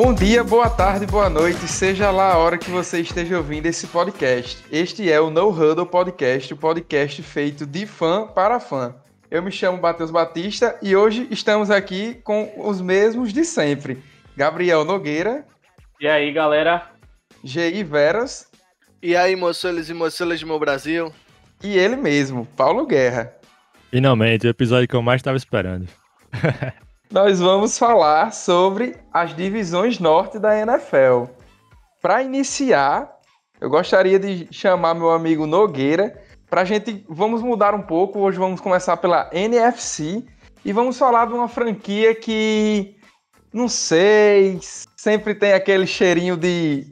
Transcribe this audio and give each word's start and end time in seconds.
Bom 0.00 0.14
dia, 0.14 0.44
boa 0.44 0.70
tarde, 0.70 1.06
boa 1.06 1.28
noite, 1.28 1.66
seja 1.66 2.12
lá 2.12 2.32
a 2.32 2.38
hora 2.38 2.56
que 2.56 2.70
você 2.70 3.00
esteja 3.00 3.36
ouvindo 3.36 3.66
esse 3.66 3.84
podcast. 3.88 4.64
Este 4.70 5.10
é 5.10 5.20
o 5.20 5.28
No 5.28 5.48
Huddle 5.48 5.84
Podcast, 5.86 6.54
o 6.54 6.56
podcast 6.56 7.20
feito 7.20 7.66
de 7.66 7.84
fã 7.84 8.24
para 8.24 8.60
fã. 8.60 8.94
Eu 9.28 9.42
me 9.42 9.50
chamo 9.50 9.82
Matheus 9.82 10.12
Batista 10.12 10.78
e 10.80 10.94
hoje 10.94 11.26
estamos 11.32 11.68
aqui 11.68 12.14
com 12.22 12.48
os 12.58 12.80
mesmos 12.80 13.32
de 13.32 13.44
sempre. 13.44 14.00
Gabriel 14.36 14.84
Nogueira. 14.84 15.44
E 16.00 16.06
aí, 16.06 16.32
galera? 16.32 16.92
G.I. 17.42 17.82
Veras. 17.82 18.48
E 19.02 19.16
aí, 19.16 19.34
moçoles 19.34 19.88
e 19.88 19.94
moçolas 19.94 20.38
do 20.38 20.46
meu 20.46 20.60
Brasil? 20.60 21.12
E 21.60 21.76
ele 21.76 21.96
mesmo, 21.96 22.46
Paulo 22.56 22.86
Guerra. 22.86 23.34
Finalmente, 23.90 24.46
o 24.46 24.50
episódio 24.50 24.86
que 24.86 24.94
eu 24.94 25.02
mais 25.02 25.18
estava 25.18 25.36
esperando. 25.36 25.88
Nós 27.10 27.40
vamos 27.40 27.78
falar 27.78 28.34
sobre 28.34 28.94
as 29.10 29.34
divisões 29.34 29.98
norte 29.98 30.38
da 30.38 30.54
NFL. 30.58 31.24
Para 32.02 32.22
iniciar, 32.22 33.10
eu 33.58 33.70
gostaria 33.70 34.18
de 34.18 34.46
chamar 34.50 34.94
meu 34.94 35.10
amigo 35.10 35.46
Nogueira 35.46 36.22
para 36.50 36.60
a 36.60 36.64
gente. 36.66 37.06
Vamos 37.08 37.40
mudar 37.40 37.74
um 37.74 37.80
pouco. 37.80 38.18
Hoje 38.18 38.38
vamos 38.38 38.60
começar 38.60 38.98
pela 38.98 39.30
NFC 39.32 40.22
e 40.62 40.70
vamos 40.70 40.98
falar 40.98 41.26
de 41.26 41.32
uma 41.32 41.48
franquia 41.48 42.14
que 42.14 42.94
não 43.54 43.68
sei, 43.68 44.60
sempre 44.94 45.34
tem 45.34 45.54
aquele 45.54 45.86
cheirinho 45.86 46.36
de 46.36 46.86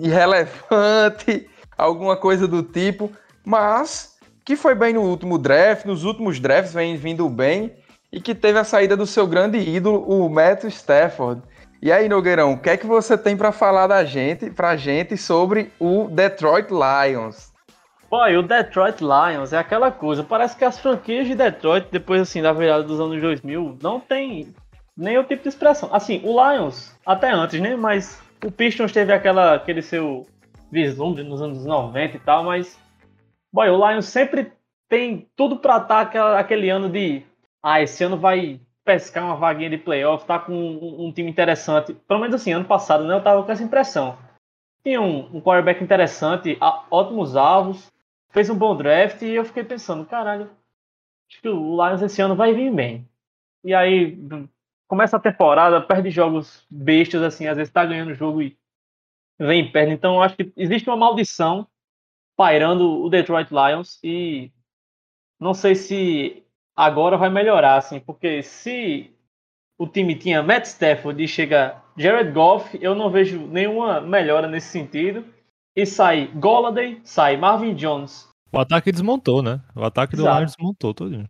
irrelevante, 0.00 1.48
alguma 1.78 2.16
coisa 2.16 2.48
do 2.48 2.64
tipo, 2.64 3.08
mas 3.46 4.18
que 4.44 4.56
foi 4.56 4.74
bem 4.74 4.94
no 4.94 5.02
último 5.02 5.38
draft, 5.38 5.84
nos 5.84 6.02
últimos 6.02 6.40
drafts 6.40 6.74
vem 6.74 6.96
vindo 6.96 7.28
bem 7.28 7.72
e 8.12 8.20
que 8.20 8.34
teve 8.34 8.58
a 8.58 8.64
saída 8.64 8.96
do 8.96 9.06
seu 9.06 9.26
grande 9.26 9.58
ídolo, 9.58 10.04
o 10.08 10.28
Matt 10.28 10.64
Stafford. 10.64 11.42
E 11.82 11.90
aí, 11.90 12.08
Nogueirão, 12.08 12.52
o 12.52 12.58
que 12.58 12.70
é 12.70 12.76
que 12.76 12.86
você 12.86 13.16
tem 13.16 13.36
para 13.36 13.52
falar 13.52 13.86
da 13.86 14.04
gente, 14.04 14.50
pra 14.50 14.76
gente 14.76 15.16
sobre 15.16 15.72
o 15.78 16.08
Detroit 16.08 16.68
Lions? 16.70 17.50
Boy, 18.10 18.36
o 18.36 18.42
Detroit 18.42 19.00
Lions 19.00 19.52
é 19.52 19.58
aquela 19.58 19.90
coisa, 19.90 20.24
parece 20.24 20.56
que 20.56 20.64
as 20.64 20.78
franquias 20.78 21.28
de 21.28 21.34
Detroit, 21.34 21.86
depois 21.90 22.20
assim, 22.20 22.42
da 22.42 22.52
virada 22.52 22.82
dos 22.82 23.00
anos 23.00 23.20
2000, 23.20 23.78
não 23.80 24.00
tem 24.00 24.52
nenhum 24.96 25.22
tipo 25.22 25.44
de 25.44 25.48
expressão. 25.48 25.88
Assim, 25.92 26.20
o 26.24 26.32
Lions, 26.32 26.94
até 27.06 27.30
antes, 27.30 27.60
né, 27.60 27.76
mas 27.76 28.20
o 28.44 28.50
Pistons 28.50 28.92
teve 28.92 29.12
aquela, 29.12 29.54
aquele 29.54 29.80
seu 29.80 30.26
vislumbre 30.72 31.22
nos 31.22 31.40
anos 31.40 31.64
90 31.64 32.16
e 32.16 32.20
tal, 32.20 32.44
mas, 32.44 32.76
boy, 33.52 33.70
o 33.70 33.88
Lions 33.88 34.06
sempre 34.06 34.52
tem 34.88 35.28
tudo 35.36 35.56
para 35.56 35.76
estar 35.76 36.06
tá 36.06 36.38
aquele 36.38 36.68
ano 36.68 36.88
de 36.88 37.22
ah, 37.62 37.80
esse 37.80 38.02
ano 38.04 38.16
vai 38.16 38.60
pescar 38.84 39.24
uma 39.24 39.36
vaguinha 39.36 39.70
de 39.70 39.78
playoff, 39.78 40.26
tá 40.26 40.38
com 40.38 40.52
um, 40.52 41.06
um, 41.06 41.12
time 41.12 41.30
interessante. 41.30 41.94
Pelo 41.94 42.20
menos 42.20 42.34
assim, 42.34 42.52
ano 42.52 42.64
passado, 42.64 43.04
né? 43.04 43.14
Eu 43.14 43.22
tava 43.22 43.42
com 43.42 43.52
essa 43.52 43.62
impressão. 43.62 44.18
Tinha 44.82 45.00
um, 45.00 45.36
um 45.36 45.40
quarterback 45.40 45.82
interessante, 45.82 46.58
ótimos 46.90 47.36
alvos, 47.36 47.92
fez 48.30 48.48
um 48.48 48.56
bom 48.56 48.74
draft 48.74 49.20
e 49.22 49.34
eu 49.34 49.44
fiquei 49.44 49.62
pensando, 49.62 50.06
caralho, 50.06 50.50
acho 51.28 51.40
que 51.40 51.48
o 51.48 51.76
Lions 51.76 52.02
esse 52.02 52.22
ano 52.22 52.34
vai 52.34 52.54
vir 52.54 52.72
bem. 52.72 53.06
E 53.62 53.74
aí 53.74 54.18
começa 54.88 55.18
a 55.18 55.20
temporada, 55.20 55.80
perde 55.80 56.10
jogos 56.10 56.66
bestas, 56.70 57.22
assim, 57.22 57.46
às 57.46 57.56
vezes 57.56 57.72
tá 57.72 57.84
ganhando 57.84 58.12
o 58.12 58.14
jogo 58.14 58.40
e 58.40 58.56
vem 59.38 59.66
e 59.66 59.70
perde. 59.70 59.92
Então 59.92 60.22
acho 60.22 60.34
que 60.34 60.50
existe 60.56 60.88
uma 60.88 60.96
maldição 60.96 61.66
pairando 62.36 63.02
o 63.02 63.10
Detroit 63.10 63.50
Lions 63.50 64.00
e 64.02 64.50
não 65.38 65.52
sei 65.52 65.74
se 65.74 66.42
agora 66.80 67.18
vai 67.18 67.28
melhorar, 67.28 67.76
assim, 67.76 68.00
porque 68.00 68.42
se 68.42 69.14
o 69.78 69.86
time 69.86 70.14
tinha 70.14 70.42
Matt 70.42 70.64
Stafford 70.64 71.22
e 71.22 71.28
chega 71.28 71.76
Jared 71.94 72.32
Goff, 72.32 72.78
eu 72.80 72.94
não 72.94 73.10
vejo 73.10 73.46
nenhuma 73.46 74.00
melhora 74.00 74.48
nesse 74.48 74.68
sentido. 74.68 75.24
E 75.76 75.84
sai 75.84 76.28
Golladay, 76.34 77.00
sai 77.04 77.36
Marvin 77.36 77.74
Jones. 77.74 78.28
O 78.50 78.58
ataque 78.58 78.90
desmontou, 78.90 79.42
né? 79.42 79.60
O 79.76 79.84
ataque 79.84 80.16
do 80.16 80.22
Lions 80.22 80.56
desmontou 80.56 80.94
todinho. 80.94 81.28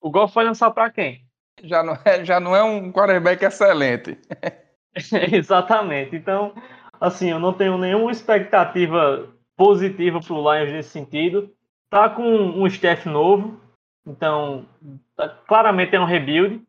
O 0.00 0.10
Goff 0.10 0.34
vai 0.34 0.46
lançar 0.46 0.70
para 0.70 0.90
quem? 0.90 1.22
Já 1.62 1.82
não, 1.82 1.98
é, 2.04 2.24
já 2.24 2.40
não 2.40 2.56
é 2.56 2.62
um 2.62 2.90
quarterback 2.90 3.44
excelente. 3.44 4.18
Exatamente. 5.32 6.16
Então, 6.16 6.54
assim, 6.98 7.30
eu 7.30 7.38
não 7.38 7.52
tenho 7.52 7.76
nenhuma 7.76 8.10
expectativa 8.10 9.28
positiva 9.56 10.18
pro 10.20 10.36
Lions 10.36 10.72
nesse 10.72 10.88
sentido. 10.88 11.52
Tá 11.90 12.08
com 12.08 12.22
um 12.22 12.66
staff 12.66 13.08
novo, 13.08 13.60
então, 14.06 14.66
tá, 15.16 15.28
claramente 15.46 15.94
é 15.94 16.00
um 16.00 16.04
rebuild. 16.04 16.66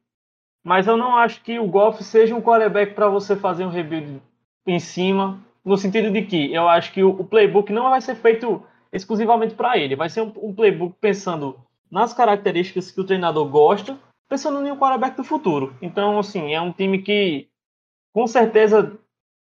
Mas 0.63 0.87
eu 0.87 0.97
não 0.97 1.15
acho 1.15 1.41
que 1.41 1.57
o 1.57 1.67
Goff 1.67 2.03
seja 2.03 2.35
um 2.35 2.41
quarterback 2.41 2.93
para 2.93 3.07
você 3.07 3.35
fazer 3.35 3.65
um 3.65 3.69
rebuild 3.69 4.21
em 4.67 4.79
cima, 4.79 5.39
no 5.63 5.77
sentido 5.77 6.11
de 6.11 6.21
que 6.23 6.53
eu 6.53 6.67
acho 6.67 6.91
que 6.91 7.03
o, 7.03 7.23
playbook 7.23 7.71
não 7.71 7.89
vai 7.89 8.01
ser 8.01 8.15
feito 8.15 8.63
exclusivamente 8.91 9.55
para 9.55 9.77
ele. 9.77 9.95
Vai 9.95 10.09
ser 10.09 10.21
um, 10.21 10.33
um, 10.35 10.53
playbook 10.53 10.95
pensando 10.99 11.59
nas 11.89 12.13
características 12.13 12.91
que 12.91 12.99
o 12.99 13.05
treinador 13.05 13.47
gosta, 13.47 13.97
pensando 14.27 14.65
em 14.67 14.71
um 14.71 14.77
quarterback 14.77 15.15
do 15.15 15.23
futuro. 15.23 15.73
Então, 15.81 16.19
assim, 16.19 16.53
é 16.53 16.61
um 16.61 16.71
time 16.71 17.01
que 17.01 17.47
com 18.13 18.27
certeza 18.27 18.99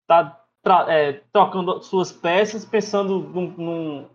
está 0.02 0.44
é, 0.88 1.20
trocando 1.32 1.82
suas 1.82 2.10
peças, 2.10 2.64
pensando 2.64 3.20
num, 3.20 3.50
num, 3.56 4.08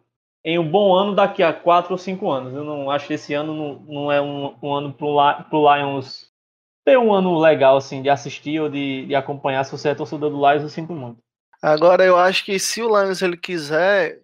em 0.47 0.57
um 0.57 0.65
bom 0.65 0.95
ano 0.95 1.13
daqui 1.13 1.43
a 1.43 1.51
quatro 1.51 1.91
ou 1.91 1.97
cinco 1.97 2.31
anos. 2.31 2.53
Eu 2.53 2.63
não 2.63 2.89
acho 2.89 3.05
que 3.05 3.15
esse 3.15 3.33
ano 3.33 3.53
não, 3.53 3.79
não 3.81 4.11
é 4.11 4.21
um, 4.21 4.55
um 4.63 4.73
ano 4.73 4.93
para 4.93 5.05
o 5.51 5.75
Lions 5.75 6.31
ter 6.85 6.97
um 6.97 7.13
ano 7.13 7.37
legal 7.37 7.75
assim 7.75 8.01
de 8.01 8.09
assistir 8.09 8.57
ou 8.61 8.69
de, 8.69 9.07
de 9.07 9.13
acompanhar. 9.13 9.65
Se 9.65 9.73
você 9.73 9.89
é 9.89 9.95
torcedor 9.95 10.29
do 10.29 10.37
Lions, 10.37 10.63
eu 10.63 10.69
sinto 10.69 10.93
muito. 10.93 11.21
Agora 11.61 12.05
eu 12.05 12.15
acho 12.15 12.45
que 12.45 12.57
se 12.59 12.81
o 12.81 12.87
Lions 12.87 13.21
ele 13.21 13.35
quiser 13.35 14.21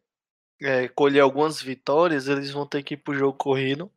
é, 0.61 0.87
colher 0.87 1.19
algumas 1.19 1.61
vitórias, 1.61 2.29
eles 2.29 2.51
vão 2.51 2.65
ter 2.65 2.83
que 2.83 2.93
ir 2.93 2.97
para 2.97 3.13
o 3.13 3.17
jogo 3.17 3.37
corrido, 3.37 3.91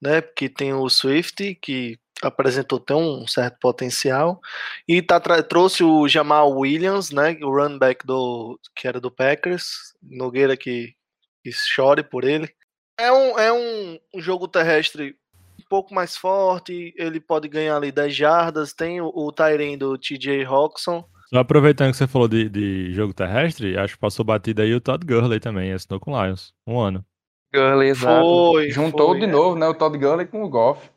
né? 0.00 0.22
Porque 0.22 0.48
tem 0.48 0.72
o 0.72 0.88
Swift 0.88 1.54
que 1.56 1.98
apresentou 2.22 2.78
até 2.78 2.94
um 2.94 3.26
certo 3.26 3.58
potencial 3.60 4.40
e 4.88 5.02
tá 5.02 5.20
trouxe 5.42 5.84
o 5.84 6.08
Jamal 6.08 6.50
Williams, 6.50 7.10
né? 7.10 7.36
O 7.42 7.50
running 7.50 7.78
back 7.78 8.06
do 8.06 8.58
que 8.74 8.88
era 8.88 8.98
do 8.98 9.10
Packers, 9.10 9.94
Nogueira 10.02 10.56
que 10.56 10.96
que 11.50 11.66
chore 11.66 12.02
por 12.02 12.24
ele. 12.24 12.48
É 12.98 13.12
um, 13.12 13.38
é 13.38 13.52
um, 13.52 13.98
um 14.14 14.20
jogo 14.20 14.48
terrestre 14.48 15.16
um 15.58 15.68
pouco 15.68 15.94
mais 15.94 16.16
forte, 16.16 16.94
ele 16.96 17.20
pode 17.20 17.48
ganhar 17.48 17.76
ali 17.76 17.92
10 17.92 18.14
jardas, 18.14 18.72
tem 18.72 19.00
o, 19.00 19.12
o 19.14 19.30
Tyrene 19.30 19.76
do 19.76 19.96
TJ 19.98 20.44
Roxon. 20.44 21.04
Só 21.28 21.40
aproveitando 21.40 21.90
que 21.90 21.96
você 21.96 22.06
falou 22.06 22.26
de, 22.26 22.48
de 22.48 22.92
jogo 22.94 23.12
terrestre, 23.12 23.76
acho 23.76 23.94
que 23.94 24.00
passou 24.00 24.24
batida 24.24 24.62
aí 24.62 24.74
o 24.74 24.80
Todd 24.80 25.04
Gurley 25.06 25.38
também, 25.38 25.72
assinou 25.72 26.00
com 26.00 26.12
o 26.12 26.24
Lions, 26.24 26.54
um 26.66 26.80
ano. 26.80 27.04
Gurley, 27.54 27.90
exato. 27.90 28.22
Foi, 28.22 28.70
Juntou 28.70 29.10
foi, 29.10 29.20
de 29.20 29.24
é. 29.26 29.28
novo, 29.28 29.56
né, 29.56 29.68
o 29.68 29.74
Todd 29.74 29.96
Gurley 29.98 30.26
com 30.26 30.42
o 30.42 30.48
Goff. 30.48 30.90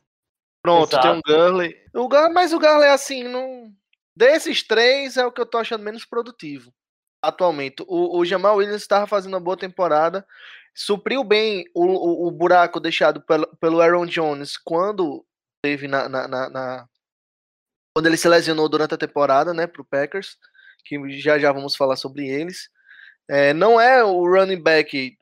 Pronto, 0.64 0.94
exato. 0.94 1.08
tem 1.08 1.18
um 1.18 1.22
Gurley. 1.26 1.76
O 1.94 2.08
Gurley. 2.08 2.34
Mas 2.34 2.54
o 2.54 2.60
Gurley, 2.60 2.90
assim, 2.90 3.24
não... 3.24 3.72
desses 4.16 4.64
três 4.64 5.18
é 5.18 5.26
o 5.26 5.32
que 5.32 5.42
eu 5.42 5.46
tô 5.46 5.58
achando 5.58 5.84
menos 5.84 6.06
produtivo 6.06 6.72
atualmente. 7.22 7.84
O, 7.88 8.20
o 8.20 8.26
Jamal 8.26 8.58
Williams 8.58 8.82
estava 8.82 9.06
fazendo 9.08 9.34
uma 9.34 9.40
boa 9.40 9.58
temporada, 9.58 10.26
supriu 10.74 11.24
bem 11.24 11.66
o, 11.76 11.86
o, 11.86 12.28
o, 12.28 12.32
buraco 12.32 12.80
deixado 12.80 13.22
pelo, 13.22 13.48
pelo 13.58 13.82
Aaron 13.82 14.06
Jones 14.06 14.58
quando 14.58 15.26
teve 15.62 15.88
na, 15.88 16.10
na, 16.10 16.28
na, 16.28 16.50
na, 16.50 16.88
quando 17.94 18.08
ele 18.08 18.18
se 18.18 18.28
lesionou 18.28 18.68
durante 18.68 18.94
a 18.94 18.98
temporada, 18.98 19.54
né, 19.54 19.68
para 19.68 19.82
o 19.82 19.86
Packers, 19.86 20.38
que 20.86 20.98
já 21.20 21.38
já 21.38 21.52
vamos 21.52 21.76
falar 21.76 21.96
sobre 21.96 22.28
eles. 22.28 22.70
É, 23.30 23.54
não 23.54 23.80
é 23.80 24.04
o 24.04 24.26
running 24.26 24.62
back 24.62 25.18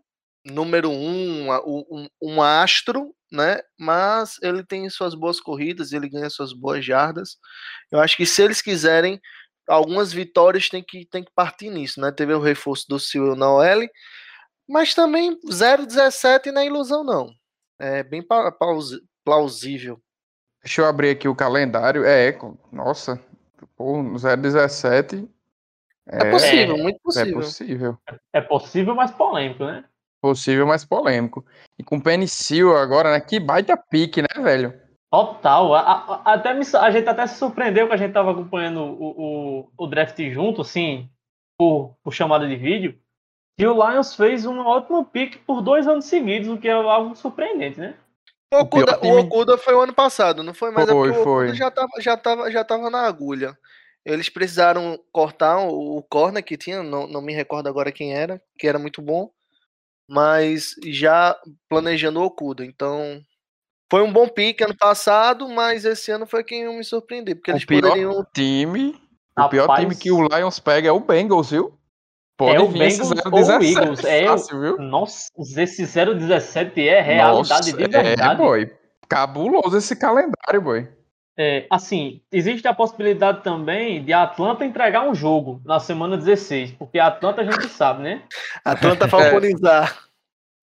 número 0.45 0.89
um, 0.89 1.51
um, 1.51 2.07
um 2.21 2.41
astro, 2.41 3.13
né? 3.31 3.59
Mas 3.78 4.37
ele 4.41 4.63
tem 4.63 4.90
suas 4.90 5.13
boas 5.13 5.40
corridas, 5.40 5.91
ele 5.91 6.09
ganha 6.09 6.29
suas 6.29 6.53
boas 6.53 6.84
jardas. 6.84 7.37
Eu 7.91 7.99
acho 7.99 8.17
que 8.17 8.25
se 8.25 8.41
eles 8.41 8.61
quiserem 8.61 9.19
algumas 9.69 10.11
vitórias 10.11 10.67
tem 10.67 10.83
que, 10.83 11.05
tem 11.05 11.23
que 11.23 11.31
partir 11.33 11.69
nisso, 11.69 12.01
né? 12.01 12.11
Teve 12.11 12.33
o 12.33 12.41
reforço 12.41 12.85
do 12.89 12.99
Silvio 12.99 13.35
na 13.35 13.49
OL, 13.49 13.87
mas 14.67 14.93
também 14.93 15.39
0-17 15.45 16.51
não 16.51 16.61
é 16.61 16.66
ilusão, 16.66 17.03
não. 17.03 17.29
É 17.79 18.03
bem 18.03 18.21
plausível. 19.23 20.01
Deixa 20.61 20.81
eu 20.81 20.85
abrir 20.85 21.11
aqui 21.11 21.27
o 21.27 21.35
calendário. 21.35 22.03
É, 22.03 22.37
nossa, 22.71 23.23
pô, 23.75 24.03
0-17. 24.03 25.29
É, 26.11 26.27
é, 26.27 26.31
possível, 26.31 26.77
muito 26.77 26.97
é 26.97 26.99
possível. 27.01 27.31
É 27.31 27.41
possível. 27.41 27.97
É 28.33 28.41
possível, 28.41 28.95
mas 28.95 29.11
polêmico, 29.11 29.63
né? 29.63 29.85
Possível, 30.21 30.67
mas 30.67 30.83
polêmico. 30.83 31.45
E 31.77 31.83
com 31.83 31.97
o 31.97 32.03
Penicil 32.03 32.75
agora, 32.75 33.11
né? 33.11 33.21
Que 33.21 33.39
baita 33.39 33.77
pique, 33.77 34.21
né, 34.21 34.43
velho? 34.43 34.89
Total. 35.11 35.73
A, 35.73 35.82
a, 35.82 36.34
até 36.34 36.53
me, 36.53 36.64
a 36.76 36.91
gente 36.91 37.09
até 37.09 37.26
se 37.26 37.38
surpreendeu 37.38 37.88
que 37.88 37.94
a 37.94 37.97
gente 37.97 38.09
estava 38.09 38.32
acompanhando 38.32 38.82
o, 38.82 39.61
o, 39.66 39.72
o, 39.78 39.88
draft 39.88 40.20
junto, 40.32 40.61
assim, 40.61 41.09
por, 41.58 41.96
por 42.03 42.14
chamada 42.14 42.47
de 42.47 42.56
vídeo. 42.56 43.00
E 43.59 43.66
o 43.66 43.73
Lions 43.73 44.16
fez 44.16 44.46
um 44.46 44.59
ótimo 44.59 45.03
pick 45.03 45.38
por 45.46 45.61
dois 45.61 45.88
anos 45.88 46.06
seguidos, 46.06 46.47
o 46.47 46.58
que 46.58 46.70
é 46.70 46.72
algo 46.72 47.16
surpreendente, 47.16 47.79
né? 47.79 47.96
O 48.53 48.61
Okuda, 48.61 49.00
o, 49.03 49.20
Okuda 49.20 49.58
foi 49.58 49.73
o 49.76 49.82
ano 49.82 49.94
passado, 49.94 50.41
não 50.44 50.53
foi? 50.53 50.72
Mas 50.72 50.90
foi, 50.90 51.09
é 51.09 51.12
o 51.12 51.23
foi. 51.23 51.53
já 51.53 51.70
tava, 51.70 51.91
já, 52.00 52.17
tava, 52.17 52.52
já 52.52 52.64
tava 52.64 52.90
na 52.90 53.02
agulha. 53.02 53.58
eles 54.05 54.29
precisaram 54.29 55.00
cortar 55.12 55.59
o, 55.59 55.97
o 55.97 56.03
corner 56.03 56.44
que 56.44 56.58
tinha, 56.58 56.82
não, 56.82 57.05
não 57.08 57.22
me 57.22 57.34
recordo 57.34 57.67
agora 57.67 57.91
quem 57.91 58.14
era, 58.14 58.41
que 58.58 58.67
era 58.67 58.79
muito 58.79 59.02
bom, 59.02 59.29
mas 60.08 60.76
já 60.85 61.38
planejando 61.67 62.20
o 62.20 62.23
Okuda. 62.23 62.66
Então, 62.66 63.22
foi 63.90 64.03
um 64.03 64.14
bom 64.14 64.28
pique 64.28 64.64
ano 64.64 64.78
passado, 64.78 65.50
mas 65.50 65.84
esse 65.84 66.12
ano 66.12 66.28
foi 66.28 66.44
quem 66.44 66.78
me 66.78 66.84
surpreendeu, 66.84 67.36
porque 67.36 67.52
o 67.52 67.53
eles 67.53 67.66
pior 67.66 67.82
poderiam 67.82 68.26
time, 68.34 68.96
o 69.38 69.50
pior 69.50 69.62
Rapaz, 69.62 69.82
time 69.82 69.96
que 69.96 70.12
o 70.12 70.28
Lions 70.28 70.59
pega 70.59 70.90
é 70.90 70.91
o 70.91 71.00
Bengals, 71.00 71.50
viu? 71.50 71.74
Pode 72.38 72.56
é 72.56 72.59
o 72.59 72.68
vir 72.68 72.84
esse 72.84 73.00
Bengals 73.02 73.26
ou 73.26 73.58
o 73.58 73.59
017 73.59 73.78
Eagles. 73.78 74.03
É, 74.06 74.28
fácil, 74.28 74.62
viu? 74.62 74.78
Nossa, 74.78 75.28
esse 75.58 75.86
017 75.86 76.88
é 76.88 77.02
realidade 77.02 77.50
Nossa, 77.50 77.64
de 77.64 77.76
verdade. 77.76 78.22
É, 78.22 78.36
boy. 78.36 78.72
Cabuloso 79.09 79.76
esse 79.78 79.96
calendário, 79.96 80.62
boy. 80.62 80.88
É, 81.41 81.66
assim, 81.70 82.22
existe 82.32 82.68
a 82.68 82.74
possibilidade 82.74 83.44
também 83.44 84.03
de 84.03 84.12
a 84.12 84.24
Atlanta 84.24 84.66
entregar 84.66 85.08
um 85.08 85.16
jogo 85.16 85.62
na 85.66 85.80
semana 85.80 86.18
16, 86.18 86.74
porque 86.74 87.00
a 87.00 87.08
Atlanta 87.08 87.41
a 87.41 87.46
gente 87.46 87.70
sabe, 87.70 88.03
né? 88.03 88.24
Atlanta 88.64 89.08
falconizar. 89.08 89.97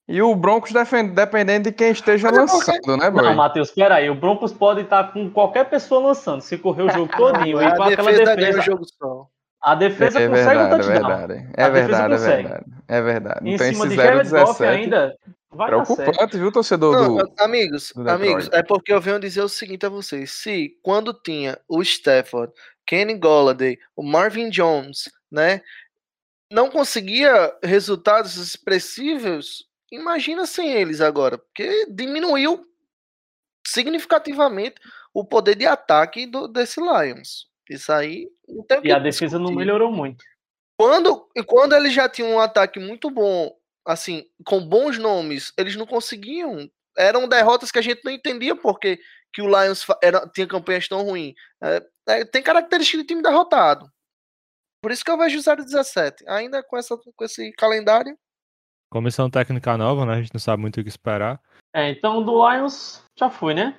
E 0.08 0.22
o 0.22 0.34
Broncos 0.36 0.70
defend- 0.72 1.14
dependendo 1.14 1.64
de 1.68 1.72
quem 1.76 1.90
esteja 1.90 2.30
Mas 2.30 2.38
é 2.38 2.46
porque- 2.46 2.70
lançando, 2.70 2.96
né, 2.96 3.10
boy? 3.10 3.22
Não, 3.24 3.34
Matheus, 3.34 3.70
peraí, 3.72 4.08
o 4.08 4.14
Broncos 4.14 4.52
pode 4.52 4.82
estar 4.82 5.12
com 5.12 5.28
qualquer 5.30 5.68
pessoa 5.68 6.00
lançando, 6.00 6.40
se 6.42 6.56
correr 6.56 6.82
o 6.84 6.90
jogo 6.90 7.10
todinho 7.16 7.60
e 7.60 7.76
com 7.76 7.82
a 7.82 7.88
aquela 7.88 8.10
defesa 8.12 8.36
defesa. 8.36 8.60
jogo 8.62 8.84
só. 8.84 9.26
A 9.60 9.74
defesa 9.74 10.20
é 10.20 10.28
consegue 10.28 10.48
um 10.60 10.68
verdade, 10.68 10.74
é 10.74 10.76
touchdown. 11.00 11.18
verdade. 11.18 11.50
É 11.56 11.62
A 11.64 11.68
defesa 11.68 11.86
verdade, 11.88 12.12
é 12.14 12.16
consegue. 12.18 12.42
verdade. 12.42 12.64
É 12.86 13.02
verdade. 13.02 13.48
Em 13.48 13.54
Então 13.54 13.66
cima 13.66 13.84
esse 13.86 13.88
de 13.88 13.96
Jared 13.96 14.30
Goff 14.30 14.46
017 14.62 14.64
ainda 14.64 15.16
vai 15.50 15.70
dar 15.72 15.84
certo. 15.86 15.96
preocupante, 16.04 16.38
viu, 16.38 16.52
torcedor 16.52 16.92
Não, 16.94 17.16
do... 17.16 17.32
amigos, 17.40 17.92
do 17.96 18.08
amigos, 18.08 18.48
é 18.52 18.62
porque 18.62 18.92
eu 18.92 19.00
venho 19.00 19.18
dizer 19.18 19.40
o 19.42 19.48
seguinte 19.48 19.84
a 19.84 19.88
vocês. 19.88 20.30
Se 20.30 20.70
quando 20.84 21.12
tinha 21.12 21.58
o 21.68 21.82
Stafford, 21.82 22.52
Kenny 22.86 23.14
Golladay, 23.14 23.76
o 23.96 24.04
Marvin 24.04 24.50
Jones, 24.50 25.10
né, 25.32 25.60
não 26.52 26.70
conseguia 26.70 27.52
resultados 27.60 28.36
expressivos, 28.36 29.65
imagina 29.90 30.46
sem 30.46 30.72
eles 30.72 31.00
agora, 31.00 31.38
porque 31.38 31.86
diminuiu 31.90 32.66
significativamente 33.66 34.80
o 35.12 35.24
poder 35.24 35.54
de 35.54 35.66
ataque 35.66 36.26
do, 36.26 36.48
desse 36.48 36.80
Lions. 36.80 37.48
Isso 37.68 37.92
aí 37.92 38.28
não 38.48 38.62
tem 38.64 38.80
E 38.84 38.92
a 38.92 38.98
defesa 38.98 39.38
não 39.38 39.52
melhorou 39.52 39.90
muito. 39.90 40.24
Quando, 40.78 41.28
e 41.34 41.42
quando 41.42 41.74
eles 41.74 41.92
já 41.92 42.08
tinham 42.08 42.32
um 42.32 42.40
ataque 42.40 42.78
muito 42.78 43.10
bom, 43.10 43.50
assim, 43.84 44.24
com 44.44 44.60
bons 44.60 44.98
nomes, 44.98 45.52
eles 45.56 45.74
não 45.74 45.86
conseguiam. 45.86 46.70
Eram 46.96 47.28
derrotas 47.28 47.70
que 47.70 47.78
a 47.78 47.82
gente 47.82 48.04
não 48.04 48.12
entendia 48.12 48.54
porque 48.54 48.98
que 49.32 49.42
o 49.42 49.46
Lions 49.46 49.86
era, 50.02 50.26
tinha 50.28 50.46
campanhas 50.46 50.88
tão 50.88 51.02
ruins. 51.02 51.34
É, 51.62 51.86
é, 52.08 52.24
tem 52.24 52.42
característica 52.42 52.98
de 52.98 53.04
time 53.06 53.22
derrotado. 53.22 53.90
Por 54.82 54.90
isso 54.92 55.04
que 55.04 55.10
eu 55.10 55.18
vejo 55.18 55.38
o 55.38 55.56
017. 55.56 56.24
Ainda 56.28 56.62
com, 56.62 56.76
essa, 56.76 56.96
com 56.96 57.24
esse 57.24 57.52
calendário. 57.52 58.18
Comissão 58.90 59.28
técnica 59.28 59.76
nova, 59.76 60.06
né? 60.06 60.14
A 60.14 60.22
gente 60.22 60.34
não 60.34 60.40
sabe 60.40 60.60
muito 60.60 60.80
o 60.80 60.82
que 60.82 60.88
esperar. 60.88 61.40
É, 61.74 61.90
então 61.90 62.22
do 62.22 62.48
Lions 62.48 63.02
já 63.18 63.28
foi, 63.28 63.54
né? 63.54 63.76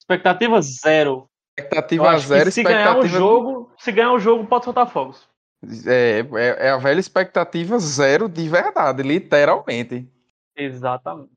Expectativa 0.00 0.60
zero. 0.62 1.26
Expectativa 1.58 2.18
zero, 2.18 2.50
se 2.50 2.62
ganhar 2.62 2.96
o 2.96 3.04
expectativa... 3.04 3.18
jogo, 3.18 3.72
se 3.78 3.92
ganhar 3.92 4.12
o 4.12 4.18
jogo, 4.18 4.46
pode 4.46 4.64
soltar 4.64 4.90
fogos. 4.90 5.28
É, 5.86 6.24
é, 6.34 6.66
é 6.66 6.70
a 6.70 6.76
velha 6.76 7.00
expectativa 7.00 7.78
zero 7.78 8.28
de 8.28 8.48
verdade, 8.48 9.02
literalmente. 9.02 10.08
Exatamente. 10.56 11.30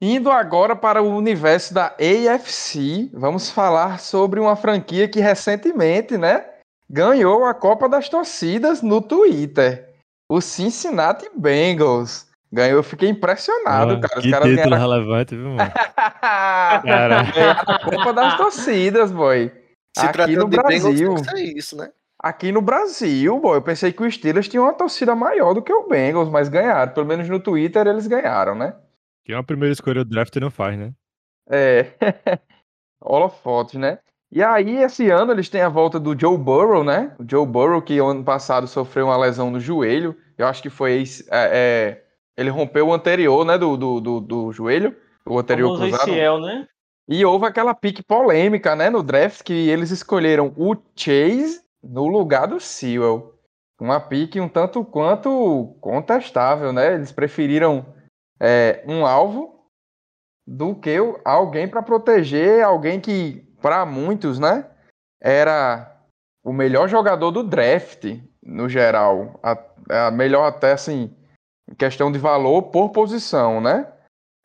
Indo 0.00 0.30
agora 0.30 0.74
para 0.74 1.00
o 1.00 1.16
universo 1.16 1.72
da 1.72 1.94
AFC, 1.96 3.08
vamos 3.12 3.50
falar 3.50 4.00
sobre 4.00 4.40
uma 4.40 4.56
franquia 4.56 5.08
que 5.08 5.20
recentemente, 5.20 6.18
né, 6.18 6.44
ganhou 6.90 7.44
a 7.44 7.54
Copa 7.54 7.88
das 7.88 8.08
Torcidas 8.08 8.82
no 8.82 9.00
Twitter. 9.00 9.94
O 10.28 10.40
Cincinnati 10.40 11.30
Bengals. 11.36 12.31
Ganhou, 12.52 12.78
eu 12.78 12.82
fiquei 12.82 13.08
impressionado, 13.08 13.94
Ó, 13.94 14.00
cara. 14.00 14.18
Os 14.18 14.24
que 14.24 14.30
caras 14.30 14.48
título 14.48 14.70
ganharam 14.70 14.78
relevante, 14.78 15.36
viu, 15.36 15.50
mano? 15.50 15.72
Cara, 16.22 17.22
ganharam 17.22 17.74
a 17.74 17.78
Copa 17.78 18.12
das 18.12 18.36
Torcidas, 18.36 19.10
boy. 19.10 19.50
Se 19.96 20.06
Aqui 20.06 20.36
no 20.36 20.50
de 20.50 20.56
Bengals, 20.56 20.82
Brasil. 20.82 21.14
tem 21.14 21.24
que 21.24 21.30
ser 21.30 21.56
isso, 21.56 21.76
né? 21.76 21.90
Aqui 22.22 22.52
no 22.52 22.60
Brasil, 22.60 23.40
boy, 23.40 23.56
eu 23.56 23.62
pensei 23.62 23.90
que 23.90 24.02
o 24.02 24.10
Steelers 24.10 24.48
tinha 24.48 24.62
uma 24.62 24.74
torcida 24.74 25.14
maior 25.14 25.54
do 25.54 25.62
que 25.62 25.72
o 25.72 25.88
Bengals, 25.88 26.28
mas 26.28 26.48
ganharam. 26.50 26.92
Pelo 26.92 27.06
menos 27.06 27.28
no 27.28 27.40
Twitter 27.40 27.86
eles 27.86 28.06
ganharam, 28.06 28.54
né? 28.54 28.74
que 29.24 29.32
é 29.32 29.36
uma 29.36 29.44
primeira 29.44 29.72
escolha 29.72 30.04
do 30.04 30.10
draft 30.10 30.34
não 30.36 30.50
faz, 30.50 30.78
né? 30.78 30.92
É. 31.48 31.92
Holofotes, 33.00 33.78
né? 33.78 33.98
E 34.30 34.42
aí, 34.42 34.76
esse 34.78 35.10
ano, 35.10 35.32
eles 35.32 35.48
têm 35.48 35.60
a 35.60 35.68
volta 35.68 36.00
do 36.00 36.18
Joe 36.18 36.38
Burrow, 36.38 36.82
né? 36.82 37.14
O 37.18 37.24
Joe 37.28 37.46
Burrow, 37.46 37.82
que 37.82 37.98
ano 37.98 38.24
passado 38.24 38.66
sofreu 38.66 39.06
uma 39.06 39.16
lesão 39.16 39.50
no 39.50 39.60
joelho. 39.60 40.16
Eu 40.38 40.46
acho 40.46 40.62
que 40.62 40.70
foi. 40.70 41.04
é, 41.30 41.50
é, 41.52 42.04
ele 42.42 42.50
rompeu 42.50 42.88
o 42.88 42.92
anterior, 42.92 43.44
né? 43.44 43.56
Do, 43.56 43.76
do, 43.76 44.00
do, 44.00 44.20
do 44.20 44.52
joelho. 44.52 44.94
O 45.24 45.38
anterior 45.38 45.74
Famoso 45.76 45.96
cruzado. 45.96 46.12
ACL, 46.12 46.40
né? 46.40 46.66
E 47.08 47.24
houve 47.24 47.46
aquela 47.46 47.74
pique 47.74 48.02
polêmica, 48.02 48.76
né? 48.76 48.90
No 48.90 49.02
draft, 49.02 49.42
que 49.42 49.68
eles 49.68 49.90
escolheram 49.90 50.52
o 50.56 50.76
Chase 50.96 51.60
no 51.82 52.06
lugar 52.06 52.46
do 52.46 52.60
Sewell. 52.60 53.34
Uma 53.80 53.98
pique 54.00 54.40
um 54.40 54.48
tanto 54.48 54.84
quanto 54.84 55.76
contestável, 55.80 56.72
né? 56.72 56.94
Eles 56.94 57.10
preferiram 57.10 57.84
é, 58.40 58.82
um 58.86 59.06
alvo 59.06 59.68
do 60.46 60.74
que 60.74 60.98
o- 61.00 61.20
alguém 61.24 61.68
para 61.68 61.82
proteger 61.82 62.62
alguém 62.64 63.00
que, 63.00 63.44
para 63.60 63.86
muitos, 63.86 64.38
né, 64.40 64.66
era 65.20 65.96
o 66.44 66.52
melhor 66.52 66.88
jogador 66.88 67.30
do 67.30 67.44
draft, 67.44 68.04
no 68.42 68.68
geral. 68.68 69.38
A, 69.42 69.58
a 70.06 70.10
melhor 70.10 70.44
até, 70.46 70.72
assim, 70.72 71.14
em 71.72 71.74
questão 71.74 72.12
de 72.12 72.18
valor 72.18 72.64
por 72.64 72.90
posição, 72.90 73.60
né? 73.60 73.90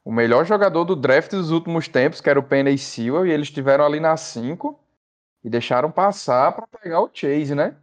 O 0.06 0.12
melhor 0.12 0.46
jogador 0.46 0.86
do 0.86 0.96
draft 0.96 1.32
dos 1.32 1.52
últimos 1.52 1.88
tempos, 1.90 2.22
que 2.22 2.30
era 2.30 2.40
o 2.40 2.44
Penny 2.44 2.78
Sewell, 2.78 3.28
e 3.28 3.32
eles 3.32 3.50
estiveram 3.50 3.86
ali 3.86 4.00
na 4.00 4.16
5 4.16 4.80
e 5.44 5.50
deixaram 5.50 5.92
passar 5.92 6.54
para 6.54 6.66
pegar 6.66 7.02
o 7.02 7.10
Chase, 7.14 7.54
né? 7.54 7.76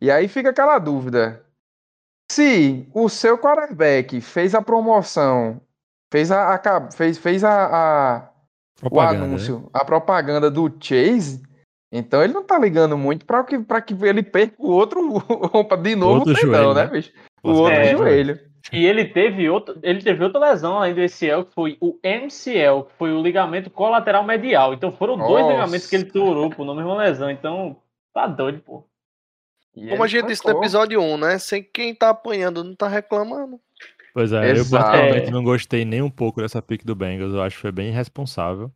E 0.00 0.10
aí 0.10 0.26
fica 0.26 0.50
aquela 0.50 0.78
dúvida. 0.78 1.44
Se 2.32 2.88
o 2.92 3.08
seu 3.08 3.38
quarterback 3.38 4.20
fez 4.20 4.54
a 4.54 4.62
promoção, 4.62 5.60
fez 6.12 6.32
a, 6.32 6.54
a 6.54 6.90
fez, 6.90 7.18
fez 7.18 7.44
a, 7.44 7.66
a- 7.66 8.30
o 8.90 9.00
né? 9.00 9.08
anúncio, 9.08 9.70
a 9.72 9.84
propaganda 9.84 10.50
do 10.50 10.72
Chase, 10.80 11.42
então 11.92 12.22
ele 12.22 12.32
não 12.32 12.42
tá 12.44 12.58
ligando 12.58 12.96
muito 12.96 13.26
para 13.26 13.44
que, 13.44 13.58
pra 13.58 13.80
que 13.80 13.94
ele 14.04 14.22
perca 14.22 14.54
o 14.58 14.70
outro, 14.70 15.00
de 15.82 15.94
novo 15.96 16.20
Outro 16.20 16.32
o 16.32 16.36
tendão, 16.36 16.52
joelho, 16.52 16.74
né, 16.74 16.84
né? 16.84 16.90
bicho? 16.90 17.12
O 17.42 17.50
outro 17.50 17.80
é, 17.80 17.90
joelho. 17.96 18.49
E 18.72 18.86
ele 18.86 19.04
teve, 19.04 19.48
outro, 19.48 19.78
ele 19.82 20.00
teve 20.02 20.22
outra 20.22 20.40
lesão 20.40 20.76
além 20.76 20.94
do 20.94 21.00
ACL, 21.00 21.44
que 21.44 21.54
foi 21.54 21.76
o 21.80 21.98
MCL, 22.04 22.84
que 22.84 22.92
foi 22.96 23.12
o 23.12 23.22
ligamento 23.22 23.68
colateral 23.70 24.22
medial. 24.24 24.72
Então 24.74 24.92
foram 24.92 25.16
dois 25.16 25.44
Nossa. 25.44 25.52
ligamentos 25.52 25.86
que 25.86 25.96
ele 25.96 26.04
torou, 26.04 26.50
pô, 26.50 26.64
na 26.64 26.74
mesma 26.74 26.96
lesão. 26.96 27.30
Então, 27.30 27.76
tá 28.12 28.26
doido, 28.26 28.60
pô. 28.60 28.84
E 29.74 29.88
Como 29.88 30.02
a 30.02 30.06
gente 30.06 30.26
disse 30.26 30.44
no 30.44 30.58
episódio 30.58 31.00
1, 31.00 31.16
né? 31.16 31.38
Sem 31.38 31.62
quem 31.62 31.94
tá 31.94 32.10
apanhando 32.10 32.62
não 32.64 32.74
tá 32.74 32.88
reclamando. 32.88 33.60
Pois 34.12 34.32
é, 34.32 34.50
eu 34.50 34.56
Exato. 34.56 34.84
particularmente 34.84 35.28
É. 35.28 35.30
não 35.30 35.44
gostei 35.44 35.84
nem 35.84 36.02
um 36.02 36.10
pouco 36.10 36.40
dessa 36.40 36.60
pick 36.60 36.84
do 36.84 36.96
Bengals, 36.96 37.32
eu 37.32 37.42
acho 37.42 37.56
que 37.56 37.62
foi 37.62 37.72
bem 37.72 37.88
irresponsável. 37.88 38.70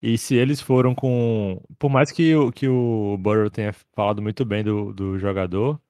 E 0.00 0.16
se 0.16 0.36
eles 0.36 0.60
foram 0.60 0.94
com. 0.94 1.60
Por 1.78 1.90
mais 1.90 2.12
que 2.12 2.34
o, 2.36 2.52
que 2.52 2.68
o 2.68 3.16
Burrow 3.18 3.50
tenha 3.50 3.72
falado 3.94 4.22
muito 4.22 4.44
bem 4.44 4.62
do, 4.62 4.92
do 4.92 5.18
jogador, 5.18 5.80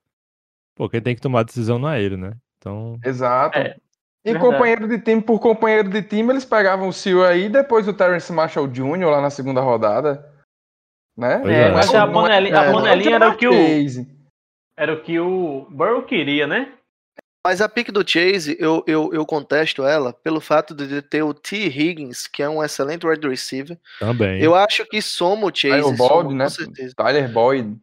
pô, 0.75 0.89
quem 0.89 1.03
tem 1.03 1.15
que 1.15 1.21
tomar 1.21 1.41
a 1.41 1.43
decisão 1.43 1.79
não 1.79 1.91
é 1.91 2.03
ele, 2.03 2.17
né? 2.17 2.33
Então, 2.59 2.99
Exato. 3.05 3.59
É, 3.59 3.77
e 4.25 4.33
verdade. 4.33 4.53
companheiro 4.53 4.89
de 4.89 4.99
time 4.99 5.23
por 5.23 5.39
companheiro 5.39 5.89
de 5.89 6.03
time, 6.03 6.33
eles 6.33 6.45
pegavam 6.45 6.89
o 6.89 6.93
Seal 6.93 7.25
aí, 7.25 7.49
depois 7.49 7.87
o 7.87 7.93
Terrence 7.93 8.33
Marshall 8.33 8.67
Jr. 8.67 9.07
lá 9.09 9.21
na 9.21 9.31
segunda 9.31 9.61
rodada. 9.61 10.29
Né? 11.17 11.43
É, 11.47 11.63
é. 11.69 11.73
mas 11.73 11.95
a 11.95 12.07
panelinha, 12.07 12.55
é- 12.55 12.59
a 12.59 12.73
não 12.73 12.83
panelinha 12.83 13.17
era 13.17 13.29
o 13.31 13.37
que 13.37 13.49
o, 13.49 13.53
Chase. 13.53 14.07
era 14.77 14.93
o 14.93 15.01
que 15.01 15.19
o 15.19 15.67
Burrow 15.71 16.03
queria, 16.03 16.47
né? 16.47 16.73
Mas 17.47 17.61
a 17.61 17.69
pick 17.69 17.93
do 17.93 18.07
Chase, 18.07 18.57
eu, 18.59 18.83
eu, 18.89 19.15
eu 19.15 19.25
contesto 19.25 19.87
ela 19.87 20.13
pelo 20.13 20.41
fato 20.41 20.75
de 20.75 21.01
ter 21.01 21.23
o 21.23 21.33
T. 21.33 21.69
Higgins, 21.69 22.27
que 22.27 22.43
é 22.43 22.49
um 22.49 22.63
excelente 22.63 23.07
wide 23.07 23.29
receiver. 23.29 23.79
também. 24.01 24.43
Eu 24.43 24.57
acho 24.57 24.85
que 24.85 25.01
soma 25.01 25.47
o 25.47 25.55
Chase, 25.55 25.81
Tyler 25.81 25.97
soma, 25.97 26.09
Boyd, 26.09 26.29
com 26.31 26.35
né? 26.35 26.49
certeza. 26.49 26.95
Tyler 26.97 27.33
Boyd. 27.33 27.79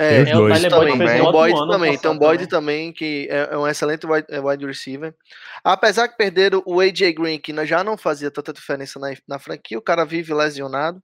É, 0.00 0.22
É, 0.30 0.36
o 0.36 0.48
dois. 0.48 0.54
Tyler 0.54 0.70
também. 0.70 0.98
Boyd 0.98 0.98
fez 0.98 1.12
Tem 1.12 1.22
um 1.22 1.32
Boyd 1.32 1.68
também, 1.68 1.98
tem 1.98 2.10
o 2.10 2.14
Boyd 2.18 2.46
também. 2.46 2.48
também, 2.48 2.92
que 2.92 3.28
é, 3.30 3.48
é 3.52 3.58
um 3.58 3.66
excelente 3.68 4.06
wide, 4.06 4.26
é, 4.30 4.40
wide 4.40 4.66
receiver. 4.66 5.14
Apesar 5.62 6.08
que 6.08 6.16
perderam 6.16 6.62
o 6.66 6.80
AJ 6.80 7.12
Green, 7.14 7.38
que 7.38 7.52
já 7.66 7.84
não 7.84 7.98
fazia 7.98 8.30
tanta 8.30 8.52
diferença 8.52 8.98
na, 8.98 9.08
na 9.28 9.38
franquia, 9.38 9.78
o 9.78 9.82
cara 9.82 10.04
vive 10.04 10.32
lesionado. 10.32 11.02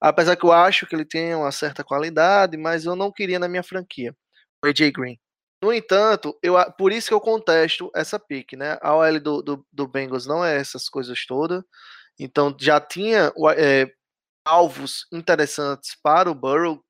Apesar 0.00 0.36
que 0.36 0.44
eu 0.44 0.52
acho 0.52 0.86
que 0.86 0.94
ele 0.94 1.04
tem 1.04 1.34
uma 1.34 1.50
certa 1.52 1.82
qualidade, 1.82 2.56
mas 2.56 2.84
eu 2.84 2.94
não 2.94 3.10
queria 3.12 3.38
na 3.38 3.48
minha 3.48 3.62
franquia. 3.62 4.14
O 4.64 4.68
AJ 4.68 4.92
Green. 4.92 5.18
No 5.62 5.72
entanto, 5.72 6.38
eu, 6.42 6.54
por 6.78 6.92
isso 6.92 7.08
que 7.08 7.14
eu 7.14 7.20
contesto 7.20 7.90
essa 7.94 8.18
pick, 8.18 8.52
né? 8.52 8.78
A 8.82 8.94
OL 8.94 9.20
do, 9.20 9.42
do, 9.42 9.66
do 9.72 9.88
Bengals 9.88 10.26
não 10.26 10.44
é 10.44 10.56
essas 10.56 10.88
coisas 10.88 11.24
todas. 11.26 11.62
Então 12.18 12.54
já 12.60 12.80
tinha 12.80 13.32
é, 13.56 13.86
alvos 14.44 15.06
interessantes 15.12 15.96
para 16.02 16.30
o 16.30 16.34
Burrow, 16.34 16.82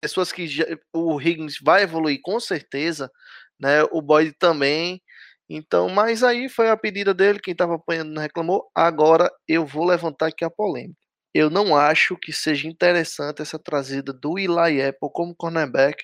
pessoas 0.00 0.32
que 0.32 0.46
já, 0.46 0.64
o 0.92 1.20
Higgins 1.20 1.56
vai 1.62 1.82
evoluir 1.82 2.20
com 2.22 2.40
certeza, 2.40 3.10
né? 3.58 3.82
O 3.92 4.00
Boyd 4.02 4.32
também. 4.38 5.02
Então, 5.48 5.88
mas 5.88 6.22
aí 6.22 6.48
foi 6.48 6.70
a 6.70 6.76
pedida 6.76 7.12
dele, 7.12 7.40
quem 7.40 7.52
estava 7.52 7.74
apanhando 7.74 8.12
não 8.12 8.22
reclamou. 8.22 8.70
Agora 8.74 9.30
eu 9.48 9.66
vou 9.66 9.84
levantar 9.84 10.28
aqui 10.28 10.44
a 10.44 10.50
polêmica. 10.50 10.98
Eu 11.34 11.50
não 11.50 11.76
acho 11.76 12.16
que 12.16 12.32
seja 12.32 12.68
interessante 12.68 13.42
essa 13.42 13.58
trazida 13.58 14.12
do 14.12 14.38
Eli 14.38 14.82
Apple 14.82 15.10
como 15.12 15.34
cornerback, 15.34 16.02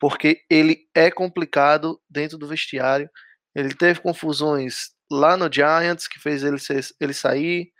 porque 0.00 0.42
ele 0.50 0.88
é 0.94 1.10
complicado 1.10 2.00
dentro 2.10 2.38
do 2.38 2.48
vestiário. 2.48 3.08
Ele 3.54 3.74
teve 3.74 4.00
confusões 4.00 4.90
lá 5.10 5.36
no 5.36 5.52
Giants, 5.52 6.08
que 6.08 6.18
fez 6.18 6.42
ele, 6.42 6.58
ser, 6.58 6.84
ele 7.00 7.14
sair, 7.14 7.72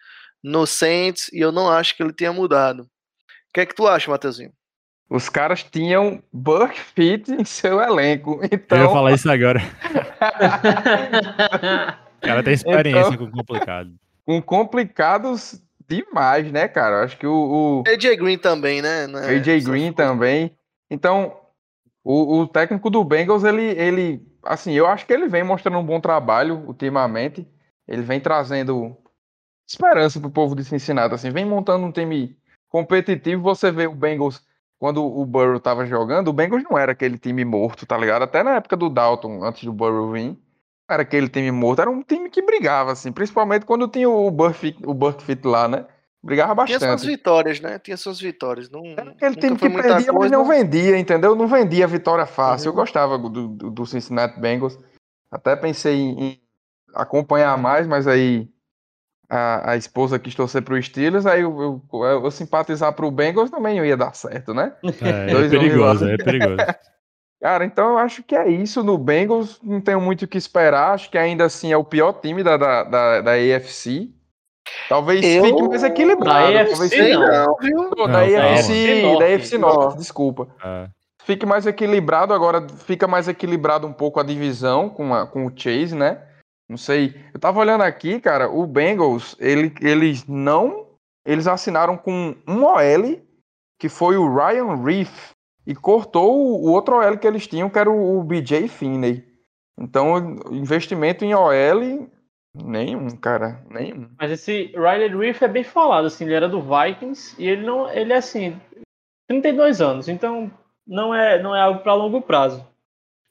no 0.42 0.66
Saints, 0.66 1.28
e 1.33 1.40
eu 1.40 1.50
não 1.50 1.71
acho 1.71 1.97
que 1.97 2.02
ele 2.02 2.12
tenha 2.12 2.33
mudado. 2.33 2.83
O 2.83 2.88
que 3.54 3.61
é 3.61 3.66
que 3.66 3.75
tu 3.75 3.88
acha, 3.88 4.11
Matheusinho? 4.11 4.52
Os 5.08 5.28
caras 5.28 5.62
tinham 5.62 6.23
Burke 6.32 6.80
Fit 6.80 7.30
em 7.30 7.44
seu 7.44 7.80
elenco. 7.80 8.40
Então... 8.50 8.78
Eu 8.78 8.84
ia 8.84 8.90
falar 8.90 9.12
isso 9.12 9.30
agora. 9.30 9.61
o 12.18 12.26
cara 12.26 12.42
tem 12.42 12.54
experiência 12.54 13.12
então, 13.12 13.26
com 13.26 13.32
complicado. 13.32 13.92
Com 14.25 14.42
complicados 14.42 15.62
demais, 15.87 16.50
né, 16.50 16.66
cara? 16.68 17.04
Acho 17.04 17.18
que 17.18 17.26
o. 17.26 17.82
o... 17.87 17.87
AJ 17.87 18.16
Green 18.16 18.38
também, 18.38 18.80
né? 18.80 19.06
É 19.28 19.37
AJ 19.37 19.64
Green 19.64 19.92
também. 19.92 20.56
Então, 20.90 21.37
o, 22.02 22.40
o, 22.40 22.46
técnico 22.46 22.90
do 22.90 23.04
Bengals, 23.04 23.44
ele, 23.44 23.62
ele. 23.62 24.26
Assim, 24.42 24.73
eu 24.73 24.87
acho 24.87 25.06
que 25.06 25.12
ele 25.12 25.28
vem 25.28 25.44
mostrando 25.44 25.78
um 25.78 25.84
bom 25.84 26.00
trabalho 26.00 26.64
ultimamente. 26.66 27.46
Ele 27.87 28.02
vem 28.02 28.20
trazendo 28.20 28.96
esperança 29.66 30.20
pro 30.20 30.30
povo 30.30 30.54
de 30.54 30.64
Cincinnati, 30.64 31.14
assim, 31.14 31.30
vem 31.30 31.44
montando 31.44 31.87
um 31.87 31.92
time 31.92 32.37
competitivo. 32.68 33.42
Você 33.42 33.70
vê 33.70 33.87
o 33.87 33.94
Bengals 33.94 34.42
quando 34.85 35.03
o 35.03 35.25
Burrow 35.25 35.59
tava 35.59 35.87
jogando, 35.87 36.29
o 36.29 36.33
Bengals 36.35 36.62
não 36.71 36.76
era 36.76 36.93
aquele 36.93 37.17
time 37.17 37.43
morto, 37.43 37.87
tá 37.87 37.97
ligado? 37.97 38.21
Até 38.21 38.43
na 38.43 38.57
época 38.57 38.76
do 38.76 38.91
Dalton, 38.91 39.43
antes 39.43 39.64
do 39.64 39.73
Burrow 39.73 40.12
vir, 40.12 40.37
era 40.87 41.00
aquele 41.00 41.26
time 41.26 41.50
morto, 41.50 41.81
era 41.81 41.88
um 41.88 42.03
time 42.03 42.29
que 42.29 42.43
brigava, 42.43 42.93
assim, 42.93 43.11
principalmente 43.11 43.64
quando 43.64 43.88
tinha 43.88 44.11
o 44.11 44.31
Burke, 44.31 44.76
o 44.85 45.49
lá, 45.49 45.67
né? 45.67 45.87
Brigava 46.23 46.55
bastante. 46.55 46.81
Tinha 46.81 46.99
suas 46.99 47.05
vitórias, 47.07 47.61
né? 47.61 47.79
Tinha 47.79 47.97
suas 47.97 48.21
vitórias. 48.21 48.69
Não, 48.69 48.85
era 48.85 49.12
aquele 49.12 49.37
time 49.37 49.57
que 49.57 49.71
perdia, 49.71 49.93
coisa, 49.93 50.12
mas 50.12 50.31
não 50.31 50.45
vendia, 50.47 50.99
entendeu? 50.99 51.35
Não 51.35 51.49
vendia 51.49 51.87
vitória 51.87 52.26
fácil. 52.26 52.71
Uhum. 52.71 52.76
Eu 52.76 52.83
gostava 52.83 53.17
do, 53.17 53.49
do, 53.49 53.87
Cincinnati 53.87 54.38
Bengals. 54.38 54.79
Até 55.31 55.57
pensei 55.57 55.97
em 55.99 56.38
acompanhar 56.95 57.57
mais, 57.57 57.87
mas 57.87 58.07
aí 58.07 58.50
a, 59.28 59.73
a 59.73 59.76
esposa 59.76 60.19
quis 60.19 60.35
torcer 60.35 60.62
pro 60.62 60.81
Steelers, 60.83 61.26
aí 61.26 61.43
eu, 61.43 61.83
eu, 61.93 62.04
eu 62.04 62.31
simpatizar 62.31 62.93
pro 62.93 63.11
Bengals 63.11 63.50
também 63.50 63.78
ia 63.85 63.97
dar 63.97 64.14
certo, 64.14 64.52
né? 64.54 64.73
É, 64.83 65.45
é 65.45 65.49
perigoso, 65.49 66.09
é 66.09 66.16
perigoso. 66.16 66.57
Cara, 67.40 67.64
então 67.64 67.90
eu 67.90 67.99
acho 67.99 68.23
que 68.23 68.35
é 68.35 68.49
isso 68.49 68.83
no 68.83 68.97
Bengals, 68.97 69.61
não 69.62 69.81
tenho 69.81 70.00
muito 70.00 70.23
o 70.23 70.28
que 70.28 70.38
esperar, 70.38 70.95
acho 70.95 71.11
que 71.11 71.19
ainda 71.19 71.45
assim 71.45 71.73
é 71.73 71.76
o 71.76 71.85
pior 71.85 72.12
time 72.14 72.43
da, 72.43 72.57
da, 72.57 72.85
da, 72.85 73.21
da 73.21 73.33
AFC. 73.33 74.11
Talvez 74.88 75.23
eu... 75.23 75.45
fique 75.45 75.62
mais 75.62 75.85
equilibrado. 75.85 76.54
Da 76.54 76.62
AFC 76.62 76.88
talvez 76.88 77.19
não, 77.19 77.47
não, 77.47 77.57
viu? 77.61 77.90
Não, 77.97 78.09
da 78.09 78.21
AFC, 78.21 79.02
Norte. 79.02 79.19
da 79.19 79.35
AFC 79.35 79.59
Norte, 79.59 79.99
desculpa. 79.99 80.49
É. 80.64 80.88
Fique 81.25 81.45
mais 81.45 81.66
equilibrado, 81.66 82.33
agora 82.33 82.66
fica 82.87 83.07
mais 83.07 83.28
equilibrado 83.28 83.87
um 83.87 83.93
pouco 83.93 84.21
a 84.21 84.23
divisão 84.23 84.88
com, 84.88 85.14
a, 85.14 85.26
com 85.26 85.47
o 85.47 85.52
Chase, 85.54 85.95
né? 85.95 86.23
Não 86.68 86.76
sei. 86.76 87.14
Eu 87.33 87.40
tava 87.40 87.61
olhando 87.61 87.83
aqui, 87.83 88.21
cara, 88.21 88.49
o 88.49 88.66
Bengals, 88.66 89.37
ele, 89.38 89.73
eles 89.80 90.26
não. 90.26 90.87
Eles 91.26 91.47
assinaram 91.47 91.97
com 91.97 92.35
um 92.47 92.64
OL, 92.64 93.21
que 93.78 93.88
foi 93.88 94.16
o 94.16 94.35
Ryan 94.35 94.83
Reef, 94.83 95.33
e 95.66 95.75
cortou 95.75 96.35
o 96.35 96.71
outro 96.71 96.97
OL 96.97 97.18
que 97.18 97.26
eles 97.26 97.47
tinham, 97.47 97.71
que 97.71 97.78
era 97.78 97.90
o, 97.90 98.23
BJ 98.23 98.68
Finney. 98.68 99.25
Então, 99.78 100.37
investimento 100.50 101.25
em 101.25 101.35
OL, 101.35 102.09
nenhum, 102.54 103.09
cara, 103.16 103.64
nenhum. 103.71 104.09
Mas 104.18 104.30
esse 104.30 104.73
Ryan 104.75 105.18
Reef 105.18 105.42
é 105.42 105.49
bem 105.49 105.64
falado, 105.64 106.06
assim, 106.06 106.25
ele 106.25 106.35
era 106.35 106.49
do 106.49 106.61
Vikings 106.61 107.35
e 107.38 107.49
ele 107.49 107.64
não, 107.64 107.90
ele 107.90 108.12
é 108.12 108.16
assim, 108.16 108.61
32 109.28 109.80
anos, 109.80 110.09
então 110.09 110.50
não 110.87 111.14
é, 111.14 111.42
não 111.42 111.56
é 111.56 111.61
algo 111.61 111.80
para 111.80 111.94
longo 111.94 112.21
prazo. 112.21 112.64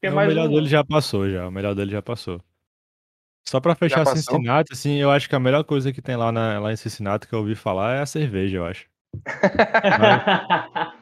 É 0.01 0.11
o 0.11 0.15
melhor 0.15 0.47
um... 0.47 0.49
dele 0.49 0.67
já 0.67 0.83
passou, 0.83 1.29
já, 1.29 1.47
o 1.47 1.51
melhor 1.51 1.73
dele 1.73 1.91
já 1.91 2.01
passou. 2.01 2.41
Só 3.47 3.59
pra 3.59 3.75
fechar 3.75 4.05
Cincinnati, 4.05 4.73
assim, 4.73 4.97
eu 4.97 5.11
acho 5.11 5.27
que 5.27 5.35
a 5.35 5.39
melhor 5.39 5.63
coisa 5.63 5.91
que 5.91 6.01
tem 6.01 6.15
lá, 6.15 6.31
na, 6.31 6.59
lá 6.59 6.71
em 6.71 6.77
Cincinnati 6.77 7.27
que 7.27 7.33
eu 7.33 7.39
ouvi 7.39 7.55
falar 7.55 7.97
é 7.97 8.01
a 8.01 8.05
cerveja, 8.05 8.57
eu 8.57 8.65
acho. 8.65 8.87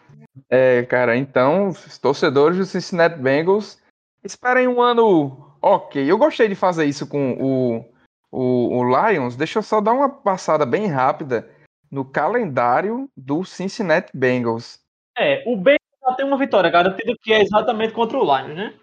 é, 0.50 0.83
cara, 0.83 1.15
então, 1.15 1.69
os 1.69 1.98
torcedores 1.98 2.57
do 2.57 2.65
Cincinnati 2.65 3.19
Bengals, 3.19 3.79
esperem 4.24 4.67
um 4.67 4.81
ano 4.81 5.55
ok. 5.62 6.03
Eu 6.03 6.17
gostei 6.17 6.48
de 6.48 6.55
fazer 6.55 6.86
isso 6.86 7.07
com 7.07 7.33
o, 7.33 7.86
o, 8.31 8.77
o 8.79 8.83
Lions. 8.83 9.36
Deixa 9.36 9.60
eu 9.60 9.63
só 9.63 9.79
dar 9.79 9.93
uma 9.93 10.10
passada 10.10 10.65
bem 10.65 10.88
rápida 10.88 11.50
no 11.89 12.05
calendário 12.05 13.10
do 13.15 13.43
Cincinnati 13.43 14.12
Bengals. 14.15 14.79
É, 15.17 15.43
o 15.45 15.55
Bengals 15.55 15.79
já 16.03 16.13
tem 16.15 16.25
uma 16.25 16.38
vitória 16.38 16.69
garantida 16.69 17.13
que 17.21 17.33
é 17.33 17.41
exatamente 17.41 17.93
contra 17.93 18.17
o 18.17 18.24
Lions, 18.24 18.55
né? 18.55 18.74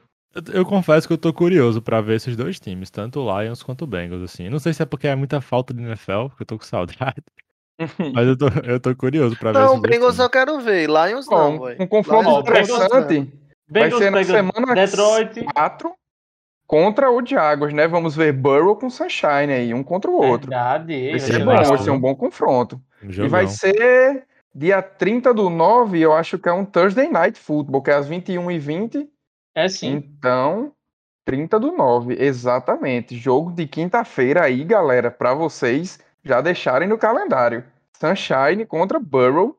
Eu, 0.53 0.65
confesso 0.65 1.07
que 1.07 1.13
eu 1.13 1.19
tô 1.19 1.33
curioso 1.33 1.81
para 1.81 2.01
ver 2.01 2.17
esses 2.17 2.37
dois 2.37 2.61
times, 2.61 2.91
tanto 2.91 3.21
o 3.21 3.41
Lions 3.41 3.63
quanto 3.63 3.83
o 3.83 3.87
Bengals, 3.87 4.23
assim. 4.23 4.49
Não 4.49 4.59
sei 4.59 4.73
se 4.73 4.83
é 4.83 4.87
porque 4.87 5.09
é 5.09 5.15
muita 5.15 5.41
falta 5.41 5.73
de 5.73 5.83
NFL, 5.83 6.29
porque 6.29 6.43
eu 6.43 6.47
tô 6.47 6.59
com 6.59 6.65
saudade. 6.65 7.23
Mas 8.15 8.27
eu 8.27 8.37
tô, 8.37 8.49
eu 8.65 8.79
tô 8.79 8.95
curioso 8.95 9.37
pra 9.39 9.53
ver. 9.53 9.59
Não, 9.59 9.81
Bengals 9.81 10.19
eu 10.19 10.29
quero 10.29 10.61
ver, 10.61 10.89
Lions 10.89 11.27
não, 11.29 11.65
Um 11.79 11.87
confronto 11.87 12.29
Lions, 12.29 12.41
interessante. 12.41 13.33
Bengals, 13.71 14.01
vai 14.01 14.01
ser 14.01 14.11
na 14.11 14.25
semana 14.25 14.75
Detroit. 14.75 15.45
4 15.55 15.93
contra 16.67 17.11
o 17.11 17.25
Jaguars, 17.25 17.73
né? 17.73 17.89
Vamos 17.89 18.15
ver 18.15 18.33
Burrow 18.33 18.77
com 18.77 18.91
Sunshine 18.91 19.53
aí, 19.53 19.75
um 19.75 19.83
contra 19.83 20.11
o 20.11 20.15
outro. 20.15 20.51
Verdade. 20.51 21.11
Vai 21.11 21.19
ser 21.19 21.45
bom, 21.45 21.57
vai 21.57 21.79
ser 21.79 21.91
um 21.91 22.01
bom 22.01 22.15
confronto. 22.15 22.81
Um 23.03 23.11
e 23.11 23.29
vai 23.29 23.47
ser 23.47 24.25
dia 24.55 24.83
30 24.83 25.33
do 25.33 25.49
9, 25.49 25.99
eu 25.99 26.13
acho 26.13 26.39
que 26.39 26.49
é 26.49 26.53
um 26.53 26.65
Thursday 26.65 27.09
Night 27.09 27.39
Football, 27.39 27.83
que 27.83 27.91
é 27.91 27.95
às 27.95 28.09
21h20 28.09 29.07
é 29.59 29.69
sim. 29.69 29.93
Então, 29.93 30.73
30 31.25 31.59
do 31.59 31.73
9, 31.73 32.17
exatamente. 32.19 33.17
Jogo 33.17 33.51
de 33.53 33.67
quinta-feira 33.67 34.45
aí, 34.45 34.65
galera, 34.65 35.11
para 35.11 35.35
vocês 35.35 35.99
já 36.25 36.41
deixarem 36.41 36.89
no 36.89 36.97
calendário. 36.97 37.65
Sunshine 37.93 38.65
contra 38.65 39.01
Burrow, 39.01 39.59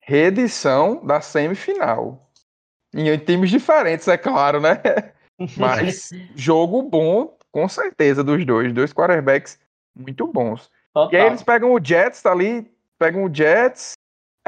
reedição 0.00 1.04
da 1.04 1.20
semifinal. 1.20 2.30
Em 2.94 3.18
times 3.18 3.50
diferentes, 3.50 4.06
é 4.08 4.16
claro, 4.16 4.60
né? 4.60 4.80
Mas 5.58 6.10
jogo 6.36 6.82
bom, 6.82 7.36
com 7.50 7.68
certeza, 7.68 8.22
dos 8.22 8.44
dois. 8.46 8.72
Dois 8.72 8.92
quarterbacks 8.92 9.58
muito 9.96 10.26
bons. 10.26 10.70
Total. 10.94 11.12
E 11.12 11.16
aí 11.16 11.26
eles 11.26 11.42
pegam 11.42 11.72
o 11.72 11.84
Jets, 11.84 12.22
tá 12.22 12.30
ali, 12.30 12.70
pegam 12.98 13.24
o 13.24 13.34
Jets. 13.34 13.92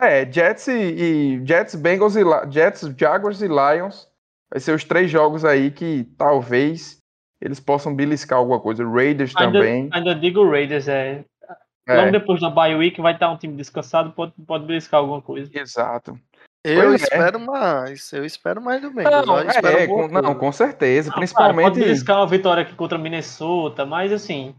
É, 0.00 0.24
Jets 0.30 0.68
e, 0.68 0.72
e 0.72 1.46
Jets, 1.46 1.74
Bengals 1.74 2.16
e 2.16 2.22
Jets, 2.50 2.94
Jaguars 2.96 3.42
e 3.42 3.48
Lions 3.48 4.11
vai 4.52 4.60
ser 4.60 4.74
os 4.74 4.84
três 4.84 5.10
jogos 5.10 5.44
aí 5.44 5.70
que 5.70 6.04
talvez 6.18 6.98
eles 7.40 7.58
possam 7.58 7.94
beliscar 7.94 8.38
alguma 8.38 8.60
coisa. 8.60 8.86
Raiders 8.86 9.34
ainda, 9.34 9.58
também. 9.58 9.88
Ainda 9.90 10.14
digo 10.14 10.48
Raiders, 10.48 10.86
é. 10.88 11.24
é. 11.88 11.96
Logo 11.96 12.12
depois 12.12 12.40
da 12.40 12.50
bye 12.50 12.74
week 12.74 13.00
vai 13.00 13.14
estar 13.14 13.30
um 13.30 13.36
time 13.38 13.56
descansado, 13.56 14.12
pode, 14.12 14.34
pode 14.46 14.66
beliscar 14.66 15.00
alguma 15.00 15.22
coisa. 15.22 15.50
Exato. 15.52 16.18
Eu 16.64 16.90
pois 16.90 17.00
é. 17.00 17.04
espero 17.04 17.38
é. 17.38 17.44
mais, 17.44 18.12
eu 18.12 18.24
espero 18.24 18.62
mais 18.62 18.80
do 18.80 18.92
Bengals. 18.92 19.26
Não, 19.26 19.38
é, 19.38 19.86
com, 19.86 20.06
não, 20.06 20.34
com 20.34 20.52
certeza, 20.52 21.10
não, 21.10 21.16
principalmente... 21.16 21.56
Cara, 21.56 21.74
pode 21.74 21.80
beliscar 21.80 22.18
uma 22.18 22.26
vitória 22.26 22.62
aqui 22.62 22.74
contra 22.74 22.98
Minnesota, 22.98 23.84
mas 23.84 24.12
assim, 24.12 24.54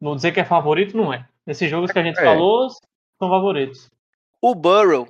não 0.00 0.14
dizer 0.14 0.30
que 0.30 0.38
é 0.38 0.44
favorito, 0.44 0.96
não 0.96 1.12
é. 1.12 1.26
Nesses 1.44 1.68
jogos 1.68 1.90
que 1.90 1.98
a 1.98 2.04
gente 2.04 2.20
é. 2.20 2.24
falou, 2.24 2.68
são 2.70 3.28
favoritos. 3.28 3.90
O 4.40 4.54
Burrow, 4.54 5.08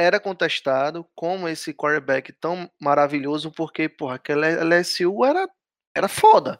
era 0.00 0.18
contestado 0.18 1.06
como 1.14 1.48
esse 1.48 1.74
quarterback 1.74 2.32
tão 2.32 2.70
maravilhoso, 2.80 3.50
porque, 3.52 3.88
porra, 3.88 4.14
aquela 4.14 4.46
LSU 4.48 5.24
era, 5.24 5.48
era 5.94 6.08
foda. 6.08 6.58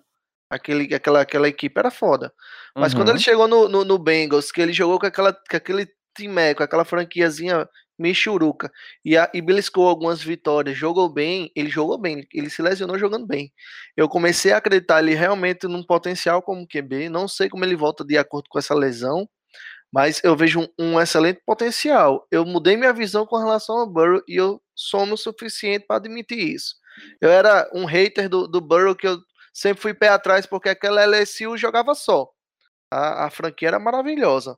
Aquele, 0.51 0.93
aquela, 0.95 1.21
aquela 1.21 1.49
equipe 1.49 1.79
era 1.79 1.91
foda. 1.91 2.33
Mas 2.77 2.93
uhum. 2.93 3.01
quando 3.01 3.09
ele 3.11 3.19
uhum. 3.19 3.25
chegou 3.25 3.49
no, 3.49 3.69
no, 3.69 3.85
no, 3.85 3.99
Bengals, 3.99 4.51
que 4.51 4.61
ele 4.61 4.73
jogou 4.73 4.99
com, 4.99 5.07
aquela, 5.07 5.33
com 5.33 5.57
aquele 5.57 5.89
time, 6.17 6.55
com 6.55 6.63
aquela 6.63 6.85
franquiazinha 6.85 7.69
michuruca, 7.99 8.71
e, 9.05 9.17
a, 9.17 9.31
e 9.33 9.41
beliscou 9.41 9.87
algumas 9.87 10.23
vitórias, 10.23 10.77
jogou 10.77 11.09
bem, 11.09 11.53
ele 11.55 11.69
jogou 11.71 11.99
bem, 11.99 12.27
ele 12.33 12.51
se 12.51 12.63
lesionou 12.63 12.99
jogando 12.99 13.27
bem. 13.27 13.53
Eu 13.97 14.09
comecei 14.09 14.53
a 14.53 14.57
acreditar 14.57 15.01
ele 15.01 15.15
realmente 15.15 15.69
num 15.69 15.85
potencial 15.85 16.43
como 16.43 16.67
QB, 16.67 17.09
não 17.09 17.29
sei 17.29 17.49
como 17.49 17.65
ele 17.65 17.77
volta 17.77 18.05
de 18.05 18.19
acordo 18.19 18.49
com 18.49 18.59
essa 18.59 18.75
lesão, 18.75 19.29
mas 19.93 20.21
eu 20.23 20.37
vejo 20.37 20.61
um, 20.61 20.69
um, 20.79 21.01
excelente 21.01 21.41
potencial. 21.45 22.27
Eu 22.31 22.45
mudei 22.45 22.77
minha 22.77 22.93
visão 22.93 23.27
com 23.27 23.37
relação 23.39 23.79
ao 23.79 23.87
Burrow 23.87 24.23
e 24.29 24.37
eu 24.37 24.61
somo 24.75 25.15
o 25.15 25.19
suficiente 25.19 25.87
para 25.87 25.97
admitir 25.97 26.39
isso. 26.39 26.75
Eu 27.21 27.31
era 27.31 27.69
um 27.75 27.85
hater 27.85 28.29
do, 28.29 28.47
do 28.47 28.61
Burrow 28.61 28.95
que 28.95 29.07
eu 29.09 29.19
sempre 29.53 29.81
fui 29.83 29.93
pé 29.95 30.09
atrás 30.09 30.47
porque 30.47 30.69
aquela 30.69 31.05
LSU 31.05 31.57
jogava 31.57 31.95
só. 31.95 32.29
A, 32.93 33.27
a 33.27 33.31
franquia 33.31 33.69
era 33.69 33.79
maravilhosa. 33.79 34.57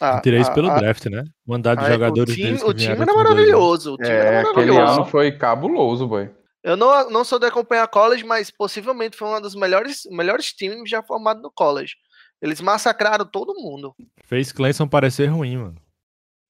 A, 0.00 0.20
Tirei 0.20 0.40
isso 0.40 0.50
a- 0.50 0.54
pelo 0.54 0.70
a- 0.70 0.76
draft, 0.76 1.06
né? 1.06 1.24
Mandar 1.46 1.74
de 1.76 1.84
a- 1.84 1.90
jogadores 1.90 2.32
o 2.32 2.36
time, 2.36 2.46
deles 2.48 2.62
que 2.62 2.68
o 2.70 2.74
time 2.74 2.94
vieram 2.94 3.02
era 3.02 3.14
maravilhoso. 3.14 3.94
O 3.94 3.96
time 3.96 4.08
É, 4.08 4.12
era 4.16 4.40
aquele 4.40 4.66
maravilhoso. 4.70 4.92
ano 5.02 5.04
foi 5.06 5.32
cabuloso, 5.32 6.06
boy. 6.06 6.30
Eu 6.62 6.76
não, 6.76 7.10
não 7.10 7.24
sou 7.24 7.38
de 7.38 7.46
acompanhar 7.46 7.86
college, 7.88 8.24
mas 8.24 8.50
possivelmente 8.50 9.16
foi 9.16 9.28
um 9.28 9.40
dos 9.40 9.54
melhores, 9.54 10.02
melhores 10.10 10.52
times 10.52 10.88
já 10.88 11.02
formados 11.02 11.42
no 11.42 11.50
college. 11.52 11.94
Eles 12.40 12.60
massacraram 12.60 13.24
todo 13.24 13.54
mundo. 13.54 13.94
Fez 14.24 14.52
Clemson 14.52 14.86
parecer 14.86 15.26
ruim, 15.26 15.56
mano. 15.56 15.76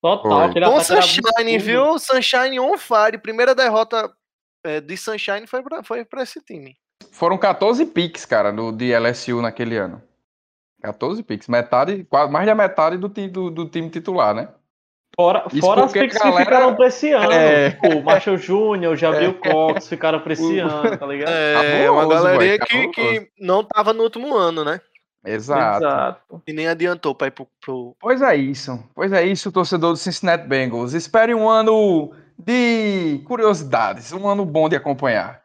Total, 0.02 0.52
Com 0.52 0.80
Sunshine, 0.80 1.58
viu? 1.58 1.98
Sunshine 1.98 2.60
on 2.60 2.78
fire. 2.78 3.18
Primeira 3.18 3.54
derrota 3.54 4.10
é, 4.64 4.80
de 4.80 4.96
Sunshine 4.96 5.46
foi 5.46 5.62
pra, 5.62 5.82
foi 5.82 6.04
pra 6.04 6.22
esse 6.22 6.40
time. 6.40 6.76
Foram 7.10 7.36
14 7.38 7.84
picks, 7.86 8.24
cara, 8.24 8.52
do, 8.52 8.70
de 8.70 8.92
LSU 8.92 9.40
naquele 9.42 9.76
ano. 9.76 10.02
14 10.82 11.22
picks. 11.22 11.48
Metade, 11.48 12.04
quase 12.04 12.30
mais 12.30 12.46
da 12.46 12.54
metade 12.54 12.96
do, 12.96 13.08
do, 13.08 13.50
do 13.50 13.68
time 13.68 13.90
titular, 13.90 14.34
né? 14.34 14.48
Fora, 15.16 15.46
Isso 15.52 15.60
fora 15.60 15.84
as 15.84 15.92
picks 15.92 16.16
galera- 16.16 16.36
que 16.36 16.44
ficaram 16.44 16.76
pra 16.76 16.86
esse 16.86 17.10
ano. 17.10 17.32
É. 17.32 17.70
Tipo, 17.70 17.88
o 17.88 18.04
Marshall 18.04 18.36
Jr., 18.36 18.88
o 18.88 18.96
Jabril 18.96 19.34
Cox 19.40 19.88
ficaram 19.88 20.20
pra 20.20 20.32
esse 20.32 20.60
ano, 20.60 20.96
tá 20.96 21.06
ligado? 21.06 21.30
É, 21.30 21.90
uma 21.90 22.02
Cabuloso, 22.02 22.24
galerinha 22.24 22.58
boy, 22.58 22.66
que, 22.68 22.88
que 22.88 23.30
não 23.40 23.64
tava 23.64 23.92
no 23.92 24.04
último 24.04 24.36
ano, 24.36 24.64
né? 24.64 24.80
Exato. 25.34 25.84
Exato. 25.84 26.42
E 26.46 26.52
nem 26.52 26.66
adiantou 26.68 27.14
pra 27.14 27.26
ir 27.28 27.30
pro. 27.32 27.46
pro- 27.60 27.96
Pois 28.00 28.22
é 28.22 28.34
isso. 28.36 28.82
Pois 28.94 29.12
é 29.12 29.24
isso, 29.24 29.52
torcedor 29.52 29.92
do 29.92 29.96
Cincinnati 29.98 30.46
Bengals. 30.46 30.92
Espere 30.94 31.34
um 31.34 31.48
ano 31.48 32.12
de 32.38 33.20
curiosidades, 33.26 34.12
um 34.12 34.28
ano 34.28 34.44
bom 34.44 34.68
de 34.68 34.76
acompanhar. 34.76 35.42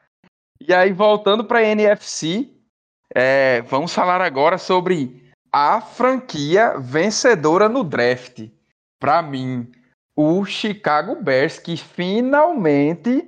E 0.61 0.73
aí, 0.73 0.91
voltando 0.93 1.43
para 1.43 1.59
a 1.59 1.63
NFC, 1.63 2.49
é, 3.13 3.61
vamos 3.63 3.93
falar 3.93 4.21
agora 4.21 4.57
sobre 4.57 5.21
a 5.51 5.81
franquia 5.81 6.77
vencedora 6.79 7.67
no 7.67 7.83
draft. 7.83 8.47
Para 8.99 9.21
mim, 9.21 9.69
o 10.15 10.45
Chicago 10.45 11.15
Bears, 11.21 11.59
que 11.59 11.75
finalmente, 11.75 13.27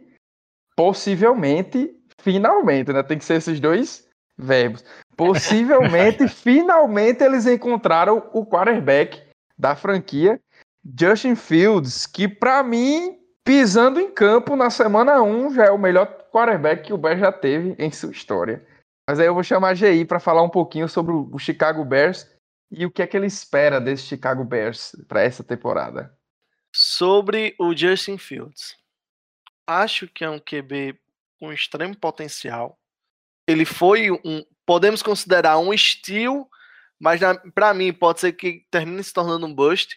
possivelmente, 0.78 1.94
finalmente, 2.22 2.94
né? 2.94 3.04
Tem 3.04 3.18
que 3.18 3.26
ser 3.26 3.36
esses 3.36 3.60
dois 3.60 4.05
verbos. 4.38 4.84
Possivelmente, 5.15 6.27
finalmente, 6.30 7.24
eles 7.24 7.46
encontraram 7.46 8.30
o 8.34 8.46
quarterback 8.46 9.22
da 9.58 9.75
franquia, 9.75 10.39
Justin 11.00 11.36
Fields, 11.36 12.06
que 12.06 12.27
para 12.27 12.62
mim, 12.62 13.18
pisando 13.44 14.00
em 14.00 14.12
campo 14.12 14.56
na 14.56 14.70
semana 14.70 15.22
1, 15.22 15.54
já 15.54 15.65
é 15.65 15.72
o 15.72 15.77
melhor 15.77 16.06
quarterback 16.32 16.84
que 16.84 16.94
o 16.94 16.98
Bears 16.98 17.20
já 17.20 17.32
teve 17.32 17.75
em 17.80 17.92
sua 17.92 18.12
história. 18.12 18.65
Mas 19.08 19.20
aí 19.20 19.27
eu 19.27 19.34
vou 19.34 19.44
chamar 19.44 19.70
a 19.70 19.74
GI 19.74 20.06
para 20.06 20.20
falar 20.20 20.42
um 20.42 20.50
pouquinho 20.50 20.89
sobre 20.89 21.13
o 21.13 21.38
Chicago 21.38 21.86
Bears 21.86 22.30
e 22.72 22.86
o 22.86 22.92
que 22.92 23.01
é 23.01 23.08
que 23.08 23.15
ele 23.15 23.27
espera 23.27 23.80
desse 23.80 24.04
Chicago 24.04 24.44
Bears 24.44 24.96
para 25.08 25.22
essa 25.22 25.44
temporada. 25.44 26.15
Sobre 26.75 27.56
o 27.60 27.75
Justin 27.75 28.18
Fields. 28.18 28.75
Acho 29.68 30.08
que 30.08 30.24
é 30.24 30.30
um 30.30 30.39
QB 30.39 31.00
com 31.39 31.54
extremo 31.54 31.96
potencial. 31.96 32.77
Ele 33.48 33.66
foi 33.66 34.12
um. 34.12 34.44
Podemos 34.66 35.04
considerar 35.04 35.58
um 35.60 35.74
estilo, 35.74 36.48
mas 37.00 37.22
para 37.54 37.74
mim 37.74 37.94
pode 37.94 38.20
ser 38.20 38.34
que 38.34 38.66
termine 38.72 39.04
se 39.04 39.14
tornando 39.14 39.46
um 39.46 39.54
bust. 39.54 39.96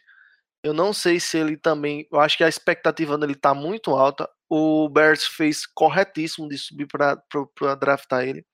Eu 0.62 0.74
não 0.74 0.92
sei 0.92 1.20
se 1.20 1.38
ele 1.38 1.56
também. 1.56 2.06
Eu 2.12 2.20
acho 2.20 2.36
que 2.36 2.44
a 2.44 2.48
expectativa 2.48 3.16
dele 3.16 3.34
tá 3.34 3.54
muito 3.54 3.92
alta. 3.92 4.28
O 4.48 4.88
Bears 4.88 5.24
fez 5.24 5.66
corretíssimo 5.66 6.48
de 6.48 6.58
subir 6.58 6.86
para 6.86 7.74
draftar 7.76 8.24
ele. 8.26 8.44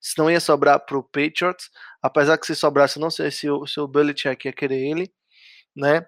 Senão 0.00 0.30
ia 0.30 0.40
sobrar 0.40 0.80
para 0.80 0.98
o 0.98 1.02
Patriots. 1.02 1.70
Apesar 2.02 2.36
que 2.38 2.46
se 2.46 2.54
sobrasse, 2.54 2.98
eu 2.98 3.00
não 3.00 3.10
sei 3.10 3.30
se 3.30 3.48
o, 3.48 3.66
se 3.66 3.80
o 3.80 3.88
Belichick 3.88 4.46
ia 4.46 4.52
querer 4.52 4.78
ele. 4.78 5.12
Né? 5.74 6.06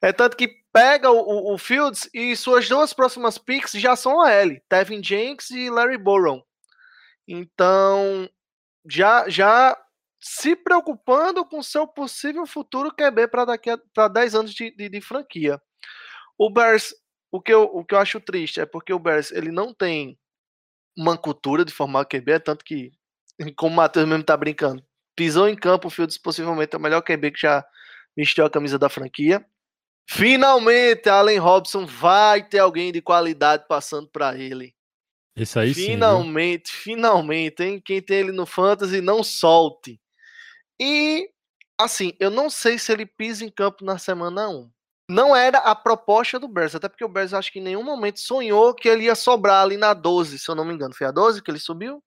É 0.00 0.12
tanto 0.12 0.36
que 0.36 0.48
pega 0.72 1.10
o, 1.10 1.18
o, 1.18 1.54
o 1.54 1.58
Fields 1.58 2.08
e 2.14 2.34
suas 2.36 2.68
duas 2.68 2.94
próximas 2.94 3.36
picks 3.36 3.72
já 3.72 3.94
são 3.96 4.22
a 4.22 4.30
L, 4.30 4.62
Tevin 4.68 5.02
Jenks 5.02 5.50
e 5.50 5.68
Larry 5.68 5.98
Boron. 5.98 6.42
Então, 7.26 8.28
já 8.88 9.28
já 9.28 9.76
se 10.20 10.56
preocupando 10.56 11.44
com 11.44 11.62
seu 11.62 11.86
possível 11.86 12.46
futuro 12.46 12.90
QB 12.90 13.28
para 13.28 13.44
daqui 13.44 13.70
a 13.70 13.78
para 13.78 14.08
10 14.08 14.34
anos 14.34 14.54
de, 14.54 14.70
de, 14.70 14.88
de, 14.88 15.00
franquia. 15.00 15.60
O 16.38 16.48
Bears, 16.50 16.94
o 17.30 17.40
que, 17.40 17.52
eu, 17.52 17.64
o 17.64 17.84
que 17.84 17.94
eu 17.94 17.98
acho 17.98 18.20
triste 18.20 18.60
é 18.60 18.66
porque 18.66 18.92
o 18.92 18.98
Bears 18.98 19.30
ele 19.30 19.50
não 19.50 19.74
tem 19.74 20.18
uma 20.96 21.18
cultura 21.18 21.64
de 21.64 21.72
formar 21.72 22.06
QB, 22.06 22.32
é 22.32 22.38
tanto 22.38 22.64
que, 22.64 22.92
como 23.56 23.74
o 23.74 23.76
Matheus 23.76 24.08
mesmo 24.08 24.24
tá 24.24 24.36
brincando, 24.36 24.82
pisou 25.16 25.48
em 25.48 25.56
campo, 25.56 25.88
o 25.88 25.90
Fields 25.90 26.18
possivelmente 26.18 26.74
é 26.74 26.78
o 26.78 26.80
melhor 26.80 27.02
QB 27.02 27.32
que 27.32 27.40
já 27.42 27.64
vestiu 28.16 28.46
a 28.46 28.50
camisa 28.50 28.78
da 28.78 28.88
franquia. 28.88 29.44
Finalmente, 30.08 31.08
Allen 31.08 31.38
Robson 31.38 31.86
vai 31.86 32.46
ter 32.46 32.58
alguém 32.58 32.92
de 32.92 33.00
qualidade 33.00 33.66
passando 33.68 34.08
para 34.08 34.36
ele. 34.36 34.73
Isso 35.36 35.58
aí 35.58 35.74
finalmente, 35.74 36.70
sim, 36.70 36.76
finalmente, 36.76 37.62
hein? 37.62 37.82
Quem 37.84 38.00
tem 38.00 38.18
ele 38.18 38.32
no 38.32 38.46
Fantasy, 38.46 39.00
não 39.00 39.24
solte. 39.24 40.00
E, 40.80 41.28
assim, 41.78 42.12
eu 42.20 42.30
não 42.30 42.48
sei 42.48 42.78
se 42.78 42.92
ele 42.92 43.04
pisa 43.04 43.44
em 43.44 43.50
campo 43.50 43.84
na 43.84 43.98
semana 43.98 44.48
1. 44.48 44.70
Não 45.10 45.34
era 45.36 45.58
a 45.58 45.74
proposta 45.74 46.38
do 46.38 46.48
Bears, 46.48 46.74
até 46.74 46.88
porque 46.88 47.04
o 47.04 47.08
Bears 47.08 47.34
acho 47.34 47.52
que 47.52 47.58
em 47.58 47.62
nenhum 47.62 47.82
momento 47.82 48.20
sonhou 48.20 48.74
que 48.74 48.88
ele 48.88 49.04
ia 49.04 49.14
sobrar 49.14 49.62
ali 49.62 49.76
na 49.76 49.92
12, 49.92 50.38
se 50.38 50.50
eu 50.50 50.54
não 50.54 50.64
me 50.64 50.72
engano. 50.72 50.94
Foi 50.94 51.06
a 51.06 51.10
12 51.10 51.42
que 51.42 51.50
ele 51.50 51.58
subiu? 51.58 52.02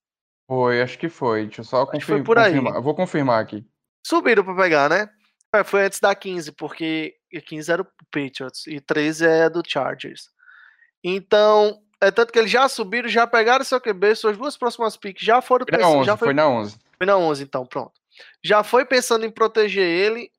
Foi, 0.47 0.81
acho 0.81 0.97
que 0.97 1.09
foi. 1.09 1.45
Deixa 1.45 1.61
eu 1.61 1.65
só 1.65 1.85
confirmar. 1.85 2.05
foi 2.05 2.23
por 2.23 2.37
aí. 2.39 2.81
Vou 2.81 2.95
confirmar 2.95 3.41
aqui. 3.41 3.63
Subiram 4.05 4.43
para 4.43 4.55
pegar, 4.55 4.89
né? 4.89 5.09
É, 5.53 5.63
foi 5.63 5.85
antes 5.85 5.99
da 5.99 6.15
15, 6.15 6.53
porque 6.53 7.15
15 7.45 7.71
era 7.71 7.81
o 7.81 7.87
Patriots 8.11 8.65
e 8.67 8.79
13 8.79 9.25
é 9.25 9.49
do 9.49 9.61
Chargers. 9.65 10.29
Então, 11.03 11.81
é 12.01 12.11
tanto 12.11 12.31
que 12.31 12.39
eles 12.39 12.51
já 12.51 12.67
subiram, 12.69 13.09
já 13.09 13.25
pegaram 13.25 13.65
seu 13.65 13.81
QB, 13.81 14.15
suas 14.15 14.37
duas 14.37 14.55
próximas 14.55 14.95
picks 14.95 15.25
já 15.25 15.41
foram 15.41 15.65
Foi 15.67 15.77
na 15.79 15.89
11, 15.89 16.05
já 16.05 16.17
foi... 16.17 16.27
foi 16.27 16.33
na 16.33 16.47
11. 16.47 16.79
Foi 16.97 17.07
na 17.07 17.17
11, 17.17 17.43
então, 17.43 17.65
pronto. 17.65 17.93
Já 18.43 18.63
foi 18.63 18.85
pensando 18.85 19.25
em 19.25 19.31
proteger 19.31 19.85
ele. 19.85 20.31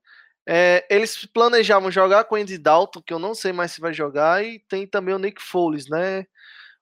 É, 0.47 0.87
eles 0.89 1.27
planejavam 1.27 1.91
jogar 1.91 2.25
com 2.25 2.35
o 2.35 2.39
Andy 2.39 2.57
Dalton, 2.57 3.03
que 3.03 3.13
eu 3.13 3.19
não 3.19 3.35
sei 3.35 3.53
mais 3.53 3.73
se 3.73 3.81
vai 3.81 3.93
jogar, 3.93 4.43
e 4.45 4.61
tem 4.69 4.87
também 4.87 5.15
o 5.15 5.19
Nick 5.19 5.43
Foles, 5.43 5.89
né? 5.89 6.27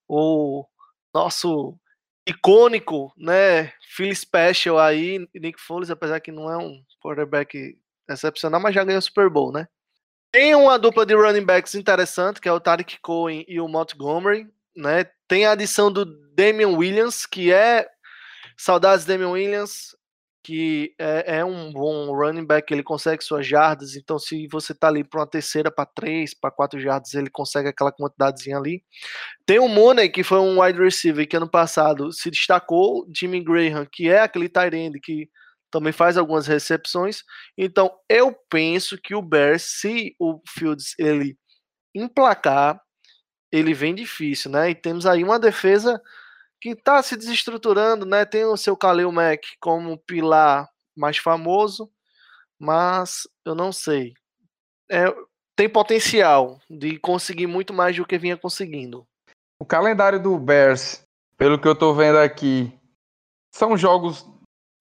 O 0.08 0.64
nosso 1.12 1.76
icônico, 2.26 3.12
né? 3.16 3.72
Phil 3.80 4.14
Special 4.14 4.78
aí, 4.78 5.26
Nick 5.34 5.60
Foles, 5.60 5.90
apesar 5.90 6.20
que 6.20 6.30
não 6.30 6.50
é 6.50 6.56
um 6.56 6.80
quarterback 7.02 7.76
excepcional, 8.08 8.60
mas 8.60 8.74
já 8.74 8.84
ganhou 8.84 8.98
o 8.98 9.02
Super 9.02 9.28
Bowl, 9.28 9.50
né? 9.50 9.66
Tem 10.32 10.54
uma 10.54 10.78
dupla 10.78 11.06
de 11.06 11.14
running 11.14 11.44
backs 11.44 11.74
interessante, 11.74 12.40
que 12.40 12.48
é 12.48 12.52
o 12.52 12.60
Tariq 12.60 12.98
Cohen 13.00 13.44
e 13.48 13.60
o 13.60 13.66
Montgomery, 13.66 14.48
né? 14.76 15.04
Tem 15.28 15.46
a 15.46 15.52
adição 15.52 15.90
do 15.90 16.04
Damian 16.34 16.76
Williams, 16.76 17.26
que 17.26 17.52
é 17.52 17.86
saudades 18.56 19.04
Damian 19.04 19.30
Williams, 19.30 19.96
que 20.46 20.94
é, 20.96 21.38
é, 21.38 21.44
um 21.44 21.72
bom 21.72 22.14
running 22.14 22.46
back, 22.46 22.72
ele 22.72 22.84
consegue 22.84 23.24
suas 23.24 23.44
jardas, 23.44 23.96
então 23.96 24.16
se 24.16 24.46
você 24.46 24.72
tá 24.72 24.86
ali 24.86 25.02
para 25.02 25.18
uma 25.18 25.26
terceira, 25.26 25.72
para 25.72 25.84
três, 25.84 26.34
para 26.34 26.52
quatro 26.52 26.78
jardas, 26.78 27.14
ele 27.14 27.28
consegue 27.28 27.68
aquela 27.68 27.90
quantidadezinha 27.90 28.56
ali. 28.56 28.84
Tem 29.44 29.58
o 29.58 29.66
Money, 29.66 30.08
que 30.08 30.22
foi 30.22 30.38
um 30.38 30.62
wide 30.62 30.78
receiver 30.78 31.26
que 31.28 31.36
ano 31.36 31.50
passado 31.50 32.12
se 32.12 32.30
destacou, 32.30 33.04
Jimmy 33.12 33.42
Graham, 33.42 33.88
que 33.90 34.08
é 34.08 34.20
aquele 34.20 34.48
tight 34.48 34.76
end 34.76 35.00
que 35.00 35.28
também 35.68 35.92
faz 35.92 36.16
algumas 36.16 36.46
recepções. 36.46 37.24
Então, 37.58 37.90
eu 38.08 38.32
penso 38.48 38.96
que 39.02 39.16
o 39.16 39.22
Bears, 39.22 39.62
se 39.62 40.14
o 40.16 40.40
Fields 40.48 40.94
ele 40.96 41.36
emplacar, 41.92 42.80
ele 43.50 43.74
vem 43.74 43.94
difícil, 43.94 44.50
né? 44.50 44.70
E 44.70 44.74
temos 44.74 45.06
aí 45.06 45.22
uma 45.22 45.38
defesa 45.38 46.00
que 46.60 46.70
está 46.70 47.02
se 47.02 47.16
desestruturando, 47.16 48.06
né? 48.06 48.24
Tem 48.24 48.44
o 48.44 48.56
seu 48.56 48.76
Kalil 48.76 49.12
Mack 49.12 49.46
como 49.60 49.98
pilar 49.98 50.68
mais 50.96 51.18
famoso, 51.18 51.90
mas 52.58 53.28
eu 53.44 53.54
não 53.54 53.72
sei. 53.72 54.14
É, 54.90 55.04
tem 55.54 55.68
potencial 55.68 56.60
de 56.68 56.98
conseguir 56.98 57.46
muito 57.46 57.72
mais 57.72 57.96
do 57.96 58.06
que 58.06 58.18
vinha 58.18 58.36
conseguindo. 58.36 59.06
O 59.58 59.64
calendário 59.64 60.22
do 60.22 60.38
Bears, 60.38 61.02
pelo 61.36 61.58
que 61.58 61.66
eu 61.66 61.74
tô 61.74 61.94
vendo 61.94 62.18
aqui, 62.18 62.72
são 63.54 63.76
jogos 63.76 64.26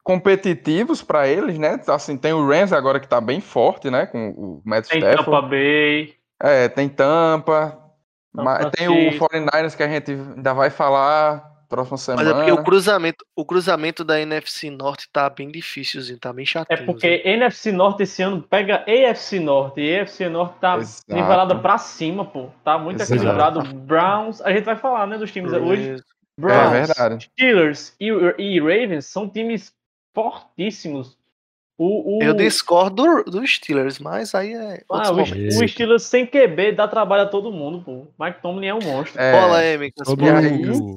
competitivos 0.03 1.01
para 1.01 1.27
eles, 1.27 1.57
né? 1.57 1.81
Assim, 1.87 2.17
tem 2.17 2.33
o 2.33 2.45
Rams 2.45 2.71
agora 2.71 2.99
que 2.99 3.07
tá 3.07 3.19
bem 3.19 3.41
forte, 3.41 3.89
né? 3.89 4.05
Com 4.05 4.29
o 4.31 4.61
Matt 4.65 4.87
Tem 4.87 4.99
Stafford. 4.99 5.25
Tampa 5.25 5.41
Bay. 5.41 6.15
É, 6.41 6.69
tem 6.69 6.89
Tampa. 6.89 7.84
Mas 8.43 8.69
tem 8.71 8.87
o 8.87 8.93
Francisco. 8.93 9.27
49ers 9.29 9.75
que 9.75 9.83
a 9.83 9.87
gente 9.87 10.11
ainda 10.11 10.53
vai 10.53 10.69
falar 10.69 11.55
próxima 11.67 11.97
semana. 11.97 12.23
Mas 12.23 12.31
é 12.31 12.33
porque 12.37 12.51
o 12.51 12.63
cruzamento, 12.63 13.25
o 13.35 13.45
cruzamento 13.45 14.03
da 14.03 14.19
NFC 14.19 14.69
Norte 14.69 15.09
tá 15.11 15.29
bem 15.29 15.49
difícilzinho, 15.49 16.19
tá 16.19 16.31
bem 16.31 16.45
chato. 16.45 16.71
É 16.71 16.77
porque 16.77 17.21
NFC 17.25 17.71
Norte 17.71 18.03
esse 18.03 18.21
ano 18.21 18.41
pega 18.41 18.85
AFC 18.87 19.39
Norte. 19.39 19.81
E 19.81 19.99
AFC 19.99 20.29
Norte 20.29 20.59
tá 20.59 20.77
Exato. 20.77 21.13
nivelada 21.13 21.55
pra 21.55 21.77
cima, 21.77 22.25
pô. 22.25 22.49
Tá 22.63 22.77
muito 22.77 23.01
Exato. 23.01 23.19
equilibrado. 23.19 23.63
Browns, 23.73 24.41
a 24.41 24.51
gente 24.51 24.63
vai 24.63 24.75
falar, 24.75 25.07
né, 25.07 25.17
dos 25.17 25.31
times 25.31 25.51
hoje. 25.51 25.91
É 25.91 26.41
Browns, 26.41 26.71
verdade. 26.71 27.25
Steelers 27.25 27.95
e, 27.99 28.07
e 28.37 28.59
Ravens 28.59 29.05
são 29.05 29.29
times 29.29 29.73
fortíssimos. 30.13 31.17
O, 31.77 32.17
o... 32.19 32.23
Eu 32.23 32.33
discordo 32.33 33.03
do, 33.03 33.23
do 33.39 33.47
Steelers, 33.47 33.99
mas 33.99 34.33
aí 34.33 34.53
é. 34.53 34.81
Ah, 34.89 35.11
o, 35.11 35.21
o 35.21 35.67
Steelers 35.67 36.03
sem 36.03 36.25
QB 36.25 36.71
dá 36.73 36.87
trabalho 36.87 37.23
a 37.23 37.27
todo 37.27 37.51
mundo, 37.51 37.81
pô. 37.83 38.07
Mike 38.23 38.41
Tomlin 38.41 38.67
é 38.67 38.73
um 38.73 38.79
monstro. 38.81 39.19
É, 39.21 39.31
Polêmicas. 39.41 40.07
Sobre 40.07 40.25
E 40.25 40.29
aí? 40.29 40.35
polêmicas. 40.57 40.79
o- 40.79 40.95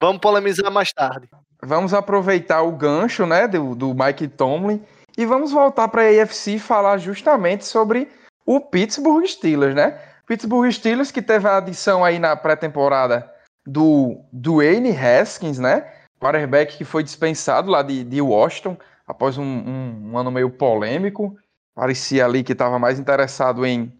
Vamos 0.00 0.20
polemizar 0.20 0.70
mais 0.70 0.92
tarde. 0.92 1.28
Vamos 1.62 1.94
aproveitar 1.94 2.62
o 2.62 2.72
gancho, 2.72 3.24
né, 3.24 3.48
do, 3.48 3.74
do 3.74 3.94
Mike 3.94 4.28
Tomlin 4.28 4.82
e 5.16 5.24
vamos 5.24 5.50
voltar 5.50 5.88
para 5.88 6.02
a 6.02 6.22
AFC 6.22 6.56
e 6.56 6.58
falar 6.58 6.98
justamente 6.98 7.64
sobre 7.64 8.08
o 8.44 8.60
Pittsburgh 8.60 9.24
Steelers, 9.26 9.74
né? 9.74 9.98
Pittsburgh 10.26 10.70
Steelers 10.70 11.10
que 11.10 11.22
teve 11.22 11.48
a 11.48 11.56
adição 11.56 12.04
aí 12.04 12.18
na 12.18 12.36
pré-temporada 12.36 13.30
do 13.66 14.20
Dwayne 14.30 14.90
Haskins, 14.94 15.58
né? 15.58 15.90
Quarterback 16.20 16.76
que 16.76 16.84
foi 16.84 17.02
dispensado 17.02 17.70
lá 17.70 17.82
de, 17.82 18.04
de 18.04 18.20
Washington 18.20 18.76
após 19.06 19.36
um, 19.38 19.42
um- 19.44 20.10
um 20.12 20.18
ano 20.18 20.30
meio 20.30 20.50
polêmico. 20.50 21.36
Parecia 21.74 22.24
ali 22.24 22.42
que 22.44 22.52
estava 22.52 22.78
mais 22.78 22.98
interessado 22.98 23.66
em 23.66 23.92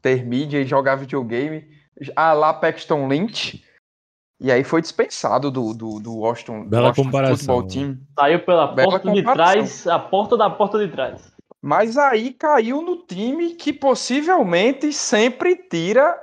ter 0.00 0.24
mídia 0.24 0.60
e 0.60 0.66
jogar 0.66 0.96
videogame. 0.96 1.68
A 2.16 2.32
lá 2.32 2.52
Paxton 2.52 3.06
Lynch. 3.06 3.64
E 4.40 4.50
aí 4.50 4.64
foi 4.64 4.80
dispensado 4.82 5.52
do, 5.52 5.72
do, 5.72 6.00
do 6.00 6.16
Washington, 6.16 6.64
Bela 6.64 6.88
Washington 6.88 7.04
comparação, 7.04 7.36
Football 7.36 7.62
né? 7.62 7.68
Team. 7.68 7.98
Saiu 8.18 8.44
pela 8.44 8.66
Bela 8.66 8.90
porta 8.90 9.12
de 9.12 9.22
comparação. 9.22 9.52
trás, 9.54 9.86
a 9.86 9.98
porta 10.00 10.36
da 10.36 10.50
porta 10.50 10.78
de 10.84 10.88
trás. 10.92 11.32
Mas 11.60 11.96
aí 11.96 12.32
caiu 12.32 12.82
no 12.82 12.96
time 13.06 13.50
que 13.54 13.72
possivelmente 13.72 14.92
sempre 14.92 15.54
tira 15.54 16.18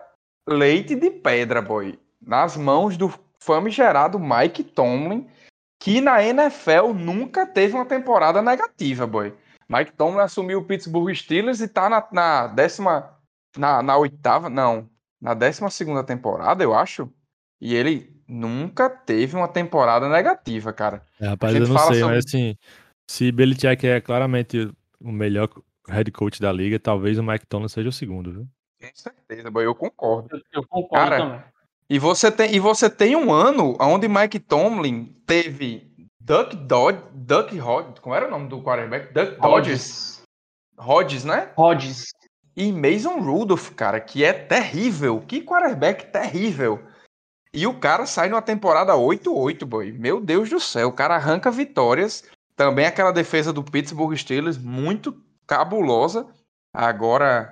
leite 0.46 0.96
de 0.96 1.10
pedra, 1.10 1.62
boy. 1.62 1.98
Nas 2.22 2.58
mãos 2.58 2.98
do 2.98 3.10
famigerado 3.40 4.20
Mike 4.20 4.64
Tomlin, 4.66 5.26
que 5.80 6.02
na 6.02 6.22
NFL 6.24 6.94
nunca 6.94 7.46
teve 7.46 7.74
uma 7.74 7.86
temporada 7.86 8.42
negativa, 8.42 9.08
boy. 9.08 9.34
Mike 9.70 9.94
Tomlin 9.94 10.20
assumiu 10.20 10.60
o 10.60 10.66
Pittsburgh 10.66 11.14
Steelers 11.16 11.62
e 11.62 11.68
tá 11.68 11.90
na, 11.90 12.06
na 12.12 12.48
décima. 12.48 13.18
Na, 13.58 13.82
na 13.82 13.98
oitava, 13.98 14.50
não. 14.50 14.90
Na 15.22 15.34
décima 15.34 15.70
segunda 15.70 16.04
temporada, 16.04 16.64
eu 16.64 16.74
acho. 16.74 17.12
E 17.62 17.76
ele 17.76 18.16
nunca 18.28 18.90
teve 18.90 19.36
uma 19.36 19.48
temporada 19.48 20.08
negativa, 20.08 20.72
cara. 20.72 21.04
É, 21.20 21.28
rapaz, 21.28 21.56
eu 21.56 21.68
não 21.68 21.78
sei, 21.78 22.02
sobre- 22.02 22.16
mas 22.16 22.26
assim, 22.26 22.56
se 23.10 23.32
Belichick 23.32 23.88
é 23.88 24.00
claramente 24.00 24.72
o 25.00 25.12
melhor 25.12 25.50
head 25.88 26.12
coach 26.12 26.40
da 26.42 26.52
liga, 26.52 26.80
talvez 26.80 27.18
o 27.18 27.24
Mike 27.24 27.48
Tomlin 27.48 27.68
seja 27.68 27.90
o 27.90 27.94
segundo, 27.94 28.32
viu? 28.32 28.48
Com 28.82 28.90
certeza, 28.94 29.52
boy. 29.52 29.66
Eu 29.66 29.76
concordo. 29.76 30.30
Eu, 30.32 30.42
eu 30.54 30.68
concordo 30.68 31.10
Cara, 31.10 31.18
também. 31.18 31.44
E 31.90 31.98
você 31.98 32.32
tem, 32.32 32.54
e 32.54 32.60
você 32.60 32.90
tem 32.90 33.16
um 33.16 33.34
ano 33.34 33.76
onde 33.80 34.08
Mike 34.08 34.40
Tomlin 34.40 35.16
teve 35.26 35.92
Duck 36.22 36.56
Dodge, 36.56 37.02
Duck 37.12 37.58
Rod, 37.58 38.00
como 38.00 38.14
era 38.14 38.28
o 38.28 38.30
nome 38.30 38.48
do 38.48 38.62
quarterback? 38.62 39.12
Duck 39.12 39.42
Dodgers, 39.42 40.22
Rodgers, 40.78 41.24
né? 41.26 41.52
Rodgers. 41.58 42.12
E 42.56 42.72
Mason 42.72 43.20
Rudolph, 43.20 43.72
cara, 43.72 44.00
que 44.00 44.24
é 44.24 44.34
terrível. 44.34 45.24
Que 45.28 45.42
quarterback 45.42 46.12
terrível. 46.12 46.80
E 47.52 47.66
o 47.66 47.80
cara 47.80 48.06
sai 48.06 48.30
numa 48.30 48.42
temporada 48.42 48.94
8-8, 48.94 49.66
boy. 49.66 49.92
Meu 49.92 50.22
Deus 50.22 50.50
do 50.50 50.60
céu, 50.60 50.90
o 50.90 50.94
cara 50.94 51.16
arranca 51.16 51.50
vitórias. 51.50 52.24
Também 52.56 52.86
aquela 52.86 53.12
defesa 53.12 53.52
do 53.52 53.64
Pittsburgh 53.64 54.16
Steelers, 54.16 54.58
muito 54.58 55.20
cabulosa. 55.48 56.28
Agora, 56.72 57.52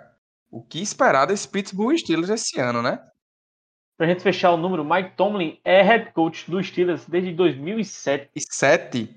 o 0.52 0.62
que 0.62 0.82
esperar 0.82 1.26
desse 1.26 1.48
Pittsburgh 1.48 1.98
Steelers 1.98 2.30
esse 2.30 2.60
ano, 2.60 2.82
né? 2.82 3.00
Pra 3.98 4.06
gente 4.06 4.22
fechar 4.22 4.52
o 4.52 4.58
número, 4.58 4.86
Mike 4.86 5.14
Tomlin 5.18 5.58
é 5.66 5.82
head 5.82 6.12
coach 6.14 6.50
dos 6.50 6.68
Steelers 6.68 7.08
desde 7.08 7.34
2007. 7.34 8.30
E 8.36 8.40
7. 8.40 9.10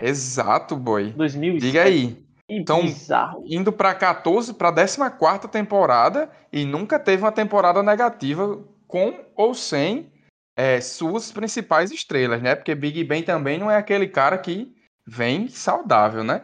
Exato, 0.00 0.76
boy. 0.76 1.10
2007. 1.10 1.66
Diga 1.66 1.82
aí. 1.82 2.14
Que 2.48 2.56
Então, 2.56 2.82
bizarro. 2.82 3.42
Indo 3.44 3.72
para 3.72 3.92
14, 3.92 4.54
para 4.54 4.72
14 4.72 5.48
temporada 5.48 6.30
e 6.52 6.64
nunca 6.64 6.98
teve 6.98 7.24
uma 7.24 7.32
temporada 7.32 7.82
negativa 7.82 8.62
com 8.86 9.14
ou 9.34 9.52
sem 9.52 10.12
é, 10.56 10.80
suas 10.80 11.32
principais 11.32 11.90
estrelas, 11.90 12.40
né? 12.40 12.54
Porque 12.54 12.74
Big 12.74 13.02
Ben 13.02 13.24
também 13.24 13.58
não 13.58 13.68
é 13.68 13.76
aquele 13.76 14.06
cara 14.06 14.38
que 14.38 14.72
vem 15.04 15.48
saudável, 15.48 16.22
né? 16.22 16.42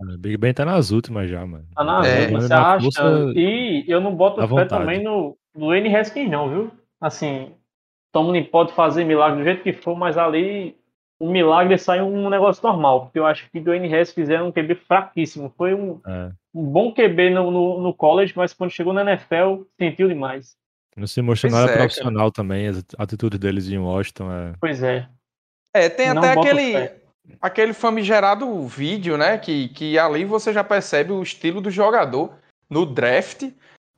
O 0.00 0.18
Big 0.18 0.36
Ben 0.36 0.52
tá 0.52 0.64
nas 0.64 0.90
últimas 0.90 1.30
já, 1.30 1.46
mano. 1.46 1.66
Tá 1.76 1.84
na 1.84 2.04
É, 2.04 2.28
mas 2.28 2.44
você 2.44 2.54
acha? 2.54 2.80
força 2.80 3.32
E 3.36 3.84
eu 3.86 4.00
não 4.00 4.16
boto 4.16 4.40
fé 4.40 4.46
vontade. 4.46 4.68
também 4.70 5.02
no, 5.02 5.36
no 5.54 5.72
N. 5.72 5.94
Haskins, 5.94 6.28
não, 6.28 6.48
viu? 6.48 6.79
Assim, 7.00 7.54
Tomlin 8.12 8.44
pode 8.44 8.72
fazer 8.72 9.04
milagre 9.04 9.38
do 9.38 9.44
jeito 9.44 9.62
que 9.62 9.72
for, 9.72 9.96
mas 9.96 10.18
ali 10.18 10.76
um 11.20 11.30
milagre 11.30 11.76
sai 11.78 12.00
um 12.00 12.28
negócio 12.30 12.62
normal. 12.66 13.02
Porque 13.02 13.18
eu 13.18 13.26
acho 13.26 13.48
que 13.50 13.58
o 13.58 13.74
N. 13.74 13.94
Haskins 13.94 14.28
era 14.28 14.44
um 14.44 14.50
QB 14.52 14.74
fraquíssimo. 14.86 15.52
Foi 15.56 15.74
um, 15.74 16.00
É, 16.06 16.30
um 16.54 16.64
bom 16.64 16.92
QB 16.92 17.30
no, 17.30 17.50
no, 17.50 17.80
no 17.80 17.94
college, 17.94 18.32
mas 18.34 18.52
quando 18.52 18.70
chegou 18.70 18.92
na 18.92 19.02
NFL, 19.02 19.62
sentiu 19.78 20.08
demais. 20.08 20.56
não 20.96 21.06
se 21.06 21.20
mostrou 21.22 21.50
Pois 21.50 21.60
nada 21.60 21.72
é, 21.72 21.74
cara. 21.74 21.86
profissional 21.86 22.30
também, 22.32 22.66
as 22.66 22.82
atitudes 22.98 23.38
deles 23.38 23.68
em 23.68 23.78
Washington. 23.78 24.32
É... 24.32 24.52
Pois 24.60 24.82
é. 24.82 25.08
É, 25.74 25.88
tem 25.88 26.12
Não 26.12 26.18
até 26.18 26.32
aquele, 26.32 26.72
fé. 26.72 26.96
aquele 27.40 27.72
famigerado 27.72 28.66
vídeo, 28.66 29.16
né? 29.16 29.38
Que, 29.38 29.68
que 29.68 29.98
ali 29.98 30.24
você 30.24 30.52
já 30.52 30.64
percebe 30.64 31.12
o 31.12 31.22
estilo 31.22 31.60
do 31.60 31.70
jogador 31.70 32.32
no 32.68 32.84
draft. 32.84 33.44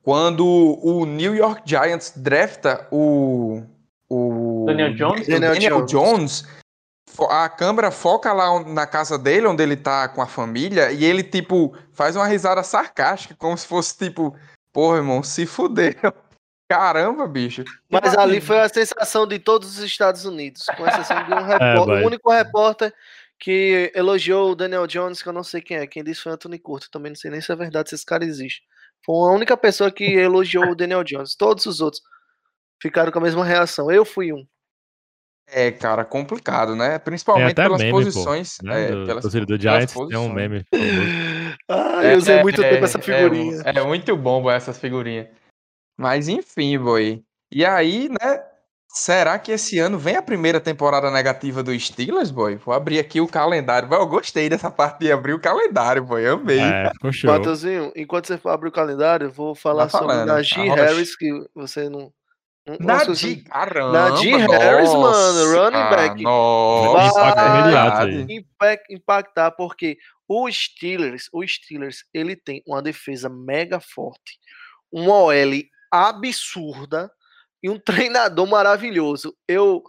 Quando 0.03 0.45
o 0.83 1.05
New 1.05 1.33
York 1.33 1.61
Giants 1.65 2.11
drafta 2.15 2.85
o. 2.91 3.63
o 4.09 4.65
Daniel 4.67 4.93
Jones? 4.93 5.27
o 5.27 5.31
Daniel, 5.31 5.53
Daniel 5.53 5.85
Jones. 5.85 6.45
A 7.29 7.47
câmera 7.47 7.89
foca 7.89 8.33
lá 8.33 8.63
na 8.63 8.85
casa 8.85 9.17
dele, 9.17 9.47
onde 9.47 9.63
ele 9.63 9.77
tá 9.77 10.09
com 10.09 10.21
a 10.21 10.25
família, 10.27 10.91
e 10.91 11.05
ele, 11.05 11.23
tipo, 11.23 11.77
faz 11.93 12.15
uma 12.15 12.25
risada 12.25 12.63
sarcástica, 12.63 13.35
como 13.37 13.55
se 13.55 13.67
fosse 13.67 13.95
tipo, 13.97 14.35
porra, 14.73 14.97
irmão, 14.97 15.23
se 15.23 15.45
fuderam. 15.45 16.11
Caramba, 16.67 17.27
bicho. 17.27 17.63
Mas 17.89 18.17
ali 18.17 18.41
foi 18.41 18.59
a 18.59 18.67
sensação 18.67 19.27
de 19.27 19.37
todos 19.37 19.77
os 19.77 19.83
Estados 19.83 20.25
Unidos, 20.25 20.65
com 20.75 20.87
exceção 20.87 21.23
de 21.23 21.31
um 21.31 21.43
repórter, 21.45 22.03
o 22.03 22.07
único 22.07 22.31
repórter 22.31 22.93
que 23.39 23.91
elogiou 23.93 24.51
o 24.51 24.55
Daniel 24.55 24.87
Jones, 24.87 25.21
que 25.21 25.29
eu 25.29 25.33
não 25.33 25.43
sei 25.43 25.61
quem 25.61 25.77
é. 25.77 25.85
Quem 25.85 26.03
disse 26.03 26.21
foi 26.21 26.31
Anthony 26.31 26.57
Curto. 26.57 26.89
Também 26.89 27.11
não 27.11 27.15
sei 27.15 27.29
nem 27.29 27.41
se 27.41 27.51
é 27.51 27.55
verdade 27.55 27.89
se 27.89 27.95
esse 27.95 28.05
cara 28.05 28.25
existe. 28.25 28.63
Foi 29.05 29.29
a 29.29 29.33
única 29.33 29.57
pessoa 29.57 29.91
que 29.91 30.03
elogiou 30.03 30.69
o 30.69 30.75
Daniel 30.75 31.03
Jones. 31.03 31.35
Todos 31.35 31.65
os 31.65 31.81
outros 31.81 32.01
ficaram 32.81 33.11
com 33.11 33.19
a 33.19 33.21
mesma 33.21 33.43
reação. 33.45 33.91
Eu 33.91 34.05
fui 34.05 34.31
um. 34.31 34.45
É, 35.47 35.71
cara, 35.71 36.05
complicado, 36.05 36.73
né? 36.75 36.97
Principalmente 36.99 37.53
pelas 37.55 37.79
meme, 37.79 37.91
pô, 37.91 37.97
posições. 37.97 38.57
né? 38.63 38.85
é, 38.85 38.91
do, 38.91 39.05
pelas, 39.05 39.23
do 39.25 39.45
pelas 39.45 39.61
Giants 39.61 39.93
tem 39.93 40.01
um 40.03 40.07
posições. 40.07 40.33
meme. 40.33 40.65
Ah, 41.69 42.03
eu 42.05 42.17
usei 42.17 42.41
muito 42.41 42.63
É, 42.63 42.69
tempo 42.69 42.85
essa 42.85 42.97
é, 42.97 43.01
figurinha. 43.01 43.61
É, 43.65 43.77
é 43.77 43.83
muito 43.83 44.15
bom 44.15 44.41
boy, 44.41 44.53
essas 44.53 44.79
figurinhas. 44.79 45.27
Mas 45.97 46.29
enfim, 46.29 46.79
boy. 46.79 47.23
E 47.51 47.65
aí, 47.65 48.07
né? 48.09 48.43
Será 48.95 49.39
que 49.39 49.51
esse 49.51 49.79
ano 49.79 49.97
vem 49.97 50.15
a 50.17 50.21
primeira 50.21 50.59
temporada 50.59 51.09
negativa 51.09 51.63
do 51.63 51.77
Steelers, 51.79 52.29
boy? 52.29 52.57
Vou 52.57 52.75
abrir 52.75 52.99
aqui 52.99 53.19
o 53.19 53.27
calendário. 53.27 53.89
Boy, 53.89 53.97
eu 53.97 54.05
gostei 54.05 54.47
dessa 54.47 54.69
parte 54.69 54.99
de 54.99 55.11
abrir 55.11 55.33
o 55.33 55.39
calendário, 55.39 56.03
boy. 56.03 56.23
Amei. 56.27 56.59
É. 56.59 56.91
Matheusinho, 57.23 57.91
enquanto 57.95 58.27
você 58.27 58.39
abre 58.47 58.69
o 58.69 58.71
calendário, 58.71 59.25
eu 59.25 59.31
vou 59.31 59.55
falar 59.55 59.87
Vai 59.87 59.99
sobre 59.99 60.25
Najee. 60.25 60.69
Harris, 60.69 61.17
que 61.17 61.31
você 61.55 61.89
não. 61.89 62.13
você- 63.03 63.37
caramba. 63.37 64.09
Najee 64.11 64.37
Harris, 64.37 64.93
mano, 64.93 65.55
running 65.55 65.89
back. 65.89 66.21
Nossa, 66.21 67.19
Impacto 68.29 68.45
Vai 68.59 68.77
impactar, 68.91 69.51
porque 69.51 69.97
o 70.27 70.47
Steelers, 70.51 71.29
o 71.33 71.43
Steelers, 71.47 72.05
ele 72.13 72.35
tem 72.35 72.61
uma 72.67 72.79
defesa 72.79 73.27
mega 73.27 73.79
forte, 73.79 74.37
uma 74.91 75.15
OL 75.15 75.63
absurda 75.91 77.11
e 77.63 77.69
um 77.69 77.79
treinador 77.79 78.45
maravilhoso. 78.47 79.33
Eu 79.47 79.81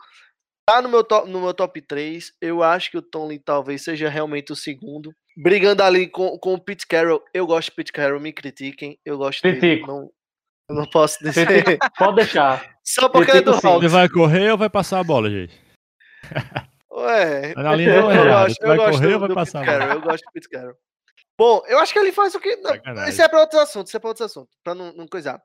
tá 0.66 0.80
no 0.80 0.88
meu 0.88 1.04
top, 1.04 1.28
no 1.28 1.40
meu 1.40 1.52
top 1.52 1.82
3. 1.82 2.32
Eu 2.40 2.62
acho 2.62 2.90
que 2.90 2.98
o 2.98 3.02
Tomlin 3.02 3.38
talvez 3.38 3.82
seja 3.82 4.08
realmente 4.08 4.52
o 4.52 4.56
segundo. 4.56 5.12
Brigando 5.36 5.82
ali 5.82 6.06
com, 6.08 6.38
com 6.38 6.54
o 6.54 6.60
Pete 6.60 6.86
Carroll. 6.86 7.22
Eu 7.34 7.46
gosto 7.46 7.70
de 7.70 7.76
Pete 7.76 7.92
Carroll, 7.92 8.20
me 8.20 8.32
critiquem. 8.32 8.98
Eu 9.04 9.18
gosto 9.18 9.42
dele. 9.42 9.58
Critico. 9.58 9.88
Não, 9.88 10.10
eu 10.70 10.76
não 10.76 10.86
posso 10.86 11.22
dizer. 11.22 11.46
Critico. 11.46 11.86
Pode 11.98 12.16
deixar. 12.16 12.74
Só 12.84 13.08
porque 13.08 13.32
é 13.32 13.40
do 13.42 13.50
Critico. 13.50 13.66
Hawks. 13.66 13.90
Você 13.90 13.96
vai 13.96 14.08
correr 14.08 14.52
ou 14.52 14.58
vai 14.58 14.70
passar 14.70 15.00
a 15.00 15.04
bola, 15.04 15.28
gente? 15.28 15.60
Ué, 16.92 17.52
Na 17.58 17.74
linha 17.74 18.00
não 18.00 18.10
é 18.10 18.16
eu 18.16 18.24
errado. 18.24 18.46
gosto, 18.46 18.62
eu 18.62 18.68
vai 18.68 18.76
gosto 18.76 18.92
correr 18.92 19.08
do, 19.08 19.14
ou 19.14 19.20
vai 19.20 19.28
do 19.28 19.34
passar 19.34 19.60
Pete 19.60 19.70
a 19.70 19.72
bola? 19.72 19.86
Carroll. 19.86 20.02
Eu 20.02 20.08
gosto 20.08 20.24
do 20.24 20.32
Pete 20.32 20.48
Carroll. 20.48 20.76
Bom, 21.36 21.62
eu 21.66 21.78
acho 21.80 21.92
que 21.92 21.98
ele 21.98 22.12
faz 22.12 22.34
o 22.34 22.40
que. 22.40 22.56
Isso 23.08 23.20
é 23.20 23.28
para 23.28 23.40
outro 23.40 23.58
assunto, 23.58 23.88
isso 23.88 23.96
é 23.96 24.00
para 24.00 24.08
outro 24.08 24.24
assunto, 24.24 24.48
para 24.62 24.74
não, 24.74 24.92
não 24.92 25.06
coisar. 25.08 25.42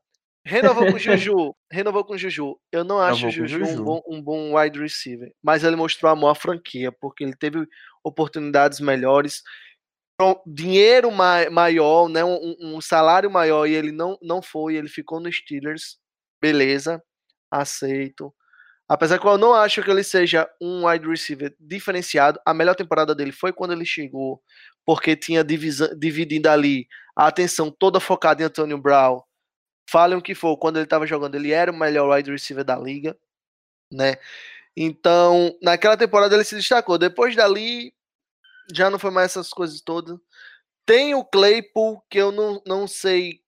Renovou 0.50 0.86
com 0.88 0.94
o 0.96 1.00
Juju. 1.00 1.56
Renovou 1.72 2.04
com 2.06 2.14
o 2.14 2.18
Juju. 2.18 2.60
Eu 2.72 2.84
não 2.84 3.00
acho 3.00 3.28
o 3.28 3.32
Juju, 3.32 3.60
Juju. 3.60 3.82
Um, 3.82 3.84
bom, 3.84 4.02
um 4.08 4.22
bom 4.22 4.58
wide 4.58 4.80
receiver. 4.80 5.32
Mas 5.44 5.64
ele 5.64 5.76
mostrou 5.76 6.12
amor 6.12 6.30
à 6.30 6.36
franquia, 6.36 6.92
porque 6.92 7.24
ele 7.24 7.36
teve 7.36 7.66
oportunidades 8.04 8.80
melhores. 8.80 9.42
com 10.20 10.42
Dinheiro 10.46 11.12
ma- 11.12 11.50
maior, 11.50 12.10
né? 12.10 12.24
Um, 12.26 12.56
um- 12.60 12.82
salário 12.82 13.30
maior, 13.32 13.66
e 13.68 13.74
ele 13.74 13.92
não, 13.92 14.18
não 14.22 14.42
foi, 14.42 14.76
ele 14.76 14.90
ficou 14.90 15.20
no 15.20 15.32
Steelers. 15.32 15.98
Beleza, 16.42 17.02
aceito. 17.52 18.34
Apesar 18.88 19.20
que 19.20 19.28
eu 19.28 19.38
não 19.38 19.54
acho 19.54 19.84
que 19.84 19.90
ele 19.92 20.04
seja 20.04 20.50
um 20.60 20.88
wide 20.88 21.08
receiver 21.08 21.56
diferenciado, 21.60 22.40
a 22.46 22.54
melhor 22.54 22.76
temporada 22.76 23.14
dele 23.14 23.32
foi 23.32 23.54
quando 23.54 23.72
ele 23.72 23.86
chegou, 23.86 24.42
porque 24.86 25.16
tinha 25.16 25.44
dividindo 25.44 26.50
ali 26.50 26.88
a 27.16 27.28
atenção 27.28 27.70
toda 27.70 28.00
focada 28.00 28.42
em 28.42 28.46
Antonio 28.46 28.78
Brown. 28.80 29.22
Falem 29.90 30.18
o 30.18 30.22
que 30.22 30.36
for, 30.36 30.56
quando 30.58 30.78
ele 30.78 30.86
estava 30.86 31.08
jogando, 31.08 31.36
ele 31.36 31.52
era 31.52 31.72
o 31.72 31.76
melhor 31.78 32.14
wide 32.14 32.32
receiver 32.32 32.64
da 32.64 32.78
liga, 32.78 33.18
né? 33.92 34.18
Então, 34.78 35.58
naquela 35.62 35.98
temporada 35.98 36.36
ele 36.36 36.44
se 36.44 36.56
destacou. 36.56 36.98
Depois 36.98 37.36
dali, 37.36 37.94
já 38.74 38.90
não 38.90 39.00
foi 39.00 39.12
mais 39.12 39.32
essas 39.32 39.50
coisas 39.50 39.82
todas. 39.82 40.18
Tem 40.86 41.16
o 41.16 41.26
Claypool, 41.26 42.04
que 42.10 42.20
eu 42.20 42.32
não, 42.32 42.62
não 42.68 42.88
sei 42.88 43.42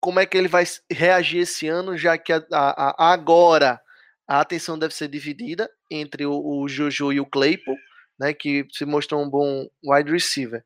como 0.00 0.20
é 0.20 0.26
que 0.26 0.38
ele 0.38 0.48
vai 0.48 0.64
reagir 0.90 1.40
esse 1.40 1.68
ano, 1.68 1.96
já 1.96 2.16
que 2.16 2.32
a, 2.32 2.44
a, 2.52 3.10
a 3.10 3.12
agora 3.12 3.80
a 4.26 4.40
atenção 4.40 4.78
deve 4.78 4.94
ser 4.94 5.08
dividida 5.08 5.70
entre 5.90 6.24
o, 6.26 6.32
o 6.32 6.68
Jojo 6.68 7.12
e 7.12 7.20
o 7.20 7.26
Claypool, 7.26 7.76
né, 8.18 8.32
que 8.32 8.66
se 8.72 8.84
mostrou 8.84 9.22
um 9.22 9.28
bom 9.28 9.68
wide 9.84 10.10
receiver. 10.10 10.64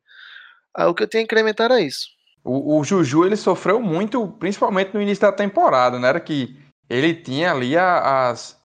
Ah, 0.75 0.89
o 0.89 0.95
que 0.95 1.03
eu 1.03 1.09
tenho 1.09 1.23
a 1.23 1.25
incrementar 1.25 1.71
é 1.73 1.81
isso. 1.81 2.16
O, 2.47 2.79
o 2.79 2.85
Juju 2.85 3.27
ele 3.27 3.37
sofreu 3.37 3.81
muito, 3.81 4.29
principalmente 4.39 4.95
no 4.95 5.03
início 5.03 5.23
da 5.23 5.33
temporada, 5.33 5.99
né? 5.99 6.09
Era 6.09 6.21
que 6.21 6.57
ele 6.89 7.13
tinha 7.13 7.51
ali 7.51 7.77
a, 7.77 8.29
as, 8.31 8.57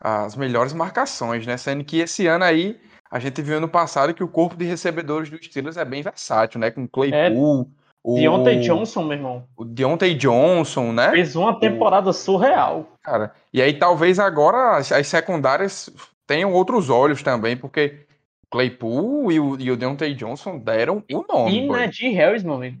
as 0.00 0.34
melhores 0.34 0.72
marcações, 0.72 1.46
né? 1.46 1.56
Sendo 1.56 1.84
que 1.84 2.00
esse 2.00 2.26
ano 2.26 2.44
aí 2.44 2.76
a 3.08 3.20
gente 3.20 3.40
viu 3.40 3.60
no 3.60 3.68
passado 3.68 4.12
que 4.12 4.24
o 4.24 4.28
corpo 4.28 4.56
de 4.56 4.64
recebedores 4.64 5.30
dos 5.30 5.44
Steelers 5.46 5.76
é 5.76 5.84
bem 5.84 6.02
versátil, 6.02 6.58
né? 6.58 6.72
Com 6.72 6.88
Claypool, 6.88 7.70
é, 7.76 7.80
o 8.02 8.14
Deontay 8.16 8.58
Johnson, 8.58 9.04
meu 9.04 9.16
irmão. 9.16 9.44
O 9.56 9.64
Deontay 9.64 10.14
Johnson, 10.14 10.92
né? 10.92 11.10
Fez 11.10 11.36
uma 11.36 11.58
temporada 11.60 12.10
o... 12.10 12.12
surreal. 12.12 12.88
Cara, 13.00 13.32
e 13.52 13.62
aí 13.62 13.74
talvez 13.74 14.18
agora 14.18 14.76
as, 14.76 14.90
as 14.90 15.06
secundárias 15.06 15.88
tenham 16.26 16.52
outros 16.52 16.90
olhos 16.90 17.22
também, 17.22 17.56
porque 17.56 18.06
Claypool 18.50 19.30
e 19.30 19.38
o, 19.38 19.60
e 19.60 19.70
o 19.70 19.76
Deontay 19.76 20.14
Johnson 20.14 20.58
deram 20.58 21.04
o 21.12 21.24
nome. 21.32 21.58
E 21.58 21.68
Najee 21.68 22.10
Harris, 22.10 22.42
meu 22.42 22.54
amigo. 22.54 22.78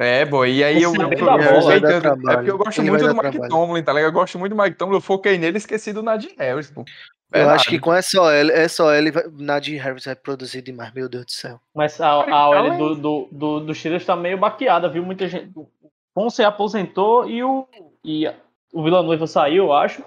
É, 0.00 0.24
boy, 0.24 0.48
e 0.48 0.62
aí 0.62 0.80
eu, 0.80 0.94
eu, 0.94 1.10
eu, 1.10 1.10
eu 1.10 2.30
é 2.30 2.36
porque 2.36 2.50
eu 2.52 2.56
gosto 2.56 2.80
Ele 2.80 2.90
muito 2.90 3.04
do 3.04 3.14
Mike 3.14 3.30
trabalho. 3.32 3.50
Tomlin, 3.50 3.82
tá 3.82 3.92
ligado? 3.92 4.10
Eu 4.10 4.12
gosto 4.12 4.38
muito 4.38 4.54
do 4.54 4.62
Mike 4.62 4.76
Tomlin, 4.76 4.94
eu 4.94 5.00
foquei 5.00 5.36
nele 5.36 5.56
e 5.56 5.58
esqueci 5.58 5.92
do 5.92 6.04
Najee 6.04 6.36
Harris, 6.38 6.70
pô. 6.70 6.84
Eu 7.32 7.50
acho 7.50 7.68
que 7.68 7.80
com 7.80 7.92
essa 7.92 8.22
OL, 8.22 8.50
essa 8.50 8.84
OL 8.84 8.92
Nadir 9.32 9.82
Harris 9.82 10.04
vai 10.04 10.14
produzir 10.14 10.62
demais, 10.62 10.94
meu 10.94 11.08
Deus 11.08 11.26
do 11.26 11.32
céu. 11.32 11.60
Mas 11.74 12.00
a, 12.00 12.10
a 12.10 12.48
OL 12.48 12.76
do, 12.76 12.94
do, 12.94 13.28
do, 13.30 13.60
do 13.60 13.74
Steelers 13.74 14.06
tá 14.06 14.14
meio 14.14 14.38
baqueada, 14.38 14.88
viu? 14.88 15.02
Muita 15.02 15.26
gente. 15.26 15.50
O 15.54 15.68
Ponce 16.14 16.44
aposentou 16.44 17.28
e 17.28 17.42
o, 17.42 17.68
e 18.04 18.26
o 18.72 18.82
Villanueva 18.84 19.26
saiu, 19.26 19.64
eu 19.64 19.72
acho. 19.72 20.04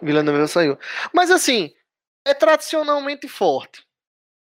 Villanueva 0.00 0.46
saiu. 0.46 0.78
Mas 1.12 1.30
assim, 1.30 1.72
é 2.24 2.32
tradicionalmente 2.32 3.26
forte. 3.26 3.82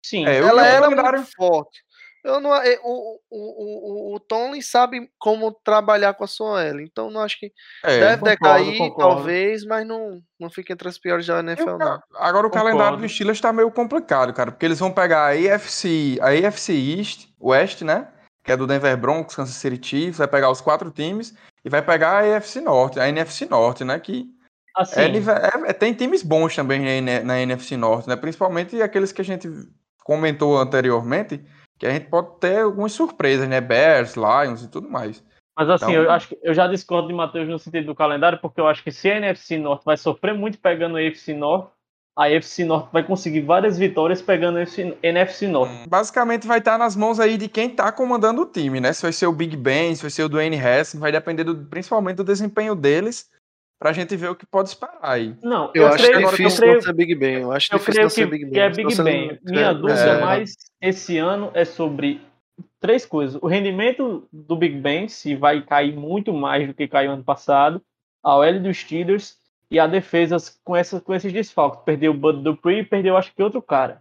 Sim, 0.04 0.26
é, 0.26 0.38
ela 0.38 0.66
era 0.66 0.90
muito 0.90 1.32
forte. 1.36 1.83
Eu 2.24 2.40
não, 2.40 2.54
é, 2.56 2.80
o, 2.82 3.20
o, 3.30 4.12
o, 4.12 4.16
o 4.16 4.20
Tomlin 4.20 4.62
sabe 4.62 5.10
como 5.18 5.52
trabalhar 5.62 6.14
com 6.14 6.24
a 6.24 6.26
sua 6.26 6.64
L, 6.64 6.82
então 6.82 7.10
não 7.10 7.20
acho 7.20 7.38
que 7.38 7.52
é, 7.84 8.00
deve 8.00 8.22
concordo, 8.22 8.64
decair, 8.64 8.78
concordo. 8.78 9.14
talvez, 9.16 9.64
mas 9.66 9.86
não, 9.86 10.22
não 10.40 10.48
fica 10.48 10.72
entre 10.72 10.88
as 10.88 10.96
piores 10.96 11.26
da 11.26 11.40
NFL, 11.40 11.68
eu, 11.68 11.78
não. 11.78 12.00
Agora 12.14 12.46
o 12.46 12.50
concordo. 12.50 12.70
calendário 12.70 12.96
do 12.96 13.06
Steelers 13.06 13.36
está 13.36 13.52
meio 13.52 13.70
complicado, 13.70 14.32
cara, 14.32 14.50
porque 14.50 14.64
eles 14.64 14.78
vão 14.78 14.90
pegar 14.90 15.26
a 15.26 15.54
AFC, 15.54 16.18
a 16.22 16.28
AFC 16.30 16.72
East, 16.72 17.28
West, 17.38 17.82
né? 17.82 18.08
Que 18.42 18.52
é 18.52 18.56
do 18.56 18.66
Denver 18.66 18.96
Broncos, 18.96 19.36
Kansas 19.36 19.56
City 19.56 19.86
Chiefs, 19.86 20.16
vai 20.16 20.28
pegar 20.28 20.50
os 20.50 20.62
quatro 20.62 20.90
times 20.90 21.34
e 21.62 21.68
vai 21.68 21.82
pegar 21.82 22.24
a 22.24 22.36
AFC 22.36 22.58
Norte, 22.62 22.98
a 22.98 23.06
NFC 23.06 23.44
Norte, 23.44 23.84
né? 23.84 24.00
Que 24.00 24.24
assim. 24.74 24.98
é, 24.98 25.04
é, 25.04 25.70
é, 25.70 25.72
tem 25.74 25.92
times 25.92 26.22
bons 26.22 26.56
também 26.56 27.02
na, 27.02 27.20
na 27.20 27.40
NFC 27.40 27.76
Norte, 27.76 28.08
né? 28.08 28.16
Principalmente 28.16 28.80
aqueles 28.80 29.12
que 29.12 29.20
a 29.20 29.24
gente 29.24 29.46
comentou 29.98 30.58
anteriormente 30.58 31.44
que 31.78 31.86
a 31.86 31.90
gente 31.90 32.06
pode 32.06 32.38
ter 32.40 32.60
algumas 32.60 32.92
surpresas, 32.92 33.48
né? 33.48 33.60
Bears, 33.60 34.14
Lions 34.14 34.62
e 34.62 34.68
tudo 34.68 34.88
mais. 34.88 35.22
Mas 35.56 35.70
assim, 35.70 35.92
então... 35.92 36.02
eu 36.02 36.10
acho 36.10 36.28
que 36.28 36.38
eu 36.42 36.52
já 36.52 36.66
discordo 36.66 37.08
de 37.08 37.14
Matheus 37.14 37.48
no 37.48 37.58
sentido 37.58 37.86
do 37.86 37.94
calendário, 37.94 38.38
porque 38.40 38.60
eu 38.60 38.66
acho 38.66 38.82
que 38.82 38.90
se 38.90 39.10
a 39.10 39.16
NFC 39.16 39.56
Norte 39.56 39.84
vai 39.84 39.96
sofrer 39.96 40.34
muito 40.34 40.58
pegando 40.58 40.96
a 40.96 41.02
NFC 41.02 41.32
Norte, 41.32 41.70
a 42.16 42.30
NFC 42.30 42.64
Norte 42.64 42.88
vai 42.92 43.02
conseguir 43.02 43.40
várias 43.40 43.78
vitórias 43.78 44.22
pegando 44.22 44.58
a 44.58 44.64
NFC 45.02 45.46
Norte. 45.46 45.74
Hum, 45.74 45.84
basicamente 45.88 46.46
vai 46.46 46.58
estar 46.58 46.78
nas 46.78 46.96
mãos 46.96 47.18
aí 47.20 47.36
de 47.36 47.48
quem 47.48 47.68
está 47.68 47.90
comandando 47.92 48.42
o 48.42 48.46
time, 48.46 48.80
né? 48.80 48.92
Se 48.92 49.02
vai 49.02 49.12
ser 49.12 49.26
o 49.26 49.32
Big 49.32 49.56
Ben, 49.56 49.94
se 49.94 50.02
vai 50.02 50.10
ser 50.10 50.24
o 50.24 50.28
Dwayne 50.28 50.60
Haskins, 50.60 51.00
vai 51.00 51.12
depender 51.12 51.44
do, 51.44 51.56
principalmente 51.66 52.16
do 52.16 52.24
desempenho 52.24 52.74
deles 52.74 53.30
pra 53.84 53.92
gente 53.92 54.16
ver 54.16 54.30
o 54.30 54.34
que 54.34 54.46
pode 54.46 54.70
esperar 54.70 54.96
aí. 55.02 55.36
Não, 55.42 55.70
eu, 55.74 55.82
eu 55.82 55.88
acho 55.88 55.98
creio, 55.98 56.18
que 56.18 56.24
é 56.24 56.30
difícil 56.30 56.58
creio, 56.58 56.82
ser 56.82 56.92
Big 56.94 57.14
Ben. 57.16 57.34
Eu 57.42 57.52
acho 57.52 57.68
eu 57.70 57.78
difícil 57.78 58.08
ser 58.08 58.26
Big 58.26 58.44
Ben. 58.46 58.52
Que 58.54 58.58
é 58.58 58.70
Big 58.70 59.02
Ben. 59.02 59.38
Minha 59.44 59.66
é, 59.66 59.74
dúvida 59.74 60.00
é... 60.00 60.20
mais 60.22 60.54
esse 60.80 61.18
ano 61.18 61.50
é 61.52 61.66
sobre 61.66 62.22
três 62.80 63.04
coisas. 63.04 63.38
O 63.42 63.46
rendimento 63.46 64.26
do 64.32 64.56
Big 64.56 64.74
Ben, 64.78 65.06
se 65.06 65.36
vai 65.36 65.60
cair 65.60 65.94
muito 65.94 66.32
mais 66.32 66.66
do 66.66 66.72
que 66.72 66.88
caiu 66.88 67.12
ano 67.12 67.22
passado, 67.22 67.82
a 68.22 68.34
OL 68.34 68.58
dos 68.58 68.78
Steelers 68.78 69.36
e 69.70 69.78
a 69.78 69.86
defesa 69.86 70.38
com, 70.64 70.74
essas, 70.74 71.02
com 71.02 71.12
esses 71.12 71.30
desfalques. 71.30 71.82
Perdeu 71.84 72.12
o 72.12 72.16
Bud 72.16 72.42
Dupree 72.42 72.78
e 72.78 72.84
perdeu 72.84 73.18
acho 73.18 73.34
que 73.34 73.42
outro 73.42 73.60
cara. 73.60 74.00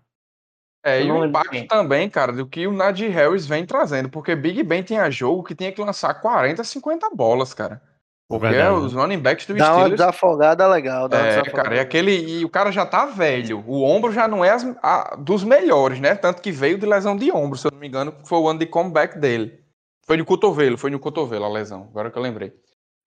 É, 0.81 1.03
e 1.03 1.11
o 1.11 1.25
impacto 1.25 1.67
também, 1.67 2.09
cara, 2.09 2.31
do 2.31 2.47
que 2.47 2.65
o 2.67 2.71
Najee 2.71 3.09
Harris 3.09 3.45
vem 3.45 3.65
trazendo, 3.65 4.07
porque 4.07 4.33
Big 4.33 4.63
Ben 4.63 4.81
tinha 4.81 5.11
jogo 5.11 5.43
que 5.43 5.53
tinha 5.53 5.73
que 5.73 5.81
lançar 5.81 6.13
40, 6.21 6.63
50 6.63 7.09
bolas, 7.09 7.53
cara. 7.53 7.81
Porque 8.27 8.47
Verdade. 8.47 8.77
os 8.77 8.93
running 8.93 9.19
backs 9.19 9.45
do 9.45 9.55
dá 9.55 9.65
Steelers... 9.65 9.77
Dá 9.77 10.05
uma 10.05 10.11
desafogada 10.11 10.67
legal. 10.67 11.07
Dá 11.07 11.19
é, 11.19 11.43
cara, 11.43 11.75
e, 11.75 11.79
aquele, 11.79 12.39
e 12.39 12.45
o 12.45 12.49
cara 12.49 12.71
já 12.71 12.85
tá 12.85 13.05
velho. 13.05 13.63
O 13.67 13.83
ombro 13.83 14.11
já 14.11 14.27
não 14.27 14.43
é 14.43 14.51
as, 14.51 14.63
a, 14.81 15.15
dos 15.17 15.43
melhores, 15.43 15.99
né? 15.99 16.15
Tanto 16.15 16.41
que 16.41 16.51
veio 16.51 16.77
de 16.77 16.85
lesão 16.85 17.15
de 17.15 17.31
ombro, 17.31 17.57
se 17.57 17.67
eu 17.67 17.71
não 17.71 17.79
me 17.79 17.87
engano, 17.87 18.13
foi 18.23 18.39
o 18.39 18.47
ano 18.47 18.59
de 18.59 18.65
comeback 18.65 19.19
dele. 19.19 19.59
Foi 20.05 20.17
no 20.17 20.25
cotovelo, 20.25 20.77
foi 20.77 20.89
no 20.89 20.99
cotovelo 20.99 21.45
a 21.45 21.49
lesão, 21.49 21.83
agora 21.89 22.09
que 22.09 22.17
eu 22.17 22.21
lembrei. 22.21 22.53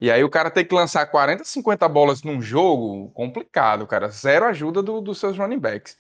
E 0.01 0.11
aí 0.11 0.23
o 0.23 0.31
cara 0.31 0.51
tem 0.51 0.65
que 0.65 0.75
lançar 0.75 1.07
40, 1.07 1.45
50 1.45 1.89
bolas 1.89 2.23
num 2.23 2.41
jogo, 2.41 3.11
complicado, 3.13 3.87
cara. 3.87 4.09
Zero 4.09 4.45
ajuda 4.45 4.83
do, 4.83 5.01
dos 5.01 5.19
seus 5.19 5.37
running 5.39 5.59
backs. 5.59 5.97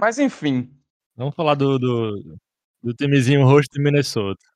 Mas 0.00 0.18
enfim. 0.18 0.70
Vamos 1.16 1.34
falar 1.34 1.54
do, 1.54 1.78
do, 1.78 2.38
do 2.82 2.94
timezinho 2.94 3.44
roxo 3.44 3.68
de 3.72 3.82
Minnesota. 3.82 4.51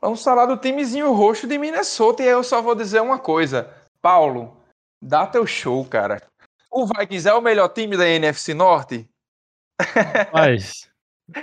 Vamos 0.00 0.22
falar 0.22 0.46
do 0.46 0.56
timezinho 0.56 1.12
roxo 1.12 1.46
de 1.46 1.58
Minnesota 1.58 2.22
e 2.22 2.26
aí 2.26 2.32
eu 2.32 2.44
só 2.44 2.60
vou 2.60 2.74
dizer 2.74 3.00
uma 3.00 3.18
coisa. 3.18 3.72
Paulo, 4.00 4.56
dá 5.02 5.26
teu 5.26 5.46
show, 5.46 5.84
cara. 5.84 6.22
O 6.70 6.86
Vikings 6.86 7.28
é 7.28 7.32
o 7.32 7.40
melhor 7.40 7.68
time 7.68 7.96
da 7.96 8.08
NFC 8.08 8.52
Norte? 8.52 9.08
Mas, 10.32 10.88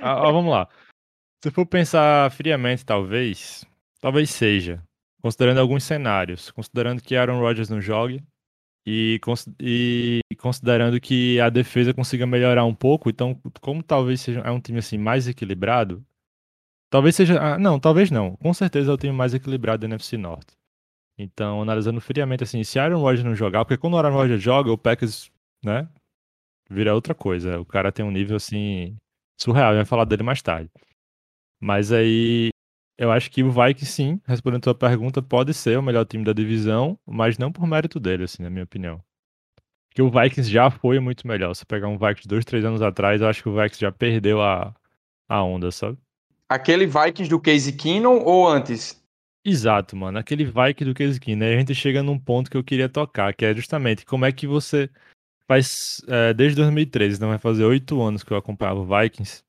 vamos 0.02 0.52
lá. 0.52 0.68
Se 1.44 1.52
for 1.52 1.66
pensar 1.66 2.32
friamente, 2.32 2.86
talvez, 2.86 3.66
talvez 4.00 4.30
seja. 4.30 4.82
Considerando 5.22 5.60
alguns 5.60 5.84
cenários. 5.84 6.52
Considerando 6.52 7.02
que 7.02 7.16
Aaron 7.16 7.40
Rodgers 7.40 7.70
não 7.70 7.82
jogue. 7.82 8.24
E, 8.86 9.20
e 9.60 10.22
considerando 10.38 11.00
que 11.00 11.40
a 11.40 11.50
defesa 11.50 11.94
consiga 11.94 12.28
melhorar 12.28 12.66
um 12.66 12.76
pouco. 12.76 13.10
Então, 13.10 13.40
como 13.62 13.82
talvez 13.82 14.22
seja 14.22 14.42
é 14.42 14.52
um 14.52 14.60
time 14.60 14.80
assim 14.80 14.98
mais 14.98 15.28
equilibrado, 15.28 16.06
Talvez 16.94 17.16
seja. 17.16 17.42
Ah, 17.42 17.58
não, 17.58 17.80
talvez 17.80 18.12
não. 18.12 18.36
Com 18.36 18.54
certeza 18.54 18.92
é 18.92 18.94
o 18.94 18.98
time 18.98 19.12
mais 19.12 19.34
equilibrado 19.34 19.80
da 19.80 19.88
NFC 19.88 20.16
Norte. 20.16 20.54
Então, 21.18 21.60
analisando 21.60 22.00
friamente 22.00 22.44
assim, 22.44 22.64
se 22.64 22.78
Aaron 22.78 23.02
Rodgers 23.02 23.24
não 23.24 23.34
jogar, 23.34 23.66
porque 23.66 23.80
quando 23.80 23.96
o 23.96 23.98
Aaron 23.98 24.14
Rodgers 24.14 24.44
joga, 24.44 24.72
o 24.72 24.78
Packers, 24.78 25.32
né, 25.66 25.90
vira 26.70 26.94
outra 26.94 27.16
coisa. 27.16 27.60
O 27.60 27.66
cara 27.66 27.92
tem 27.92 28.06
um 28.06 28.12
nível 28.12 28.36
assim 28.36 28.96
surreal, 29.42 29.70
a 29.70 29.74
gente 29.74 29.78
vai 29.78 29.86
falar 29.86 30.06
dele 30.06 30.22
mais 30.22 30.44
tarde. 30.44 30.70
Mas 31.60 31.92
aí 31.92 32.50
eu 32.96 33.12
acho 33.12 33.32
que 33.32 33.42
o 33.42 33.50
Vikings 33.50 33.88
sim, 33.92 34.22
respondendo 34.28 34.60
a 34.60 34.66
tua 34.66 34.76
pergunta, 34.76 35.20
pode 35.20 35.52
ser 35.56 35.80
o 35.80 35.82
melhor 35.82 36.06
time 36.06 36.24
da 36.24 36.32
divisão, 36.32 36.96
mas 37.08 37.40
não 37.40 37.52
por 37.52 37.66
mérito 37.66 38.00
dele, 38.00 38.26
assim, 38.26 38.44
na 38.44 38.52
minha 38.52 38.66
opinião. 38.66 39.04
Porque 39.90 40.04
o 40.04 40.12
Vikings 40.12 40.52
já 40.52 40.70
foi 40.70 41.00
muito 41.00 41.28
melhor. 41.28 41.56
Se 41.56 41.66
pegar 41.66 41.88
um 41.88 41.98
Vikings 41.98 42.28
dois, 42.28 42.46
três 42.46 42.64
anos 42.64 42.84
atrás, 42.84 43.20
eu 43.20 43.28
acho 43.28 43.42
que 43.42 43.50
o 43.50 43.56
Vikings 43.56 43.82
já 43.82 43.92
perdeu 43.92 44.44
a, 44.44 44.76
a 45.28 45.44
onda, 45.44 45.72
sabe? 45.72 45.98
Aquele 46.54 46.86
Vikings 46.86 47.28
do 47.28 47.40
Case 47.40 47.74
Keenum 47.74 48.24
ou 48.24 48.48
antes? 48.48 49.04
Exato, 49.44 49.96
mano. 49.96 50.20
Aquele 50.20 50.46
Vikings 50.46 50.86
do 50.86 50.94
Case 50.94 51.20
Keenum. 51.20 51.46
Aí 51.46 51.56
a 51.56 51.58
gente 51.58 51.74
chega 51.74 52.04
num 52.04 52.20
ponto 52.20 52.52
que 52.52 52.56
eu 52.56 52.64
queria 52.64 52.88
tocar, 52.88 53.34
que 53.34 53.44
é 53.44 53.56
justamente 53.56 54.06
como 54.06 54.24
é 54.24 54.32
que 54.32 54.46
você 54.46 54.88
faz 55.48 56.00
é, 56.08 56.32
desde 56.32 56.58
2013, 56.58 57.18
então 57.18 57.30
vai 57.30 57.40
fazer 57.40 57.66
oito 57.66 58.00
anos 58.04 58.24
que 58.24 58.32
eu 58.32 58.38
acompanhava 58.38 58.82
o 58.82 58.86
Vikings. 58.86 59.44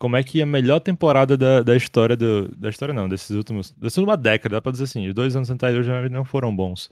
Como 0.00 0.16
é 0.16 0.24
que 0.24 0.42
a 0.42 0.46
melhor 0.46 0.80
temporada 0.80 1.36
da, 1.36 1.62
da 1.62 1.76
história 1.76 2.16
do, 2.16 2.48
da 2.56 2.68
história 2.68 2.92
não, 2.92 3.08
desses 3.08 3.30
últimos, 3.30 3.70
dessa 3.70 4.00
última 4.00 4.16
década, 4.16 4.56
dá 4.56 4.60
pra 4.60 4.72
dizer 4.72 4.84
assim, 4.84 5.06
os 5.06 5.14
dois 5.14 5.36
anos 5.36 5.50
anteriores 5.50 5.86
já 5.86 6.08
não 6.08 6.24
foram 6.24 6.54
bons. 6.54 6.90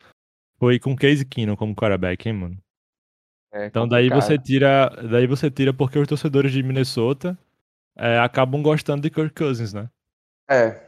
Foi 0.57 0.79
com 0.79 0.95
Case 0.95 1.25
Keenum 1.25 1.57
como 1.57 1.75
quarterback, 1.75 2.29
hein, 2.29 2.33
mano? 2.33 2.59
É 3.53 3.67
então 3.67 3.89
daí 3.89 4.09
você 4.09 4.39
tira, 4.39 4.89
daí 5.11 5.27
você 5.27 5.51
tira 5.51 5.75
porque 5.75 5.99
os 5.99 6.07
torcedores 6.07 6.53
de 6.53 6.63
Minnesota 6.63 7.37
é, 7.97 8.19
acabam 8.19 8.63
gostando 8.63 9.03
de 9.03 9.11
Kirk 9.11 9.35
Cousins, 9.35 9.73
né? 9.73 9.89
É. 10.49 10.81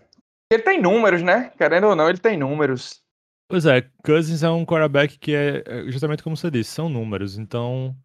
Ele 0.50 0.62
tem 0.62 0.80
números, 0.80 1.22
né? 1.22 1.50
Querendo 1.56 1.88
ou 1.88 1.96
não, 1.96 2.08
ele 2.08 2.18
tem 2.18 2.36
números. 2.36 3.02
Pois 3.48 3.64
é, 3.64 3.88
Cousins 4.04 4.42
é 4.42 4.50
um 4.50 4.64
quarterback 4.64 5.18
que 5.18 5.34
é, 5.34 5.62
é 5.66 5.90
justamente 5.90 6.22
como 6.22 6.36
você 6.36 6.50
disse, 6.50 6.70
são 6.70 6.88
números. 6.88 7.38
Então, 7.38 7.96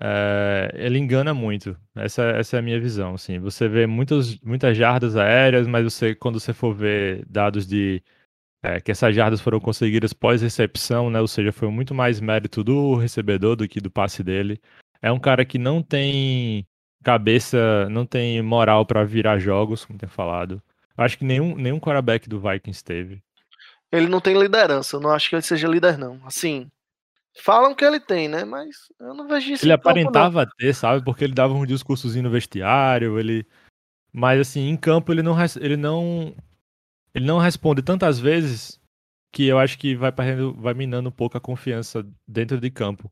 é, 0.00 0.70
ele 0.74 0.98
engana 0.98 1.34
muito. 1.34 1.76
Essa, 1.96 2.22
essa 2.30 2.56
é 2.56 2.58
a 2.60 2.62
minha 2.62 2.80
visão. 2.80 3.14
Assim. 3.14 3.38
Você 3.40 3.68
vê 3.68 3.86
muitas, 3.86 4.38
muitas 4.40 4.76
jardas 4.76 5.16
aéreas, 5.16 5.66
mas 5.66 5.84
você, 5.84 6.14
quando 6.14 6.38
você 6.38 6.52
for 6.52 6.74
ver 6.74 7.24
dados 7.26 7.66
de 7.66 8.02
é, 8.62 8.80
que 8.80 8.90
essas 8.90 9.14
jardas 9.14 9.40
foram 9.40 9.60
conseguidas 9.60 10.12
pós-recepção, 10.12 11.10
né? 11.10 11.20
Ou 11.20 11.28
seja, 11.28 11.52
foi 11.52 11.68
muito 11.70 11.94
mais 11.94 12.20
mérito 12.20 12.62
do 12.64 12.94
recebedor 12.96 13.56
do 13.56 13.68
que 13.68 13.80
do 13.80 13.90
passe 13.90 14.22
dele. 14.22 14.60
É 15.02 15.12
um 15.12 15.18
cara 15.18 15.44
que 15.44 15.58
não 15.58 15.82
tem 15.82 16.66
cabeça, 17.02 17.88
não 17.88 18.04
tem 18.04 18.40
moral 18.42 18.84
para 18.84 19.04
virar 19.04 19.38
jogos, 19.38 19.84
como 19.84 19.98
tem 19.98 20.08
falado. 20.08 20.62
Acho 20.96 21.18
que 21.18 21.24
nenhum, 21.24 21.54
nenhum 21.54 21.78
quarterback 21.78 22.28
do 22.28 22.40
Vikings 22.40 22.82
teve. 22.82 23.22
Ele 23.90 24.08
não 24.08 24.20
tem 24.20 24.38
liderança, 24.38 24.96
eu 24.96 25.00
não 25.00 25.10
acho 25.10 25.28
que 25.28 25.34
ele 25.36 25.42
seja 25.42 25.68
líder, 25.68 25.96
não. 25.96 26.20
Assim, 26.24 26.70
falam 27.40 27.74
que 27.74 27.84
ele 27.84 28.00
tem, 28.00 28.28
né? 28.28 28.44
Mas 28.44 28.76
eu 29.00 29.14
não 29.14 29.26
vejo 29.26 29.52
isso. 29.52 29.64
Ele 29.64 29.72
aparentava 29.72 30.44
campo, 30.44 30.56
ter, 30.58 30.74
sabe? 30.74 31.04
Porque 31.04 31.24
ele 31.24 31.34
dava 31.34 31.54
um 31.54 31.64
discursozinho 31.64 32.24
no 32.24 32.30
vestiário, 32.30 33.18
ele. 33.18 33.46
Mas 34.12 34.40
assim, 34.40 34.68
em 34.68 34.76
campo 34.76 35.12
ele 35.12 35.22
não, 35.22 35.36
ele 35.60 35.76
não 35.76 36.34
ele 37.14 37.26
não 37.26 37.38
responde 37.38 37.82
tantas 37.82 38.18
vezes 38.18 38.80
que 39.32 39.46
eu 39.46 39.58
acho 39.58 39.78
que 39.78 39.94
vai, 39.94 40.12
vai 40.56 40.74
minando 40.74 41.08
um 41.08 41.12
pouco 41.12 41.36
a 41.36 41.40
confiança 41.40 42.06
dentro 42.26 42.60
de 42.60 42.70
campo 42.70 43.10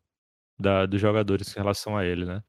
da, 0.59 0.87
dos 0.87 1.01
jogadores 1.01 1.55
em 1.55 1.59
relação 1.59 1.97
a 1.97 2.05
ele, 2.05 2.25
né? 2.25 2.43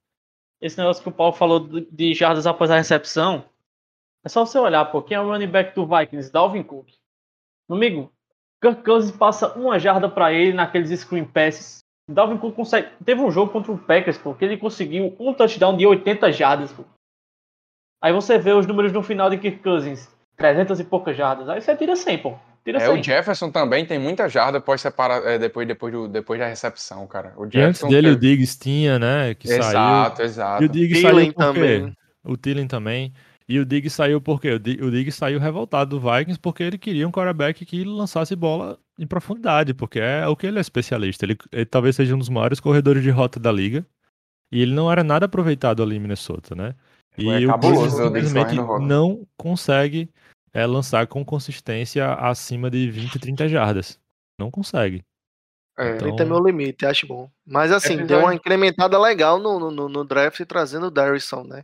Esse 0.61 0.77
negócio 0.77 1.03
que 1.03 1.09
o 1.09 1.11
Paulo 1.11 1.33
falou 1.33 1.59
de 1.59 2.13
jardas 2.13 2.47
após 2.47 2.71
a 2.71 2.77
recepção, 2.77 3.45
é 4.23 4.29
só 4.29 4.45
você 4.45 4.57
olhar, 4.57 4.85
pô, 4.85 5.01
quem 5.01 5.15
é 5.15 5.21
o 5.21 5.27
running 5.27 5.47
back 5.47 5.75
do 5.75 5.85
Vikings? 5.85 6.31
Dalvin 6.31 6.63
Cook. 6.63 6.89
Amigo, 7.69 8.11
Kirk 8.61 8.83
Cousins 8.83 9.15
passa 9.15 9.53
uma 9.53 9.77
jarda 9.77 10.09
para 10.09 10.33
ele 10.33 10.53
naqueles 10.53 10.89
screen 10.99 11.25
passes. 11.25 11.79
Dalvin 12.09 12.37
Cook 12.37 12.55
consegue. 12.55 12.89
Teve 13.03 13.21
um 13.21 13.31
jogo 13.31 13.51
contra 13.51 13.71
o 13.71 13.77
Packers, 13.77 14.17
pô, 14.17 14.33
que 14.33 14.45
ele 14.45 14.57
conseguiu 14.57 15.15
um 15.19 15.33
touchdown 15.33 15.77
de 15.77 15.85
80 15.85 16.31
jardas, 16.31 16.71
pô. 16.71 16.83
Aí 18.01 18.13
você 18.13 18.37
vê 18.37 18.53
os 18.53 18.65
números 18.65 18.91
no 18.93 19.03
final 19.03 19.29
de 19.29 19.37
Kirk 19.37 19.61
Cousins. 19.61 20.09
300 20.37 20.79
e 20.79 20.83
poucas 20.83 21.17
jardas. 21.17 21.49
Aí 21.49 21.59
você 21.59 21.75
tira 21.75 21.95
100, 21.95 22.19
pô. 22.19 22.37
Tira 22.67 22.81
100. 22.81 22.87
É, 22.89 22.91
o 22.91 23.01
Jefferson 23.01 23.49
também 23.49 23.85
tem 23.85 23.97
muita 23.97 24.27
jarda 24.27 24.59
depois, 24.59 24.81
separa, 24.81 25.15
é, 25.23 25.39
depois, 25.39 25.65
depois, 25.65 25.93
do, 25.93 26.05
depois 26.09 26.37
da 26.37 26.47
recepção, 26.47 27.07
cara. 27.07 27.33
O 27.37 27.45
Jefferson 27.45 27.57
e 27.57 27.63
antes 27.63 27.81
dele 27.83 28.07
teve... 28.07 28.17
o 28.17 28.19
Diggs 28.19 28.59
tinha, 28.59 28.99
né? 28.99 29.33
Que 29.35 29.49
exato, 29.49 30.17
saiu. 30.17 30.25
exato. 30.25 30.63
E 30.63 30.65
o 30.65 30.69
Diggs 30.69 31.01
saiu 31.01 31.33
também. 31.33 31.95
O 32.25 32.35
Tillen 32.35 32.67
também. 32.67 33.13
E 33.47 33.57
o 33.57 33.65
Diggs 33.65 33.95
saiu 33.95 34.19
por 34.19 34.41
quê? 34.41 34.51
O 34.51 34.59
Diggs 34.59 35.13
saiu 35.13 35.39
revoltado 35.39 35.97
do 35.97 36.11
Vikings 36.11 36.37
porque 36.41 36.61
ele 36.61 36.77
queria 36.77 37.07
um 37.07 37.11
quarterback 37.11 37.65
que 37.65 37.85
lançasse 37.85 38.35
bola 38.35 38.77
em 38.99 39.07
profundidade, 39.07 39.73
porque 39.73 40.01
é 40.01 40.27
o 40.27 40.35
que 40.35 40.45
ele 40.45 40.57
é 40.57 40.61
especialista. 40.61 41.23
Ele, 41.23 41.37
ele 41.53 41.65
talvez 41.65 41.95
seja 41.95 42.13
um 42.13 42.19
dos 42.19 42.27
maiores 42.27 42.59
corredores 42.59 43.01
de 43.01 43.09
rota 43.09 43.39
da 43.39 43.49
liga. 43.49 43.85
E 44.51 44.61
ele 44.61 44.73
não 44.73 44.91
era 44.91 45.05
nada 45.05 45.25
aproveitado 45.25 45.81
ali 45.81 45.95
em 45.95 45.99
Minnesota, 45.99 46.53
né? 46.53 46.75
E 47.17 47.29
é 47.29 47.47
o 47.47 47.57
Diggs 47.57 47.95
simplesmente 47.95 48.55
não 48.81 49.25
consegue 49.37 50.09
é 50.57 50.65
lançar 50.65 51.05
com 51.05 51.23
consistência 51.23 52.13
acima 52.15 52.67
de 52.67 52.89
20, 52.89 53.19
30 53.19 53.47
jardas. 53.47 53.99
Não 54.39 54.49
consegue. 54.49 55.05
É, 55.77 55.89
então... 55.89 56.15
30 56.15 56.23
é 56.23 56.25
meu 56.25 56.43
limite, 56.43 56.83
acho 56.83 57.05
bom. 57.05 57.29
Mas 57.45 57.71
assim, 57.71 57.99
é 57.99 58.03
deu 58.03 58.21
uma 58.21 58.33
incrementada 58.33 58.99
legal 58.99 59.37
no, 59.37 59.69
no, 59.69 59.87
no 59.87 60.03
draft 60.03 60.43
trazendo 60.47 60.87
o 60.87 60.91
Darrison, 60.91 61.43
né? 61.43 61.63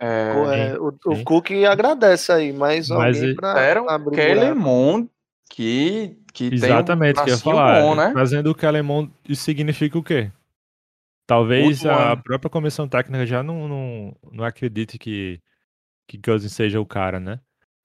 É, 0.00 0.72
é, 0.72 0.78
o, 0.78 0.94
o 1.04 1.24
Cook 1.24 1.50
agradece 1.70 2.32
aí, 2.32 2.54
mais 2.54 2.88
mas 2.88 3.20
alguém 3.20 3.34
pra 3.34 3.60
era 3.60 3.82
o 3.82 4.10
Kellen 4.10 4.54
Mond 4.54 5.10
que, 5.50 6.16
que 6.32 6.54
Exatamente, 6.54 7.16
tem 7.16 7.22
um 7.22 7.24
que 7.26 7.30
eu 7.32 7.34
ia 7.34 7.40
falar. 7.42 7.82
Bom, 7.82 7.94
né? 7.94 8.12
Trazendo 8.12 8.50
o 8.50 8.54
Kellen 8.54 8.82
Mond, 8.82 9.12
isso 9.28 9.42
significa 9.42 9.98
o 9.98 10.02
quê? 10.02 10.32
Talvez 11.26 11.84
a 11.84 12.16
própria 12.16 12.48
comissão 12.48 12.88
técnica 12.88 13.26
já 13.26 13.42
não, 13.42 13.68
não, 13.68 14.16
não 14.32 14.42
acredite 14.42 14.98
que, 14.98 15.38
que 16.08 16.16
Cousins 16.16 16.52
seja 16.54 16.80
o 16.80 16.86
cara, 16.86 17.20
né? 17.20 17.38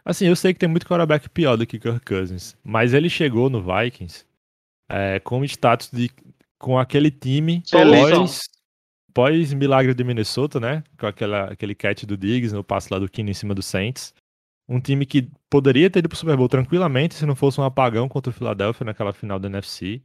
Assim, 0.06 0.28
eu 0.28 0.36
sei 0.36 0.54
que 0.54 0.60
tem 0.60 0.70
muito 0.70 0.86
quarterback 0.86 1.28
pior 1.30 1.58
do 1.58 1.66
que 1.66 1.80
Kirk 1.80 2.06
Cousins, 2.06 2.56
mas 2.64 2.94
ele 2.94 3.10
chegou 3.10 3.50
no 3.50 3.60
Vikings 3.60 4.24
é, 4.88 5.20
com 5.20 5.44
status 5.44 5.90
de. 5.92 6.12
com 6.60 6.78
aquele 6.78 7.10
time 7.10 7.64
pós, 7.72 8.50
pós 9.12 9.54
milagre 9.54 9.96
de 9.96 10.04
Minnesota, 10.04 10.60
né? 10.60 10.84
Com 11.00 11.08
aquela, 11.08 11.46
aquele 11.46 11.74
catch 11.74 12.04
do 12.04 12.16
Diggs 12.16 12.54
no 12.54 12.64
passe 12.64 12.94
lá 12.94 13.00
do 13.00 13.10
Kino 13.10 13.32
em 13.32 13.34
cima 13.34 13.56
do 13.56 13.64
Saints. 13.64 14.14
Um 14.70 14.80
time 14.80 15.08
que 15.08 15.28
poderia 15.50 15.90
ter 15.90 16.00
ido 16.00 16.10
pro 16.10 16.18
Super 16.18 16.38
Bowl 16.38 16.50
tranquilamente 16.50 17.16
se 17.16 17.26
não 17.26 17.36
fosse 17.36 17.60
um 17.60 17.64
apagão 17.64 18.08
contra 18.08 18.30
o 18.30 18.34
Philadelphia 18.34 18.86
naquela 18.86 19.12
final 19.12 19.40
da 19.40 19.48
NFC. 19.48 20.04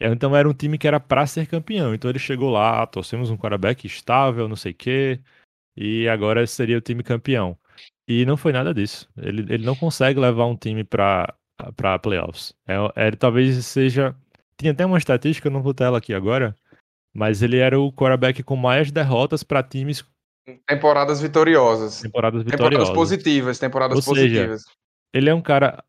Então 0.00 0.34
era 0.34 0.48
um 0.48 0.54
time 0.54 0.78
que 0.78 0.88
era 0.88 0.98
para 0.98 1.26
ser 1.26 1.46
campeão. 1.46 1.94
Então 1.94 2.10
ele 2.10 2.18
chegou 2.18 2.50
lá, 2.50 2.84
torcemos 2.86 3.30
um 3.30 3.36
quarterback 3.36 3.86
estável, 3.86 4.48
não 4.48 4.56
sei 4.56 4.72
o 4.72 4.74
quê, 4.74 5.20
e 5.76 6.08
agora 6.08 6.46
seria 6.46 6.78
o 6.78 6.80
time 6.80 7.02
campeão. 7.04 7.56
E 8.06 8.26
não 8.26 8.36
foi 8.36 8.52
nada 8.52 8.74
disso. 8.74 9.08
Ele, 9.16 9.42
ele 9.52 9.64
não 9.64 9.76
consegue 9.76 10.18
levar 10.18 10.46
um 10.46 10.56
time 10.56 10.84
para 10.84 11.34
para 11.76 11.98
playoffs. 11.98 12.52
É, 12.66 12.74
é, 12.96 13.10
talvez 13.12 13.64
seja. 13.66 14.14
Tinha 14.56 14.72
até 14.72 14.84
uma 14.84 14.98
estatística, 14.98 15.48
eu 15.48 15.52
não 15.52 15.62
vou 15.62 15.74
ter 15.74 15.84
ela 15.84 15.98
aqui 15.98 16.14
agora, 16.14 16.56
mas 17.14 17.42
ele 17.42 17.58
era 17.58 17.78
o 17.78 17.92
quarterback 17.92 18.42
com 18.42 18.56
mais 18.56 18.90
derrotas 18.90 19.42
para 19.42 19.62
times. 19.62 20.04
Temporadas 20.66 21.20
vitoriosas. 21.20 22.00
Temporadas 22.00 22.42
vitoriosas. 22.42 22.88
Temporadas 22.88 22.94
positivas, 22.94 23.58
temporadas 23.58 23.96
Ou 23.96 24.02
positivas. 24.02 24.62
Seja, 24.62 24.74
ele 25.12 25.30
é 25.30 25.34
um 25.34 25.42
cara 25.42 25.82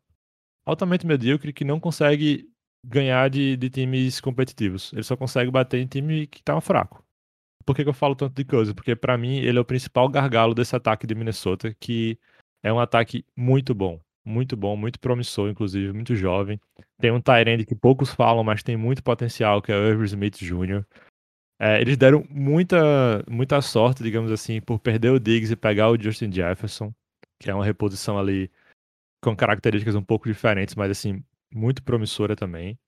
altamente 0.64 1.06
medíocre 1.06 1.52
que 1.52 1.64
não 1.64 1.78
consegue 1.78 2.48
ganhar 2.84 3.28
de, 3.30 3.56
de 3.56 3.70
times 3.70 4.20
competitivos. 4.20 4.92
Ele 4.92 5.02
só 5.02 5.16
consegue 5.16 5.50
bater 5.50 5.80
em 5.80 5.86
time 5.86 6.26
que 6.26 6.42
tá 6.42 6.60
fraco. 6.60 7.03
Por 7.64 7.74
que, 7.74 7.82
que 7.82 7.88
eu 7.88 7.94
falo 7.94 8.14
tanto 8.14 8.34
de 8.34 8.44
Cousins? 8.44 8.74
Porque 8.74 8.94
para 8.94 9.16
mim 9.16 9.38
ele 9.38 9.58
é 9.58 9.60
o 9.60 9.64
principal 9.64 10.08
gargalo 10.08 10.54
desse 10.54 10.74
ataque 10.76 11.06
de 11.06 11.14
Minnesota, 11.14 11.74
que 11.78 12.18
é 12.62 12.72
um 12.72 12.80
ataque 12.80 13.24
muito 13.36 13.74
bom. 13.74 14.00
Muito 14.26 14.56
bom, 14.56 14.74
muito 14.74 14.98
promissor, 14.98 15.50
inclusive, 15.50 15.92
muito 15.92 16.14
jovem. 16.16 16.58
Tem 16.98 17.10
um 17.10 17.20
Tyrande 17.20 17.66
que 17.66 17.74
poucos 17.74 18.10
falam, 18.10 18.42
mas 18.42 18.62
tem 18.62 18.74
muito 18.74 19.02
potencial, 19.02 19.60
que 19.60 19.70
é 19.70 19.76
o 19.76 19.86
Irv 19.86 20.02
Smith 20.04 20.38
Jr. 20.38 20.82
É, 21.60 21.80
eles 21.80 21.96
deram 21.96 22.26
muita, 22.30 23.22
muita 23.28 23.60
sorte, 23.60 24.02
digamos 24.02 24.32
assim, 24.32 24.60
por 24.62 24.78
perder 24.78 25.10
o 25.10 25.20
Diggs 25.20 25.52
e 25.52 25.56
pegar 25.56 25.90
o 25.90 26.00
Justin 26.00 26.32
Jefferson, 26.32 26.92
que 27.38 27.50
é 27.50 27.54
uma 27.54 27.64
reposição 27.64 28.18
ali 28.18 28.50
com 29.22 29.36
características 29.36 29.94
um 29.94 30.02
pouco 30.02 30.28
diferentes, 30.28 30.74
mas 30.74 30.90
assim, 30.90 31.22
muito 31.52 31.82
promissora 31.82 32.34
também. 32.34 32.78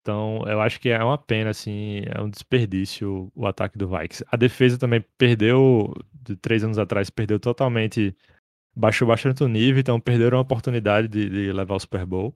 Então, 0.00 0.42
eu 0.46 0.60
acho 0.60 0.80
que 0.80 0.88
é 0.88 1.02
uma 1.02 1.18
pena, 1.18 1.50
assim, 1.50 2.02
é 2.06 2.20
um 2.20 2.30
desperdício 2.30 3.30
o 3.34 3.46
ataque 3.46 3.76
do 3.76 3.88
Vikings. 3.88 4.24
A 4.30 4.36
defesa 4.36 4.78
também 4.78 5.04
perdeu, 5.18 5.94
de 6.12 6.36
três 6.36 6.64
anos 6.64 6.78
atrás, 6.78 7.10
perdeu 7.10 7.38
totalmente, 7.38 8.16
baixou 8.74 9.08
bastante 9.08 9.44
o 9.44 9.48
nível, 9.48 9.80
então 9.80 10.00
perderam 10.00 10.38
a 10.38 10.40
oportunidade 10.42 11.08
de, 11.08 11.28
de 11.28 11.52
levar 11.52 11.74
o 11.74 11.80
Super 11.80 12.06
Bowl. 12.06 12.34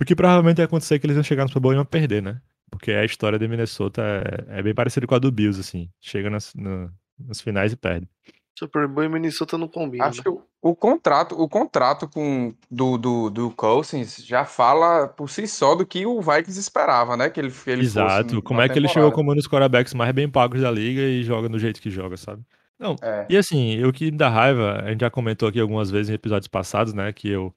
O 0.00 0.04
que 0.04 0.16
provavelmente 0.16 0.58
ia 0.58 0.64
acontecer 0.64 0.96
é 0.96 0.98
que 0.98 1.06
eles 1.06 1.16
iam 1.16 1.22
chegar 1.22 1.44
no 1.44 1.48
Super 1.48 1.60
Bowl 1.60 1.72
e 1.72 1.76
iam 1.76 1.84
perder, 1.84 2.22
né? 2.22 2.40
Porque 2.70 2.90
a 2.90 3.04
história 3.04 3.38
de 3.38 3.46
Minnesota 3.46 4.02
é, 4.48 4.58
é 4.58 4.62
bem 4.62 4.74
parecida 4.74 5.06
com 5.06 5.14
a 5.14 5.18
do 5.18 5.30
Bills, 5.30 5.60
assim. 5.60 5.88
Chega 6.00 6.28
nas, 6.28 6.52
na, 6.54 6.90
nas 7.18 7.40
finais 7.40 7.72
e 7.72 7.76
perde. 7.76 8.08
Super 8.56 8.86
Bowl 8.86 9.04
e 9.04 9.08
Minnesota 9.08 9.58
não 9.58 9.66
combinam. 9.66 10.06
Acho 10.06 10.18
né? 10.18 10.22
que 10.22 10.28
o, 10.28 10.42
o, 10.62 10.76
contrato, 10.76 11.40
o 11.40 11.48
contrato 11.48 12.08
com, 12.08 12.54
do, 12.70 12.96
do, 12.96 13.30
do 13.30 13.50
Cousins 13.50 14.24
já 14.24 14.44
fala 14.44 15.08
por 15.08 15.28
si 15.28 15.48
só 15.48 15.74
do 15.74 15.84
que 15.84 16.06
o 16.06 16.20
Vikings 16.20 16.58
esperava, 16.58 17.16
né? 17.16 17.28
Que 17.28 17.40
ele, 17.40 17.50
que 17.50 17.70
ele 17.70 17.82
Exato. 17.82 18.40
Como 18.42 18.60
é 18.60 18.68
que 18.68 18.78
ele 18.78 18.88
chegou 18.88 19.10
como 19.10 19.32
um 19.32 19.34
dos 19.34 19.48
quarterbacks 19.48 19.92
mais 19.92 20.12
bem 20.12 20.28
pagos 20.28 20.60
da 20.60 20.70
liga 20.70 21.02
e 21.02 21.24
joga 21.24 21.48
do 21.48 21.58
jeito 21.58 21.80
que 21.80 21.90
joga, 21.90 22.16
sabe? 22.16 22.44
Não. 22.78 22.94
É. 23.02 23.26
E 23.28 23.36
assim, 23.36 23.82
o 23.84 23.92
que 23.92 24.10
me 24.10 24.16
dá 24.16 24.28
raiva, 24.28 24.82
a 24.82 24.90
gente 24.90 25.00
já 25.00 25.10
comentou 25.10 25.48
aqui 25.48 25.58
algumas 25.58 25.90
vezes 25.90 26.10
em 26.10 26.14
episódios 26.14 26.48
passados, 26.48 26.92
né? 26.92 27.12
Que 27.12 27.28
eu, 27.30 27.52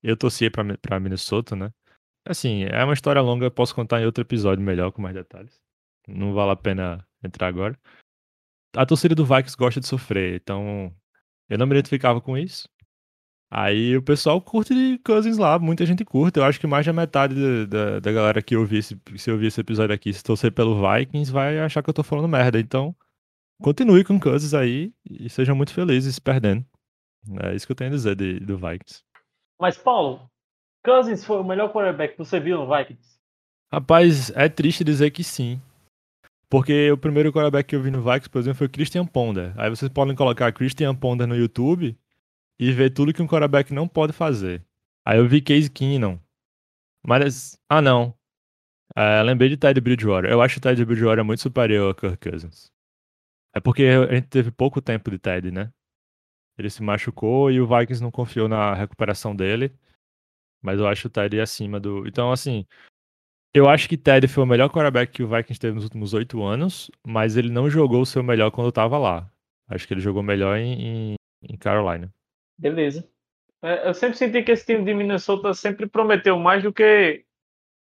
eu 0.00 0.16
torcia 0.16 0.50
pra, 0.50 0.64
pra 0.80 1.00
Minnesota, 1.00 1.56
né? 1.56 1.72
Assim, 2.24 2.64
é 2.64 2.84
uma 2.84 2.94
história 2.94 3.20
longa, 3.20 3.46
eu 3.46 3.50
posso 3.50 3.74
contar 3.74 4.00
em 4.00 4.06
outro 4.06 4.22
episódio 4.22 4.62
melhor, 4.62 4.92
com 4.92 5.02
mais 5.02 5.14
detalhes. 5.14 5.58
Não 6.06 6.32
vale 6.34 6.52
a 6.52 6.56
pena 6.56 7.04
entrar 7.24 7.48
agora 7.48 7.76
a 8.76 8.86
torcida 8.86 9.14
do 9.14 9.24
Vikings 9.24 9.56
gosta 9.56 9.80
de 9.80 9.86
sofrer, 9.86 10.40
então 10.40 10.92
eu 11.48 11.58
não 11.58 11.66
me 11.66 11.74
identificava 11.74 12.20
com 12.20 12.36
isso. 12.36 12.68
Aí 13.52 13.96
o 13.96 14.02
pessoal 14.02 14.40
curte 14.40 15.00
Cousins 15.04 15.36
lá, 15.36 15.58
muita 15.58 15.84
gente 15.84 16.04
curte. 16.04 16.38
Eu 16.38 16.44
acho 16.44 16.60
que 16.60 16.68
mais 16.68 16.86
da 16.86 16.92
metade 16.92 17.34
da, 17.34 17.64
da, 17.66 18.00
da 18.00 18.12
galera 18.12 18.40
que 18.40 18.56
ouvir 18.56 18.78
esse, 18.78 19.00
se 19.16 19.30
ouvir 19.30 19.48
esse 19.48 19.60
episódio 19.60 19.92
aqui, 19.92 20.12
se 20.12 20.22
torcer 20.22 20.52
pelo 20.52 20.80
Vikings, 20.80 21.32
vai 21.32 21.58
achar 21.58 21.82
que 21.82 21.90
eu 21.90 21.94
tô 21.94 22.04
falando 22.04 22.28
merda. 22.28 22.60
Então, 22.60 22.94
continue 23.60 24.04
com 24.04 24.20
Cousins 24.20 24.54
aí 24.54 24.92
e 25.04 25.28
sejam 25.28 25.56
muito 25.56 25.74
felizes 25.74 26.20
perdendo. 26.20 26.64
É 27.42 27.54
isso 27.54 27.66
que 27.66 27.72
eu 27.72 27.76
tenho 27.76 27.90
a 27.90 27.94
dizer 27.94 28.14
de, 28.14 28.38
do 28.38 28.56
Vikings. 28.56 29.02
Mas, 29.60 29.76
Paulo, 29.76 30.30
Cousins 30.84 31.24
foi 31.24 31.40
o 31.40 31.44
melhor 31.44 31.72
quarterback 31.72 32.12
que 32.12 32.18
você 32.18 32.38
viu 32.38 32.56
no 32.56 32.72
Vikings? 32.72 33.18
Rapaz, 33.72 34.30
é 34.30 34.48
triste 34.48 34.84
dizer 34.84 35.10
que 35.10 35.24
sim. 35.24 35.60
Porque 36.50 36.90
o 36.90 36.98
primeiro 36.98 37.32
quarterback 37.32 37.68
que 37.68 37.76
eu 37.76 37.82
vi 37.82 37.92
no 37.92 38.02
Vikings, 38.02 38.28
por 38.28 38.40
exemplo, 38.40 38.58
foi 38.58 38.68
Christian 38.68 39.06
Ponder. 39.06 39.54
Aí 39.56 39.70
vocês 39.70 39.90
podem 39.90 40.16
colocar 40.16 40.52
Christian 40.52 40.94
Ponder 40.96 41.26
no 41.26 41.36
YouTube 41.36 41.96
e 42.58 42.72
ver 42.72 42.90
tudo 42.90 43.14
que 43.14 43.22
um 43.22 43.26
quarterback 43.28 43.72
não 43.72 43.86
pode 43.86 44.12
fazer. 44.12 44.62
Aí 45.06 45.18
eu 45.18 45.28
vi 45.28 45.40
Case 45.40 45.70
Keenum. 45.70 46.18
Mas. 47.06 47.56
Ah, 47.68 47.80
não. 47.80 48.14
É, 48.96 49.22
lembrei 49.22 49.48
de 49.48 49.56
Teddy 49.56 49.80
Bridgewater. 49.80 50.28
Eu 50.28 50.42
acho 50.42 50.58
o 50.58 50.60
Teddy 50.60 50.84
Bridgewater 50.84 51.24
muito 51.24 51.40
superior 51.40 51.92
a 51.92 51.94
Kirk 51.94 52.28
Cousins. 52.28 52.72
É 53.54 53.60
porque 53.60 53.84
a 53.84 54.14
gente 54.14 54.28
teve 54.28 54.50
pouco 54.50 54.82
tempo 54.82 55.10
de 55.10 55.18
Teddy, 55.18 55.52
né? 55.52 55.72
Ele 56.58 56.68
se 56.68 56.82
machucou 56.82 57.50
e 57.50 57.60
o 57.60 57.66
Vikings 57.66 58.02
não 58.02 58.10
confiou 58.10 58.48
na 58.48 58.74
recuperação 58.74 59.34
dele. 59.34 59.72
Mas 60.60 60.78
eu 60.80 60.88
acho 60.88 61.06
o 61.06 61.10
Teddy 61.10 61.40
acima 61.40 61.78
do. 61.78 62.06
Então, 62.08 62.32
assim. 62.32 62.66
Eu 63.52 63.68
acho 63.68 63.88
que 63.88 63.96
Teddy 63.96 64.28
foi 64.28 64.44
o 64.44 64.46
melhor 64.46 64.68
quarterback 64.70 65.12
que 65.12 65.22
o 65.22 65.28
Vikings 65.28 65.58
teve 65.58 65.74
nos 65.74 65.84
últimos 65.84 66.14
oito 66.14 66.42
anos, 66.42 66.90
mas 67.04 67.36
ele 67.36 67.50
não 67.50 67.68
jogou 67.68 68.02
o 68.02 68.06
seu 68.06 68.22
melhor 68.22 68.50
quando 68.50 68.68
estava 68.68 68.96
lá. 68.96 69.30
Acho 69.68 69.86
que 69.86 69.94
ele 69.94 70.00
jogou 70.00 70.22
melhor 70.22 70.56
em, 70.56 71.14
em 71.42 71.56
Carolina. 71.56 72.12
Beleza. 72.56 73.08
É, 73.62 73.88
eu 73.88 73.94
sempre 73.94 74.16
senti 74.16 74.42
que 74.42 74.52
esse 74.52 74.66
time 74.66 74.84
de 74.84 74.94
Minnesota 74.94 75.52
sempre 75.52 75.86
prometeu 75.86 76.38
mais 76.38 76.62
do 76.62 76.72
que 76.72 77.24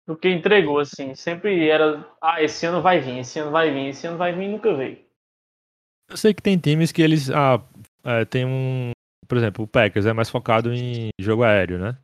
do 0.06 0.16
que 0.16 0.28
entregou, 0.28 0.78
assim. 0.78 1.14
Sempre 1.14 1.68
era, 1.68 2.06
ah, 2.20 2.42
esse 2.42 2.66
ano 2.66 2.82
vai 2.82 3.00
vir, 3.00 3.18
esse 3.18 3.38
ano 3.38 3.50
vai 3.50 3.72
vir, 3.72 3.88
esse 3.88 4.06
ano 4.06 4.18
vai 4.18 4.34
vir, 4.34 4.48
nunca 4.48 4.74
veio. 4.74 4.98
Eu 6.10 6.16
sei 6.16 6.34
que 6.34 6.42
tem 6.42 6.58
times 6.58 6.92
que 6.92 7.00
eles, 7.00 7.30
ah, 7.30 7.62
é, 8.04 8.24
tem 8.26 8.44
um, 8.44 8.90
por 9.26 9.38
exemplo, 9.38 9.64
o 9.64 9.68
Packers 9.68 10.04
é 10.04 10.12
mais 10.12 10.28
focado 10.28 10.72
em 10.74 11.08
jogo 11.18 11.42
aéreo, 11.42 11.78
né? 11.78 11.96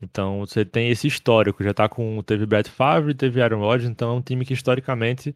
Então 0.00 0.40
você 0.40 0.64
tem 0.64 0.90
esse 0.90 1.06
histórico, 1.06 1.62
já 1.62 1.74
tá 1.74 1.88
com, 1.88 2.22
teve 2.22 2.46
Brett 2.46 2.70
Favre, 2.70 3.14
teve 3.14 3.42
Aaron 3.42 3.60
Rodgers, 3.60 3.90
então 3.90 4.10
é 4.10 4.14
um 4.14 4.22
time 4.22 4.44
que 4.44 4.52
historicamente 4.52 5.34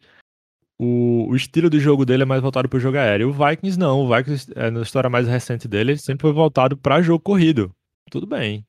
o, 0.79 1.29
o 1.29 1.37
estilo 1.37 1.69
de 1.69 1.79
jogo 1.81 2.05
dele 2.05 2.23
é 2.23 2.27
mais 2.27 2.41
voltado 2.43 2.69
para 2.69 2.77
o 2.77 2.81
jogo 2.81 2.97
aéreo. 2.97 3.29
O 3.29 3.33
Vikings 3.33 3.79
não, 3.79 4.01
o 4.01 4.17
Vikings, 4.17 4.53
é, 4.55 4.71
na 4.71 4.83
história 4.83 5.11
mais 5.11 5.27
recente 5.27 5.69
dele, 5.69 5.97
sempre 5.97 6.23
foi 6.23 6.33
voltado 6.33 6.77
para 6.77 7.03
jogo 7.03 7.21
corrido. 7.21 7.75
Tudo 8.11 8.27
bem. 8.27 8.67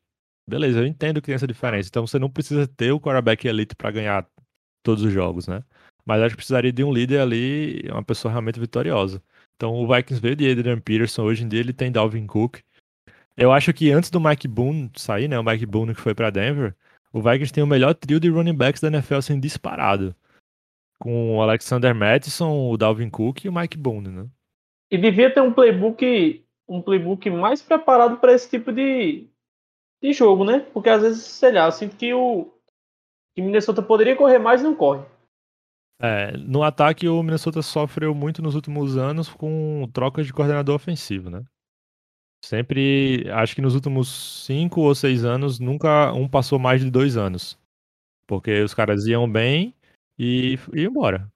Beleza, 0.48 0.80
eu 0.80 0.86
entendo 0.86 1.22
que 1.22 1.28
tem 1.28 1.36
essa 1.36 1.48
diferença. 1.48 1.90
Então 1.90 2.06
você 2.06 2.20
não 2.20 2.30
precisa 2.30 2.68
ter 2.68 2.92
o 2.92 3.00
quarterback 3.00 3.48
elite 3.48 3.76
para 3.76 3.92
ganhar 3.92 4.28
todos 4.84 5.04
os 5.04 5.12
jogos, 5.12 5.48
né? 5.48 5.64
Mas 6.06 6.22
acho 6.22 6.32
que 6.32 6.38
precisaria 6.38 6.72
de 6.72 6.84
um 6.84 6.94
líder 6.94 7.20
ali, 7.22 7.82
uma 7.90 8.04
pessoa 8.04 8.32
realmente 8.32 8.60
vitoriosa. 8.60 9.22
Então 9.56 9.74
o 9.74 9.88
Vikings 9.88 10.22
veio 10.22 10.36
de 10.36 10.52
Adrian 10.52 10.80
Peterson, 10.80 11.24
hoje 11.24 11.44
em 11.44 11.48
dia 11.48 11.62
ele 11.62 11.74
tem 11.74 11.92
Dalvin 11.92 12.28
Cook. 12.28 12.60
Eu 13.36 13.52
acho 13.52 13.74
que 13.74 13.92
antes 13.92 14.10
do 14.10 14.20
Mike 14.20 14.48
Boone 14.48 14.92
sair, 14.96 15.28
né, 15.28 15.40
o 15.40 15.44
Mike 15.44 15.66
Boone 15.66 15.96
que 15.96 16.02
foi 16.02 16.14
para 16.14 16.30
Denver, 16.30 16.76
o 17.12 17.22
Vikings 17.22 17.54
tem 17.54 17.64
o 17.64 17.68
melhor 17.68 17.94
trio 17.94 18.20
de 18.20 18.30
running 18.30 18.56
backs 18.56 18.82
da 18.82 18.88
NFL 18.88 19.22
sendo 19.22 19.42
disparado 19.42 20.16
com 21.00 21.36
o 21.36 21.42
Alexander 21.42 21.94
Mattison, 21.94 22.70
o 22.70 22.78
Dalvin 22.78 23.10
Cook 23.10 23.44
e 23.44 23.50
o 23.50 23.54
Mike 23.54 23.78
Boone, 23.78 24.10
né? 24.10 24.26
E 24.90 24.98
devia 24.98 25.34
ter 25.34 25.42
um 25.42 25.52
playbook, 25.52 26.46
um 26.68 26.82
playbook 26.82 27.30
mais 27.30 27.62
preparado 27.62 28.18
para 28.18 28.34
esse 28.34 28.50
tipo 28.50 28.72
de, 28.72 29.28
de 30.02 30.14
jogo, 30.14 30.46
né? 30.46 30.60
Porque 30.74 30.90
às 30.90 31.02
vezes, 31.02 31.24
sei 31.24 31.52
lá, 31.52 31.66
eu 31.66 31.72
sinto 31.72 31.98
que 31.98 32.14
o 32.14 32.54
que 33.36 33.42
Minnesota 33.42 33.82
poderia 33.82 34.16
correr 34.16 34.40
mais 34.40 34.62
e 34.62 34.64
não 34.64 34.76
corre. 34.76 35.04
É, 36.02 36.38
no 36.38 36.64
ataque 36.64 37.08
o 37.08 37.22
Minnesota 37.22 37.62
sofreu 37.62 38.14
muito 38.14 38.42
nos 38.42 38.56
últimos 38.56 38.98
anos 38.98 39.30
com 39.30 39.90
trocas 39.94 40.26
de 40.26 40.34
coordenador 40.34 40.76
ofensivo, 40.76 41.30
né? 41.30 41.44
Sempre, 42.44 43.26
acho 43.32 43.56
que 43.56 43.62
nos 43.62 43.74
últimos 43.74 44.44
cinco 44.46 44.82
ou 44.82 44.94
seis 44.94 45.24
anos, 45.24 45.60
nunca 45.60 46.12
um 46.12 46.28
passou 46.28 46.60
mais 46.60 46.82
de 46.82 46.92
dois 46.92 47.16
anos. 47.16 47.58
Porque 48.28 48.62
os 48.62 48.74
caras 48.74 49.06
iam 49.06 49.32
bem 49.32 49.74
e 50.20 50.60
ir 50.74 50.88
embora. 50.88 51.32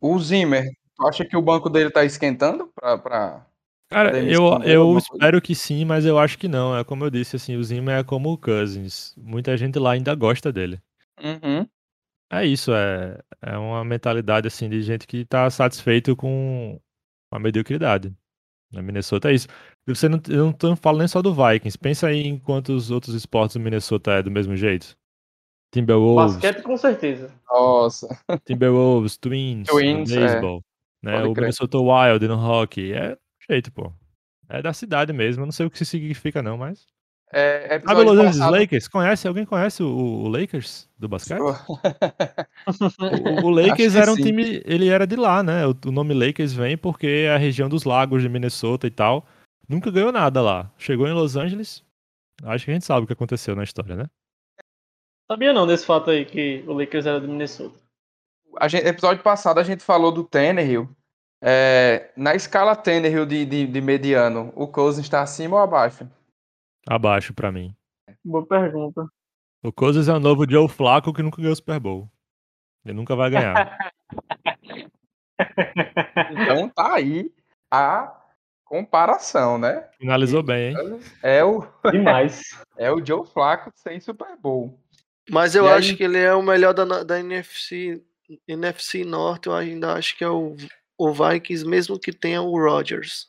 O 0.00 0.18
Zimmer, 0.18 0.64
tu 0.96 1.06
acha 1.06 1.26
que 1.26 1.36
o 1.36 1.42
banco 1.42 1.68
dele 1.68 1.90
tá 1.90 2.06
esquentando 2.06 2.70
pra. 2.74 2.96
pra... 2.96 3.46
Cara, 3.90 4.18
eu, 4.18 4.62
eu 4.62 4.96
espero 4.96 5.42
que 5.42 5.54
sim, 5.54 5.84
mas 5.84 6.06
eu 6.06 6.18
acho 6.18 6.38
que 6.38 6.48
não. 6.48 6.74
É 6.74 6.82
como 6.84 7.04
eu 7.04 7.10
disse, 7.10 7.36
assim, 7.36 7.56
o 7.56 7.62
Zimmer 7.62 7.98
é 7.98 8.04
como 8.04 8.32
o 8.32 8.38
Cousins. 8.38 9.14
Muita 9.18 9.54
gente 9.58 9.78
lá 9.78 9.92
ainda 9.92 10.14
gosta 10.14 10.50
dele. 10.50 10.80
Uhum. 11.22 11.68
É 12.32 12.46
isso, 12.46 12.72
é, 12.72 13.20
é 13.42 13.58
uma 13.58 13.84
mentalidade 13.84 14.46
assim 14.46 14.70
de 14.70 14.80
gente 14.80 15.06
que 15.06 15.22
tá 15.26 15.50
satisfeito 15.50 16.16
com 16.16 16.80
a 17.30 17.38
mediocridade. 17.38 18.14
Na 18.72 18.82
Minnesota 18.82 19.30
é 19.30 19.34
isso. 19.34 19.48
Você 19.86 20.08
não, 20.08 20.20
eu 20.28 20.54
não 20.62 20.76
falando 20.76 21.00
nem 21.00 21.08
só 21.08 21.20
do 21.20 21.34
Vikings. 21.34 21.76
Pensa 21.76 22.06
aí 22.06 22.20
em 22.20 22.38
quantos 22.38 22.90
outros 22.90 23.14
esportes 23.14 23.56
o 23.56 23.60
Minnesota 23.60 24.12
é 24.12 24.22
do 24.22 24.30
mesmo 24.30 24.56
jeito. 24.56 24.96
Timberwolves. 25.72 26.34
Basquete 26.34 26.62
com 26.62 26.76
certeza. 26.76 27.32
Nossa. 27.48 28.08
Timberwolves, 28.44 29.16
Twins, 29.16 29.68
Twins 29.68 30.12
baseball. 30.12 30.62
É. 31.04 31.06
Né? 31.06 31.24
o 31.24 31.32
Minnesota 31.32 31.78
Wild 31.78 32.28
no 32.28 32.36
hockey. 32.36 32.92
É 32.92 33.16
jeito, 33.48 33.72
pô. 33.72 33.92
É 34.48 34.60
da 34.60 34.72
cidade 34.72 35.12
mesmo. 35.12 35.42
Eu 35.42 35.46
não 35.46 35.52
sei 35.52 35.66
o 35.66 35.70
que 35.70 35.76
isso 35.76 35.86
significa, 35.86 36.42
não, 36.42 36.56
mas. 36.56 36.86
É, 37.32 37.76
é 37.76 37.80
Sabe 37.80 38.02
Los 38.02 38.18
Angeles 38.18 38.38
Lakers? 38.38 38.88
Conhece? 38.88 39.28
Alguém 39.28 39.44
conhece 39.44 39.82
o, 39.82 39.88
o 39.88 40.28
Lakers 40.28 40.88
do 40.98 41.08
basquete? 41.08 41.38
o, 41.40 41.54
o, 43.46 43.50
Lakers 43.50 43.94
era 43.94 44.10
um 44.10 44.16
sim. 44.16 44.24
time. 44.24 44.60
Ele 44.64 44.88
era 44.88 45.06
de 45.06 45.14
lá, 45.14 45.42
né? 45.42 45.64
O, 45.66 45.76
o, 45.86 45.92
nome 45.92 46.12
Lakers 46.12 46.52
vem 46.52 46.76
porque 46.76 47.06
é 47.06 47.34
a 47.34 47.38
região 47.38 47.68
dos 47.68 47.84
lagos 47.84 48.22
de 48.22 48.28
Minnesota 48.28 48.86
e 48.86 48.90
tal. 48.90 49.24
Nunca 49.68 49.90
ganhou 49.90 50.10
nada 50.10 50.42
lá. 50.42 50.70
Chegou 50.76 51.06
em 51.06 51.12
Los 51.12 51.36
Angeles. 51.36 51.84
Acho 52.42 52.64
que 52.64 52.70
a 52.72 52.74
gente 52.74 52.86
sabe 52.86 53.04
o 53.04 53.06
que 53.06 53.12
aconteceu 53.12 53.54
na 53.54 53.62
história, 53.62 53.94
né? 53.94 54.06
Sabia 55.30 55.52
não 55.52 55.66
desse 55.66 55.86
fato 55.86 56.10
aí, 56.10 56.24
que 56.24 56.64
o 56.66 56.72
Lakers 56.72 57.06
era 57.06 57.20
do 57.20 57.28
Minnesota. 57.28 57.78
A 58.58 58.66
gente, 58.66 58.84
episódio 58.84 59.22
passado 59.22 59.60
a 59.60 59.62
gente 59.62 59.84
falou 59.84 60.10
do 60.10 60.24
Tannehill. 60.24 60.88
É, 61.40 62.10
na 62.16 62.34
escala 62.34 62.74
Tannehill 62.74 63.24
de, 63.24 63.46
de, 63.46 63.66
de 63.66 63.80
mediano, 63.80 64.52
o 64.56 64.66
Cousins 64.66 65.06
está 65.06 65.22
acima 65.22 65.56
ou 65.56 65.62
abaixo? 65.62 66.06
Abaixo 66.90 67.32
para 67.32 67.52
mim. 67.52 67.72
Boa 68.24 68.44
pergunta. 68.44 69.06
O 69.62 69.72
Cousins 69.72 70.08
é 70.08 70.12
o 70.12 70.18
novo 70.18 70.44
Joe 70.50 70.68
Flaco 70.68 71.12
que 71.12 71.22
nunca 71.22 71.36
ganhou 71.36 71.52
o 71.52 71.56
Super 71.56 71.78
Bowl. 71.78 72.10
Ele 72.84 72.94
nunca 72.94 73.14
vai 73.14 73.30
ganhar. 73.30 73.78
então 76.32 76.68
tá 76.70 76.94
aí 76.94 77.32
a 77.70 78.12
comparação, 78.64 79.56
né? 79.56 79.88
Finalizou 79.98 80.42
bem, 80.42 80.70
hein? 80.70 81.00
É 81.22 81.44
o 81.44 81.64
demais. 81.92 82.60
é 82.76 82.90
o 82.90 83.06
Joe 83.06 83.24
Flaco 83.24 83.70
sem 83.76 84.00
Super 84.00 84.36
Bowl. 84.36 84.76
Mas 85.30 85.54
eu 85.54 85.66
e 85.66 85.68
acho 85.68 85.92
aí... 85.92 85.96
que 85.96 86.02
ele 86.02 86.18
é 86.18 86.34
o 86.34 86.42
melhor 86.42 86.74
da, 86.74 87.04
da 87.04 87.20
NFC, 87.20 88.02
NFC 88.48 89.04
Norte. 89.04 89.46
Eu 89.46 89.54
ainda 89.54 89.92
acho 89.92 90.18
que 90.18 90.24
é 90.24 90.28
o, 90.28 90.56
o 90.98 91.12
Vikings, 91.12 91.64
mesmo 91.64 92.00
que 92.00 92.12
tenha 92.12 92.42
o 92.42 92.58
Rodgers. 92.58 93.28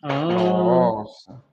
Ah. 0.00 0.20
Nossa. 0.20 1.44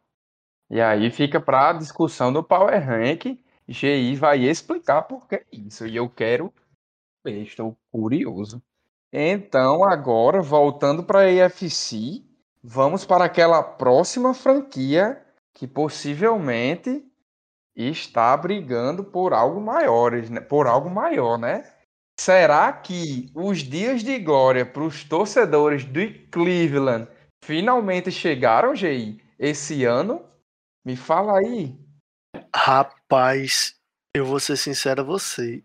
E 0.70 0.82
aí 0.82 1.10
fica 1.12 1.40
para 1.40 1.74
discussão 1.74 2.32
do 2.32 2.44
Power 2.44 2.84
Rank. 2.86 3.40
GI 3.68 4.16
vai 4.16 4.40
explicar 4.40 5.04
por 5.04 5.28
que 5.28 5.44
isso. 5.52 5.88
E 5.88 5.96
eu 5.96 6.10
quero 6.10 6.54
estou 7.26 7.78
curioso. 7.92 8.62
Então, 9.12 9.84
agora, 9.84 10.42
voltando 10.42 11.04
para 11.04 11.20
a 11.20 11.32
EFC, 11.32 12.24
vamos 12.64 13.06
para 13.06 13.26
aquela 13.26 13.62
próxima 13.62 14.34
franquia 14.34 15.24
que 15.54 15.68
possivelmente 15.68 17.06
está 17.76 18.36
brigando 18.36 19.04
por 19.04 19.34
algo 19.34 19.62
maior, 19.62 20.12
né? 20.12 20.42
por 20.42 20.68
algo 20.68 20.90
maior, 20.90 21.38
né? 21.38 21.64
Será 22.20 22.72
que 22.72 23.32
os 23.36 23.60
dias 23.60 24.04
de 24.04 24.20
glória 24.20 24.66
para 24.66 24.84
os 24.84 25.04
torcedores 25.04 25.84
do 25.84 26.02
Cleveland 26.30 27.08
finalmente 27.44 28.12
chegaram, 28.12 28.76
GI, 28.76 29.22
esse 29.38 29.84
ano? 29.84 30.24
Me 30.86 30.98
fala 30.98 31.40
aí. 31.40 31.78
Rapaz, 32.54 33.80
eu 34.14 34.26
vou 34.26 34.40
ser 34.40 34.58
sincero 34.58 35.02
a 35.02 35.06
você. 35.06 35.64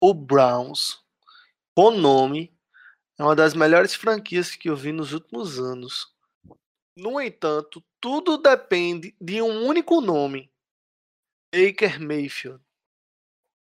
O 0.00 0.14
Browns, 0.14 1.04
o 1.76 1.90
nome, 1.90 2.56
é 3.18 3.22
uma 3.22 3.34
das 3.34 3.54
melhores 3.54 3.94
franquias 3.94 4.54
que 4.54 4.68
eu 4.68 4.76
vi 4.76 4.92
nos 4.92 5.12
últimos 5.12 5.58
anos. 5.58 6.14
No 6.96 7.20
entanto, 7.20 7.82
tudo 8.00 8.36
depende 8.36 9.16
de 9.20 9.40
um 9.40 9.66
único 9.66 10.00
nome. 10.00 10.52
Baker 11.54 12.00
Mayfield. 12.00 12.62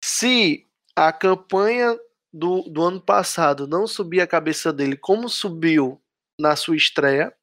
Se 0.04 0.68
a 0.96 1.14
campanha 1.14 1.98
do, 2.34 2.64
do 2.64 2.84
ano 2.84 3.02
passado 3.02 3.68
não 3.68 3.86
subir 3.88 4.22
a 4.22 4.28
cabeça 4.28 4.72
dele 4.74 4.98
como 4.98 5.30
subiu 5.30 6.02
na 6.39 6.56
sua 6.56 6.76
estreia, 6.76 7.36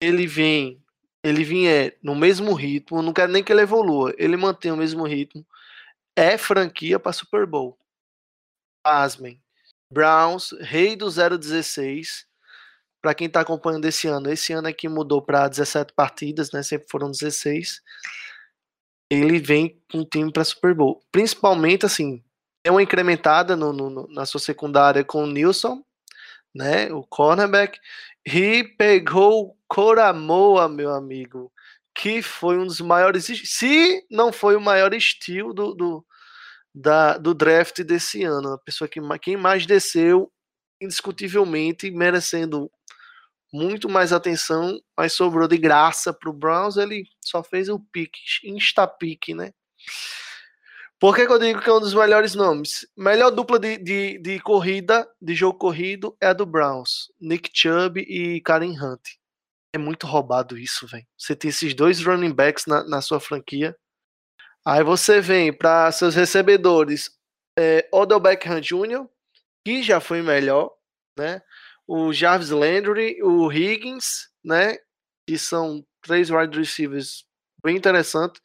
ele 0.00 0.26
vem, 0.26 0.83
ele 1.24 1.42
vier 1.42 1.98
no 2.02 2.14
mesmo 2.14 2.52
ritmo, 2.52 3.02
não 3.02 3.12
quero 3.12 3.32
nem 3.32 3.42
que 3.42 3.52
ele 3.52 3.62
evolua, 3.62 4.14
ele 4.18 4.36
mantém 4.36 4.70
o 4.70 4.76
mesmo 4.76 5.04
ritmo, 5.04 5.44
é 6.14 6.38
franquia 6.38 7.00
para 7.00 7.12
Super 7.12 7.46
Bowl. 7.46 7.76
Pasmem. 8.84 9.42
Browns, 9.90 10.52
rei 10.60 10.94
do 10.94 11.08
016. 11.08 12.26
Para 13.02 13.14
quem 13.14 13.26
está 13.26 13.40
acompanhando 13.40 13.84
esse 13.86 14.06
ano, 14.06 14.30
esse 14.30 14.52
ano 14.52 14.68
aqui 14.68 14.88
mudou 14.88 15.20
para 15.20 15.48
17 15.48 15.92
partidas, 15.94 16.52
né? 16.52 16.62
Sempre 16.62 16.86
foram 16.90 17.10
16 17.10 17.82
ele 19.10 19.38
vem 19.38 19.80
com 19.90 19.98
um 19.98 20.04
time 20.04 20.32
para 20.32 20.44
Super 20.44 20.74
Bowl. 20.74 21.00
Principalmente, 21.12 21.86
assim, 21.86 22.22
é 22.64 22.70
uma 22.70 22.82
incrementada 22.82 23.56
no, 23.56 23.72
no, 23.72 24.08
na 24.08 24.26
sua 24.26 24.40
secundária 24.40 25.04
com 25.04 25.24
o 25.24 25.26
Nilson, 25.26 25.82
né, 26.54 26.92
o 26.92 27.02
cornerback, 27.02 27.78
e 28.26 28.64
pegou 28.78 29.56
Coramoa, 29.74 30.68
meu 30.68 30.94
amigo, 30.94 31.52
que 31.92 32.22
foi 32.22 32.56
um 32.56 32.64
dos 32.64 32.80
maiores, 32.80 33.26
se 33.26 34.06
não 34.08 34.32
foi 34.32 34.54
o 34.54 34.60
maior 34.60 34.94
estilo 34.94 35.52
do, 35.52 35.74
do, 35.74 36.06
da, 36.72 37.18
do 37.18 37.34
draft 37.34 37.82
desse 37.82 38.22
ano. 38.22 38.52
A 38.52 38.58
pessoa 38.58 38.86
que 38.86 39.00
quem 39.20 39.36
mais 39.36 39.66
desceu, 39.66 40.30
indiscutivelmente, 40.80 41.90
merecendo 41.90 42.70
muito 43.52 43.88
mais 43.88 44.12
atenção, 44.12 44.78
mas 44.96 45.12
sobrou 45.12 45.48
de 45.48 45.58
graça 45.58 46.12
para 46.12 46.30
o 46.30 46.32
Browns. 46.32 46.76
Ele 46.76 47.04
só 47.20 47.42
fez 47.42 47.68
o 47.68 47.80
pique, 47.80 48.20
insta-pique, 48.44 49.34
né? 49.34 49.50
Por 51.00 51.16
que, 51.16 51.26
que, 51.26 51.32
eu 51.32 51.38
digo 51.40 51.60
que 51.60 51.68
é 51.68 51.72
um 51.72 51.80
dos 51.80 51.94
melhores 51.94 52.36
nomes? 52.36 52.86
Melhor 52.96 53.32
dupla 53.32 53.58
de, 53.58 53.76
de, 53.78 54.20
de, 54.20 54.38
corrida, 54.38 55.04
de 55.20 55.34
jogo 55.34 55.58
corrido, 55.58 56.16
é 56.20 56.28
a 56.28 56.32
do 56.32 56.46
Browns. 56.46 57.12
Nick 57.20 57.50
Chubb 57.52 58.00
e 58.00 58.40
Karen 58.40 58.80
Hunt. 58.80 59.23
É 59.74 59.78
muito 59.78 60.06
roubado 60.06 60.56
isso, 60.56 60.86
velho. 60.86 61.04
Você 61.18 61.34
tem 61.34 61.48
esses 61.48 61.74
dois 61.74 62.00
running 62.00 62.32
backs 62.32 62.64
na, 62.64 62.84
na 62.84 63.00
sua 63.00 63.18
franquia. 63.18 63.76
Aí 64.64 64.84
você 64.84 65.20
vem 65.20 65.52
para 65.52 65.90
seus 65.90 66.14
recebedores, 66.14 67.10
é, 67.58 67.88
Odell 67.92 68.20
Beckham 68.20 68.60
Jr., 68.60 69.04
que 69.66 69.82
já 69.82 69.98
foi 69.98 70.22
melhor, 70.22 70.72
né? 71.18 71.42
O 71.88 72.12
Jarvis 72.12 72.50
Landry, 72.50 73.20
o 73.20 73.50
Higgins, 73.50 74.28
né? 74.44 74.78
Que 75.26 75.36
são 75.36 75.84
três 76.00 76.30
wide 76.30 76.56
receivers 76.56 77.26
bem 77.60 77.76
interessantes. 77.76 78.40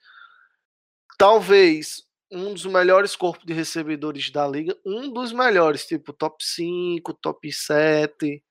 Talvez 1.16 2.08
um 2.32 2.56
dos 2.56 2.66
melhores 2.66 3.16
corpos 3.16 3.46
de 3.46 3.54
recebedores 3.54 4.32
da 4.32 4.48
liga, 4.48 4.76
um 4.84 5.14
dos 5.14 5.32
melhores, 5.32 5.86
tipo 5.86 6.12
top 6.12 6.44
5, 6.44 7.14
top 7.22 7.54
7. 7.54 8.44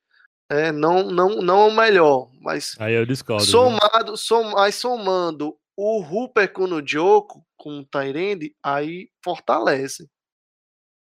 É, 0.50 0.72
não, 0.72 1.02
não, 1.04 1.42
não 1.42 1.68
o 1.68 1.76
melhor, 1.76 2.30
mas 2.40 2.74
Aí 2.80 2.94
eu 2.94 3.04
discordo. 3.04 3.44
Somado, 3.44 4.16
som, 4.16 4.50
mas 4.52 4.74
somando 4.76 5.58
o 5.76 6.00
Rupert 6.00 6.52
com 6.52 6.64
o 6.64 7.26
com 7.56 7.80
o 7.80 7.84
Tyrande, 7.84 8.54
aí 8.62 9.10
fortalece. 9.22 10.08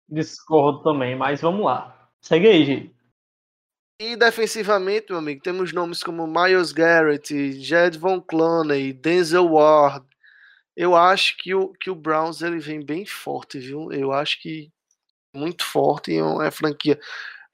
Discordo 0.08 0.82
também, 0.82 1.16
mas 1.16 1.40
vamos 1.40 1.64
lá. 1.64 2.10
Segue 2.20 2.46
aí, 2.46 2.64
gente. 2.64 2.94
E 4.00 4.16
defensivamente, 4.16 5.06
meu 5.10 5.18
amigo, 5.18 5.42
temos 5.42 5.72
nomes 5.72 6.02
como 6.02 6.26
Miles 6.26 6.72
Garrett, 6.72 7.52
Jed 7.52 7.98
Von 7.98 8.20
Clooney, 8.20 8.92
Denzel 8.92 9.46
Ward. 9.46 10.06
Eu 10.76 10.96
acho 10.96 11.36
que 11.36 11.54
o, 11.54 11.72
que 11.74 11.90
o 11.90 11.94
Browns 11.94 12.42
ele 12.42 12.58
vem 12.58 12.84
bem 12.84 13.06
forte, 13.06 13.58
viu? 13.58 13.92
Eu 13.92 14.12
acho 14.12 14.40
que 14.40 14.72
muito 15.34 15.64
forte 15.64 16.16
é 16.16 16.22
uma 16.22 16.50
franquia. 16.50 16.98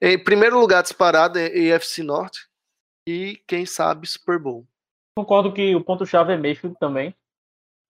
Em 0.01 0.23
primeiro 0.23 0.59
lugar 0.59 0.83
disparado 0.83 1.39
é 1.39 1.47
EFC 1.47 2.03
Norte 2.03 2.47
e 3.07 3.41
quem 3.47 3.67
sabe 3.67 4.07
Super 4.07 4.39
Bowl. 4.39 4.67
Concordo 5.17 5.53
que 5.53 5.75
o 5.75 5.83
ponto-chave 5.83 6.33
é 6.33 6.37
Mayfield 6.37 6.77
também, 6.79 7.15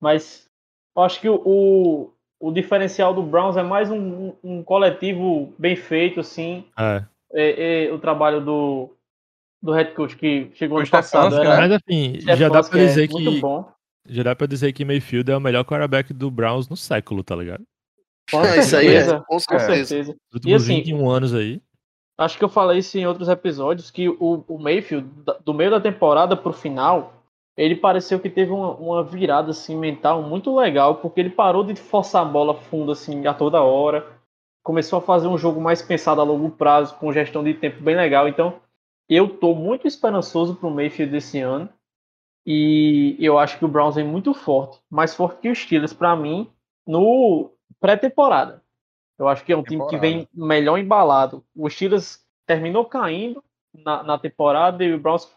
mas 0.01 0.49
eu 0.97 1.03
acho 1.03 1.21
que 1.21 1.29
o, 1.29 1.43
o, 1.45 2.13
o 2.41 2.51
diferencial 2.51 3.13
do 3.13 3.23
Browns 3.23 3.57
é 3.57 3.63
mais 3.63 3.91
um, 3.91 4.33
um 4.43 4.63
coletivo 4.63 5.55
bem 5.59 5.77
feito, 5.77 6.21
assim. 6.21 6.65
É. 6.79 7.05
É, 7.31 7.85
é, 7.87 7.93
o 7.93 7.99
trabalho 7.99 8.41
do, 8.41 8.97
do 9.63 9.73
head 9.73 9.93
coach 9.93 10.17
que 10.17 10.51
chegou 10.55 10.79
ano 10.79 10.89
passado. 10.89 11.37
Era, 11.37 11.57
mas 11.57 11.73
assim, 11.73 12.19
já 12.21 12.49
dá 12.49 12.63
pra 12.63 12.79
dizer 12.79 13.05
é 13.05 13.09
que. 13.09 13.41
Bom. 13.41 13.71
Já 14.09 14.23
dá 14.23 14.35
pra 14.35 14.47
dizer 14.47 14.73
que 14.73 14.87
Mayfield 14.87 15.31
é 15.31 15.37
o 15.37 15.41
melhor 15.41 15.65
quarterback 15.65 16.15
do 16.15 16.31
Browns 16.31 16.69
no 16.69 16.77
século, 16.77 17.23
tá 17.23 17.37
ligado? 17.37 17.63
Com 18.31 18.43
certeza, 18.43 18.61
isso 18.61 18.77
aí 18.77 18.95
é, 18.95 19.21
com 19.21 19.39
certeza. 19.39 20.17
E 20.47 20.55
assim, 20.55 20.77
21 20.77 21.11
anos 21.11 21.35
aí. 21.35 21.61
Acho 22.19 22.37
que 22.37 22.45
eu 22.45 22.49
falei 22.49 22.79
isso 22.79 22.99
em 22.99 23.07
outros 23.07 23.29
episódios, 23.29 23.93
que 23.93 24.09
o, 24.09 24.45
o 24.49 24.59
Mayfield, 24.59 25.09
do 25.45 25.55
meio 25.55 25.71
da 25.71 25.81
temporada 25.81 26.37
pro 26.37 26.53
final, 26.53 27.12
ele 27.57 27.77
pareceu 27.77 28.19
que 28.19 28.29
teve 28.29 28.51
uma, 28.51 28.75
uma, 28.75 29.05
virada 29.05 29.53
assim, 29.53 29.77
mental 29.77 30.21
muito 30.21 30.55
legal, 30.55 30.97
porque 30.97 31.21
ele 31.21 31.31
parou 31.31 31.62
de 31.62 31.77
forçar 31.77 32.23
a 32.23 32.29
bola 32.29 32.55
fundo 32.55 32.91
assim, 32.91 33.25
a 33.29 33.33
toda 33.33 33.62
hora, 33.62 34.05
começou 34.64 34.99
a 34.99 35.03
fazer 35.03 35.29
um 35.29 35.39
jogo 35.39 35.61
mais 35.61 35.81
pensado 35.81 36.21
a 36.21 36.25
longo 36.25 36.51
prazo, 36.51 36.97
com 36.97 37.12
gestão 37.12 37.45
de 37.45 37.55
tempo 37.55 37.81
bem 37.81 37.95
legal. 37.95 38.27
Então, 38.27 38.61
eu 39.09 39.27
estou 39.27 39.55
muito 39.55 39.87
esperançoso 39.87 40.57
para 40.57 40.69
o 40.69 40.75
Mayfield 40.75 41.12
desse 41.12 41.39
ano, 41.39 41.69
e 42.45 43.16
eu 43.21 43.39
acho 43.39 43.59
que 43.59 43.64
o 43.64 43.69
Browns 43.69 43.97
é 43.97 44.03
muito 44.03 44.35
forte, 44.35 44.81
mais 44.91 45.14
forte 45.14 45.41
que 45.41 45.51
o 45.51 45.55
Steelers 45.55 45.93
para 45.93 46.16
mim 46.16 46.51
no 46.85 47.53
pré-temporada. 47.79 48.62
Eu 49.19 49.29
acho 49.29 49.45
que 49.45 49.53
é 49.53 49.57
um 49.57 49.62
time 49.62 49.87
que 49.89 49.97
vem 49.97 50.29
melhor 50.33 50.79
embalado. 50.79 51.45
O 51.55 51.69
Steelers 51.69 52.25
terminou 52.47 52.85
caindo 52.85 53.43
na, 53.75 54.03
na 54.03 54.19
temporada 54.19 54.85
e 54.85 54.95
o 54.95 54.99
Browns 54.99 55.29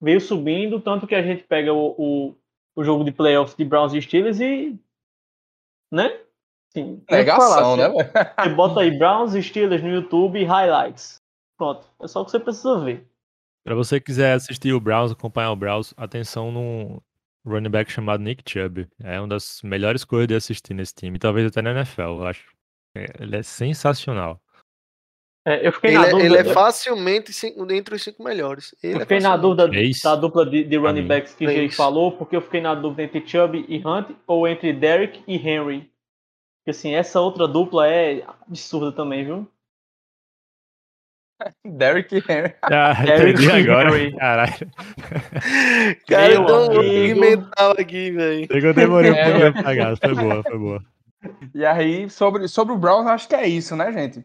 veio 0.00 0.20
subindo, 0.20 0.80
tanto 0.80 1.06
que 1.06 1.14
a 1.14 1.22
gente 1.22 1.44
pega 1.44 1.72
o, 1.72 1.94
o, 1.96 2.34
o 2.76 2.84
jogo 2.84 3.04
de 3.04 3.12
playoffs 3.12 3.56
de 3.56 3.64
Browns 3.64 3.94
e 3.94 4.02
Steelers 4.02 4.40
e. 4.40 4.78
Né? 5.90 6.20
Sim, 6.70 7.02
Negação, 7.10 7.48
falar, 7.48 7.76
né? 7.76 7.88
Você 8.42 8.48
bota 8.50 8.80
aí 8.80 8.98
Browns 8.98 9.34
e 9.34 9.42
Steelers 9.42 9.82
no 9.82 9.90
YouTube 9.90 10.40
e 10.40 10.44
highlights. 10.44 11.20
Pronto. 11.56 11.86
É 12.00 12.08
só 12.08 12.22
o 12.22 12.24
que 12.24 12.30
você 12.30 12.40
precisa 12.40 12.80
ver. 12.80 13.06
Pra 13.64 13.74
você 13.74 14.00
que 14.00 14.06
quiser 14.06 14.32
assistir 14.34 14.72
o 14.72 14.80
Browns, 14.80 15.12
acompanhar 15.12 15.52
o 15.52 15.56
Browns, 15.56 15.94
atenção 15.96 16.50
num 16.50 16.98
running 17.46 17.70
back 17.70 17.92
chamado 17.92 18.22
Nick 18.22 18.42
Chubb. 18.50 18.88
É 19.00 19.20
uma 19.20 19.28
das 19.28 19.60
melhores 19.62 20.04
coisas 20.04 20.28
de 20.28 20.34
assistir 20.34 20.74
nesse 20.74 20.94
time. 20.94 21.18
Talvez 21.18 21.46
até 21.46 21.62
na 21.62 21.70
NFL, 21.70 22.02
eu 22.02 22.26
acho. 22.26 22.51
É, 22.94 23.06
ele 23.20 23.36
é 23.36 23.42
sensacional. 23.42 24.40
É, 25.44 25.66
eu 25.66 25.72
fiquei 25.72 25.90
ele, 25.90 25.98
na 25.98 26.06
é, 26.06 26.10
dúvida. 26.10 26.26
Ele 26.26 26.36
é 26.36 26.44
facilmente 26.52 27.32
entre 27.70 27.94
os 27.94 28.02
cinco 28.02 28.22
melhores. 28.22 28.74
Ele 28.82 28.94
eu 28.94 28.98
é 28.98 29.00
fiquei 29.00 29.20
na 29.20 29.36
dúvida 29.36 29.68
da 29.68 30.16
dupla 30.16 30.48
de, 30.48 30.64
de 30.64 30.76
running 30.76 31.06
backs 31.06 31.34
que 31.34 31.44
ele 31.44 31.70
falou, 31.70 32.12
porque 32.12 32.36
eu 32.36 32.40
fiquei 32.40 32.60
na 32.60 32.74
dúvida 32.74 33.02
entre 33.02 33.26
Chubb 33.26 33.64
e 33.68 33.78
Hunt 33.84 34.10
ou 34.26 34.46
entre 34.46 34.72
Derek 34.72 35.22
e 35.26 35.36
Henry. 35.36 35.90
Porque 36.60 36.70
assim, 36.70 36.94
essa 36.94 37.20
outra 37.20 37.48
dupla 37.48 37.88
é 37.88 38.22
absurda 38.46 38.92
também, 38.92 39.24
viu? 39.24 39.48
Derek 41.66 42.14
e 42.14 42.18
Henry. 42.18 42.54
Ah, 42.62 42.94
Derek 43.04 43.42
entendi 43.42 43.68
agora. 43.68 43.88
Henry. 43.88 44.16
Caralho. 44.16 44.70
Cara, 46.06 46.32
eu 46.34 47.16
um 47.16 47.20
mental 47.20 47.72
aqui, 47.72 48.12
velho. 48.12 48.46
Eu 48.48 48.74
demorei 48.74 49.10
um 49.10 49.14
pouco 49.14 49.52
pra 49.52 49.62
pegar. 49.64 49.96
Foi 49.96 50.14
boa, 50.14 50.42
foi 50.44 50.58
boa. 50.58 50.91
E 51.54 51.64
aí, 51.64 52.08
sobre, 52.10 52.48
sobre 52.48 52.74
o 52.74 52.78
Browns, 52.78 53.06
acho 53.06 53.28
que 53.28 53.34
é 53.34 53.46
isso, 53.46 53.76
né, 53.76 53.92
gente? 53.92 54.24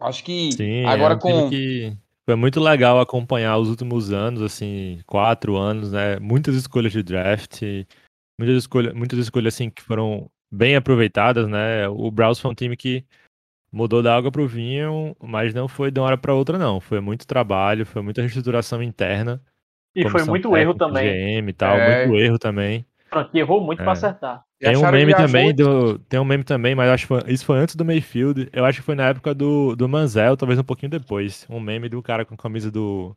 Acho 0.00 0.24
que 0.24 0.52
Sim, 0.52 0.84
agora 0.86 1.14
é 1.14 1.16
um 1.16 1.20
com. 1.20 1.50
Que 1.50 1.96
foi 2.24 2.34
muito 2.34 2.60
legal 2.60 3.00
acompanhar 3.00 3.58
os 3.58 3.68
últimos 3.68 4.12
anos, 4.12 4.40
assim, 4.40 5.00
quatro 5.06 5.56
anos, 5.56 5.92
né? 5.92 6.18
Muitas 6.18 6.54
escolhas 6.54 6.92
de 6.92 7.02
draft, 7.02 7.62
muitas 8.38 8.56
escolhas, 8.56 8.94
muitas 8.94 9.18
escolhas 9.18 9.54
assim 9.54 9.68
que 9.68 9.82
foram 9.82 10.30
bem 10.50 10.76
aproveitadas, 10.76 11.46
né? 11.48 11.88
O 11.88 12.10
Browns 12.10 12.38
foi 12.38 12.50
um 12.50 12.54
time 12.54 12.76
que 12.76 13.04
mudou 13.72 14.02
da 14.02 14.16
água 14.16 14.32
para 14.32 14.42
o 14.42 14.48
vinho, 14.48 15.14
mas 15.22 15.54
não 15.54 15.68
foi 15.68 15.90
de 15.90 16.00
uma 16.00 16.06
hora 16.06 16.18
para 16.18 16.34
outra, 16.34 16.58
não. 16.58 16.80
Foi 16.80 17.00
muito 17.00 17.26
trabalho, 17.26 17.86
foi 17.86 18.02
muita 18.02 18.20
reestruturação 18.20 18.82
interna. 18.82 19.40
E 19.94 20.08
foi 20.08 20.24
muito 20.24 20.56
erro 20.56 20.74
também. 20.74 21.40
GM 21.40 21.48
e 21.48 21.52
tal, 21.52 21.76
é... 21.76 22.06
muito 22.06 22.18
erro 22.18 22.38
também. 22.38 22.86
Errou 23.34 23.60
muito 23.60 23.80
é. 23.80 23.82
para 23.82 23.92
acertar. 23.92 24.44
Tem 24.60 24.76
um 24.76 24.90
meme 24.90 25.14
também 25.14 25.54
do. 25.54 25.98
Tem 26.00 26.20
um 26.20 26.24
meme 26.24 26.44
também, 26.44 26.74
mas 26.74 26.90
acho 26.90 27.04
que 27.04 27.08
foi, 27.08 27.32
isso 27.32 27.46
foi 27.46 27.58
antes 27.58 27.74
do 27.74 27.84
Mayfield. 27.84 28.50
Eu 28.52 28.66
acho 28.66 28.80
que 28.80 28.84
foi 28.84 28.94
na 28.94 29.08
época 29.08 29.34
do, 29.34 29.74
do 29.74 29.88
Manzel, 29.88 30.36
talvez 30.36 30.58
um 30.60 30.64
pouquinho 30.64 30.90
depois. 30.90 31.46
Um 31.48 31.58
meme 31.58 31.88
do 31.88 32.02
cara 32.02 32.26
com 32.26 32.34
a 32.34 32.36
camisa 32.36 32.70
do, 32.70 33.16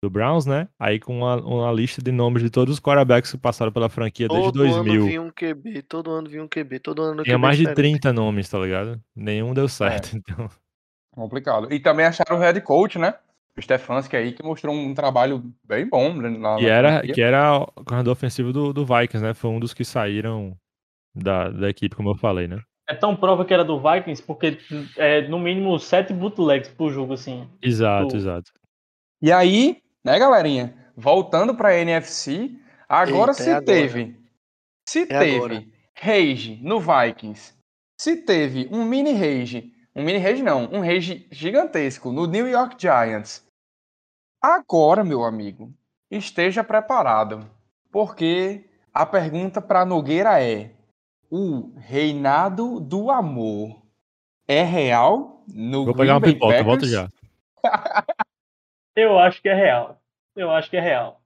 do 0.00 0.08
Browns, 0.08 0.46
né? 0.46 0.68
Aí 0.78 1.00
com 1.00 1.18
uma, 1.18 1.36
uma 1.36 1.72
lista 1.72 2.00
de 2.00 2.12
nomes 2.12 2.44
de 2.44 2.48
todos 2.48 2.74
os 2.74 2.80
quarterbacks 2.80 3.32
que 3.32 3.38
passaram 3.38 3.72
pela 3.72 3.88
franquia 3.88 4.28
todo 4.28 4.52
desde 4.52 4.58
2000. 4.58 4.84
Todo 4.84 4.90
ano 4.92 5.06
vinha 5.06 5.22
um 5.22 5.30
QB, 5.30 5.82
todo 5.82 6.10
ano 6.12 6.30
vinha 6.30 6.44
um 6.44 6.48
QB, 6.48 6.78
todo 6.78 7.02
ano 7.02 7.22
Tinha 7.24 7.38
mais 7.38 7.58
diferente. 7.58 7.76
de 7.76 8.00
30 8.00 8.12
nomes, 8.12 8.48
tá 8.48 8.58
ligado? 8.60 9.00
Nenhum 9.16 9.52
deu 9.52 9.66
certo, 9.66 10.14
é. 10.14 10.18
então. 10.22 10.48
Complicado. 11.12 11.72
E 11.72 11.80
também 11.80 12.06
acharam 12.06 12.36
o 12.36 12.40
head 12.40 12.60
coach, 12.60 13.00
né? 13.00 13.14
O 13.56 13.62
Stefanski 13.62 14.16
aí, 14.16 14.32
que 14.32 14.42
mostrou 14.44 14.74
um 14.74 14.94
trabalho 14.94 15.42
bem 15.66 15.88
bom. 15.88 16.12
Na, 16.12 16.56
que, 16.56 16.66
era, 16.66 17.02
que 17.02 17.20
era 17.20 17.58
o 17.58 17.84
corredor 17.84 18.12
ofensivo 18.12 18.52
do, 18.52 18.72
do 18.72 18.84
Vikings, 18.84 19.24
né? 19.24 19.34
Foi 19.34 19.50
um 19.50 19.60
dos 19.60 19.72
que 19.74 19.84
saíram 19.84 20.56
da, 21.14 21.50
da 21.50 21.68
equipe, 21.68 21.94
como 21.94 22.10
eu 22.10 22.16
falei, 22.16 22.48
né? 22.48 22.60
É 22.88 22.94
tão 22.94 23.16
prova 23.16 23.44
que 23.44 23.54
era 23.54 23.64
do 23.64 23.80
Vikings, 23.80 24.22
porque 24.22 24.58
é 24.96 25.26
no 25.28 25.38
mínimo 25.38 25.78
sete 25.78 26.12
bootlegs 26.12 26.68
por 26.68 26.92
jogo, 26.92 27.14
assim. 27.14 27.48
Exato, 27.62 28.08
do... 28.08 28.16
exato. 28.16 28.50
E 29.22 29.32
aí, 29.32 29.82
né, 30.04 30.18
galerinha? 30.18 30.74
Voltando 30.96 31.54
pra 31.54 31.76
NFC, 31.76 32.50
agora 32.88 33.32
Eita, 33.32 33.42
se 33.42 33.50
é 33.50 33.60
teve. 33.60 34.02
Agora. 34.02 34.16
Se 34.86 35.00
é 35.00 35.06
teve 35.06 35.36
agora. 35.36 35.64
Rage 35.96 36.60
no 36.62 36.78
Vikings, 36.80 37.54
se 37.98 38.16
teve 38.16 38.68
um 38.70 38.84
mini 38.84 39.12
Rage, 39.12 39.72
um 39.94 40.02
mini 40.02 40.18
Rage 40.18 40.42
não, 40.42 40.64
um 40.64 40.80
Rage 40.80 41.26
gigantesco 41.30 42.12
no 42.12 42.26
New 42.26 42.46
York 42.46 42.76
Giants. 42.78 43.46
Agora, 44.42 45.02
meu 45.02 45.24
amigo, 45.24 45.72
esteja 46.10 46.62
preparado, 46.62 47.48
porque 47.90 48.68
a 48.92 49.06
pergunta 49.06 49.62
para 49.62 49.86
Nogueira 49.86 50.42
é: 50.42 50.73
o 51.36 51.72
reinado 51.76 52.78
do 52.78 53.10
amor 53.10 53.82
é 54.46 54.62
real 54.62 55.42
no 55.48 55.84
Vou 55.84 55.96
pegar 55.96 56.14
uma 56.14 56.20
pipoca, 56.20 56.62
volto 56.62 56.86
já. 56.86 57.08
Eu 58.94 59.18
acho 59.18 59.42
que 59.42 59.48
é 59.48 59.54
real. 59.54 60.00
Eu 60.36 60.52
acho 60.52 60.70
que 60.70 60.76
é 60.76 60.80
real. 60.80 61.20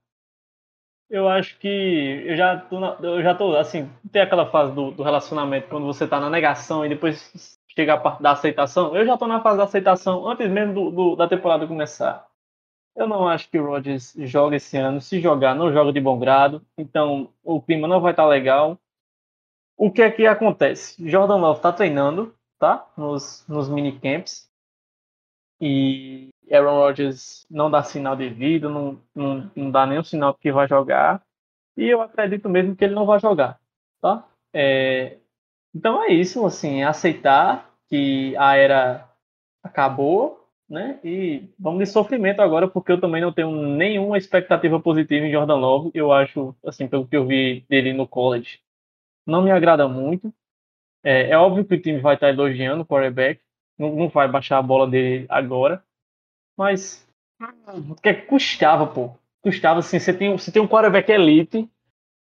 Eu 1.07 1.29
acho 1.29 1.59
que 1.59 2.23
eu 2.25 2.35
já 2.35 2.57
tô, 2.57 2.79
na, 2.79 2.97
eu 3.03 3.21
já 3.21 3.35
tô 3.35 3.55
assim, 3.55 3.87
tem 4.11 4.23
aquela 4.23 4.49
fase 4.49 4.73
do, 4.73 4.89
do, 4.89 5.03
relacionamento 5.03 5.67
quando 5.67 5.85
você 5.85 6.07
tá 6.07 6.19
na 6.19 6.27
negação 6.27 6.83
e 6.83 6.89
depois 6.89 7.59
chega 7.67 7.93
a 7.93 7.97
parte 7.99 8.23
da 8.23 8.31
aceitação. 8.31 8.95
Eu 8.95 9.05
já 9.05 9.15
tô 9.15 9.27
na 9.27 9.41
fase 9.41 9.59
da 9.59 9.65
aceitação 9.65 10.27
antes 10.27 10.49
mesmo 10.49 10.73
do, 10.73 10.89
do, 10.89 11.15
da 11.15 11.27
temporada 11.27 11.67
começar. 11.67 12.25
Eu 12.95 13.07
não 13.07 13.27
acho 13.27 13.47
que 13.47 13.59
o 13.59 13.65
Rodgers 13.67 14.15
joga 14.21 14.55
esse 14.55 14.75
ano. 14.75 14.99
Se 14.99 15.19
jogar, 15.19 15.53
não 15.53 15.71
joga 15.71 15.93
de 15.93 16.01
bom 16.01 16.17
grado. 16.17 16.65
Então 16.75 17.29
o 17.43 17.61
clima 17.61 17.87
não 17.87 18.01
vai 18.01 18.13
estar 18.13 18.23
tá 18.23 18.29
legal. 18.29 18.75
O 19.79 19.89
que 19.89 20.01
é 20.01 20.11
que 20.11 20.27
acontece? 20.27 21.09
Jordan 21.09 21.37
Love 21.37 21.61
tá 21.61 21.71
treinando, 21.71 22.35
tá? 22.59 22.85
Nos, 22.97 23.45
nos 23.47 23.69
minicamps. 23.69 24.51
E 25.61 26.27
Aaron 26.51 26.75
Rodgers 26.75 27.45
não 27.49 27.71
dá 27.71 27.81
sinal 27.81 28.13
de 28.13 28.27
vida, 28.27 28.67
não, 28.67 28.99
não, 29.15 29.49
não 29.55 29.71
dá 29.71 29.85
nenhum 29.85 30.03
sinal 30.03 30.33
que 30.33 30.51
vai 30.51 30.67
jogar. 30.67 31.23
E 31.77 31.85
eu 31.85 32.01
acredito 32.01 32.49
mesmo 32.49 32.75
que 32.75 32.83
ele 32.83 32.93
não 32.93 33.05
vai 33.05 33.21
jogar, 33.21 33.57
tá? 34.01 34.27
É, 34.53 35.17
então 35.73 36.03
é 36.03 36.11
isso, 36.11 36.45
assim, 36.45 36.81
é 36.81 36.83
aceitar 36.83 37.73
que 37.87 38.35
a 38.35 38.57
era 38.57 39.09
acabou, 39.63 40.45
né? 40.69 40.99
E 41.05 41.49
vamos 41.57 41.79
de 41.79 41.85
sofrimento 41.85 42.41
agora, 42.41 42.67
porque 42.67 42.91
eu 42.91 42.99
também 42.99 43.21
não 43.21 43.31
tenho 43.31 43.51
nenhuma 43.51 44.17
expectativa 44.17 44.77
positiva 44.77 45.25
em 45.25 45.31
Jordan 45.31 45.55
Love. 45.55 45.91
Eu 45.93 46.11
acho, 46.11 46.53
assim, 46.65 46.85
pelo 46.85 47.07
que 47.07 47.15
eu 47.15 47.25
vi 47.25 47.65
dele 47.69 47.93
no 47.93 48.05
college, 48.05 48.59
não 49.29 49.41
me 49.41 49.51
agrada 49.51 49.87
muito. 49.87 50.33
É, 51.03 51.29
é 51.29 51.37
óbvio 51.37 51.65
que 51.65 51.75
o 51.75 51.81
time 51.81 51.99
vai 51.99 52.15
estar 52.15 52.29
elogiando 52.29 52.83
o 52.83 52.85
quarterback, 52.85 53.41
não, 53.77 53.95
não 53.95 54.09
vai 54.09 54.27
baixar 54.27 54.57
a 54.57 54.61
bola 54.61 54.87
dele 54.87 55.25
agora, 55.29 55.83
mas 56.57 57.07
o 57.89 57.95
que, 57.95 58.09
é 58.09 58.13
que 58.13 58.27
custava, 58.27 58.85
pô? 58.85 59.15
Custava 59.41 59.79
assim, 59.79 59.97
você 59.97 60.13
tem, 60.13 60.37
você 60.37 60.51
tem 60.51 60.61
um 60.61 60.67
quarterback 60.67 61.09
elite 61.09 61.69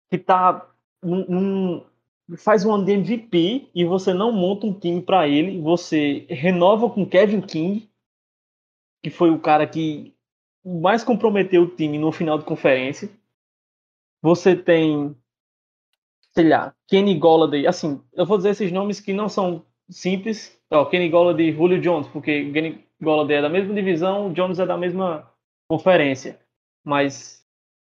que 0.09 0.17
tá 0.17 0.69
num, 1.01 1.85
faz 2.37 2.65
um 2.65 2.73
ano 2.73 2.85
de 2.85 2.91
MVP 2.91 3.69
e 3.73 3.85
você 3.85 4.13
não 4.13 4.31
monta 4.31 4.65
um 4.65 4.73
time 4.73 5.01
para 5.01 5.27
ele, 5.27 5.61
você 5.61 6.25
renova 6.29 6.89
com 6.89 7.05
Kevin 7.05 7.41
King, 7.41 7.89
que 9.01 9.09
foi 9.09 9.29
o 9.29 9.39
cara 9.39 9.65
que 9.65 10.13
mais 10.63 11.03
comprometeu 11.03 11.63
o 11.63 11.75
time 11.75 11.97
no 11.97 12.11
final 12.11 12.37
de 12.37 12.45
conferência. 12.45 13.09
Você 14.21 14.55
tem, 14.55 15.15
sei 16.39 16.47
lá, 16.47 16.73
Kenny 16.87 17.15
Golladay, 17.15 17.67
assim, 17.67 18.01
eu 18.13 18.25
vou 18.25 18.37
dizer 18.37 18.51
esses 18.51 18.71
nomes 18.71 19.01
que 19.01 19.11
não 19.11 19.27
são 19.27 19.65
simples, 19.89 20.57
ó, 20.71 20.85
Kenny 20.85 21.09
Golladay 21.09 21.49
e 21.49 21.51
Julio 21.51 21.81
Jones, 21.81 22.07
porque 22.07 22.49
Kenny 22.53 22.85
Golladay 23.01 23.37
é 23.37 23.41
da 23.41 23.49
mesma 23.49 23.73
divisão, 23.73 24.31
Jones 24.31 24.57
é 24.57 24.65
da 24.65 24.77
mesma 24.77 25.29
conferência. 25.69 26.39
Mas 26.81 27.45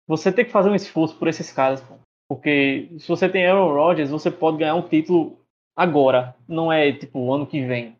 você 0.05 0.29
tem 0.29 0.43
que 0.43 0.51
fazer 0.51 0.69
um 0.69 0.75
esforço 0.75 1.17
por 1.17 1.29
esses 1.29 1.53
caras, 1.53 1.79
pô. 1.79 1.95
Porque 2.29 2.89
se 2.99 3.07
você 3.07 3.29
tem 3.29 3.47
Aaron 3.47 3.73
Rodgers, 3.73 4.09
você 4.09 4.29
pode 4.29 4.57
ganhar 4.57 4.75
um 4.75 4.89
título 4.89 5.39
agora, 5.73 6.35
não 6.45 6.69
é 6.69 6.91
tipo 6.91 7.19
o 7.19 7.33
ano 7.33 7.47
que 7.47 7.65
vem. 7.65 7.95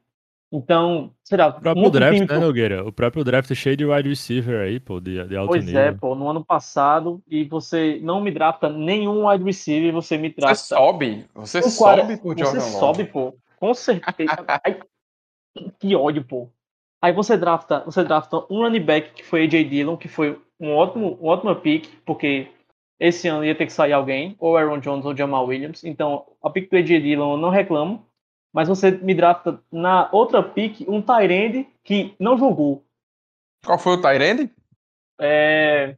Então, 0.56 1.12
será? 1.24 1.48
O 1.48 1.60
próprio 1.60 1.90
draft, 1.90 2.30
né, 2.30 2.38
Nogueira? 2.38 2.88
O 2.88 2.92
próprio 2.92 3.24
draft 3.24 3.50
é 3.50 3.56
cheio 3.56 3.76
de 3.76 3.88
wide 3.88 4.08
receiver 4.08 4.62
aí, 4.62 4.80
pô, 4.80 5.00
de, 5.00 5.28
de 5.28 5.36
alto 5.36 5.48
pois 5.48 5.66
nível. 5.66 5.82
Pois 5.82 5.96
é, 5.96 5.98
pô, 5.98 6.14
no 6.14 6.30
ano 6.30 6.46
passado, 6.46 7.24
e 7.28 7.44
você 7.44 8.00
não 8.04 8.22
me 8.22 8.30
drafta 8.30 8.70
nenhum 8.70 9.28
wide 9.28 9.44
receiver, 9.44 9.92
você 9.92 10.16
me 10.16 10.30
drafta... 10.30 10.54
Você 10.54 10.76
sobe, 10.76 11.26
você 11.34 11.62
sobe 11.64 12.18
por 12.18 12.38
Jordan 12.38 12.60
Você 12.60 12.78
sobe, 12.78 13.04
pô, 13.06 13.36
com 13.60 13.74
certeza. 13.74 14.46
Ai, 14.64 14.80
que 15.80 15.96
ódio, 15.96 16.24
pô. 16.24 16.48
Aí 17.02 17.12
você 17.12 17.36
drafta, 17.36 17.80
você 17.84 18.04
drafta 18.04 18.38
um 18.48 18.62
running 18.62 18.80
back 18.80 19.12
que 19.14 19.26
foi 19.26 19.46
AJ 19.46 19.68
Dillon, 19.68 19.98
que 19.98 20.08
foi 20.08 20.40
um 20.60 20.72
ótimo, 20.76 21.18
um 21.20 21.30
ótimo 21.30 21.56
pick, 21.56 21.90
porque 22.06 22.48
esse 23.00 23.28
ano 23.28 23.44
ia 23.44 23.56
ter 23.56 23.66
que 23.66 23.74
sair 23.74 23.94
alguém, 23.94 24.36
ou 24.38 24.56
Aaron 24.56 24.78
Jones 24.78 25.04
ou 25.04 25.18
Jamal 25.18 25.48
Williams. 25.48 25.84
Então, 25.84 26.26
a 26.44 26.50
pick 26.52 26.70
do 26.70 26.78
AJ 26.78 27.02
Dillon 27.02 27.32
eu 27.32 27.38
não 27.38 27.50
reclamo, 27.50 28.06
mas 28.54 28.68
você 28.68 28.92
me 28.92 29.16
drafta 29.16 29.60
na 29.72 30.10
outra 30.12 30.44
pick 30.44 30.88
um 30.88 31.02
Tyrande 31.02 31.68
que 31.84 32.16
não 32.20 32.38
jogou. 32.38 32.84
Qual 33.66 33.80
foi 33.80 33.94
o 33.94 34.02
Tyrande? 34.02 34.50
É... 35.20 35.96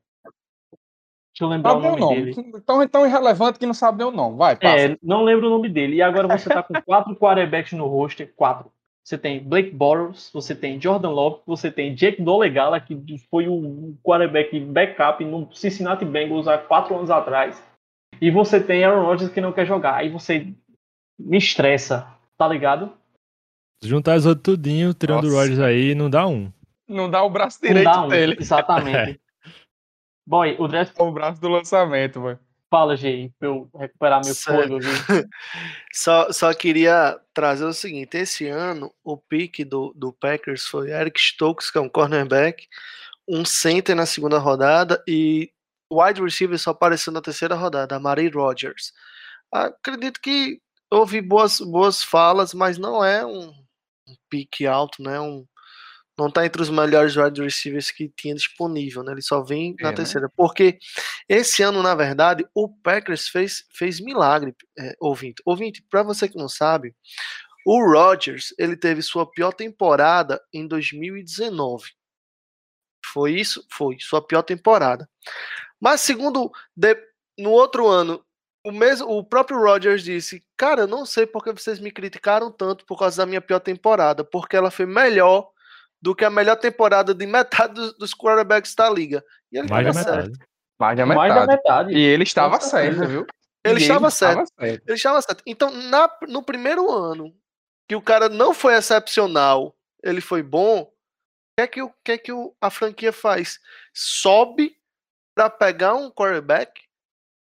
Deixa 1.33 1.43
eu 1.43 1.47
lembrar 1.49 1.71
sabe 1.71 1.85
o 1.85 1.89
nome, 1.89 1.99
nome, 1.99 2.15
dele. 2.15 2.61
Tão, 2.61 2.87
tão 2.87 3.05
irrelevante 3.05 3.59
que 3.59 3.65
não 3.65 3.73
sabe 3.73 4.03
o 4.03 4.11
nome. 4.11 4.37
Vai, 4.37 4.55
passa. 4.55 4.93
É, 4.93 4.97
não 5.03 5.23
lembro 5.23 5.47
o 5.47 5.49
nome 5.49 5.67
dele. 5.67 5.97
E 5.97 6.01
agora 6.01 6.29
você 6.29 6.47
tá 6.47 6.63
com 6.63 6.73
quatro 6.81 7.13
quarterbacks 7.15 7.73
no 7.73 7.87
roster. 7.87 8.31
Quatro 8.37 8.71
você 9.05 9.19
tem 9.19 9.39
Blake 9.39 9.69
Bortles, 9.69 10.31
você 10.33 10.55
tem 10.55 10.81
Jordan 10.81 11.11
Love, 11.11 11.41
você 11.45 11.69
tem 11.69 11.93
Jake 11.93 12.23
Dolegala, 12.23 12.79
que 12.79 12.97
foi 13.29 13.47
um 13.47 13.95
quarterback 14.03 14.59
backup 14.59 15.23
no 15.23 15.47
Cincinnati 15.53 16.03
Bengals 16.03 16.47
há 16.47 16.57
quatro 16.57 16.95
anos 16.95 17.11
atrás. 17.11 17.63
E 18.19 18.31
você 18.31 18.59
tem 18.59 18.83
Aaron 18.83 19.05
Rodgers 19.05 19.31
que 19.31 19.39
não 19.39 19.53
quer 19.53 19.67
jogar. 19.67 19.97
Aí 19.97 20.09
você 20.09 20.51
me 21.19 21.37
estressa, 21.37 22.07
tá 22.37 22.47
ligado? 22.47 22.93
Juntar 23.83 24.13
as 24.13 24.25
outras 24.25 24.43
tudinho, 24.43 24.93
tirando 24.93 25.25
o 25.25 25.31
Rodgers 25.31 25.59
aí, 25.59 25.93
não 25.93 26.09
dá 26.09 26.25
um. 26.27 26.51
Não 26.87 27.09
dá 27.09 27.23
o 27.23 27.29
braço 27.29 27.59
direito 27.61 27.89
um, 27.89 28.07
dele. 28.07 28.37
Exatamente. 28.39 29.11
é. 29.11 29.17
Boy, 30.27 30.55
o 30.59 30.67
draft... 30.67 30.93
O 30.97 31.11
braço 31.11 31.39
do 31.39 31.49
lançamento, 31.49 32.19
mano. 32.19 32.39
Fala, 32.69 32.97
Gê, 32.97 33.31
pra 33.37 33.47
eu 33.47 33.69
recuperar 33.75 34.25
meu 34.25 34.33
fôlego. 34.33 34.79
só, 35.93 36.31
só 36.31 36.53
queria 36.53 37.17
trazer 37.33 37.63
o 37.63 37.73
seguinte: 37.73 38.17
esse 38.17 38.47
ano, 38.47 38.93
o 39.03 39.15
pique 39.15 39.63
do, 39.63 39.93
do 39.95 40.11
Packers 40.11 40.65
foi 40.65 40.91
Eric 40.91 41.19
Stokes, 41.19 41.69
que 41.69 41.77
é 41.77 41.81
um 41.81 41.87
cornerback, 41.87 42.67
um 43.27 43.45
center 43.45 43.95
na 43.95 44.05
segunda 44.05 44.39
rodada 44.39 45.01
e 45.07 45.51
wide 45.91 46.21
receiver 46.21 46.57
só 46.57 46.71
apareceu 46.71 47.13
na 47.13 47.21
terceira 47.21 47.55
rodada, 47.55 47.95
a 47.95 47.99
Mary 47.99 48.27
Rogers. 48.29 48.91
Acredito 49.51 50.19
que 50.19 50.59
houve 50.95 51.21
boas, 51.21 51.59
boas 51.59 52.03
falas, 52.03 52.53
mas 52.53 52.77
não 52.77 53.03
é 53.03 53.25
um, 53.25 53.49
um 54.07 54.15
pique 54.29 54.65
alto, 54.65 55.03
né? 55.03 55.19
Um, 55.19 55.45
não 56.17 56.27
está 56.27 56.45
entre 56.45 56.61
os 56.61 56.69
melhores 56.69 57.17
wide 57.17 57.41
receivers 57.41 57.91
que 57.91 58.07
tinha 58.15 58.33
disponível, 58.33 59.03
né? 59.03 59.11
Ele 59.11 59.21
só 59.21 59.43
vem 59.43 59.75
na 59.81 59.89
é, 59.89 59.91
né? 59.91 59.97
terceira. 59.97 60.27
Né? 60.27 60.33
Porque 60.35 60.79
esse 61.27 61.61
ano, 61.61 61.83
na 61.83 61.93
verdade, 61.93 62.45
o 62.53 62.69
Packers 62.69 63.27
fez, 63.27 63.65
fez 63.73 63.99
milagre, 63.99 64.55
é, 64.79 64.95
ouvinte. 65.01 65.41
Ouvinte, 65.45 65.83
para 65.89 66.03
você 66.03 66.29
que 66.29 66.37
não 66.37 66.47
sabe, 66.47 66.95
o 67.65 67.83
Rodgers, 67.83 68.53
ele 68.57 68.77
teve 68.77 69.01
sua 69.01 69.29
pior 69.29 69.51
temporada 69.51 70.41
em 70.53 70.65
2019. 70.65 71.91
Foi 73.05 73.33
isso? 73.33 73.65
Foi, 73.69 73.97
sua 73.99 74.25
pior 74.25 74.43
temporada. 74.43 75.09
Mas 75.79 75.99
segundo, 75.99 76.49
de, 76.75 76.95
no 77.37 77.51
outro 77.51 77.87
ano, 77.87 78.24
o 78.65 78.71
mesmo, 78.71 79.07
o 79.09 79.23
próprio 79.23 79.59
Rodgers 79.59 80.03
disse: 80.03 80.43
"Cara, 80.57 80.81
eu 80.81 80.87
não 80.87 81.05
sei 81.05 81.25
porque 81.25 81.51
vocês 81.51 81.79
me 81.79 81.91
criticaram 81.91 82.51
tanto 82.51 82.85
por 82.85 82.97
causa 82.97 83.17
da 83.17 83.25
minha 83.25 83.41
pior 83.41 83.59
temporada, 83.59 84.23
porque 84.23 84.57
ela 84.57 84.71
foi 84.71 84.85
melhor 84.85 85.49
do 86.01 86.15
que 86.15 86.25
a 86.25 86.29
melhor 86.29 86.55
temporada 86.55 87.13
de 87.13 87.25
metade 87.25 87.73
dos, 87.73 87.97
dos 87.97 88.13
quarterbacks 88.13 88.75
da 88.75 88.89
liga. 88.89 89.23
E 89.51 89.57
ele 89.57 89.69
Mais 89.69 89.85
da 89.85 89.93
metade. 89.93 90.39
Mais 90.79 90.97
da 90.97 91.05
metade. 91.05 91.29
Mais 91.29 91.35
da 91.35 91.47
metade. 91.47 91.93
E 91.93 91.99
ele 91.99 92.23
estava 92.23 92.59
certo, 92.59 93.07
viu? 93.07 93.25
Ele, 93.63 93.79
estava, 93.79 94.11
certo. 94.11 94.47
certo. 94.59 94.83
Ele 94.85 94.95
estava 94.95 95.21
certo. 95.21 95.43
Então, 95.47 95.71
na, 95.71 96.07
no 96.27 96.43
primeiro 96.43 96.91
ano, 96.91 97.33
que 97.87 97.95
o 97.95 98.01
cara 98.01 98.29
não 98.29 98.53
foi 98.53 98.75
excepcional, 98.75 99.75
ele 100.03 100.21
foi 100.21 100.43
bom, 100.43 100.81
o 100.81 100.87
que 101.57 101.61
é 101.63 101.67
que, 101.67 101.81
o, 101.81 101.93
que, 102.03 102.11
é 102.11 102.17
que 102.17 102.31
o, 102.31 102.55
a 102.61 102.69
franquia 102.69 103.11
faz? 103.11 103.59
Sobe 103.91 104.77
para 105.33 105.49
pegar 105.49 105.95
um 105.95 106.11
quarterback, 106.11 106.83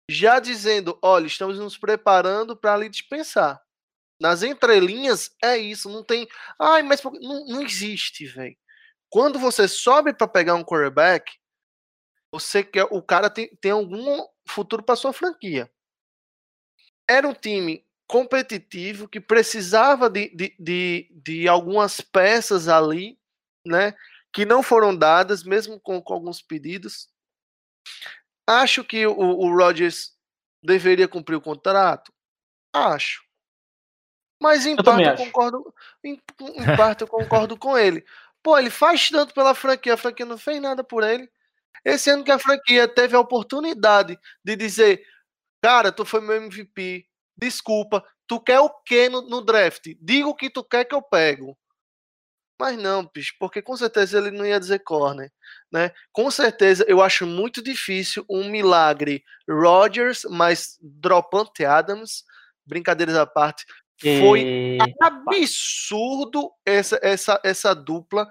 já 0.10 0.40
dizendo: 0.40 0.98
olha, 1.02 1.28
estamos 1.28 1.60
nos 1.60 1.78
preparando 1.78 2.56
para 2.56 2.78
lhe 2.78 2.90
dispensar. 2.90 3.62
Nas 4.20 4.42
entrelinhas 4.42 5.36
é 5.44 5.58
isso, 5.58 5.90
não 5.90 6.04
tem. 6.04 6.28
Ai, 6.60 6.82
mas 6.82 7.04
não, 7.04 7.46
não 7.46 7.62
existe, 7.62 8.26
velho. 8.26 8.58
Quando 9.10 9.40
você 9.40 9.68
sobe 9.68 10.14
para 10.14 10.28
pegar 10.28 10.56
um 10.56 10.64
quarterback, 10.64 11.32
você 12.32 12.64
quer 12.64 12.88
o 12.92 13.02
cara 13.02 13.30
tem, 13.30 13.56
tem 13.58 13.72
algum 13.72 14.26
futuro 14.48 14.84
para 14.84 14.96
sua 14.96 15.14
franquia. 15.14 15.72
Era 17.10 17.28
um 17.28 17.34
time 17.34 17.86
competitivo 18.08 19.08
que 19.08 19.20
precisava 19.20 20.10
de, 20.10 20.30
de, 20.30 20.56
de, 20.60 21.10
de, 21.24 21.48
algumas 21.48 22.02
peças 22.02 22.68
ali, 22.68 23.20
né? 23.66 23.94
Que 24.34 24.46
não 24.46 24.64
foram 24.64 24.96
dadas, 24.96 25.44
mesmo 25.44 25.80
com, 25.80 26.02
com 26.02 26.14
alguns 26.14 26.42
pedidos. 26.42 27.10
Acho 28.48 28.84
que 28.84 29.06
o, 29.06 29.14
o 29.14 29.56
Rodgers 29.56 30.16
deveria 30.64 31.08
cumprir 31.08 31.36
o 31.36 31.42
contrato. 31.42 32.14
Acho. 32.74 33.22
Mas 34.42 34.66
em 34.66 34.76
eu 34.78 34.84
parte 34.84 35.04
eu 35.04 35.16
concordo, 35.16 35.74
em, 36.04 36.22
em 36.42 36.78
parte 36.78 37.02
eu 37.02 37.08
concordo 37.08 37.58
com 37.58 37.78
ele. 37.78 38.06
Pô, 38.42 38.58
ele 38.58 38.70
faz 38.70 39.10
tanto 39.10 39.34
pela 39.34 39.54
franquia, 39.54 39.96
a 39.96 39.98
franquia 39.98 40.26
não 40.26 40.38
fez 40.38 40.62
nada 40.62 40.84
por 40.84 41.04
ele. 41.04 41.30
Esse 41.84 42.10
ano 42.10 42.24
que 42.24 42.32
a 42.32 42.40
franquia 42.40 42.88
teve 42.88 43.16
a 43.16 43.20
oportunidade 43.20 44.18
de 44.44 44.56
dizer, 44.56 45.04
cara, 45.62 45.92
tu 45.92 46.06
foi 46.06 46.22
meu 46.22 46.36
MVP, 46.36 47.06
desculpa, 47.36 48.06
tu 48.28 48.40
quer 48.40 48.60
o 48.60 48.70
que 48.70 49.10
no, 49.10 49.22
no 49.22 49.42
draft? 49.42 49.88
Diga 50.00 50.28
o 50.28 50.36
que 50.36 50.50
tu 50.50 50.64
quer 50.64 50.86
que 50.86 50.96
eu 50.96 51.02
pego. 51.02 51.58
Mas 52.60 52.78
não, 52.78 53.10
bicho, 53.14 53.34
porque 53.40 53.62
com 53.62 53.78
certeza 53.78 54.18
ele 54.18 54.32
não 54.32 54.46
ia 54.46 54.60
dizer 54.60 54.80
corner, 54.80 55.32
né? 55.72 55.92
Com 56.12 56.32
certeza 56.32 56.84
eu 56.88 57.02
acho 57.02 57.26
muito 57.26 57.62
difícil 57.62 58.26
um 58.28 58.50
milagre 58.50 59.24
Rodgers 59.48 60.24
mais 60.26 60.78
Dropante 60.82 61.64
Adams, 61.64 62.24
brincadeiras 62.66 63.16
à 63.16 63.28
parte, 63.28 63.64
foi 64.20 64.42
E... 64.42 64.78
absurdo 65.02 66.52
essa 66.66 67.00
essa 67.02 67.40
essa 67.44 67.76
dupla 67.76 68.28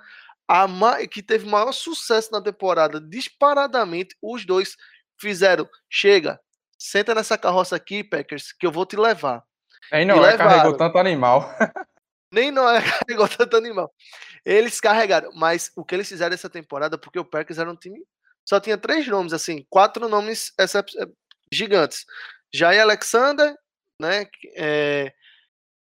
a 0.48 0.68
ma- 0.68 1.06
que 1.06 1.22
teve 1.22 1.48
maior 1.48 1.72
sucesso 1.72 2.30
na 2.32 2.40
temporada, 2.40 3.00
disparadamente, 3.00 4.16
os 4.22 4.44
dois 4.44 4.76
fizeram, 5.18 5.68
chega, 5.90 6.40
senta 6.78 7.14
nessa 7.14 7.36
carroça 7.36 7.74
aqui, 7.74 8.04
Packers, 8.04 8.52
que 8.52 8.66
eu 8.66 8.70
vou 8.70 8.86
te 8.86 8.96
levar. 8.96 9.42
Aí 9.92 10.04
não, 10.04 10.24
é 10.24 10.36
carregou 10.36 10.76
tanto 10.76 10.98
animal. 10.98 11.48
Nem 12.32 12.50
não 12.50 12.68
é 12.68 12.80
carregou 13.08 13.28
tanto 13.28 13.56
animal. 13.56 13.92
Eles 14.44 14.80
carregaram, 14.80 15.30
mas 15.34 15.70
o 15.76 15.84
que 15.84 15.94
eles 15.94 16.08
fizeram 16.08 16.34
essa 16.34 16.50
temporada, 16.50 16.98
porque 16.98 17.18
o 17.18 17.24
Packers 17.24 17.58
era 17.58 17.70
um 17.70 17.76
time, 17.76 18.02
só 18.44 18.60
tinha 18.60 18.78
três 18.78 19.06
nomes, 19.08 19.32
assim, 19.32 19.66
quatro 19.68 20.08
nomes 20.08 20.52
eh, 20.58 20.66
gigantes. 21.52 22.04
Jair 22.54 22.80
Alexander, 22.80 23.54
né, 24.00 24.26
é, 24.54 25.12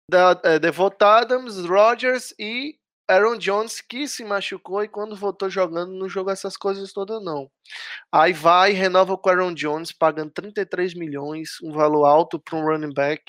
da, 0.09 0.40
é, 0.45 0.59
Devonta 0.59 1.07
Adams, 1.07 1.57
Rodgers 1.66 2.34
e 2.38 2.76
Aaron 3.09 3.36
Jones, 3.36 3.80
que 3.80 4.07
se 4.07 4.24
machucou 4.24 4.82
e 4.82 4.88
quando 4.88 5.16
voltou 5.16 5.51
jogando 5.51 5.93
não 5.93 6.09
jogou 6.09 6.32
essas 6.32 6.57
coisas 6.57 6.93
todas, 6.93 7.22
não. 7.22 7.51
Aí 8.12 8.32
vai, 8.32 8.72
renova 8.72 9.18
com 9.18 9.28
Aaron 9.28 9.55
Jones, 9.55 9.93
pagando 9.93 10.30
33 10.30 10.95
milhões, 10.95 11.57
um 11.62 11.72
valor 11.72 12.05
alto 12.05 12.38
para 12.38 12.57
um 12.57 12.64
running 12.64 12.95
back, 12.95 13.22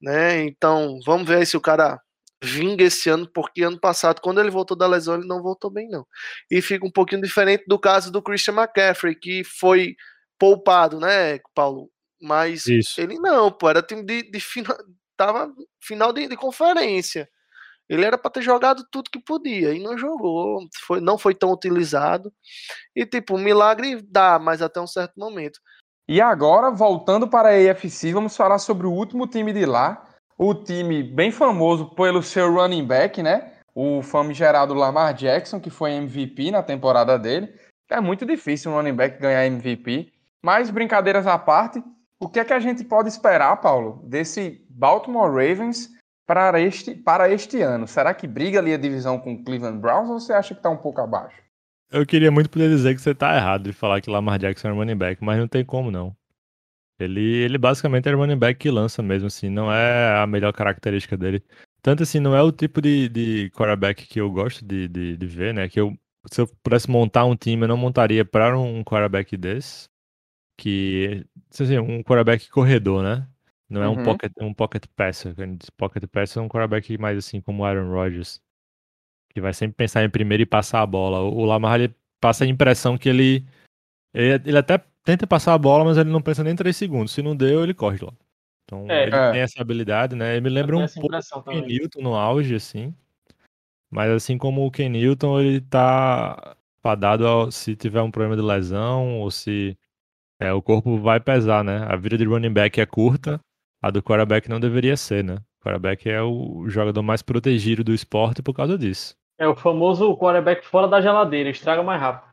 né? 0.00 0.42
Então, 0.44 0.98
vamos 1.04 1.28
ver 1.28 1.46
se 1.46 1.56
o 1.56 1.60
cara 1.60 2.00
vinga 2.44 2.84
esse 2.84 3.08
ano, 3.08 3.26
porque 3.26 3.62
ano 3.62 3.78
passado, 3.80 4.20
quando 4.20 4.40
ele 4.40 4.50
voltou 4.50 4.76
da 4.76 4.86
lesão, 4.86 5.14
ele 5.14 5.26
não 5.26 5.42
voltou 5.42 5.70
bem, 5.70 5.88
não. 5.88 6.06
E 6.50 6.60
fica 6.60 6.86
um 6.86 6.90
pouquinho 6.90 7.22
diferente 7.22 7.64
do 7.66 7.78
caso 7.78 8.12
do 8.12 8.22
Christian 8.22 8.54
McCaffrey, 8.54 9.14
que 9.14 9.42
foi 9.44 9.96
poupado, 10.38 11.00
né, 11.00 11.38
Paulo? 11.54 11.90
Mas 12.20 12.66
Isso. 12.66 13.00
ele 13.00 13.18
não, 13.18 13.50
pô, 13.50 13.68
era 13.68 13.82
time 13.82 14.04
de, 14.04 14.30
de 14.30 14.40
final, 14.40 14.76
tava 15.16 15.52
final 15.80 16.12
de, 16.12 16.28
de 16.28 16.36
conferência. 16.36 17.28
Ele 17.88 18.04
era 18.04 18.16
para 18.16 18.30
ter 18.30 18.42
jogado 18.42 18.84
tudo 18.90 19.10
que 19.10 19.18
podia 19.18 19.74
e 19.74 19.82
não 19.82 19.98
jogou, 19.98 20.66
foi, 20.86 21.00
não 21.00 21.18
foi 21.18 21.34
tão 21.34 21.52
utilizado. 21.52 22.32
E 22.96 23.04
tipo, 23.04 23.36
um 23.36 23.42
milagre 23.42 24.00
dá, 24.02 24.38
mas 24.38 24.62
até 24.62 24.80
um 24.80 24.86
certo 24.86 25.18
momento. 25.18 25.60
E 26.08 26.20
agora, 26.20 26.70
voltando 26.70 27.28
para 27.28 27.50
a 27.50 27.70
AFC, 27.70 28.12
vamos 28.12 28.36
falar 28.36 28.58
sobre 28.58 28.86
o 28.86 28.92
último 28.92 29.26
time 29.26 29.52
de 29.52 29.66
lá. 29.66 30.13
O 30.36 30.54
time 30.54 31.02
bem 31.02 31.30
famoso 31.30 31.94
pelo 31.94 32.22
seu 32.22 32.52
running 32.52 32.86
back, 32.86 33.22
né? 33.22 33.52
O 33.74 34.02
famigerado 34.02 34.74
Lamar 34.74 35.14
Jackson, 35.14 35.60
que 35.60 35.70
foi 35.70 35.92
MVP 35.92 36.50
na 36.50 36.62
temporada 36.62 37.18
dele. 37.18 37.52
É 37.90 38.00
muito 38.00 38.26
difícil 38.26 38.70
um 38.70 38.74
running 38.74 38.94
back 38.94 39.20
ganhar 39.20 39.46
MVP. 39.46 40.12
Mas, 40.42 40.70
brincadeiras 40.70 41.26
à 41.26 41.38
parte, 41.38 41.82
o 42.20 42.28
que 42.28 42.40
é 42.40 42.44
que 42.44 42.52
a 42.52 42.58
gente 42.58 42.84
pode 42.84 43.08
esperar, 43.08 43.56
Paulo, 43.60 44.02
desse 44.06 44.64
Baltimore 44.68 45.30
Ravens 45.30 45.88
para 46.26 46.60
este, 46.60 46.94
para 46.94 47.30
este 47.30 47.60
ano? 47.62 47.86
Será 47.86 48.12
que 48.12 48.26
briga 48.26 48.58
ali 48.58 48.74
a 48.74 48.78
divisão 48.78 49.18
com 49.18 49.34
o 49.34 49.44
Cleveland 49.44 49.78
Browns 49.78 50.10
ou 50.10 50.18
você 50.18 50.32
acha 50.32 50.54
que 50.54 50.60
está 50.60 50.70
um 50.70 50.76
pouco 50.76 51.00
abaixo? 51.00 51.42
Eu 51.90 52.04
queria 52.04 52.30
muito 52.30 52.50
poder 52.50 52.68
dizer 52.68 52.94
que 52.94 53.00
você 53.00 53.14
tá 53.14 53.36
errado 53.36 53.64
de 53.64 53.72
falar 53.72 54.00
que 54.00 54.10
Lamar 54.10 54.38
Jackson 54.38 54.68
é 54.68 54.72
running 54.72 54.96
back, 54.96 55.22
mas 55.22 55.38
não 55.38 55.46
tem 55.46 55.64
como 55.64 55.90
não. 55.90 56.14
Ele, 56.98 57.20
ele 57.20 57.58
basicamente 57.58 58.08
é 58.08 58.12
running 58.12 58.38
back 58.38 58.58
que 58.60 58.70
lança 58.70 59.02
mesmo, 59.02 59.26
assim, 59.26 59.48
não 59.48 59.72
é 59.72 60.16
a 60.22 60.26
melhor 60.26 60.52
característica 60.52 61.16
dele. 61.16 61.42
Tanto 61.82 62.02
assim, 62.02 62.20
não 62.20 62.34
é 62.36 62.42
o 62.42 62.52
tipo 62.52 62.80
de, 62.80 63.08
de 63.08 63.50
quarterback 63.50 64.06
que 64.06 64.20
eu 64.20 64.30
gosto 64.30 64.64
de, 64.64 64.88
de, 64.88 65.16
de 65.16 65.26
ver, 65.26 65.52
né? 65.52 65.68
Que 65.68 65.80
eu, 65.80 65.96
se 66.30 66.40
eu 66.40 66.46
pudesse 66.62 66.88
montar 66.90 67.24
um 67.26 67.36
time, 67.36 67.62
eu 67.64 67.68
não 67.68 67.76
montaria 67.76 68.24
para 68.24 68.58
um 68.58 68.82
quarterback 68.84 69.36
desse. 69.36 69.88
Que, 70.58 71.26
assim, 71.52 71.78
um 71.78 72.02
quarterback 72.02 72.48
corredor, 72.50 73.02
né? 73.02 73.28
Não 73.68 73.82
é 73.82 73.88
um 73.88 73.96
Uhum. 73.96 74.02
pocket, 74.04 74.32
um 74.40 74.54
pocket 74.54 74.84
passer. 74.94 75.34
Quando 75.34 75.58
diz 75.58 75.70
Pocket 75.70 76.04
passer 76.08 76.40
é 76.40 76.44
um 76.44 76.48
quarterback 76.48 76.96
mais 76.98 77.18
assim 77.18 77.40
como 77.40 77.62
o 77.62 77.66
Aaron 77.66 77.90
Rodgers. 77.90 78.40
Que 79.34 79.40
vai 79.40 79.52
sempre 79.52 79.76
pensar 79.76 80.04
em 80.04 80.10
primeiro 80.10 80.42
e 80.42 80.46
passar 80.46 80.80
a 80.82 80.86
bola. 80.86 81.20
O 81.20 81.40
o 81.40 81.44
Lamar, 81.44 81.80
ele 81.80 81.94
passa 82.20 82.44
a 82.44 82.46
impressão 82.46 82.96
que 82.96 83.08
ele, 83.08 83.44
ele. 84.14 84.42
Ele 84.48 84.58
até 84.58 84.78
tenta 85.04 85.26
passar 85.26 85.54
a 85.54 85.58
bola, 85.58 85.84
mas 85.84 85.98
ele 85.98 86.10
não 86.10 86.22
pensa 86.22 86.42
nem 86.42 86.56
3 86.56 86.76
segundos. 86.76 87.12
Se 87.12 87.22
não 87.22 87.36
deu, 87.36 87.62
ele 87.62 87.74
corre 87.74 87.98
lá. 88.02 88.12
Então, 88.64 88.86
É. 88.90 89.04
ele 89.06 89.14
É. 89.14 89.30
tem 89.32 89.40
essa 89.42 89.60
habilidade, 89.60 90.16
né? 90.16 90.32
Ele 90.32 90.40
me 90.40 90.48
lembra 90.50 90.76
um 90.78 90.86
pouco 90.88 91.44
Ken. 91.50 91.60
Newton 91.60 92.00
no 92.00 92.14
auge, 92.14 92.54
assim. 92.54 92.94
Mas 93.90 94.10
assim 94.10 94.36
como 94.38 94.66
o 94.66 94.70
Ken 94.70 94.88
Newton, 94.88 95.40
ele 95.40 95.60
tá 95.60 96.56
fadado 96.82 97.26
ao, 97.26 97.50
se 97.50 97.76
tiver 97.76 98.02
um 98.02 98.10
problema 98.10 98.34
de 98.36 98.42
lesão 98.42 99.20
ou 99.20 99.30
se 99.30 99.76
é, 100.40 100.52
o 100.52 100.60
corpo 100.60 100.98
vai 100.98 101.20
pesar, 101.20 101.62
né? 101.62 101.84
A 101.88 101.94
vida 101.96 102.16
de 102.18 102.24
running 102.24 102.52
back 102.52 102.80
é 102.80 102.86
curta, 102.86 103.38
a 103.82 103.90
do 103.90 104.02
quarterback 104.02 104.48
não 104.48 104.58
deveria 104.58 104.96
ser, 104.96 105.22
né? 105.22 105.36
O 105.60 105.64
quarterback 105.64 106.08
é 106.10 106.20
o 106.22 106.68
jogador 106.68 107.02
mais 107.02 107.22
protegido 107.22 107.84
do 107.84 107.94
esporte 107.94 108.42
por 108.42 108.52
causa 108.52 108.76
disso. 108.76 109.14
É 109.38 109.46
o 109.46 109.54
famoso 109.54 110.16
quarterback 110.16 110.66
fora 110.66 110.88
da 110.88 111.00
geladeira, 111.00 111.50
estraga 111.50 111.82
mais 111.82 112.00
rápido. 112.00 112.32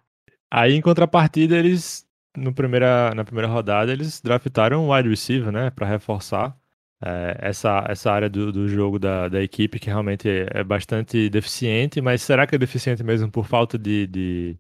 Aí, 0.49 0.74
em 0.76 0.82
contrapartida, 0.82 1.55
eles, 1.57 2.05
no 2.36 2.54
primeira, 2.54 3.14
na 3.16 3.24
primeira 3.24 3.48
rodada, 3.48 3.92
eles 3.92 4.22
draftaram 4.22 4.86
um 4.88 4.94
wide 4.94 5.10
receiver, 5.10 5.52
né? 5.52 5.70
Pra 5.72 5.88
reforçar 5.88 6.58
é, 7.04 7.38
essa, 7.42 7.86
essa 7.90 8.12
área 8.12 8.30
do, 8.30 8.52
do 8.52 8.68
jogo 8.68 9.00
da, 9.00 9.28
da 9.30 9.42
equipe, 9.44 9.80
que 9.80 9.88
realmente 9.88 10.28
é, 10.30 10.64
bastante 10.64 11.30
deficiente, 11.30 12.02
mas 12.02 12.22
será 12.22 12.48
que 12.48 12.56
é 12.56 12.58
deficiente 12.58 13.04
mesmo 13.04 13.30
por 13.32 13.46
falta 13.46 13.78
de, 13.78 14.08
de, 14.08 14.60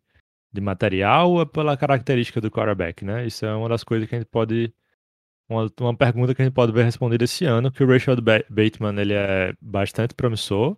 de 0.53 0.61
material 0.61 1.31
ou 1.31 1.41
é 1.43 1.45
pela 1.45 1.77
característica 1.77 2.41
do 2.41 2.51
quarterback, 2.51 3.05
né? 3.05 3.25
Isso 3.27 3.45
é 3.45 3.55
uma 3.55 3.69
das 3.69 3.83
coisas 3.83 4.07
que 4.09 4.15
a 4.15 4.19
gente 4.19 4.29
pode. 4.29 4.73
Uma, 5.49 5.69
uma 5.81 5.95
pergunta 5.97 6.33
que 6.35 6.41
a 6.41 6.45
gente 6.45 6.53
pode 6.53 6.71
ver 6.71 6.85
respondida 6.85 7.25
esse 7.25 7.45
ano, 7.45 7.71
que 7.71 7.83
o 7.83 7.87
Rashad 7.87 8.19
Ba- 8.21 8.43
Bateman 8.49 8.99
ele 9.01 9.13
é 9.13 9.53
bastante 9.61 10.13
promissor, 10.15 10.77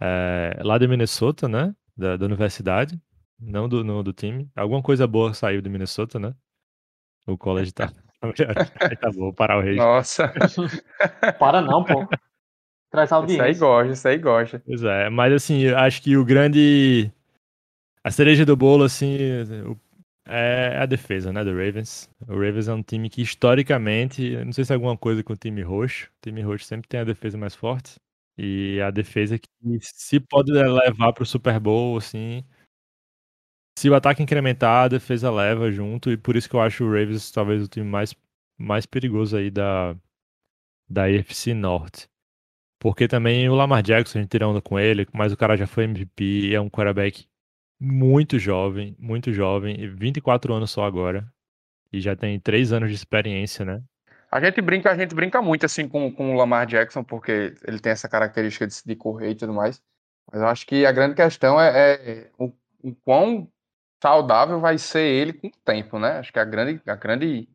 é, 0.00 0.60
lá 0.62 0.78
de 0.78 0.86
Minnesota, 0.88 1.48
né? 1.48 1.74
Da, 1.96 2.16
da 2.16 2.26
universidade, 2.26 2.98
não 3.42 3.68
do, 3.68 3.82
no- 3.84 4.02
do 4.02 4.12
time. 4.12 4.48
Alguma 4.56 4.82
coisa 4.82 5.06
boa 5.06 5.34
saiu 5.34 5.60
de 5.60 5.68
Minnesota, 5.68 6.18
né? 6.18 6.34
O 7.26 7.36
college 7.36 7.72
tá. 7.72 7.92
tá 9.00 9.10
bom, 9.10 9.18
vou 9.20 9.32
parar 9.34 9.58
o 9.58 9.62
rei. 9.62 9.76
Nossa, 9.76 10.32
Para 11.38 11.60
não, 11.60 11.84
pô. 11.84 12.06
Traz 12.90 13.08
isso 13.08 13.14
aí 13.14 13.20
audiência. 13.20 13.54
gosta, 13.60 13.92
isso 13.92 14.08
aí 14.08 14.18
gosta. 14.18 14.62
Pois 14.64 14.82
é, 14.84 15.08
mas 15.10 15.32
assim, 15.32 15.60
eu 15.62 15.76
acho 15.78 16.02
que 16.02 16.16
o 16.16 16.24
grande. 16.24 17.10
A 18.04 18.10
cereja 18.10 18.44
do 18.44 18.56
bolo, 18.56 18.84
assim, 18.84 19.16
o- 19.66 19.78
é 20.26 20.78
a 20.78 20.86
defesa, 20.86 21.32
né, 21.32 21.42
do 21.42 21.50
Ravens. 21.50 22.08
O 22.28 22.32
Ravens 22.34 22.68
é 22.68 22.74
um 22.74 22.82
time 22.82 23.08
que, 23.10 23.22
historicamente, 23.22 24.36
não 24.44 24.52
sei 24.52 24.64
se 24.64 24.72
é 24.72 24.74
alguma 24.74 24.96
coisa 24.96 25.22
com 25.24 25.32
o 25.32 25.36
time 25.36 25.62
roxo. 25.62 26.06
O 26.06 26.20
time 26.22 26.42
roxo 26.42 26.64
sempre 26.64 26.86
tem 26.88 27.00
a 27.00 27.04
defesa 27.04 27.36
mais 27.38 27.54
forte. 27.54 27.96
E 28.38 28.80
a 28.80 28.90
defesa 28.90 29.38
que, 29.38 29.48
se 29.80 30.20
pode 30.20 30.52
levar 30.52 31.12
pro 31.12 31.26
Super 31.26 31.58
Bowl, 31.58 31.96
assim. 31.96 32.44
Se 33.78 33.88
o 33.88 33.94
ataque 33.94 34.22
incrementar, 34.22 34.84
a 34.84 34.88
defesa 34.88 35.30
leva 35.30 35.70
junto. 35.70 36.10
E 36.10 36.16
por 36.16 36.36
isso 36.36 36.48
que 36.48 36.54
eu 36.54 36.60
acho 36.60 36.84
o 36.84 36.88
Ravens 36.88 37.30
talvez 37.30 37.62
o 37.62 37.68
time 37.68 37.86
mais, 37.86 38.14
mais 38.58 38.86
perigoso 38.86 39.36
aí 39.36 39.50
da, 39.50 39.96
da 40.88 41.04
AFC 41.04 41.54
Norte. 41.54 42.08
Porque 42.78 43.06
também 43.06 43.48
o 43.48 43.54
Lamar 43.54 43.82
Jackson, 43.82 44.18
a 44.18 44.22
gente 44.22 44.30
tira 44.30 44.48
onda 44.48 44.60
com 44.60 44.78
ele, 44.78 45.06
mas 45.12 45.32
o 45.32 45.36
cara 45.36 45.56
já 45.56 45.66
foi 45.66 45.84
MVP, 45.84 46.52
é 46.52 46.60
um 46.60 46.68
quarterback 46.68 47.26
muito 47.80 48.38
jovem, 48.38 48.96
muito 48.98 49.32
jovem, 49.32 49.80
e 49.80 49.88
24 49.88 50.52
anos 50.52 50.70
só 50.70 50.84
agora. 50.84 51.26
E 51.92 52.00
já 52.00 52.16
tem 52.16 52.38
3 52.40 52.72
anos 52.72 52.88
de 52.90 52.96
experiência, 52.96 53.64
né? 53.64 53.82
A 54.30 54.40
gente 54.40 54.60
brinca, 54.62 54.90
a 54.90 54.96
gente 54.96 55.14
brinca 55.14 55.42
muito 55.42 55.66
assim 55.66 55.86
com, 55.86 56.10
com 56.10 56.32
o 56.32 56.36
Lamar 56.36 56.66
Jackson, 56.66 57.04
porque 57.04 57.54
ele 57.66 57.78
tem 57.78 57.92
essa 57.92 58.08
característica 58.08 58.66
de, 58.66 58.74
de 58.84 58.96
correr 58.96 59.30
e 59.30 59.34
tudo 59.34 59.52
mais. 59.52 59.82
Mas 60.30 60.40
eu 60.40 60.48
acho 60.48 60.66
que 60.66 60.86
a 60.86 60.92
grande 60.92 61.14
questão 61.14 61.60
é, 61.60 61.92
é 61.94 62.30
o, 62.38 62.52
o 62.82 62.94
quão 63.04 63.48
saudável 64.02 64.58
vai 64.58 64.76
ser 64.78 65.02
ele 65.04 65.32
com 65.32 65.46
o 65.46 65.52
tempo, 65.64 65.96
né? 65.96 66.18
Acho 66.18 66.32
que 66.32 66.38
a 66.40 66.44
grande, 66.44 66.82
a 66.84 66.96
grande, 66.96 67.48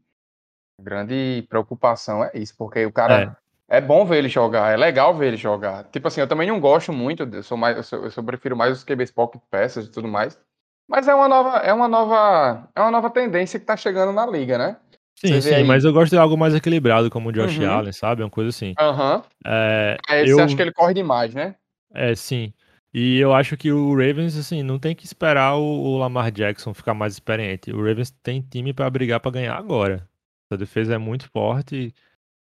a 0.80 0.82
grande 0.84 1.46
preocupação 1.50 2.24
é 2.24 2.32
isso, 2.36 2.56
porque 2.58 2.86
o 2.86 2.92
cara 2.92 3.38
é. 3.68 3.82
bom 3.82 4.06
ver 4.06 4.20
ele 4.20 4.30
jogar, 4.30 4.72
é 4.72 4.78
legal 4.78 5.14
ver 5.14 5.28
ele 5.28 5.38
jogar. 5.38 5.84
Tipo 5.92 6.08
assim, 6.08 6.22
eu 6.22 6.28
também 6.28 6.48
não 6.48 6.62
gosto 6.62 6.94
muito, 6.94 7.24
eu 7.24 7.44
sou 7.44 7.58
mais, 7.58 7.76
eu, 7.76 7.84
sou, 7.84 8.04
eu 8.06 8.12
sou, 8.12 8.24
prefiro 8.24 8.56
mais 8.56 8.78
os 8.78 8.86
QBs 8.86 9.12
pocket 9.12 9.42
peças 9.52 9.88
e 9.88 9.92
tudo 9.92 10.08
mais. 10.08 10.40
Mas 10.88 11.06
é 11.10 11.14
uma 11.14 11.28
nova, 11.28 11.58
é 11.58 11.74
uma 11.74 11.88
nova, 11.90 12.70
é 12.74 12.80
uma 12.80 12.92
nova 12.92 13.10
tendência 13.10 13.60
que 13.60 13.66
tá 13.66 13.76
chegando 13.76 14.14
na 14.14 14.26
liga, 14.26 14.58
né? 14.58 14.78
Sim, 15.20 15.42
sim, 15.42 15.54
aí- 15.56 15.64
mas 15.66 15.84
eu 15.84 15.92
gosto 15.92 16.12
de 16.12 16.18
algo 16.18 16.38
mais 16.38 16.56
equilibrado, 16.56 17.10
como 17.10 17.28
o 17.28 17.32
Josh 17.34 17.58
Uhum. 17.60 17.70
Allen, 17.70 17.92
sabe? 17.92 18.24
Uma 18.24 18.30
coisa 18.30 18.50
assim. 18.50 18.74
Aham. 18.80 19.22
É, 19.46 19.98
Aí 20.08 20.30
eu, 20.30 20.38
você 20.38 20.42
acha 20.44 20.56
que 20.56 20.62
ele 20.62 20.72
corre 20.72 20.94
demais, 20.94 21.34
né? 21.34 21.56
é, 21.94 22.16
sim. 22.16 22.54
E 22.94 23.18
eu 23.18 23.34
acho 23.34 23.58
que 23.58 23.72
o 23.72 23.92
Ravens, 23.92 24.38
assim, 24.38 24.64
não 24.64 24.80
tem 24.80 24.96
que 24.96 25.06
esperar 25.06 25.56
o, 25.56 25.98
Lamar 25.98 26.32
Jackson 26.32 26.74
ficar 26.74 26.94
mais 26.94 27.14
experiente. 27.14 27.72
O 27.72 27.84
Ravens 27.84 28.12
tem 28.24 28.42
time 28.42 28.74
pra 28.74 28.90
brigar 28.90 29.20
pra 29.20 29.32
ganhar 29.32 29.56
agora. 29.56 30.08
A 30.50 30.56
defesa 30.56 30.96
é 30.96 30.98
muito 30.98 31.30
forte. 31.30 31.94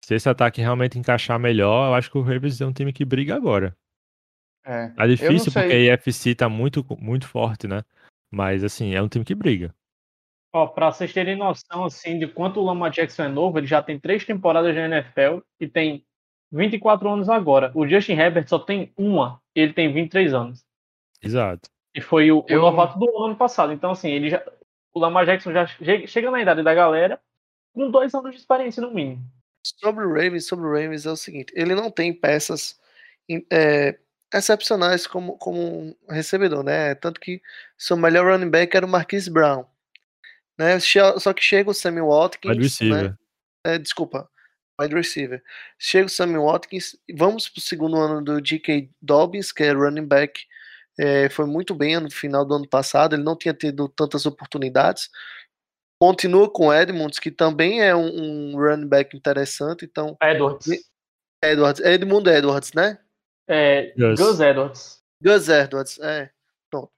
Se 0.03 0.15
esse 0.15 0.27
ataque 0.27 0.59
realmente 0.59 0.97
encaixar 0.97 1.39
melhor, 1.39 1.89
eu 1.89 1.93
acho 1.93 2.09
que 2.09 2.17
o 2.17 2.23
Ravens 2.23 2.59
é 2.59 2.65
um 2.65 2.73
time 2.73 2.91
que 2.91 3.05
briga 3.05 3.35
agora. 3.35 3.77
É. 4.65 4.89
Tá 4.89 5.07
difícil 5.07 5.51
porque 5.51 5.73
a 5.73 5.93
IFC 5.93 6.35
tá 6.35 6.49
muito, 6.49 6.85
muito 6.99 7.27
forte, 7.27 7.67
né? 7.67 7.83
Mas, 8.31 8.63
assim, 8.63 8.95
é 8.95 9.01
um 9.01 9.07
time 9.07 9.25
que 9.25 9.35
briga. 9.35 9.73
Ó, 10.53 10.67
pra 10.67 10.91
vocês 10.91 11.13
terem 11.13 11.35
noção, 11.35 11.85
assim, 11.85 12.19
de 12.19 12.27
quanto 12.27 12.59
o 12.59 12.63
Lamar 12.63 12.91
Jackson 12.91 13.23
é 13.23 13.29
novo, 13.29 13.57
ele 13.57 13.67
já 13.67 13.81
tem 13.81 13.99
três 13.99 14.25
temporadas 14.25 14.75
na 14.75 14.85
NFL 14.85 15.39
e 15.59 15.67
tem 15.67 16.05
24 16.51 17.09
anos 17.09 17.29
agora. 17.29 17.71
O 17.73 17.87
Justin 17.87 18.13
Herbert 18.13 18.47
só 18.47 18.59
tem 18.59 18.91
uma, 18.97 19.40
ele 19.55 19.73
tem 19.73 19.93
23 19.93 20.33
anos. 20.33 20.65
Exato. 21.21 21.69
E 21.93 22.01
foi 22.01 22.31
o, 22.31 22.45
Eu... 22.47 22.59
o 22.59 22.61
novato 22.63 22.97
do 22.97 23.23
ano 23.23 23.35
passado. 23.35 23.73
Então, 23.73 23.91
assim, 23.91 24.09
ele 24.09 24.29
já, 24.29 24.43
o 24.93 24.99
Lamar 24.99 25.25
Jackson 25.25 25.51
já 25.51 25.65
chega 25.65 26.31
na 26.31 26.41
idade 26.41 26.63
da 26.63 26.73
galera 26.73 27.19
com 27.73 27.89
dois 27.89 28.13
anos 28.13 28.31
de 28.31 28.37
experiência 28.37 28.81
no 28.81 28.93
mínimo. 28.93 29.23
Sobre 29.63 30.05
o 30.05 30.09
Ravens, 30.09 30.47
sobre 30.47 30.65
o 30.65 30.71
Ravens 30.71 31.05
é 31.05 31.11
o 31.11 31.15
seguinte, 31.15 31.53
ele 31.55 31.75
não 31.75 31.91
tem 31.91 32.11
peças 32.11 32.79
é, 33.51 33.97
excepcionais 34.33 35.05
como, 35.05 35.37
como 35.37 35.95
recebedor, 36.09 36.63
né? 36.63 36.95
Tanto 36.95 37.19
que 37.19 37.41
seu 37.77 37.95
melhor 37.95 38.31
running 38.31 38.49
back 38.49 38.75
era 38.75 38.85
o 38.85 38.89
Marquise 38.89 39.29
Brown. 39.29 39.65
Né? 40.57 40.79
Só 40.79 41.33
que 41.33 41.43
chega 41.43 41.69
o 41.69 41.73
Sammy 41.73 42.01
Watkins. 42.01 42.79
Né? 42.81 43.15
É, 43.65 43.77
desculpa, 43.77 44.29
wide 44.79 44.95
receiver. 44.95 45.41
Chega 45.77 46.05
o 46.05 46.09
Sammy 46.09 46.37
Watkins. 46.37 46.97
Vamos 47.13 47.49
para 47.49 47.59
o 47.59 47.61
segundo 47.61 47.97
ano 47.97 48.23
do 48.23 48.41
J.K. 48.41 48.89
Dobbins, 49.01 49.51
que 49.51 49.63
é 49.63 49.71
running 49.71 50.05
back. 50.05 50.41
É, 50.99 51.29
foi 51.29 51.45
muito 51.45 51.73
bem 51.73 51.99
no 51.99 52.11
final 52.11 52.45
do 52.45 52.55
ano 52.55 52.67
passado. 52.67 53.15
Ele 53.15 53.23
não 53.23 53.37
tinha 53.37 53.53
tido 53.53 53.87
tantas 53.89 54.25
oportunidades. 54.25 55.09
Continua 55.99 56.49
com 56.49 56.73
Edmonds, 56.73 57.19
que 57.19 57.29
também 57.29 57.81
é 57.81 57.95
um, 57.95 58.53
um 58.53 58.57
running 58.57 58.87
back 58.87 59.15
interessante. 59.15 59.85
Então, 59.85 60.17
Edwards. 60.21 60.67
Edwards. 61.43 61.81
Edmund 61.83 62.29
Edwards, 62.29 62.73
né? 62.73 62.99
É, 63.47 63.93
Gus. 63.97 64.19
Gus 64.19 64.39
Edwards. 64.39 65.01
Gus 65.21 65.49
Edwards, 65.49 65.99
é. 65.99 66.31
Pronto. 66.69 66.91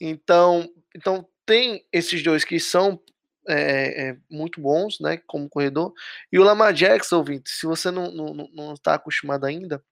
Então, 0.00 0.68
então 0.94 1.26
tem 1.44 1.84
esses 1.92 2.22
dois 2.22 2.44
que 2.44 2.58
são 2.60 3.00
é, 3.48 4.08
é, 4.08 4.16
muito 4.30 4.60
bons, 4.60 4.98
né, 5.00 5.18
como 5.26 5.48
corredor. 5.48 5.92
E 6.32 6.38
o 6.38 6.44
Lamar 6.44 6.72
Jackson, 6.72 7.16
ouvinte, 7.16 7.50
se 7.50 7.66
você 7.66 7.90
não, 7.90 8.10
não, 8.10 8.48
não 8.52 8.74
está 8.74 8.94
acostumado 8.94 9.44
ainda, 9.46 9.82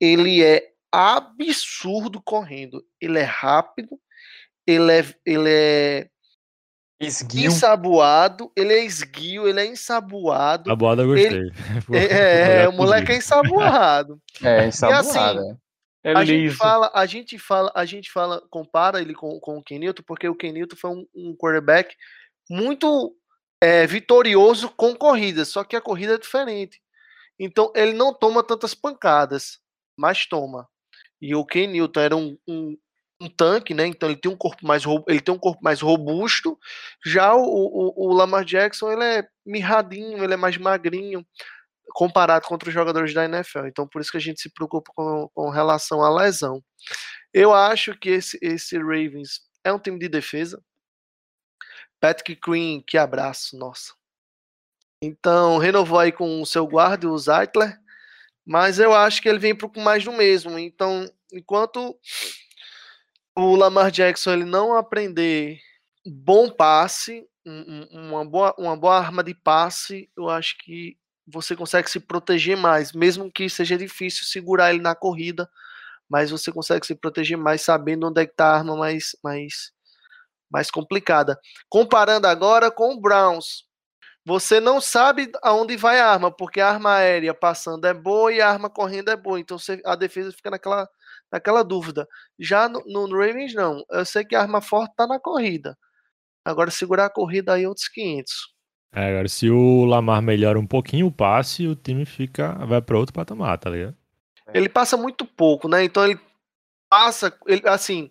ele 0.00 0.42
é 0.42 0.72
absurdo 0.90 2.20
correndo. 2.22 2.84
Ele 3.00 3.18
é 3.18 3.24
rápido, 3.24 4.00
ele 4.66 4.92
é, 4.92 5.04
ele 5.24 5.50
é 5.50 6.10
Esguio. 6.98 7.48
Ensaboado, 7.48 8.50
ele 8.56 8.72
é 8.72 8.82
esguio, 8.82 9.46
ele 9.46 9.60
é 9.60 9.66
ensaboado. 9.66 10.70
Ensaboado 10.70 11.02
eu 11.02 11.08
gostei. 11.08 11.26
Ele... 11.26 11.52
é, 11.92 12.62
é 12.62 12.68
o 12.68 12.72
moleque 12.72 13.12
é 13.12 13.16
ensaboado. 13.18 14.20
É, 14.42 14.66
ensaboado. 14.66 15.06
E 15.06 15.10
assim, 15.10 15.58
é. 16.02 16.12
a 16.14 16.24
gente 16.24 16.54
fala, 16.54 16.90
a 16.94 17.04
gente 17.04 17.38
fala, 17.38 17.72
a 17.74 17.84
gente 17.84 18.10
fala, 18.10 18.42
compara 18.48 19.02
ele 19.02 19.12
com, 19.12 19.38
com 19.40 19.58
o 19.58 19.62
Kenilton, 19.62 20.02
porque 20.06 20.26
o 20.26 20.34
Kenilton 20.34 20.76
foi 20.76 20.90
um, 20.90 21.06
um 21.14 21.36
quarterback 21.36 21.94
muito 22.48 23.14
é, 23.60 23.86
vitorioso 23.86 24.70
com 24.70 24.94
corridas, 24.94 25.48
só 25.48 25.64
que 25.64 25.76
a 25.76 25.80
corrida 25.80 26.14
é 26.14 26.18
diferente. 26.18 26.80
Então 27.38 27.72
ele 27.74 27.92
não 27.92 28.14
toma 28.14 28.42
tantas 28.42 28.74
pancadas, 28.74 29.58
mas 29.96 30.26
toma. 30.26 30.68
E 31.20 31.34
o 31.34 31.44
Ken 31.44 31.66
Newton 31.66 32.00
era 32.00 32.16
um, 32.16 32.36
um, 32.48 32.76
um 33.20 33.28
tanque, 33.28 33.74
né? 33.74 33.86
Então 33.86 34.08
ele 34.08 34.18
tem 34.18 34.30
um 34.30 34.36
corpo 34.36 34.66
mais 34.66 34.84
ele 35.08 35.20
tem 35.20 35.34
um 35.34 35.38
corpo 35.38 35.62
mais 35.62 35.80
robusto. 35.80 36.58
Já 37.04 37.34
o, 37.34 37.42
o, 37.42 38.08
o, 38.08 38.14
Lamar 38.14 38.44
Jackson 38.44 38.90
ele 38.90 39.04
é 39.04 39.28
mirradinho, 39.44 40.22
ele 40.22 40.34
é 40.34 40.36
mais 40.36 40.56
magrinho 40.56 41.26
comparado 41.94 42.46
contra 42.46 42.68
os 42.68 42.74
jogadores 42.74 43.14
da 43.14 43.24
NFL. 43.24 43.66
Então 43.66 43.86
por 43.88 44.00
isso 44.00 44.10
que 44.10 44.18
a 44.18 44.20
gente 44.20 44.40
se 44.40 44.50
preocupa 44.52 44.92
com, 44.94 45.28
com 45.34 45.50
relação 45.50 46.02
à 46.02 46.10
lesão. 46.10 46.62
Eu 47.32 47.52
acho 47.54 47.98
que 47.98 48.10
esse, 48.10 48.38
esse 48.42 48.78
Ravens 48.78 49.40
é 49.64 49.72
um 49.72 49.78
time 49.78 49.98
de 49.98 50.08
defesa. 50.08 50.62
Patrick 52.06 52.36
Queen, 52.36 52.80
que 52.80 52.96
abraço, 52.96 53.58
nossa. 53.58 53.92
Então 55.02 55.58
renovou 55.58 55.98
aí 55.98 56.12
com 56.12 56.40
o 56.40 56.46
seu 56.46 56.64
guarda, 56.64 57.10
o 57.10 57.18
Zeitler. 57.18 57.76
Mas 58.46 58.78
eu 58.78 58.94
acho 58.94 59.20
que 59.20 59.28
ele 59.28 59.40
vem 59.40 59.56
com 59.56 59.80
mais 59.80 60.04
do 60.04 60.12
mesmo. 60.12 60.56
Então, 60.56 61.10
enquanto 61.32 61.98
o 63.36 63.56
Lamar 63.56 63.90
Jackson 63.90 64.34
ele 64.34 64.44
não 64.44 64.76
aprender 64.76 65.58
bom 66.06 66.48
passe, 66.48 67.26
uma 67.90 68.24
boa, 68.24 68.54
uma 68.56 68.76
boa 68.76 68.96
arma 68.96 69.24
de 69.24 69.34
passe, 69.34 70.08
eu 70.16 70.30
acho 70.30 70.56
que 70.58 70.96
você 71.26 71.56
consegue 71.56 71.90
se 71.90 71.98
proteger 71.98 72.56
mais, 72.56 72.92
mesmo 72.92 73.32
que 73.32 73.50
seja 73.50 73.76
difícil 73.76 74.24
segurar 74.24 74.70
ele 74.72 74.80
na 74.80 74.94
corrida, 74.94 75.50
mas 76.08 76.30
você 76.30 76.52
consegue 76.52 76.86
se 76.86 76.94
proteger 76.94 77.36
mais 77.36 77.62
sabendo 77.62 78.06
onde 78.06 78.22
é 78.22 78.26
que 78.26 78.36
tá 78.36 78.46
a 78.46 78.58
arma 78.58 78.76
mais, 78.76 79.16
mais, 79.24 79.72
mais 80.50 80.70
complicada. 80.70 81.38
Comparando 81.68 82.26
agora 82.26 82.70
com 82.70 82.94
o 82.94 83.00
Browns, 83.00 83.64
você 84.24 84.60
não 84.60 84.80
sabe 84.80 85.30
aonde 85.42 85.76
vai 85.76 86.00
a 86.00 86.10
arma, 86.10 86.30
porque 86.30 86.60
a 86.60 86.68
arma 86.68 86.96
aérea 86.96 87.32
passando 87.32 87.84
é 87.86 87.94
boa 87.94 88.32
e 88.32 88.40
a 88.40 88.50
arma 88.50 88.68
correndo 88.68 89.10
é 89.10 89.16
boa, 89.16 89.38
então 89.38 89.58
você, 89.58 89.80
a 89.84 89.94
defesa 89.94 90.32
fica 90.32 90.50
naquela 90.50 90.88
naquela 91.30 91.62
dúvida. 91.62 92.06
Já 92.38 92.68
no, 92.68 92.82
no, 92.86 93.08
Ravens, 93.08 93.54
não. 93.54 93.84
Eu 93.90 94.04
sei 94.04 94.24
que 94.24 94.34
a 94.34 94.42
arma 94.42 94.60
forte 94.60 94.94
tá 94.96 95.06
na 95.06 95.18
corrida. 95.18 95.76
Agora, 96.44 96.70
segurar 96.70 97.06
a 97.06 97.10
corrida 97.10 97.54
aí, 97.54 97.66
outros 97.66 97.88
500. 97.88 98.32
É, 98.92 99.10
agora, 99.10 99.28
se 99.28 99.50
o 99.50 99.84
Lamar 99.84 100.22
melhora 100.22 100.58
um 100.58 100.66
pouquinho 100.66 101.06
o 101.06 101.12
passe, 101.12 101.66
o 101.66 101.74
time 101.74 102.06
fica 102.06 102.52
vai 102.66 102.80
para 102.80 102.98
outro 102.98 103.12
patamar, 103.12 103.58
tá 103.58 103.70
ligado? 103.70 103.96
Ele 104.54 104.68
passa 104.68 104.96
muito 104.96 105.26
pouco, 105.26 105.68
né? 105.68 105.82
Então, 105.82 106.04
ele 106.04 106.18
passa, 106.88 107.36
ele, 107.46 107.62
assim, 107.68 108.10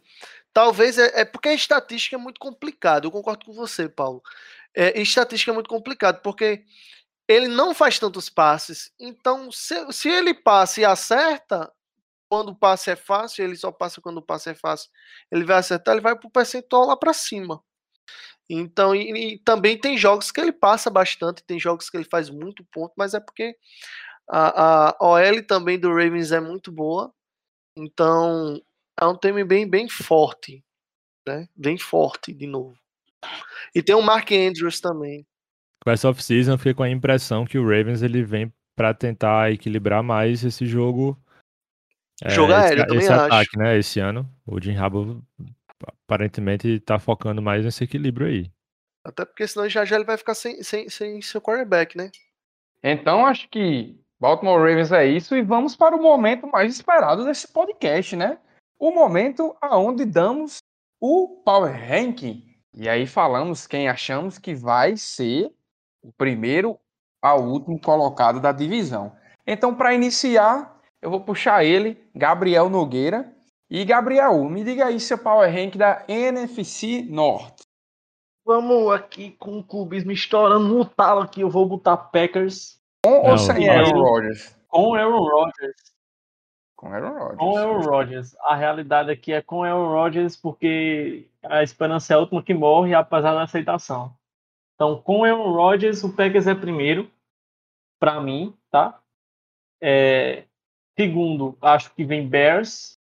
talvez 0.55 0.97
é, 0.97 1.21
é 1.21 1.25
porque 1.25 1.49
a 1.49 1.53
estatística 1.53 2.15
é 2.15 2.19
muito 2.19 2.39
complicado. 2.39 3.05
Eu 3.05 3.11
concordo 3.11 3.45
com 3.45 3.51
você, 3.51 3.89
Paulo. 3.89 4.23
É, 4.73 5.01
estatística 5.01 5.51
é 5.51 5.53
muito 5.53 5.69
complicado, 5.69 6.21
porque 6.21 6.63
ele 7.27 7.49
não 7.49 7.75
faz 7.75 7.99
tantos 7.99 8.29
passes. 8.29 8.93
Então, 8.97 9.51
se, 9.51 9.75
se 9.91 10.07
ele 10.09 10.33
passa 10.33 10.79
e 10.79 10.85
acerta, 10.85 11.69
quando 12.29 12.49
o 12.49 12.55
passe 12.55 12.89
é 12.89 12.95
fácil, 12.95 13.43
ele 13.43 13.57
só 13.57 13.69
passa 13.69 13.99
quando 13.99 14.19
o 14.19 14.21
passe 14.21 14.49
é 14.49 14.55
fácil. 14.55 14.89
Ele 15.29 15.43
vai 15.43 15.57
acertar, 15.57 15.93
ele 15.93 16.01
vai 16.01 16.17
pro 16.17 16.29
percentual 16.29 16.87
lá 16.87 16.95
para 16.95 17.13
cima. 17.13 17.61
Então, 18.49 18.95
e, 18.95 19.33
e, 19.35 19.39
também 19.39 19.77
tem 19.77 19.97
jogos 19.97 20.31
que 20.31 20.39
ele 20.39 20.53
passa 20.53 20.89
bastante, 20.89 21.43
tem 21.43 21.59
jogos 21.59 21.89
que 21.89 21.97
ele 21.97 22.05
faz 22.05 22.29
muito 22.29 22.63
ponto, 22.71 22.93
mas 22.97 23.13
é 23.13 23.19
porque 23.19 23.57
a, 24.29 24.91
a 24.91 24.97
OL 25.01 25.43
também 25.47 25.79
do 25.79 25.89
Ravens 25.89 26.31
é 26.31 26.39
muito 26.39 26.71
boa. 26.71 27.13
Então, 27.77 28.61
é 28.99 29.05
um 29.05 29.17
time 29.17 29.43
bem, 29.43 29.67
bem 29.67 29.89
forte, 29.89 30.63
né? 31.27 31.47
Bem 31.55 31.77
forte, 31.77 32.33
de 32.33 32.47
novo. 32.47 32.77
E 33.73 33.81
tem 33.81 33.95
o 33.95 34.01
Mark 34.01 34.31
Andrews 34.31 34.79
também. 34.79 35.25
Com 35.83 35.91
essa 35.91 36.09
off-season, 36.09 36.53
eu 36.53 36.57
fiquei 36.57 36.73
com 36.73 36.83
a 36.83 36.89
impressão 36.89 37.45
que 37.45 37.57
o 37.57 37.63
Ravens 37.63 38.01
ele 38.01 38.23
vem 38.23 38.53
para 38.75 38.93
tentar 38.93 39.51
equilibrar 39.51 40.03
mais 40.03 40.43
esse 40.43 40.65
jogo 40.65 41.17
é, 42.23 42.29
Jogo 42.29 42.53
aéreo, 42.53 42.77
esse, 42.77 42.87
também 42.87 42.99
esse 42.99 43.11
acho. 43.11 43.25
ataque, 43.25 43.57
né? 43.57 43.77
Esse 43.77 43.99
ano, 43.99 44.29
o 44.45 44.61
Jim 44.61 44.75
Harbaugh 44.75 45.21
aparentemente 46.03 46.79
tá 46.79 46.97
focando 46.97 47.41
mais 47.41 47.65
nesse 47.65 47.83
equilíbrio 47.83 48.27
aí. 48.27 48.51
Até 49.03 49.25
porque 49.25 49.45
senão 49.47 49.67
já 49.67 49.83
já 49.85 49.97
ele 49.97 50.05
vai 50.05 50.17
ficar 50.17 50.33
sem, 50.33 50.63
sem, 50.63 50.89
sem 50.89 51.21
seu 51.21 51.41
quarterback, 51.41 51.97
né? 51.97 52.11
Então 52.81 53.25
acho 53.25 53.49
que 53.49 53.99
Baltimore 54.19 54.59
Ravens 54.59 54.91
é 54.91 55.05
isso 55.05 55.35
e 55.35 55.41
vamos 55.41 55.75
para 55.75 55.95
o 55.95 56.01
momento 56.01 56.47
mais 56.47 56.73
esperado 56.73 57.25
desse 57.25 57.47
podcast, 57.47 58.15
né? 58.15 58.37
O 58.79 58.91
momento 58.91 59.55
aonde 59.61 60.05
damos 60.05 60.57
o 60.99 61.41
Power 61.45 61.73
Ranking. 61.73 62.43
E 62.73 62.89
aí 62.89 63.07
falamos 63.07 63.65
quem 63.65 63.87
achamos 63.87 64.37
que 64.37 64.53
vai 64.53 64.97
ser 64.97 65.51
o 66.03 66.11
primeiro 66.11 66.77
ao 67.21 67.43
último 67.43 67.79
colocado 67.79 68.39
da 68.39 68.51
divisão. 68.51 69.15
Então, 69.47 69.73
para 69.73 69.93
iniciar, 69.93 70.79
eu 71.01 71.09
vou 71.09 71.21
puxar 71.21 71.63
ele, 71.63 71.97
Gabriel 72.13 72.69
Nogueira. 72.69 73.33
E 73.69 73.83
Gabriel, 73.85 74.43
me 74.43 74.63
diga 74.63 74.85
aí 74.85 74.99
seu 74.99 75.17
power 75.17 75.51
rank 75.51 75.75
da 75.75 76.03
NFC 76.07 77.01
Norte. 77.09 77.63
Vamos 78.45 78.91
aqui 78.91 79.31
com 79.31 79.57
o 79.57 79.63
clubismo 79.63 80.11
estourando 80.11 80.67
no 80.67 80.85
talo 80.85 81.21
aqui. 81.21 81.41
Eu 81.41 81.49
vou 81.49 81.67
botar 81.67 81.97
Packers. 81.97 82.79
Com 83.03 83.29
ou 83.29 83.37
sem 83.37 83.67
Aaron 83.67 83.99
Rodgers? 83.99 84.55
Com 84.67 84.93
Aaron 84.93 85.17
Rodgers. 85.17 85.94
Com 86.75 86.91
Aaron 86.91 87.13
Rodgers. 87.13 87.37
Com 87.37 87.57
Aaron 87.57 87.81
Rodgers. 87.81 88.35
A 88.41 88.55
realidade 88.55 89.11
aqui 89.11 89.33
é 89.33 89.41
com 89.41 89.63
Aaron 89.63 89.89
Rodgers 89.89 90.35
porque 90.35 91.27
a 91.43 91.63
esperança 91.63 92.13
é 92.13 92.15
a 92.15 92.19
última 92.19 92.43
que 92.43 92.53
morre, 92.53 92.93
apesar 92.93 93.33
da 93.33 93.43
aceitação. 93.43 94.13
Então, 94.75 95.01
com 95.01 95.23
Aaron 95.23 95.53
Rodgers, 95.53 96.03
o 96.03 96.13
Packers 96.13 96.47
é 96.47 96.53
primeiro, 96.53 97.09
para 97.99 98.19
mim, 98.19 98.53
tá? 98.69 99.01
É, 99.81 100.43
Segundo, 100.97 101.57
acho 101.61 101.93
que 101.93 102.05
vem 102.05 102.27
Bears, 102.27 102.97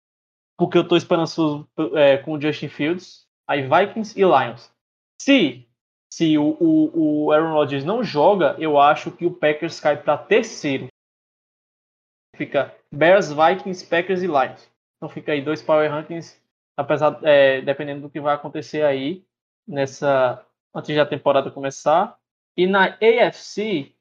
porque 0.56 0.78
eu 0.78 0.88
tô 0.88 0.96
esperançoso 0.96 1.68
é, 1.94 2.16
com 2.16 2.32
o 2.32 2.40
Justin 2.40 2.68
Fields. 2.68 3.26
Aí 3.46 3.62
Vikings 3.62 4.18
e 4.18 4.24
Lions. 4.24 4.72
Se, 5.20 5.68
se 6.10 6.38
o, 6.38 6.56
o, 6.58 7.24
o 7.26 7.32
Aaron 7.32 7.52
Rodgers 7.52 7.84
não 7.84 8.02
joga, 8.02 8.56
eu 8.58 8.80
acho 8.80 9.10
que 9.10 9.26
o 9.26 9.34
Packers 9.34 9.78
cai 9.78 10.02
para 10.02 10.16
terceiro. 10.16 10.88
Fica 12.34 12.74
Bears, 12.92 13.32
Vikings, 13.32 13.86
Packers 13.86 14.22
e 14.22 14.26
Lions. 14.26 14.70
Então 14.96 15.08
fica 15.08 15.32
aí 15.32 15.42
dois 15.42 15.62
Power 15.62 15.90
Rankings, 15.90 16.40
apesar, 16.76 17.18
é, 17.22 17.60
dependendo 17.62 18.02
do 18.02 18.10
que 18.10 18.20
vai 18.20 18.34
acontecer 18.34 18.82
aí 18.82 19.24
nessa 19.66 20.44
antes 20.74 20.94
da 20.94 21.06
temporada 21.06 21.50
começar. 21.50 22.16
E 22.56 22.66
na 22.66 22.98
AFC 23.00 23.94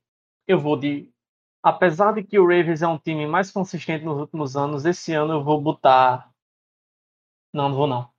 eu 0.47 0.59
vou 0.59 0.77
de 0.77 1.09
apesar 1.63 2.13
de 2.13 2.23
que 2.23 2.37
o 2.37 2.43
Ravens 2.45 2.81
é 2.81 2.87
um 2.87 2.97
time 2.97 3.25
mais 3.25 3.51
consistente 3.51 4.03
nos 4.03 4.19
últimos 4.19 4.57
anos, 4.57 4.85
esse 4.85 5.13
ano 5.13 5.33
eu 5.33 5.43
vou 5.43 5.61
botar 5.61 6.31
não, 7.53 7.69
não 7.69 7.75
vou 7.75 7.87
não. 7.87 8.09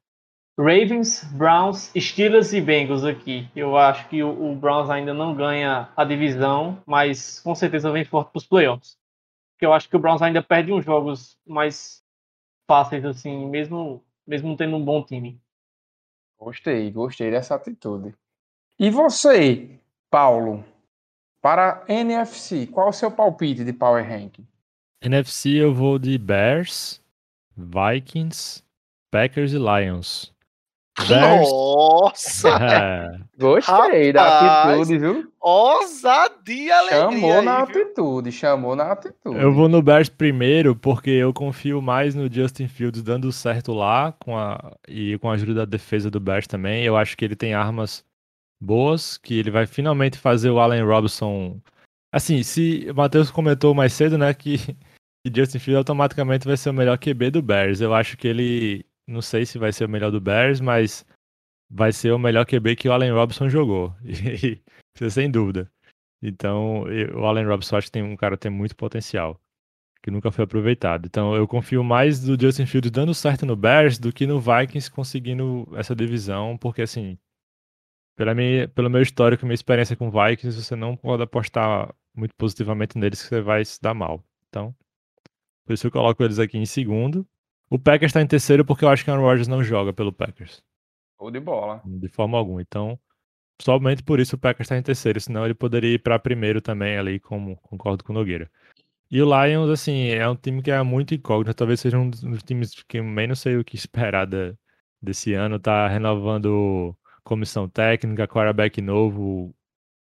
Ravens, 0.59 1.25
Browns, 1.33 1.91
Steelers 1.97 2.53
e 2.53 2.61
Bengals 2.61 3.05
aqui. 3.05 3.49
Eu 3.57 3.77
acho 3.77 4.07
que 4.09 4.23
o, 4.23 4.53
o 4.53 4.55
Browns 4.55 4.91
ainda 4.91 5.14
não 5.14 5.35
ganha 5.35 5.89
a 5.97 6.05
divisão, 6.05 6.83
mas 6.87 7.41
com 7.41 7.55
certeza 7.55 7.91
vem 7.91 8.05
forte 8.05 8.31
para 8.31 8.39
os 8.39 8.47
playoffs. 8.47 8.99
Porque 9.62 9.66
eu 9.68 9.74
acho 9.74 9.88
que 9.88 9.94
o 9.94 10.00
Browns 10.00 10.20
ainda 10.20 10.42
perde 10.42 10.72
uns 10.72 10.84
jogos 10.84 11.38
mais 11.46 12.02
fáceis, 12.66 13.04
assim, 13.04 13.46
mesmo, 13.46 14.02
mesmo 14.26 14.56
tendo 14.56 14.74
um 14.74 14.84
bom 14.84 15.04
time. 15.04 15.40
Gostei, 16.36 16.90
gostei 16.90 17.30
dessa 17.30 17.54
atitude. 17.54 18.12
E 18.76 18.90
você, 18.90 19.78
Paulo, 20.10 20.64
para 21.40 21.84
NFC, 21.86 22.66
qual 22.66 22.88
o 22.88 22.92
seu 22.92 23.08
palpite 23.08 23.64
de 23.64 23.72
Power 23.72 24.04
Ranking? 24.04 24.44
NFC 25.00 25.50
eu 25.50 25.72
vou 25.72 25.96
de 25.96 26.18
Bears, 26.18 27.00
Vikings, 27.56 28.64
Packers 29.12 29.52
e 29.52 29.58
Lions. 29.58 30.34
Nossa! 30.99 32.51
Gostei 33.38 34.12
da 34.12 34.68
atitude, 34.68 34.99
viu? 34.99 35.32
Ousadia, 35.40 36.76
alegria. 36.76 37.01
Chamou 37.01 37.38
aí, 37.38 37.45
na 37.45 37.64
viu? 37.64 37.82
atitude, 37.82 38.32
chamou 38.32 38.76
na 38.76 38.93
atitude. 38.93 39.38
Eu 39.38 39.53
vou 39.53 39.68
no 39.68 39.82
Bears 39.82 40.09
primeiro 40.09 40.76
porque 40.76 41.11
eu 41.11 41.32
confio 41.32 41.80
mais 41.80 42.14
no 42.14 42.32
Justin 42.32 42.68
Fields 42.68 43.03
dando 43.03 43.32
certo 43.32 43.72
lá 43.72 44.12
com 44.12 44.36
a, 44.36 44.76
e 44.86 45.18
com 45.18 45.30
a 45.30 45.34
ajuda 45.34 45.55
da 45.55 45.64
defesa 45.64 46.11
do 46.11 46.20
Bears 46.20 46.47
também. 46.47 46.84
Eu 46.84 46.97
acho 46.97 47.16
que 47.16 47.24
ele 47.24 47.36
tem 47.36 47.55
armas 47.55 48.05
boas, 48.61 49.16
que 49.16 49.38
ele 49.38 49.51
vai 49.51 49.66
finalmente 49.66 50.18
fazer 50.18 50.51
o 50.51 50.61
Allen 50.61 50.84
Robinson. 50.84 51.59
Assim, 52.12 52.43
se 52.43 52.86
o 52.90 52.95
Matheus 52.95 53.30
comentou 53.30 53.74
mais 53.74 53.95
cedo, 53.95 54.18
né, 54.18 54.32
que, 54.34 54.59
que 55.24 55.32
Justin 55.34 55.59
Fields 55.59 55.78
automaticamente 55.78 56.47
vai 56.47 56.57
ser 56.57 56.70
o 56.70 56.74
melhor 56.74 56.99
QB 56.99 57.30
do 57.30 57.43
Bears. 57.43 57.80
Eu 57.80 57.95
acho 57.95 58.16
que 58.16 58.28
ele 58.28 58.84
não 59.07 59.22
sei 59.22 59.44
se 59.46 59.59
vai 59.59 59.72
ser 59.72 59.84
o 59.84 59.88
melhor 59.88 60.11
do 60.11 60.20
Bears, 60.20 60.61
mas 60.61 61.05
vai 61.70 61.92
ser 61.92 62.12
o 62.12 62.18
melhor 62.18 62.44
QB 62.44 62.76
que 62.76 62.88
o 62.88 62.92
Allen 62.92 63.12
Robinson 63.12 63.48
jogou. 63.48 63.94
E, 65.00 65.11
sem 65.11 65.30
dúvida. 65.30 65.72
Então, 66.22 66.84
o 67.14 67.24
Allen 67.24 67.46
Robinson 67.46 67.76
acho 67.76 67.86
que 67.86 67.92
tem 67.92 68.03
um 68.03 68.16
cara 68.16 68.36
tem 68.36 68.50
muito 68.50 68.76
potencial, 68.76 69.40
que 70.03 70.11
nunca 70.11 70.30
foi 70.30 70.44
aproveitado. 70.44 71.07
Então, 71.07 71.34
eu 71.34 71.48
confio 71.48 71.82
mais 71.82 72.20
do 72.20 72.40
Justin 72.40 72.66
Fields 72.66 72.90
dando 72.90 73.14
certo 73.14 73.46
no 73.46 73.57
Bears 73.57 73.98
do 73.98 74.12
que 74.12 74.26
no 74.26 74.38
Vikings 74.38 74.90
conseguindo 74.90 75.66
essa 75.74 75.96
divisão, 75.96 76.59
porque 76.59 76.82
assim, 76.82 77.18
pela 78.16 78.34
minha, 78.34 78.68
pelo 78.68 78.90
meu 78.90 79.03
histórico, 79.03 79.46
minha 79.46 79.55
experiência 79.55 79.96
com 79.96 80.11
Vikings, 80.11 80.62
você 80.62 80.76
não 80.76 80.96
pode 80.96 81.22
apostar 81.22 81.92
muito 82.14 82.34
positivamente 82.36 82.98
neles 82.98 83.22
que 83.22 83.28
você 83.28 83.40
vai 83.40 83.64
se 83.64 83.80
dar 83.80 83.94
mal. 83.94 84.22
Então, 84.48 84.74
por 85.64 85.72
isso 85.72 85.86
eu 85.86 85.90
coloco 85.90 86.22
eles 86.22 86.38
aqui 86.38 86.59
em 86.59 86.66
segundo. 86.66 87.26
O 87.73 87.79
Packers 87.79 88.11
está 88.11 88.20
em 88.20 88.27
terceiro 88.27 88.66
porque 88.66 88.85
eu 88.85 88.91
acho 88.91 89.03
que 89.03 89.11
o 89.11 89.14
Aaron 89.14 89.25
Rodgers 89.25 89.49
não 89.49 89.64
joga 89.64 89.95
pelo 89.95 90.12
Packers. 90.12 90.62
Ou 91.18 91.31
de 91.31 91.41
bola. 91.41 91.81
De 91.87 92.07
forma 92.07 92.37
alguma. 92.37 92.61
Então, 92.61 93.01
somente 93.62 94.03
por 94.03 94.20
isso 94.20 94.37
o 94.37 94.39
Packers 94.39 94.66
está 94.66 94.77
em 94.77 94.83
terceiro. 94.83 95.18
Senão 95.18 95.47
ele 95.47 95.55
poderia 95.55 95.95
ir 95.95 95.99
para 95.99 96.18
primeiro 96.18 96.61
também 96.61 96.99
ali, 96.99 97.18
como 97.18 97.57
concordo 97.62 98.05
com 98.05 98.12
o 98.12 98.14
Nogueira. 98.14 98.51
E 99.11 99.23
o 99.23 99.25
Lions, 99.25 99.70
assim, 99.70 100.09
é 100.09 100.29
um 100.29 100.37
time 100.37 100.61
que 100.61 100.70
é 100.70 100.83
muito 100.83 101.14
incógnito. 101.14 101.55
Talvez 101.55 101.81
seja 101.81 101.99
um 101.99 102.11
dos 102.11 102.43
times 102.43 102.75
que 102.87 103.01
menos 103.01 103.41
sei 103.41 103.57
o 103.57 103.64
que 103.64 103.75
esperar 103.75 104.27
da, 104.27 104.53
desse 105.01 105.33
ano. 105.33 105.59
Tá 105.59 105.89
renovando 105.89 106.95
comissão 107.25 107.70
técnica, 107.70 108.29
quarterback 108.29 108.83
novo, 108.83 109.55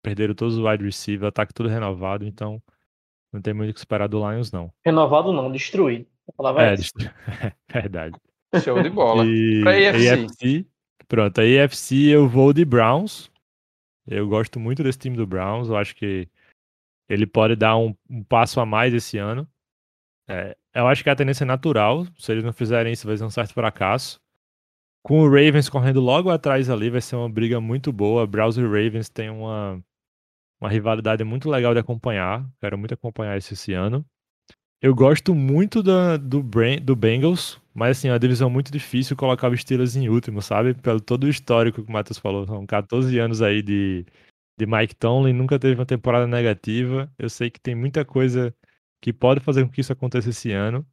perderam 0.05 0.37
todos 0.37 0.57
os 0.57 0.65
wide 0.65 0.85
receivers, 0.85 1.31
ataque 1.31 1.53
tudo 1.53 1.69
renovado. 1.69 2.25
Então, 2.25 2.63
não 3.33 3.43
tem 3.43 3.53
muito 3.53 3.71
o 3.71 3.75
que 3.75 3.81
esperar 3.81 4.07
do 4.07 4.19
Lions, 4.19 4.53
não. 4.53 4.73
Renovado 4.85 5.33
não, 5.33 5.51
destruído. 5.51 6.07
A 6.29 6.33
palavra 6.33 6.71
é, 6.71 6.75
é 6.75 7.53
verdade. 7.83 8.19
Show 8.63 8.83
de 8.83 8.91
bola. 8.91 9.25
E 9.27 9.63
pra. 9.63 9.73
AFC. 9.73 10.67
Pronto, 11.09 11.41
a 11.41 11.65
AFC 11.65 12.09
eu 12.09 12.29
vou 12.29 12.53
de 12.53 12.65
Browns. 12.65 13.31
Eu 14.07 14.29
gosto 14.29 14.59
muito 14.59 14.83
desse 14.83 14.99
time 14.99 15.17
do 15.17 15.27
Browns. 15.27 15.69
Eu 15.69 15.77
acho 15.77 15.95
que 15.95 16.29
ele 17.09 17.27
pode 17.27 17.57
dar 17.57 17.77
um, 17.77 17.95
um 18.09 18.23
passo 18.23 18.61
a 18.61 18.67
mais 18.67 18.93
esse 18.93 19.19
ano. 19.19 19.49
É, 20.29 20.57
eu 20.75 20.87
acho 20.87 21.03
que 21.03 21.11
a 21.11 21.17
tendência 21.17 21.45
é 21.45 21.47
natural. 21.47 22.07
Se 22.19 22.33
eles 22.33 22.45
não 22.45 22.53
fizerem 22.53 22.93
isso, 22.93 23.07
vai 23.07 23.17
ser 23.17 23.25
um 23.25 23.31
certo 23.31 23.53
fracasso. 23.53 24.21
Com 25.03 25.21
o 25.21 25.29
Ravens 25.29 25.69
correndo 25.69 26.01
logo 26.01 26.31
atrás 26.31 26.69
ali, 26.69 26.91
vai 26.91 27.01
ser 27.01 27.15
uma 27.15 27.29
briga 27.29 27.61
muito 27.61 27.93
boa. 27.93 28.27
Browns 28.27 28.57
e 28.57 28.63
Ravens 28.63 29.09
têm 29.09 29.31
uma, 29.31 29.81
uma 30.61 30.69
rivalidade 30.69 31.23
muito 31.23 31.49
legal 31.49 31.73
de 31.73 31.81
acompanhar. 31.81 32.45
Quero 32.61 32.77
muito 32.77 32.95
acompanhar 32.95 33.39
isso 33.39 33.55
esse 33.55 33.73
ano. 33.73 34.05
Eu 34.87 34.95
gosto 34.95 35.35
muito 35.35 35.83
da, 35.83 36.17
do, 36.17 36.41
do 36.81 36.95
Bengals, 36.95 37.61
mas 37.75 37.99
assim, 37.99 38.07
é 38.07 38.13
uma 38.13 38.21
divisão 38.21 38.49
muito 38.49 38.71
difícil 38.71 39.17
colocar 39.17 39.51
os 39.51 39.61
Steelers 39.61 39.97
em 39.97 40.09
último, 40.09 40.41
sabe? 40.41 40.75
Pelo 40.75 41.01
todo 41.01 41.25
o 41.25 41.29
histórico 41.29 41.83
que 41.83 41.91
o 41.91 41.93
Matheus 41.93 42.19
falou, 42.19 42.47
são 42.47 42.65
14 42.65 43.19
anos 43.19 43.43
aí 43.43 43.63
de, 43.63 44.07
de 44.57 44.65
Mike 44.65 44.95
Tomlin, 44.95 45.33
nunca 45.33 45.59
teve 45.59 45.75
uma 45.75 45.85
temporada 45.85 46.29
negativa. 46.29 47.13
Eu 47.19 47.29
sei 47.29 47.51
que 47.51 47.59
tem 47.61 47.75
muita 47.75 48.05
coisa 48.05 48.55
que 49.03 49.13
pode 49.13 49.41
fazer 49.41 49.65
com 49.65 49.73
que 49.73 49.81
isso 49.81 49.93
aconteça 49.93 50.31
esse 50.31 50.53
ano. 50.53 50.87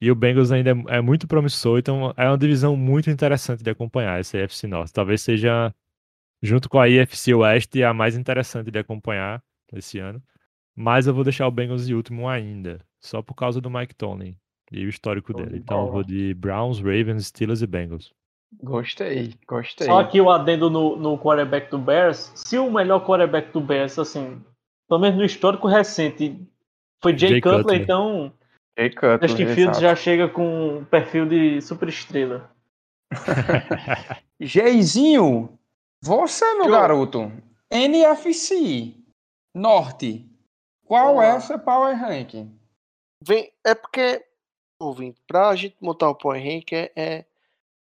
E 0.00 0.08
o 0.08 0.14
Bengals 0.14 0.52
ainda 0.52 0.70
é, 0.70 0.98
é 0.98 1.00
muito 1.00 1.26
promissor, 1.26 1.80
então 1.80 2.14
é 2.16 2.28
uma 2.28 2.38
divisão 2.38 2.76
muito 2.76 3.10
interessante 3.10 3.64
de 3.64 3.70
acompanhar, 3.70 4.20
essa 4.20 4.38
AFC 4.38 4.68
North. 4.68 4.92
Talvez 4.92 5.20
seja, 5.20 5.74
junto 6.40 6.68
com 6.68 6.78
a 6.78 6.88
IFC 6.88 7.34
West, 7.34 7.74
a 7.76 7.92
mais 7.92 8.16
interessante 8.16 8.70
de 8.70 8.78
acompanhar 8.78 9.42
esse 9.72 9.98
ano. 9.98 10.22
Mas 10.76 11.08
eu 11.08 11.14
vou 11.14 11.24
deixar 11.24 11.48
o 11.48 11.50
Bengals 11.50 11.88
em 11.88 11.94
último 11.94 12.28
ainda, 12.28 12.78
só 13.00 13.22
por 13.22 13.34
causa 13.34 13.60
do 13.60 13.70
Mike 13.70 13.94
Tomlin 13.94 14.36
e 14.70 14.84
o 14.84 14.88
histórico 14.88 15.32
dele. 15.32 15.58
Então 15.58 15.86
eu 15.86 15.92
vou 15.92 16.04
de 16.04 16.34
Browns, 16.34 16.78
Ravens, 16.78 17.26
Steelers 17.26 17.62
e 17.62 17.66
Bengals. 17.66 18.12
Gostei, 18.62 19.34
gostei. 19.46 19.86
Só 19.86 20.00
aqui 20.00 20.20
o 20.20 20.30
adendo 20.30 20.68
no, 20.68 20.96
no 20.96 21.18
quarterback 21.18 21.70
do 21.70 21.78
Bears. 21.78 22.32
Se 22.34 22.58
o 22.58 22.70
melhor 22.70 23.04
quarterback 23.06 23.52
do 23.52 23.60
Bears, 23.60 23.98
assim, 23.98 24.42
pelo 24.88 25.00
menos 25.00 25.18
no 25.18 25.24
histórico 25.24 25.68
recente, 25.68 26.36
foi 27.00 27.16
Jay, 27.16 27.30
Jay 27.30 27.40
Cutler, 27.40 27.62
Cutler, 27.62 27.80
então 27.80 28.32
Jay 28.76 28.90
Cutler, 28.90 29.28
Justin 29.28 29.46
Fields 29.54 29.80
já 29.80 29.94
chega 29.94 30.28
com 30.28 30.78
um 30.78 30.84
perfil 30.84 31.26
de 31.26 31.60
superestrela. 31.60 32.50
Jeizinho, 34.40 35.58
você, 36.02 36.44
meu 36.54 36.66
Eu... 36.66 36.72
garoto, 36.72 37.32
NFC 37.70 38.94
Norte, 39.54 40.28
qual 40.84 41.22
é 41.22 41.36
o 41.36 41.40
seu 41.40 41.58
Power 41.58 41.96
Ranking? 41.96 42.59
Vem, 43.22 43.52
é 43.64 43.74
porque, 43.74 44.24
ouvinte, 44.78 45.20
pra 45.26 45.54
gente 45.54 45.76
montar 45.80 46.08
o 46.08 46.14
Power 46.14 46.42
Ranking 46.42 46.74
é, 46.74 46.92
é, 46.96 47.26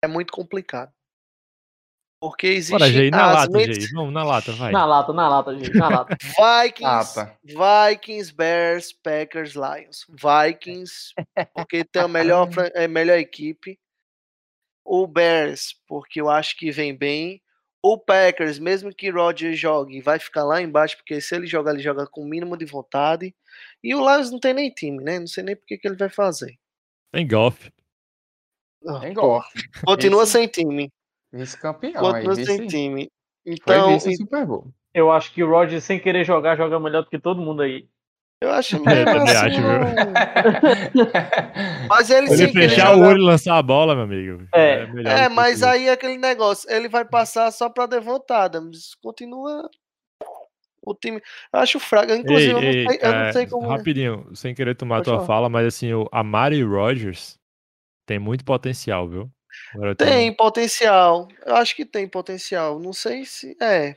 é 0.03 0.07
muito 0.07 0.33
complicado. 0.33 0.93
Porque 2.21 2.47
existe 2.47 2.73
Bora, 2.73 2.91
Jay, 2.91 3.11
na 3.11 3.33
lata, 3.33 3.53
mentes... 3.53 3.85
Jay. 3.85 3.93
Vamos 3.93 4.15
na 4.15 4.25
lata, 4.25 4.53
vai. 4.53 4.73
Na 4.73 4.87
lata, 4.87 5.13
na 5.13 5.29
lata, 5.29 5.59
Jay, 5.59 5.75
na 5.75 5.89
lata. 5.91 6.17
Vikings, 6.65 6.83
lata. 6.83 7.39
Vikings, 7.45 8.31
Bears, 8.33 8.93
Packers, 8.93 9.55
Lions. 9.55 10.07
Vikings, 10.09 11.13
porque 11.55 11.85
tem 11.85 12.01
a 12.01 12.09
melhor, 12.09 12.49
a 12.75 12.89
melhor 12.89 13.19
equipe. 13.19 13.79
O 14.83 15.07
Bears, 15.07 15.75
porque 15.87 16.19
eu 16.19 16.31
acho 16.31 16.57
que 16.57 16.71
vem 16.71 16.97
bem. 16.97 17.43
O 17.87 17.99
Packers, 17.99 18.59
mesmo 18.59 18.95
que 18.95 19.11
Rodgers 19.11 19.59
jogue, 19.59 20.01
vai 20.01 20.19
ficar 20.19 20.43
lá 20.43 20.63
embaixo, 20.63 20.97
porque 20.97 21.21
se 21.21 21.37
ele 21.37 21.47
jogar, 21.47 21.75
ele 21.75 21.83
joga 21.83 22.07
com 22.07 22.23
o 22.23 22.27
mínimo 22.27 22.57
de 22.57 22.65
vontade. 22.65 23.35
E 23.83 23.95
o 23.95 24.01
Lions 24.01 24.31
não 24.31 24.41
tem 24.41 24.55
nem 24.55 24.71
time, 24.71 25.05
né? 25.05 25.19
Não 25.19 25.27
sei 25.27 25.45
nem 25.45 25.55
porque 25.55 25.77
que 25.77 25.87
ele 25.87 25.99
vai 25.99 26.09
fazer. 26.09 26.59
Tem 27.13 27.29
golfe. 27.29 27.71
Tem 29.03 29.13
golfe. 29.13 29.69
Continua 29.85 30.23
Esse... 30.23 30.33
sem 30.33 30.47
time. 30.47 30.91
Vice-campeão. 31.31 32.01
Continua 32.01 32.37
sem 32.37 32.67
time. 32.67 33.13
Então, 33.45 34.01
Super 34.01 34.47
Bowl. 34.47 34.73
Eu 34.95 35.13
acho 35.13 35.31
que 35.35 35.45
o 35.45 35.51
Rodgers, 35.51 35.85
sem 35.85 36.01
querer 36.01 36.25
jogar, 36.25 36.57
joga 36.57 36.81
melhor 36.81 37.03
do 37.03 37.11
que 37.11 37.19
todo 37.19 37.43
mundo 37.43 37.61
aí. 37.61 37.87
Eu 38.41 38.51
acho 38.51 38.83
mesmo. 38.83 39.11
Eu 39.11 39.23
assim, 39.23 39.37
acho, 39.37 39.61
não... 39.61 39.81
Mas 41.89 42.11
ele, 42.11 42.31
ele 42.33 42.53
fechar 42.53 42.97
o 42.97 43.01
olho 43.01 43.19
e 43.19 43.25
lançar 43.25 43.57
a 43.57 43.63
bola, 43.63 43.95
meu 43.95 44.05
amigo. 44.05 44.47
É, 44.55 44.83
é, 44.83 45.25
é 45.25 45.29
mas 45.29 45.63
aí 45.63 45.89
é 45.89 45.93
aquele 45.93 46.19
negócio, 46.19 46.71
ele 46.71 46.89
vai 46.89 47.05
passar 47.05 47.51
só 47.51 47.71
pra 47.71 47.87
Devontada, 47.87 48.61
mas 48.61 48.95
continua 49.03 49.69
o 50.85 50.95
time. 50.95 51.23
Eu 51.53 51.61
acho 51.61 51.81
fraco. 51.81 52.13
Inclusive, 52.13 52.51
ei, 52.51 52.57
eu, 52.57 52.61
não 52.61 52.63
ei, 52.63 52.87
sei, 52.87 52.99
eu 53.01 53.13
não, 53.13 53.33
sei, 53.33 53.47
como. 53.47 53.69
Rapidinho, 53.69 54.31
sem 54.35 54.55
querer 54.55 54.75
tomar 54.75 54.97
Pode 54.97 55.05
tua 55.07 55.15
falar. 55.17 55.27
fala, 55.27 55.49
mas 55.49 55.67
assim, 55.67 55.93
o 55.93 56.09
Amari 56.13 56.63
Rogers 56.63 57.39
tem 58.07 58.19
muito 58.19 58.45
potencial, 58.45 59.09
viu? 59.09 59.31
tem 59.97 60.09
tenho... 60.09 60.37
potencial. 60.37 61.29
Eu 61.45 61.57
acho 61.57 61.75
que 61.75 61.85
tem 61.85 62.07
potencial. 62.09 62.79
Não 62.79 62.93
sei 62.93 63.25
se. 63.25 63.57
É. 63.61 63.97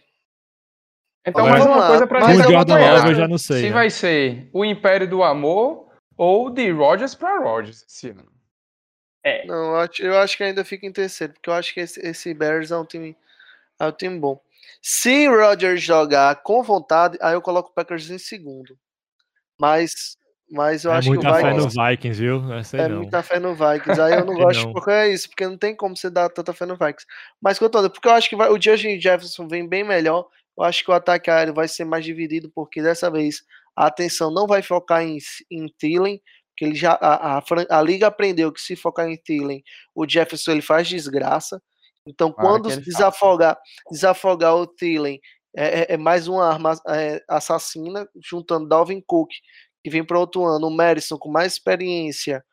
Então, 1.28 1.47
mais 1.47 1.65
uma 1.65 1.88
coisa 1.88 2.07
pra 2.07 2.21
gente 2.21 2.41
acompanhar. 2.41 3.07
eu 3.07 3.15
já 3.15 3.28
não 3.28 3.38
sei. 3.38 3.57
Se 3.61 3.67
né? 3.67 3.73
vai 3.73 3.89
ser 3.89 4.49
o 4.53 4.63
Império 4.63 5.07
do 5.09 5.23
Amor 5.23 5.88
ou 6.15 6.49
de 6.49 6.71
Rogers 6.71 7.13
para 7.13 7.39
Rogers 7.39 7.84
esse 7.88 8.09
ano. 8.09 8.25
É. 9.23 9.45
Não, 9.45 9.55
eu 9.55 9.75
acho, 9.75 10.01
eu 10.01 10.17
acho 10.17 10.38
que 10.38 10.43
ainda 10.43 10.63
fica 10.63 10.86
em 10.86 10.91
terceiro, 10.91 11.34
porque 11.34 11.49
eu 11.49 11.53
acho 11.53 11.73
que 11.73 11.82
esse, 11.82 11.99
esse 11.99 12.34
Bears 12.34 12.71
é 12.71 12.78
um 12.78 12.86
time, 12.86 13.15
é 13.78 13.86
um 13.86 13.91
time 13.91 14.17
bom. 14.17 14.39
Se 14.82 15.28
Rodgers 15.28 15.82
jogar 15.82 16.36
com 16.43 16.63
vontade, 16.63 17.17
aí 17.21 17.34
eu 17.34 17.41
coloco 17.41 17.69
o 17.69 17.73
Packers 17.73 18.09
em 18.09 18.17
segundo. 18.17 18.78
Mas, 19.59 20.15
mas 20.49 20.86
eu 20.86 20.91
é 20.91 20.95
acho 20.95 21.11
que 21.11 21.17
o 21.17 21.21
muita 21.21 21.34
fé 21.34 21.43
Vikings 21.43 21.78
no 21.78 21.86
Vikings, 21.86 22.21
viu? 22.21 22.36
É 22.73 22.88
não. 22.88 22.95
muita 22.97 23.23
fé 23.23 23.39
no 23.39 23.53
Vikings. 23.53 24.01
Aí 24.01 24.13
eu 24.13 24.25
não 24.25 24.36
gosto 24.39 24.65
não. 24.65 24.73
porque 24.73 24.91
é 24.91 25.09
isso, 25.09 25.28
porque 25.30 25.45
não 25.45 25.57
tem 25.57 25.75
como 25.75 25.97
você 25.97 26.09
dar 26.09 26.30
tanta 26.30 26.53
fé 26.53 26.65
no 26.65 26.78
Vikings. 26.78 27.05
Mas 27.41 27.59
contanto, 27.59 27.89
porque 27.89 28.07
eu 28.07 28.13
acho 28.13 28.30
que 28.30 28.36
vai- 28.36 28.49
o 28.49 28.61
Justin 28.61 28.99
Jefferson 28.99 29.47
vem 29.47 29.67
bem 29.67 29.84
melhor. 29.84 30.28
Eu 30.58 30.64
acho 30.64 30.84
que 30.84 30.91
o 30.91 30.93
ataque 30.93 31.30
aéreo 31.30 31.53
vai 31.53 31.68
ser 31.68 31.86
mais 31.86 32.03
dividido, 32.03 32.51
porque 32.53 32.82
dessa 32.82 33.10
vez 33.12 33.43
a 33.76 33.88
atenção 33.88 34.32
não 34.32 34.47
vai 34.47 34.62
focar 34.62 35.03
em, 35.03 35.18
em 35.51 35.68
Thielen, 35.78 36.22
porque 36.49 36.66
ele 36.66 36.76
já 36.76 36.93
a, 36.93 37.38
a, 37.38 37.43
a 37.70 37.82
liga 37.82 38.08
aprendeu 38.08 38.51
que 38.51 38.60
se 38.60 38.76
focar 38.76 39.08
em 39.08 39.18
Thielen, 39.18 39.62
o 39.93 40.08
Jefferson 40.10 40.51
ele 40.51 40.62
faz 40.62 40.88
desgraça. 40.88 41.62
Então, 42.08 42.32
Tomara 42.32 42.49
quando 42.49 42.70
faça. 42.70 42.82
desafogar, 42.82 43.60
desafogar 43.91 44.55
o 44.55 44.66
Thielen, 44.66 45.20
é, 45.55 45.82
é- 45.82 45.93
é 45.93 45.97
mais 45.97 46.28
uma 46.28 46.47
arma 46.47 46.74
é, 46.89 47.22
assassina, 47.30 48.08
juntando 48.24 48.68
Dalvin 48.68 49.01
Cook, 49.05 49.30
que 49.84 49.89
vem 49.91 50.03
para 50.03 50.18
outro 50.20 50.43
ano, 50.45 50.68
o 50.68 50.72
Madison 50.76 51.18
com 51.18 51.30
mais 51.30 51.53
experiência, 51.53 52.43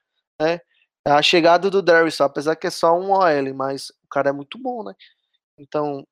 né? 0.40 0.58
A 1.06 1.20
chegada 1.22 1.70
do 1.70 1.82
Darius, 1.82 2.20
apesar 2.20 2.56
que 2.56 2.66
é 2.66 2.70
só 2.70 2.98
um 2.98 3.10
OL, 3.12 3.54
mas 3.54 3.90
o 4.04 4.08
cara 4.10 4.30
é 4.30 4.32
muito 4.32 4.58
bom, 4.58 4.82
né? 4.84 4.94
Então, 5.58 6.06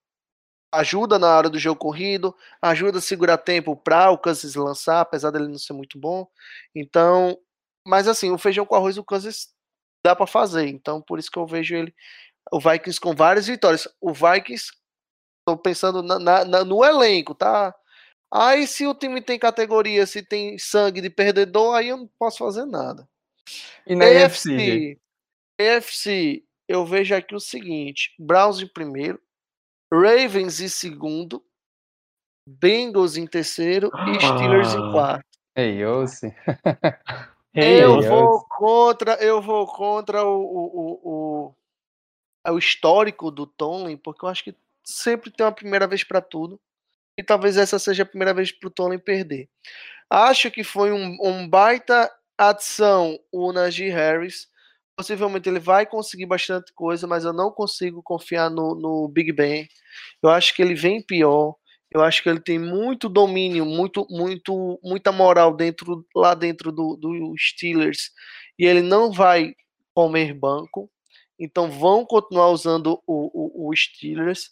ajuda 0.72 1.18
na 1.18 1.36
hora 1.36 1.50
do 1.50 1.58
jogo 1.58 1.78
corrido, 1.78 2.34
ajuda 2.60 2.98
a 2.98 3.02
segurar 3.02 3.38
tempo 3.38 3.76
para 3.76 4.10
o 4.10 4.18
Kansas 4.18 4.54
lançar, 4.54 5.00
apesar 5.00 5.30
dele 5.30 5.48
não 5.48 5.58
ser 5.58 5.74
muito 5.74 5.98
bom. 5.98 6.26
Então, 6.74 7.38
mas 7.86 8.08
assim, 8.08 8.30
o 8.30 8.38
feijão 8.38 8.64
com 8.64 8.74
arroz 8.74 8.96
o 8.96 9.04
Kansas 9.04 9.52
dá 10.04 10.16
para 10.16 10.26
fazer. 10.26 10.66
Então, 10.68 11.00
por 11.02 11.18
isso 11.18 11.30
que 11.30 11.38
eu 11.38 11.46
vejo 11.46 11.74
ele, 11.76 11.94
o 12.50 12.58
Vikings 12.58 12.98
com 13.00 13.14
várias 13.14 13.46
vitórias. 13.46 13.86
O 14.00 14.12
Vikings, 14.12 14.72
tô 15.46 15.56
pensando 15.56 16.02
na- 16.02 16.18
na- 16.18 16.44
na- 16.44 16.64
no 16.64 16.84
elenco, 16.84 17.34
tá? 17.34 17.74
Aí, 18.32 18.66
se 18.66 18.86
o 18.86 18.94
time 18.94 19.20
tem 19.20 19.38
categoria, 19.38 20.06
se 20.06 20.22
tem 20.22 20.58
sangue 20.58 21.02
de 21.02 21.10
perdedor, 21.10 21.76
aí 21.76 21.88
eu 21.88 21.98
não 21.98 22.10
posso 22.18 22.38
fazer 22.38 22.64
nada. 22.64 23.06
E 23.86 23.94
na 23.94 24.06
EFC? 24.06 24.50
AFC, 24.50 25.00
AFC, 25.60 26.44
eu 26.66 26.86
vejo 26.86 27.14
aqui 27.14 27.34
o 27.34 27.40
seguinte: 27.40 28.14
Browns 28.18 28.60
em 28.60 28.66
primeiro, 28.66 29.20
Ravens 29.92 30.60
em 30.60 30.68
segundo, 30.68 31.44
Bengals 32.48 33.16
em 33.16 33.26
terceiro 33.26 33.90
e 34.08 34.14
Steelers 34.20 34.74
em 34.74 34.88
Ah. 34.88 34.92
quarto. 34.92 35.26
Ei, 35.54 35.76
eu 35.82 36.06
sim. 36.08 36.32
Ei, 37.54 37.84
Eu 37.84 38.00
vou 38.00 38.44
contra, 38.48 39.14
eu 39.22 39.42
vou 39.42 39.66
contra 39.66 40.24
o, 40.24 40.40
o, 40.40 40.64
o, 40.64 41.00
o, 41.48 41.54
é 42.46 42.50
o 42.50 42.58
histórico 42.58 43.30
do 43.30 43.46
Tomlin, 43.46 43.96
porque 43.96 44.24
eu 44.24 44.28
acho 44.28 44.42
que 44.44 44.56
sempre 44.82 45.30
tem 45.30 45.44
uma 45.44 45.52
primeira 45.52 45.86
vez 45.86 46.02
para 46.02 46.20
tudo. 46.20 46.58
E 47.18 47.22
talvez 47.22 47.58
essa 47.58 47.78
seja 47.78 48.04
a 48.04 48.06
primeira 48.06 48.32
vez 48.32 48.50
para 48.50 48.68
o 48.68 48.70
Tomlin 48.70 48.98
perder. 48.98 49.48
Acho 50.08 50.50
que 50.50 50.64
foi 50.64 50.90
um, 50.92 51.18
um 51.22 51.46
baita 51.46 52.10
adição 52.38 53.18
o 53.30 53.52
Najee 53.52 53.90
Harris. 53.90 54.48
Possivelmente 54.96 55.48
ele 55.48 55.58
vai 55.58 55.86
conseguir 55.86 56.26
bastante 56.26 56.72
coisa, 56.74 57.06
mas 57.06 57.24
eu 57.24 57.32
não 57.32 57.50
consigo 57.50 58.02
confiar 58.02 58.50
no, 58.50 58.74
no 58.74 59.08
Big 59.08 59.32
Ben. 59.32 59.66
Eu 60.22 60.30
acho 60.30 60.54
que 60.54 60.62
ele 60.62 60.74
vem 60.74 61.02
pior. 61.02 61.54
Eu 61.90 62.02
acho 62.02 62.22
que 62.22 62.28
ele 62.28 62.40
tem 62.40 62.58
muito 62.58 63.08
domínio, 63.08 63.66
muito, 63.66 64.06
muito, 64.08 64.80
muita 64.82 65.12
moral 65.12 65.54
dentro 65.54 66.06
lá 66.14 66.34
dentro 66.34 66.72
do, 66.72 66.96
do 66.96 67.34
Steelers 67.38 68.10
e 68.58 68.64
ele 68.64 68.80
não 68.80 69.12
vai 69.12 69.54
comer 69.94 70.32
banco. 70.32 70.90
Então 71.38 71.70
vão 71.70 72.04
continuar 72.06 72.48
usando 72.48 73.02
o, 73.06 73.66
o, 73.66 73.68
o 73.68 73.76
Steelers. 73.76 74.50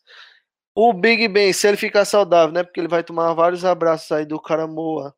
O 0.74 0.92
Big 0.92 1.28
Ben, 1.28 1.52
se 1.52 1.66
ele 1.66 1.76
ficar 1.76 2.04
saudável, 2.04 2.52
né? 2.52 2.62
Porque 2.62 2.80
ele 2.80 2.88
vai 2.88 3.02
tomar 3.02 3.32
vários 3.32 3.64
abraços 3.64 4.10
aí 4.12 4.26
do 4.26 4.40
Caramoa, 4.40 5.14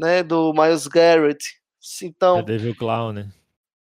né? 0.00 0.22
Do 0.22 0.52
Miles 0.52 0.86
Garrett. 0.86 1.44
Então, 2.02 2.38
É 2.38 2.42
Devil 2.42 2.76
Clown, 2.76 3.12
né? 3.12 3.30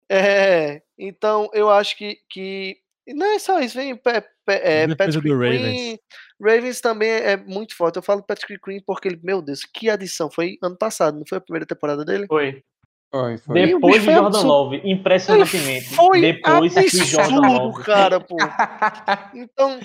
É, 0.09 0.81
então 0.97 1.49
eu 1.53 1.69
acho 1.69 1.97
que, 1.97 2.17
que 2.29 2.77
não 3.07 3.27
é 3.27 3.39
só 3.39 3.59
isso, 3.59 3.75
vem 3.75 3.99
é, 4.47 4.87
Defesa 4.87 4.95
Patrick 4.95 5.29
do 5.29 5.39
Queen. 5.39 5.57
Ravens. 5.57 5.99
Ravens 6.41 6.81
também 6.81 7.09
é 7.09 7.37
muito 7.37 7.75
forte. 7.75 7.97
Eu 7.97 8.03
falo 8.03 8.23
Patrick 8.23 8.59
Queen 8.61 8.81
porque 8.85 9.07
ele, 9.07 9.19
meu 9.23 9.41
Deus, 9.41 9.61
que 9.61 9.89
adição. 9.89 10.29
Foi 10.29 10.57
ano 10.61 10.77
passado, 10.77 11.17
não 11.17 11.25
foi 11.27 11.37
a 11.37 11.41
primeira 11.41 11.65
temporada 11.65 12.05
dele? 12.05 12.25
Foi. 12.27 12.63
Foi, 13.09 13.37
foi. 13.37 13.67
Depois 13.67 14.01
de 14.01 14.11
Jordan 14.11 14.27
absurdo. 14.27 14.47
Love, 14.47 14.81
impressionantemente. 14.83 15.95
foi 15.95 16.21
Depois 16.21 16.73
de 16.73 16.89
Jordan 16.89 17.37
absurdo, 17.37 17.63
Love. 17.63 17.83
cara, 17.83 18.19
pô. 18.19 18.35
Então, 19.33 19.79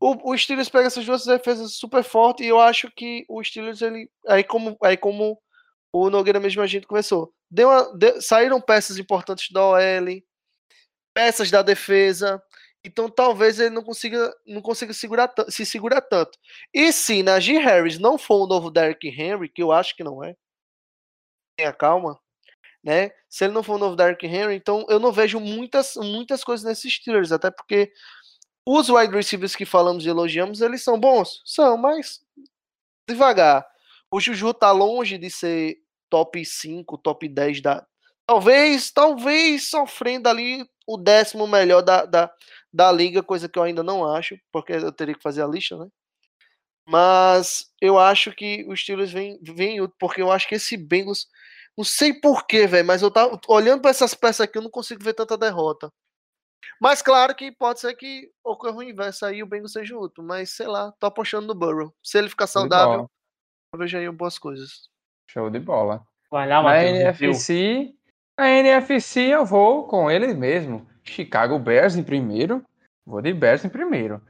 o, 0.00 0.32
o 0.32 0.36
Steelers 0.36 0.68
pega 0.68 0.88
essas 0.88 1.04
duas 1.06 1.24
defesas 1.24 1.74
super 1.74 2.02
fortes 2.02 2.44
e 2.44 2.48
eu 2.48 2.58
acho 2.58 2.90
que 2.94 3.24
o 3.28 3.42
Steelers, 3.42 3.80
ele. 3.80 4.08
Aí 4.26 4.42
como, 4.42 4.76
aí 4.82 4.96
como 4.96 5.38
o 5.94 6.10
Nogueira 6.10 6.40
mesmo 6.40 6.60
a 6.62 6.66
gente 6.66 6.86
conversou. 6.86 7.32
Deu 7.50 7.68
uma- 7.68 7.96
deu- 7.96 8.20
saíram 8.20 8.60
peças 8.60 8.98
importantes 8.98 9.50
da 9.52 9.64
OL, 9.64 10.22
peças 11.14 11.50
da 11.50 11.62
defesa. 11.62 12.42
Então 12.84 13.08
talvez 13.08 13.58
ele 13.60 13.70
não 13.70 13.82
consiga, 13.82 14.34
não 14.46 14.60
consiga 14.60 14.92
segurar, 14.92 15.32
se 15.48 15.64
segurar 15.64 16.00
tanto. 16.02 16.38
E 16.74 16.92
se 16.92 17.22
Najee 17.22 17.58
Harris 17.58 17.98
não 17.98 18.18
for 18.18 18.44
o 18.44 18.46
novo 18.46 18.70
Derrick 18.70 19.08
Henry, 19.08 19.48
que 19.48 19.62
eu 19.62 19.72
acho 19.72 19.96
que 19.96 20.04
não 20.04 20.22
é, 20.22 20.36
tenha 21.56 21.72
calma, 21.72 22.18
né? 22.84 23.10
Se 23.30 23.44
ele 23.44 23.54
não 23.54 23.62
for 23.62 23.76
o 23.76 23.78
novo 23.78 23.96
Derrick 23.96 24.26
Henry, 24.26 24.56
então 24.56 24.84
eu 24.88 24.98
não 25.00 25.12
vejo 25.12 25.40
muitas, 25.40 25.94
muitas 25.96 26.44
coisas 26.44 26.64
nesses 26.64 26.92
Steelers, 26.94 27.32
até 27.32 27.50
porque 27.50 27.92
os 28.66 28.88
wide 28.90 29.14
receivers 29.14 29.56
que 29.56 29.64
falamos 29.66 30.04
e 30.04 30.08
elogiamos, 30.08 30.60
eles 30.60 30.82
são 30.82 30.98
bons? 30.98 31.42
São, 31.44 31.76
mas 31.78 32.20
devagar. 33.08 33.66
O 34.10 34.20
Juju 34.20 34.54
tá 34.54 34.70
longe 34.72 35.18
de 35.18 35.30
ser 35.30 35.78
top 36.08 36.44
5, 36.44 36.98
top 36.98 37.28
10 37.28 37.60
da. 37.60 37.86
Talvez, 38.26 38.90
talvez 38.90 39.68
sofrendo 39.68 40.28
ali 40.28 40.66
o 40.86 40.96
décimo 40.96 41.46
melhor 41.46 41.82
da, 41.82 42.04
da, 42.04 42.32
da 42.72 42.90
liga, 42.90 43.22
coisa 43.22 43.48
que 43.48 43.58
eu 43.58 43.62
ainda 43.62 43.82
não 43.82 44.04
acho, 44.04 44.38
porque 44.50 44.72
eu 44.72 44.92
teria 44.92 45.14
que 45.14 45.22
fazer 45.22 45.42
a 45.42 45.46
lista, 45.46 45.76
né? 45.76 45.88
Mas 46.86 47.70
eu 47.80 47.98
acho 47.98 48.32
que 48.32 48.64
os 48.68 48.80
Steelers 48.80 49.12
vem, 49.12 49.38
vem 49.42 49.78
porque 49.98 50.20
eu 50.20 50.30
acho 50.30 50.48
que 50.48 50.54
esse 50.54 50.76
Bengals. 50.76 51.26
Não 51.76 51.84
sei 51.84 52.12
porquê, 52.12 52.68
velho, 52.68 52.86
mas 52.86 53.02
eu 53.02 53.10
tava 53.10 53.40
olhando 53.48 53.82
para 53.82 53.90
essas 53.90 54.14
peças 54.14 54.42
aqui, 54.42 54.58
eu 54.58 54.62
não 54.62 54.70
consigo 54.70 55.02
ver 55.02 55.14
tanta 55.14 55.36
derrota. 55.36 55.90
Mas 56.80 57.02
claro 57.02 57.34
que 57.34 57.50
pode 57.50 57.80
ser 57.80 57.94
que 57.94 58.30
ocorra 58.44 58.76
o 58.76 58.82
inverso 58.82 59.26
aí 59.26 59.42
o 59.42 59.46
Bengals 59.46 59.72
seja 59.72 59.96
útil, 59.96 60.22
mas 60.22 60.50
sei 60.50 60.66
lá, 60.66 60.92
tô 61.00 61.06
apostando 61.06 61.46
no 61.46 61.54
Burrow. 61.54 61.92
Se 62.02 62.18
ele 62.18 62.28
ficar 62.28 62.46
saudável, 62.46 63.10
eu 63.72 63.78
vejo 63.78 63.98
aí 63.98 64.08
boas 64.10 64.38
coisas. 64.38 64.88
Show 65.26 65.50
de 65.50 65.58
bola. 65.58 66.02
Vai 66.30 66.48
lá, 66.48 66.56
Na 66.56 66.62
Matheus. 66.62 67.16
viu? 67.18 67.30
NFC, 67.30 67.94
na 68.38 68.50
NFC 68.50 69.20
eu 69.28 69.44
vou 69.44 69.86
com 69.86 70.10
ele 70.10 70.34
mesmo. 70.34 70.86
Chicago 71.02 71.58
Bears 71.58 71.96
em 71.96 72.02
primeiro. 72.02 72.64
Vou 73.06 73.20
de 73.20 73.32
Bears 73.32 73.64
em 73.64 73.68
primeiro. 73.68 74.20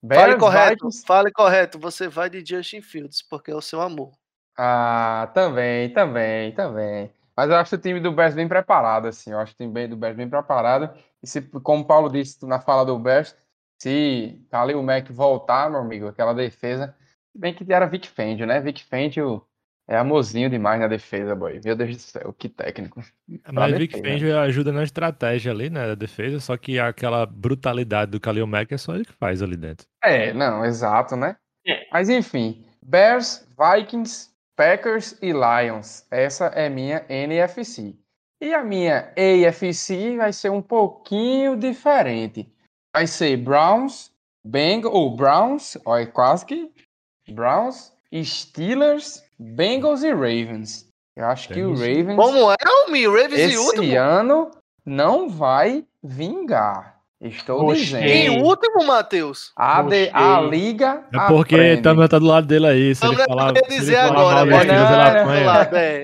Fale 0.00 0.26
Bears, 0.26 0.40
correto, 0.40 0.70
Vikings- 0.86 1.06
fale 1.06 1.30
correto. 1.30 1.78
Você 1.78 2.08
vai 2.08 2.28
de 2.28 2.44
Justin 2.44 2.80
Fields, 2.82 3.22
porque 3.22 3.50
é 3.50 3.54
o 3.54 3.60
seu 3.60 3.80
amor. 3.80 4.12
Ah, 4.58 5.30
também, 5.34 5.92
também, 5.92 6.52
também. 6.52 7.12
Mas 7.36 7.48
eu 7.50 7.56
acho 7.56 7.74
o 7.74 7.78
time 7.78 8.00
do 8.00 8.12
Bears 8.12 8.34
bem 8.34 8.48
preparado, 8.48 9.06
assim. 9.08 9.30
Eu 9.30 9.38
acho 9.38 9.52
o 9.52 9.56
time 9.56 9.72
bem- 9.72 9.88
do 9.88 9.96
Bears 9.96 10.16
bem 10.16 10.28
preparado. 10.28 10.90
E 11.22 11.26
se, 11.26 11.40
como 11.40 11.82
o 11.82 11.86
Paulo 11.86 12.08
disse 12.10 12.44
na 12.46 12.60
fala 12.60 12.84
do 12.84 12.98
Bears, 12.98 13.34
se 13.80 14.44
Khalil 14.50 14.82
Mack 14.82 15.10
voltar, 15.12 15.70
meu 15.70 15.80
amigo, 15.80 16.08
aquela 16.08 16.34
defesa. 16.34 16.94
se 17.30 17.38
Bem 17.38 17.54
que 17.54 17.70
era 17.72 17.86
Vic 17.86 18.08
Fangio, 18.08 18.46
né? 18.46 18.60
Vic 18.60 18.84
Fangio 18.84 19.42
é 19.88 19.96
amorzinho 19.96 20.48
demais 20.48 20.80
na 20.80 20.86
defesa, 20.86 21.34
boy. 21.34 21.60
Meu 21.64 21.76
Deus 21.76 21.96
do 21.96 22.00
céu, 22.00 22.32
que 22.32 22.48
técnico. 22.48 23.02
Mas 23.52 23.76
Vic 23.76 23.94
defesa. 23.94 24.12
Fangio 24.12 24.38
ajuda 24.38 24.72
na 24.72 24.82
estratégia 24.84 25.52
ali, 25.52 25.68
né, 25.68 25.86
da 25.86 25.94
defesa, 25.94 26.40
só 26.40 26.56
que 26.56 26.78
aquela 26.78 27.26
brutalidade 27.26 28.10
do 28.10 28.20
Khalil 28.20 28.46
Mack 28.46 28.72
é 28.72 28.78
só 28.78 28.94
ele 28.94 29.04
que 29.04 29.12
faz 29.12 29.42
ali 29.42 29.56
dentro. 29.56 29.86
É, 30.02 30.32
não, 30.32 30.64
exato, 30.64 31.16
né? 31.16 31.36
É. 31.66 31.86
Mas 31.92 32.08
enfim, 32.08 32.64
Bears, 32.82 33.46
Vikings, 33.58 34.30
Packers 34.56 35.18
e 35.22 35.32
Lions. 35.32 36.06
Essa 36.10 36.46
é 36.46 36.68
minha 36.68 37.04
NFC. 37.08 37.96
E 38.40 38.52
a 38.52 38.64
minha 38.64 39.12
AFC 39.16 40.16
vai 40.16 40.32
ser 40.32 40.50
um 40.50 40.62
pouquinho 40.62 41.56
diferente. 41.56 42.52
Vai 42.94 43.06
ser 43.06 43.36
Browns, 43.36 44.10
Bengals, 44.44 44.94
ou 44.94 45.16
Browns, 45.16 45.78
olha, 45.84 46.06
quase 46.06 46.44
que 46.44 46.70
Browns, 47.30 47.92
Steelers, 48.12 49.21
Bengals 49.38 50.02
e 50.02 50.10
Ravens. 50.12 50.88
Eu 51.16 51.26
acho 51.26 51.48
que 51.50 51.62
o 51.62 51.72
Ravens 51.74 52.16
Como 52.16 52.50
é, 52.50 52.56
Almi? 52.64 53.06
Ravens 53.06 53.38
e 53.38 53.40
esse 53.42 53.58
último? 53.58 53.98
ano 53.98 54.50
não 54.84 55.28
vai 55.28 55.84
vingar. 56.02 56.92
Estou 57.20 57.68
Oxi. 57.70 57.84
dizendo. 57.84 58.04
Em 58.04 58.42
último, 58.42 58.84
Matheus. 58.84 59.52
A, 59.54 59.80
de- 59.82 60.10
a 60.12 60.40
Gostei. 60.40 60.50
liga. 60.58 61.04
É 61.14 61.18
porque 61.28 61.54
aprende. 61.54 61.82
Tâmara 61.82 62.08
tá 62.08 62.18
do 62.18 62.24
lado 62.26 62.48
dele 62.48 62.66
aí. 62.66 62.94
Se 62.96 63.06
ele 63.06 63.14
Vamos 63.14 63.26
falar, 63.26 63.50
eu 63.50 63.56
se 63.56 63.62
ele 63.70 63.78
dizer 63.80 63.96
falar 64.08 64.10
agora, 64.10 64.34
mal 64.34 64.44
Não, 64.44 64.60
ele 64.60 64.72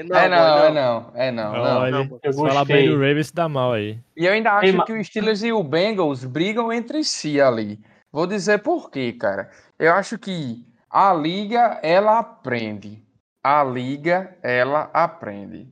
não, 0.05 0.17
é 0.17 0.29
não, 0.29 0.39
é 0.39 0.71
não, 0.71 1.11
é 1.17 1.33
não, 1.33 1.53
não. 1.53 1.81
Olha, 1.81 1.91
não, 1.91 2.21
eu 2.23 2.33
se 2.33 2.39
falar 2.39 2.65
bem 2.65 2.77
gostei. 2.77 2.89
do 2.89 2.95
Ravens, 3.01 3.33
dá 3.33 3.49
mal 3.49 3.73
aí. 3.73 3.99
E 4.17 4.27
eu 4.27 4.33
ainda 4.33 4.53
acho 4.53 4.67
Ei, 4.67 4.81
que 4.83 4.93
o 4.93 5.05
Steelers 5.05 5.43
e 5.43 5.53
o 5.53 5.61
Bengals 5.65 6.25
brigam 6.25 6.73
entre 6.73 7.03
si 7.03 7.41
ali. 7.41 7.81
Vou 8.13 8.25
dizer 8.25 8.59
por 8.59 8.89
quê, 8.89 9.13
cara. 9.13 9.51
Eu 9.77 9.93
acho 9.95 10.19
que 10.19 10.65
a 10.89 11.13
liga, 11.13 11.81
ela 11.83 12.21
aprende. 12.21 13.03
A 13.51 13.65
liga, 13.65 14.37
ela 14.43 14.91
aprende. 14.93 15.67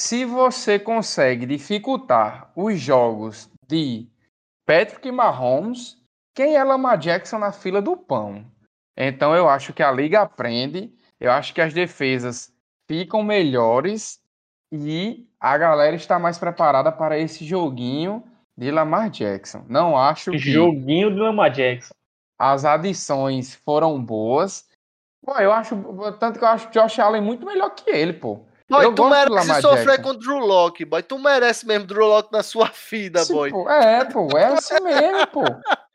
Se 0.00 0.24
você 0.24 0.78
consegue 0.78 1.44
dificultar 1.44 2.50
os 2.56 2.80
jogos 2.80 3.50
de 3.68 4.08
Patrick 4.66 5.12
Mahomes, 5.12 5.98
quem 6.34 6.56
é 6.56 6.64
Lamar 6.64 6.96
Jackson 6.96 7.38
na 7.38 7.52
fila 7.52 7.82
do 7.82 7.94
pão? 7.94 8.46
Então 8.96 9.34
eu 9.34 9.50
acho 9.50 9.74
que 9.74 9.82
a 9.82 9.92
liga 9.92 10.22
aprende, 10.22 10.94
eu 11.20 11.30
acho 11.30 11.52
que 11.52 11.60
as 11.60 11.74
defesas 11.74 12.50
ficam 12.88 13.22
melhores 13.22 14.18
e 14.72 15.28
a 15.38 15.58
galera 15.58 15.96
está 15.96 16.18
mais 16.18 16.38
preparada 16.38 16.90
para 16.90 17.18
esse 17.18 17.44
joguinho 17.44 18.24
de 18.56 18.70
Lamar 18.70 19.10
Jackson. 19.10 19.62
Não 19.68 19.94
acho 19.94 20.30
que 20.30 20.38
Joguinho 20.38 21.14
do 21.14 21.20
Lamar 21.20 21.52
Jackson. 21.52 21.92
as 22.38 22.64
adições 22.64 23.54
foram 23.54 24.02
boas. 24.02 24.66
Pô, 25.24 25.32
eu 25.38 25.52
acho, 25.52 25.76
tanto 26.20 26.38
que 26.38 26.44
eu 26.44 26.48
acho 26.48 26.68
o 26.68 26.70
Josh 26.70 26.98
Allen 26.98 27.22
muito 27.22 27.46
melhor 27.46 27.70
que 27.70 27.90
ele, 27.90 28.12
pô. 28.12 28.40
Boy, 28.68 28.84
Eu 28.86 28.94
tu 28.94 29.08
merece 29.08 29.60
sofrer 29.60 30.00
com 30.00 30.10
o 30.10 30.14
Drew 30.18 30.38
Locke, 30.38 30.84
boy. 30.84 31.02
Tu 31.02 31.18
merece 31.18 31.66
mesmo 31.66 31.86
Drew 31.86 32.06
Locke 32.06 32.32
na 32.32 32.42
sua 32.42 32.70
vida, 32.90 33.20
Sim, 33.20 33.34
boy. 33.34 33.50
pô, 33.50 33.70
é, 33.70 34.04
pô, 34.06 34.28
é 34.36 34.46
assim 34.46 34.82
mesmo, 34.82 35.26
pô. 35.28 35.44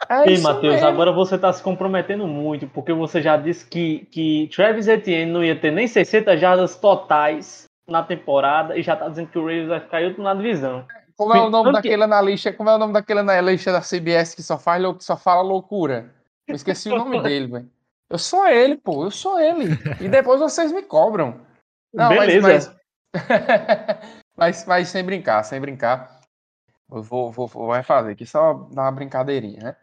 É 0.08 0.28
Ei, 0.28 0.34
isso 0.34 0.44
Matheus, 0.44 0.76
mesmo. 0.76 0.88
agora 0.88 1.12
você 1.12 1.38
tá 1.38 1.52
se 1.52 1.62
comprometendo 1.62 2.28
muito, 2.28 2.68
porque 2.68 2.94
você 2.94 3.22
já 3.22 3.38
disse 3.38 3.66
que, 3.66 4.08
que 4.12 4.50
Travis 4.56 4.88
Etienne 4.88 5.32
não 5.32 5.44
ia 5.44 5.60
ter 5.60 5.72
nem 5.72 5.88
60 5.88 6.38
jardas 6.38 6.76
totais 6.76 7.66
na 7.88 8.04
temporada 8.04 8.78
e 8.78 8.84
já 8.84 8.96
tá 8.96 9.10
dizendo 9.10 9.30
que 9.30 9.38
o 9.38 9.42
Ravens 9.42 9.68
vai 9.68 9.80
ficar 9.80 10.02
em 10.02 10.06
último 10.08 10.24
na 10.24 10.34
divisão. 10.34 10.86
Como 11.18 11.34
é 11.36 11.42
o 11.42 11.50
nome 11.50 11.66
Tanto 11.66 11.74
daquele 11.74 12.04
analista? 12.04 12.54
Como 12.54 12.70
é 12.70 12.76
o 12.76 12.78
nome 12.78 12.94
daquele 12.94 13.20
analista 13.20 13.74
da 13.74 13.82
CBS 13.82 14.36
que 14.36 14.44
só 14.44 14.58
faz 14.58 14.82
que 14.96 15.04
só 15.04 15.18
fala 15.18 15.42
loucura? 15.42 16.14
Eu 16.48 16.56
esqueci 16.56 16.90
o 16.90 16.96
nome 16.96 17.20
dele, 17.24 17.48
velho. 17.48 17.70
Eu 18.10 18.18
sou 18.18 18.48
ele, 18.48 18.76
pô, 18.78 19.04
eu 19.06 19.12
sou 19.12 19.40
ele. 19.40 19.66
E 20.02 20.08
depois 20.10 20.40
vocês 20.40 20.72
me 20.72 20.82
cobram. 20.82 21.42
Não, 21.94 22.10
mas- 22.16 22.34
Beleza. 22.34 22.76
mas, 23.14 23.14
mas, 24.36 24.66
mas 24.66 24.88
sem 24.90 25.04
brincar, 25.04 25.44
sem 25.44 25.60
brincar. 25.60 26.20
Eu 26.92 27.04
vou, 27.04 27.32
vou, 27.32 27.48
vou 27.48 27.72
refazer 27.72 28.12
aqui, 28.14 28.26
só 28.26 28.54
dar 28.72 28.84
uma 28.84 28.92
brincadeirinha, 28.92 29.62
né? 29.62 29.76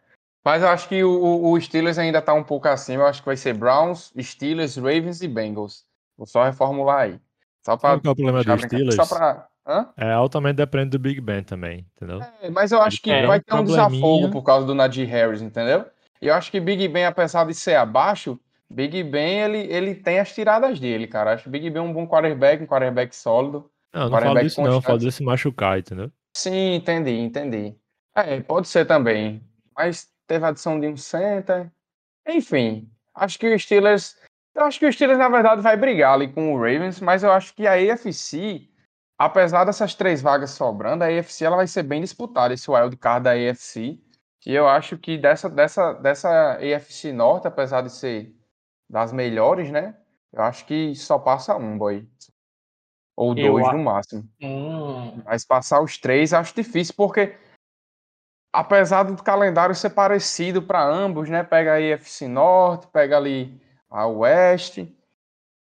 Mas 0.43 0.61
eu 0.61 0.69
acho 0.69 0.87
que 0.87 1.03
o, 1.03 1.49
o- 1.51 1.59
Steelers 1.61 1.97
ainda 1.97 2.21
tá 2.21 2.33
um 2.33 2.43
pouco 2.43 2.67
acima. 2.67 3.03
Eu 3.03 3.07
acho 3.07 3.21
que 3.21 3.25
vai 3.25 3.37
ser 3.37 3.53
Browns, 3.53 4.13
Steelers, 4.19 4.75
Ravens 4.77 5.21
e 5.21 5.27
Bengals. 5.27 5.85
Vou 6.17 6.25
só 6.25 6.43
reformular 6.43 7.01
aí. 7.01 7.19
Só 7.65 7.75
pra. 7.77 7.91
Qual 7.91 7.95
é 7.95 7.97
o 7.97 8.01
problema 8.15 8.39
brincar- 8.43 8.59
Steelers? 8.59 8.95
Só 8.95 9.05
pra. 9.05 9.47
Hã? 9.69 9.89
É 9.97 10.11
altamente 10.13 10.55
dependente 10.55 10.91
do 10.91 10.99
Big 10.99 11.19
Ben 11.19 11.43
também, 11.43 11.85
entendeu? 11.95 12.21
É, 12.41 12.49
mas 12.49 12.71
eu 12.71 12.81
acho 12.81 13.01
que 13.01 13.11
É, 13.11 13.27
vai 13.27 13.39
um 13.39 13.41
ter 13.41 13.53
um 13.53 13.57
probleminha. 13.57 13.89
desafogo 13.89 14.31
por 14.31 14.41
causa 14.41 14.65
do 14.65 14.73
Nadir 14.73 15.05
Harris, 15.09 15.41
entendeu? 15.41 15.85
E 16.21 16.27
eu 16.27 16.33
acho 16.33 16.51
que 16.51 16.59
Big 16.59 16.87
Ben, 16.87 17.05
apesar 17.05 17.45
de 17.45 17.53
ser 17.53 17.75
abaixo, 17.75 18.39
Big 18.69 19.03
Ben 19.03 19.41
ele, 19.41 19.57
ele 19.71 19.95
tem 19.95 20.19
as 20.19 20.33
tiradas 20.33 20.79
dele, 20.79 21.07
cara. 21.07 21.33
Acho 21.33 21.45
que 21.45 21.49
Big 21.49 21.69
Ben 21.69 21.81
é 21.81 21.85
um 21.85 21.93
bom 21.93 22.07
quarterback, 22.07 22.63
um 22.63 22.67
quarterback 22.67 23.15
sólido. 23.15 23.69
Não, 23.93 24.09
não 24.09 24.21
falo 24.21 24.39
disso 24.39 24.61
não, 24.61 24.81
falo 24.81 24.99
desse 24.99 25.23
machucar, 25.23 25.79
entendeu? 25.79 26.11
Sim, 26.35 26.75
entendi, 26.75 27.17
entendi. 27.17 27.75
É, 28.15 28.39
pode 28.41 28.67
ser 28.67 28.85
também. 28.85 29.41
Mas 29.75 30.07
teve 30.27 30.45
a 30.45 30.49
adição 30.49 30.79
de 30.79 30.87
um 30.87 30.97
center. 30.97 31.71
Enfim, 32.27 32.89
acho 33.15 33.39
que 33.39 33.53
o 33.53 33.59
Steelers. 33.59 34.15
Eu 34.53 34.63
acho 34.63 34.79
que 34.79 34.85
o 34.85 34.91
Steelers, 34.91 35.19
na 35.19 35.29
verdade, 35.29 35.61
vai 35.61 35.77
brigar 35.77 36.13
ali 36.13 36.27
com 36.27 36.53
o 36.53 36.57
Ravens, 36.57 36.99
mas 36.99 37.23
eu 37.23 37.31
acho 37.31 37.53
que 37.53 37.67
a 37.67 37.73
AFC, 37.73 38.67
apesar 39.17 39.65
dessas 39.65 39.93
três 39.93 40.19
vagas 40.21 40.51
sobrando, 40.51 41.03
a 41.03 41.07
AFC 41.07 41.45
ela 41.45 41.55
vai 41.55 41.67
ser 41.67 41.83
bem 41.83 42.01
disputada, 42.01 42.53
esse 42.53 42.69
wild 42.69 42.95
card 42.97 43.23
da 43.23 43.31
AFC. 43.31 43.99
E 44.47 44.55
eu 44.55 44.65
acho 44.65 44.97
que 44.97 45.17
dessa, 45.17 45.49
dessa, 45.49 45.91
dessa 45.91 46.53
AFC 46.53 47.11
Norte, 47.11 47.49
apesar 47.49 47.81
de 47.81 47.89
ser 47.91 48.33
das 48.89 49.11
melhores, 49.11 49.69
né? 49.69 49.93
Eu 50.31 50.41
acho 50.41 50.65
que 50.65 50.95
só 50.95 51.19
passa 51.19 51.57
um, 51.57 51.77
boy. 51.77 52.07
Ou 53.13 53.37
Eu 53.37 53.51
dois 53.51 53.67
a- 53.67 53.73
no 53.73 53.83
máximo. 53.83 54.23
Hum, 54.41 55.21
Mas 55.25 55.43
passar 55.43 55.81
os 55.81 55.97
três 55.97 56.31
acho 56.31 56.55
difícil, 56.55 56.93
porque 56.95 57.37
apesar 58.53 59.03
do 59.03 59.21
calendário 59.21 59.75
ser 59.75 59.89
parecido 59.89 60.61
para 60.61 60.81
ambos, 60.81 61.27
né? 61.29 61.43
Pega 61.43 61.73
a 61.73 61.75
AFC 61.95 62.29
Norte, 62.29 62.87
pega 62.87 63.17
ali 63.17 63.61
a 63.89 64.07
Oeste. 64.07 64.97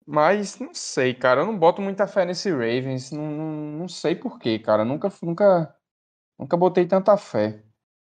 Mas 0.03 0.57
não 0.57 0.73
sei, 0.73 1.13
cara. 1.13 1.41
Eu 1.41 1.45
não 1.45 1.59
boto 1.59 1.79
muita 1.79 2.07
fé 2.07 2.25
nesse 2.25 2.49
Ravens. 2.49 3.11
Não, 3.11 3.23
não, 3.29 3.51
não 3.81 3.87
sei 3.87 4.15
porquê, 4.15 4.57
cara. 4.57 4.83
Nunca, 4.83 5.13
nunca, 5.21 5.75
nunca 6.39 6.57
botei 6.57 6.87
tanta 6.87 7.15
fé. 7.17 7.61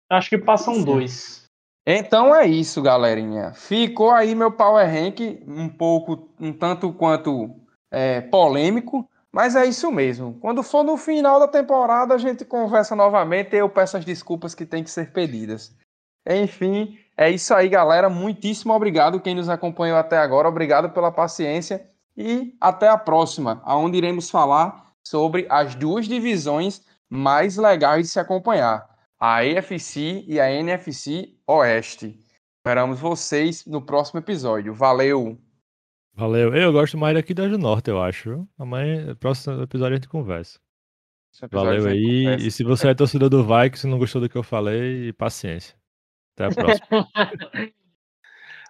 Acho 0.09 0.29
que 0.29 0.37
passam 0.37 0.83
dois. 0.83 1.39
Então 1.85 2.35
é 2.35 2.45
isso, 2.45 2.81
galerinha. 2.81 3.53
Ficou 3.53 4.11
aí 4.11 4.35
meu 4.35 4.51
Power 4.51 4.87
Rank, 4.87 5.19
um 5.47 5.69
pouco, 5.69 6.29
um 6.39 6.51
tanto 6.51 6.91
quanto 6.93 7.49
é, 7.91 8.21
polêmico, 8.21 9.09
mas 9.31 9.55
é 9.55 9.65
isso 9.65 9.91
mesmo. 9.91 10.37
Quando 10.39 10.61
for 10.63 10.83
no 10.83 10.97
final 10.97 11.39
da 11.39 11.47
temporada, 11.47 12.13
a 12.13 12.17
gente 12.17 12.43
conversa 12.45 12.95
novamente 12.95 13.55
e 13.55 13.59
eu 13.59 13.69
peço 13.69 13.97
as 13.97 14.05
desculpas 14.05 14.53
que 14.53 14.65
têm 14.65 14.83
que 14.83 14.91
ser 14.91 15.11
pedidas. 15.11 15.75
Enfim, 16.27 16.97
é 17.17 17.29
isso 17.29 17.53
aí, 17.53 17.69
galera. 17.69 18.09
Muitíssimo 18.09 18.73
obrigado 18.73 19.19
quem 19.19 19.35
nos 19.35 19.49
acompanhou 19.49 19.97
até 19.97 20.17
agora. 20.17 20.47
Obrigado 20.47 20.89
pela 20.91 21.11
paciência 21.11 21.89
e 22.15 22.55
até 22.59 22.87
a 22.87 22.97
próxima, 22.97 23.63
onde 23.65 23.97
iremos 23.97 24.29
falar 24.29 24.91
sobre 25.03 25.47
as 25.49 25.73
duas 25.73 26.07
divisões 26.07 26.83
mais 27.09 27.57
legais 27.57 28.03
de 28.03 28.09
se 28.09 28.19
acompanhar 28.19 28.88
a 29.19 29.39
AFC 29.39 30.23
e 30.27 30.39
a 30.39 30.49
NFC 30.49 31.35
Oeste. 31.45 32.17
Esperamos 32.57 32.99
vocês 32.99 33.65
no 33.65 33.81
próximo 33.81 34.19
episódio. 34.19 34.73
Valeu! 34.73 35.37
Valeu. 36.13 36.53
Eu 36.53 36.71
gosto 36.71 36.97
mais 36.97 37.15
daqui 37.15 37.33
da 37.33 37.47
do 37.47 37.57
Norte, 37.57 37.89
eu 37.89 38.01
acho. 38.01 38.47
Amanhã, 38.57 39.05
no 39.05 39.15
próximo 39.15 39.61
episódio 39.61 39.93
a 39.93 39.95
gente 39.97 40.09
conversa. 40.09 40.59
Valeu 41.51 41.87
aí. 41.87 42.23
conversa. 42.23 42.45
E 42.45 42.51
se 42.51 42.63
você 42.63 42.89
é 42.89 42.93
torcedor 42.93 43.29
do 43.29 43.43
Vikings 43.43 43.85
e 43.85 43.89
não 43.89 43.97
gostou 43.97 44.21
do 44.21 44.29
que 44.29 44.37
eu 44.37 44.43
falei, 44.43 45.13
paciência. 45.13 45.75
Até 46.35 46.45
a 46.45 46.49
próxima. 46.49 47.07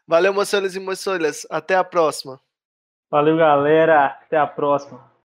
Valeu, 0.07 0.33
moçoilas 0.33 0.75
e 0.75 0.79
moçoilas. 0.79 1.45
Até 1.49 1.75
a 1.75 1.83
próxima. 1.83 2.39
Valeu, 3.11 3.37
galera. 3.37 4.05
Até 4.05 4.37
a 4.37 4.47
próxima. 4.47 5.08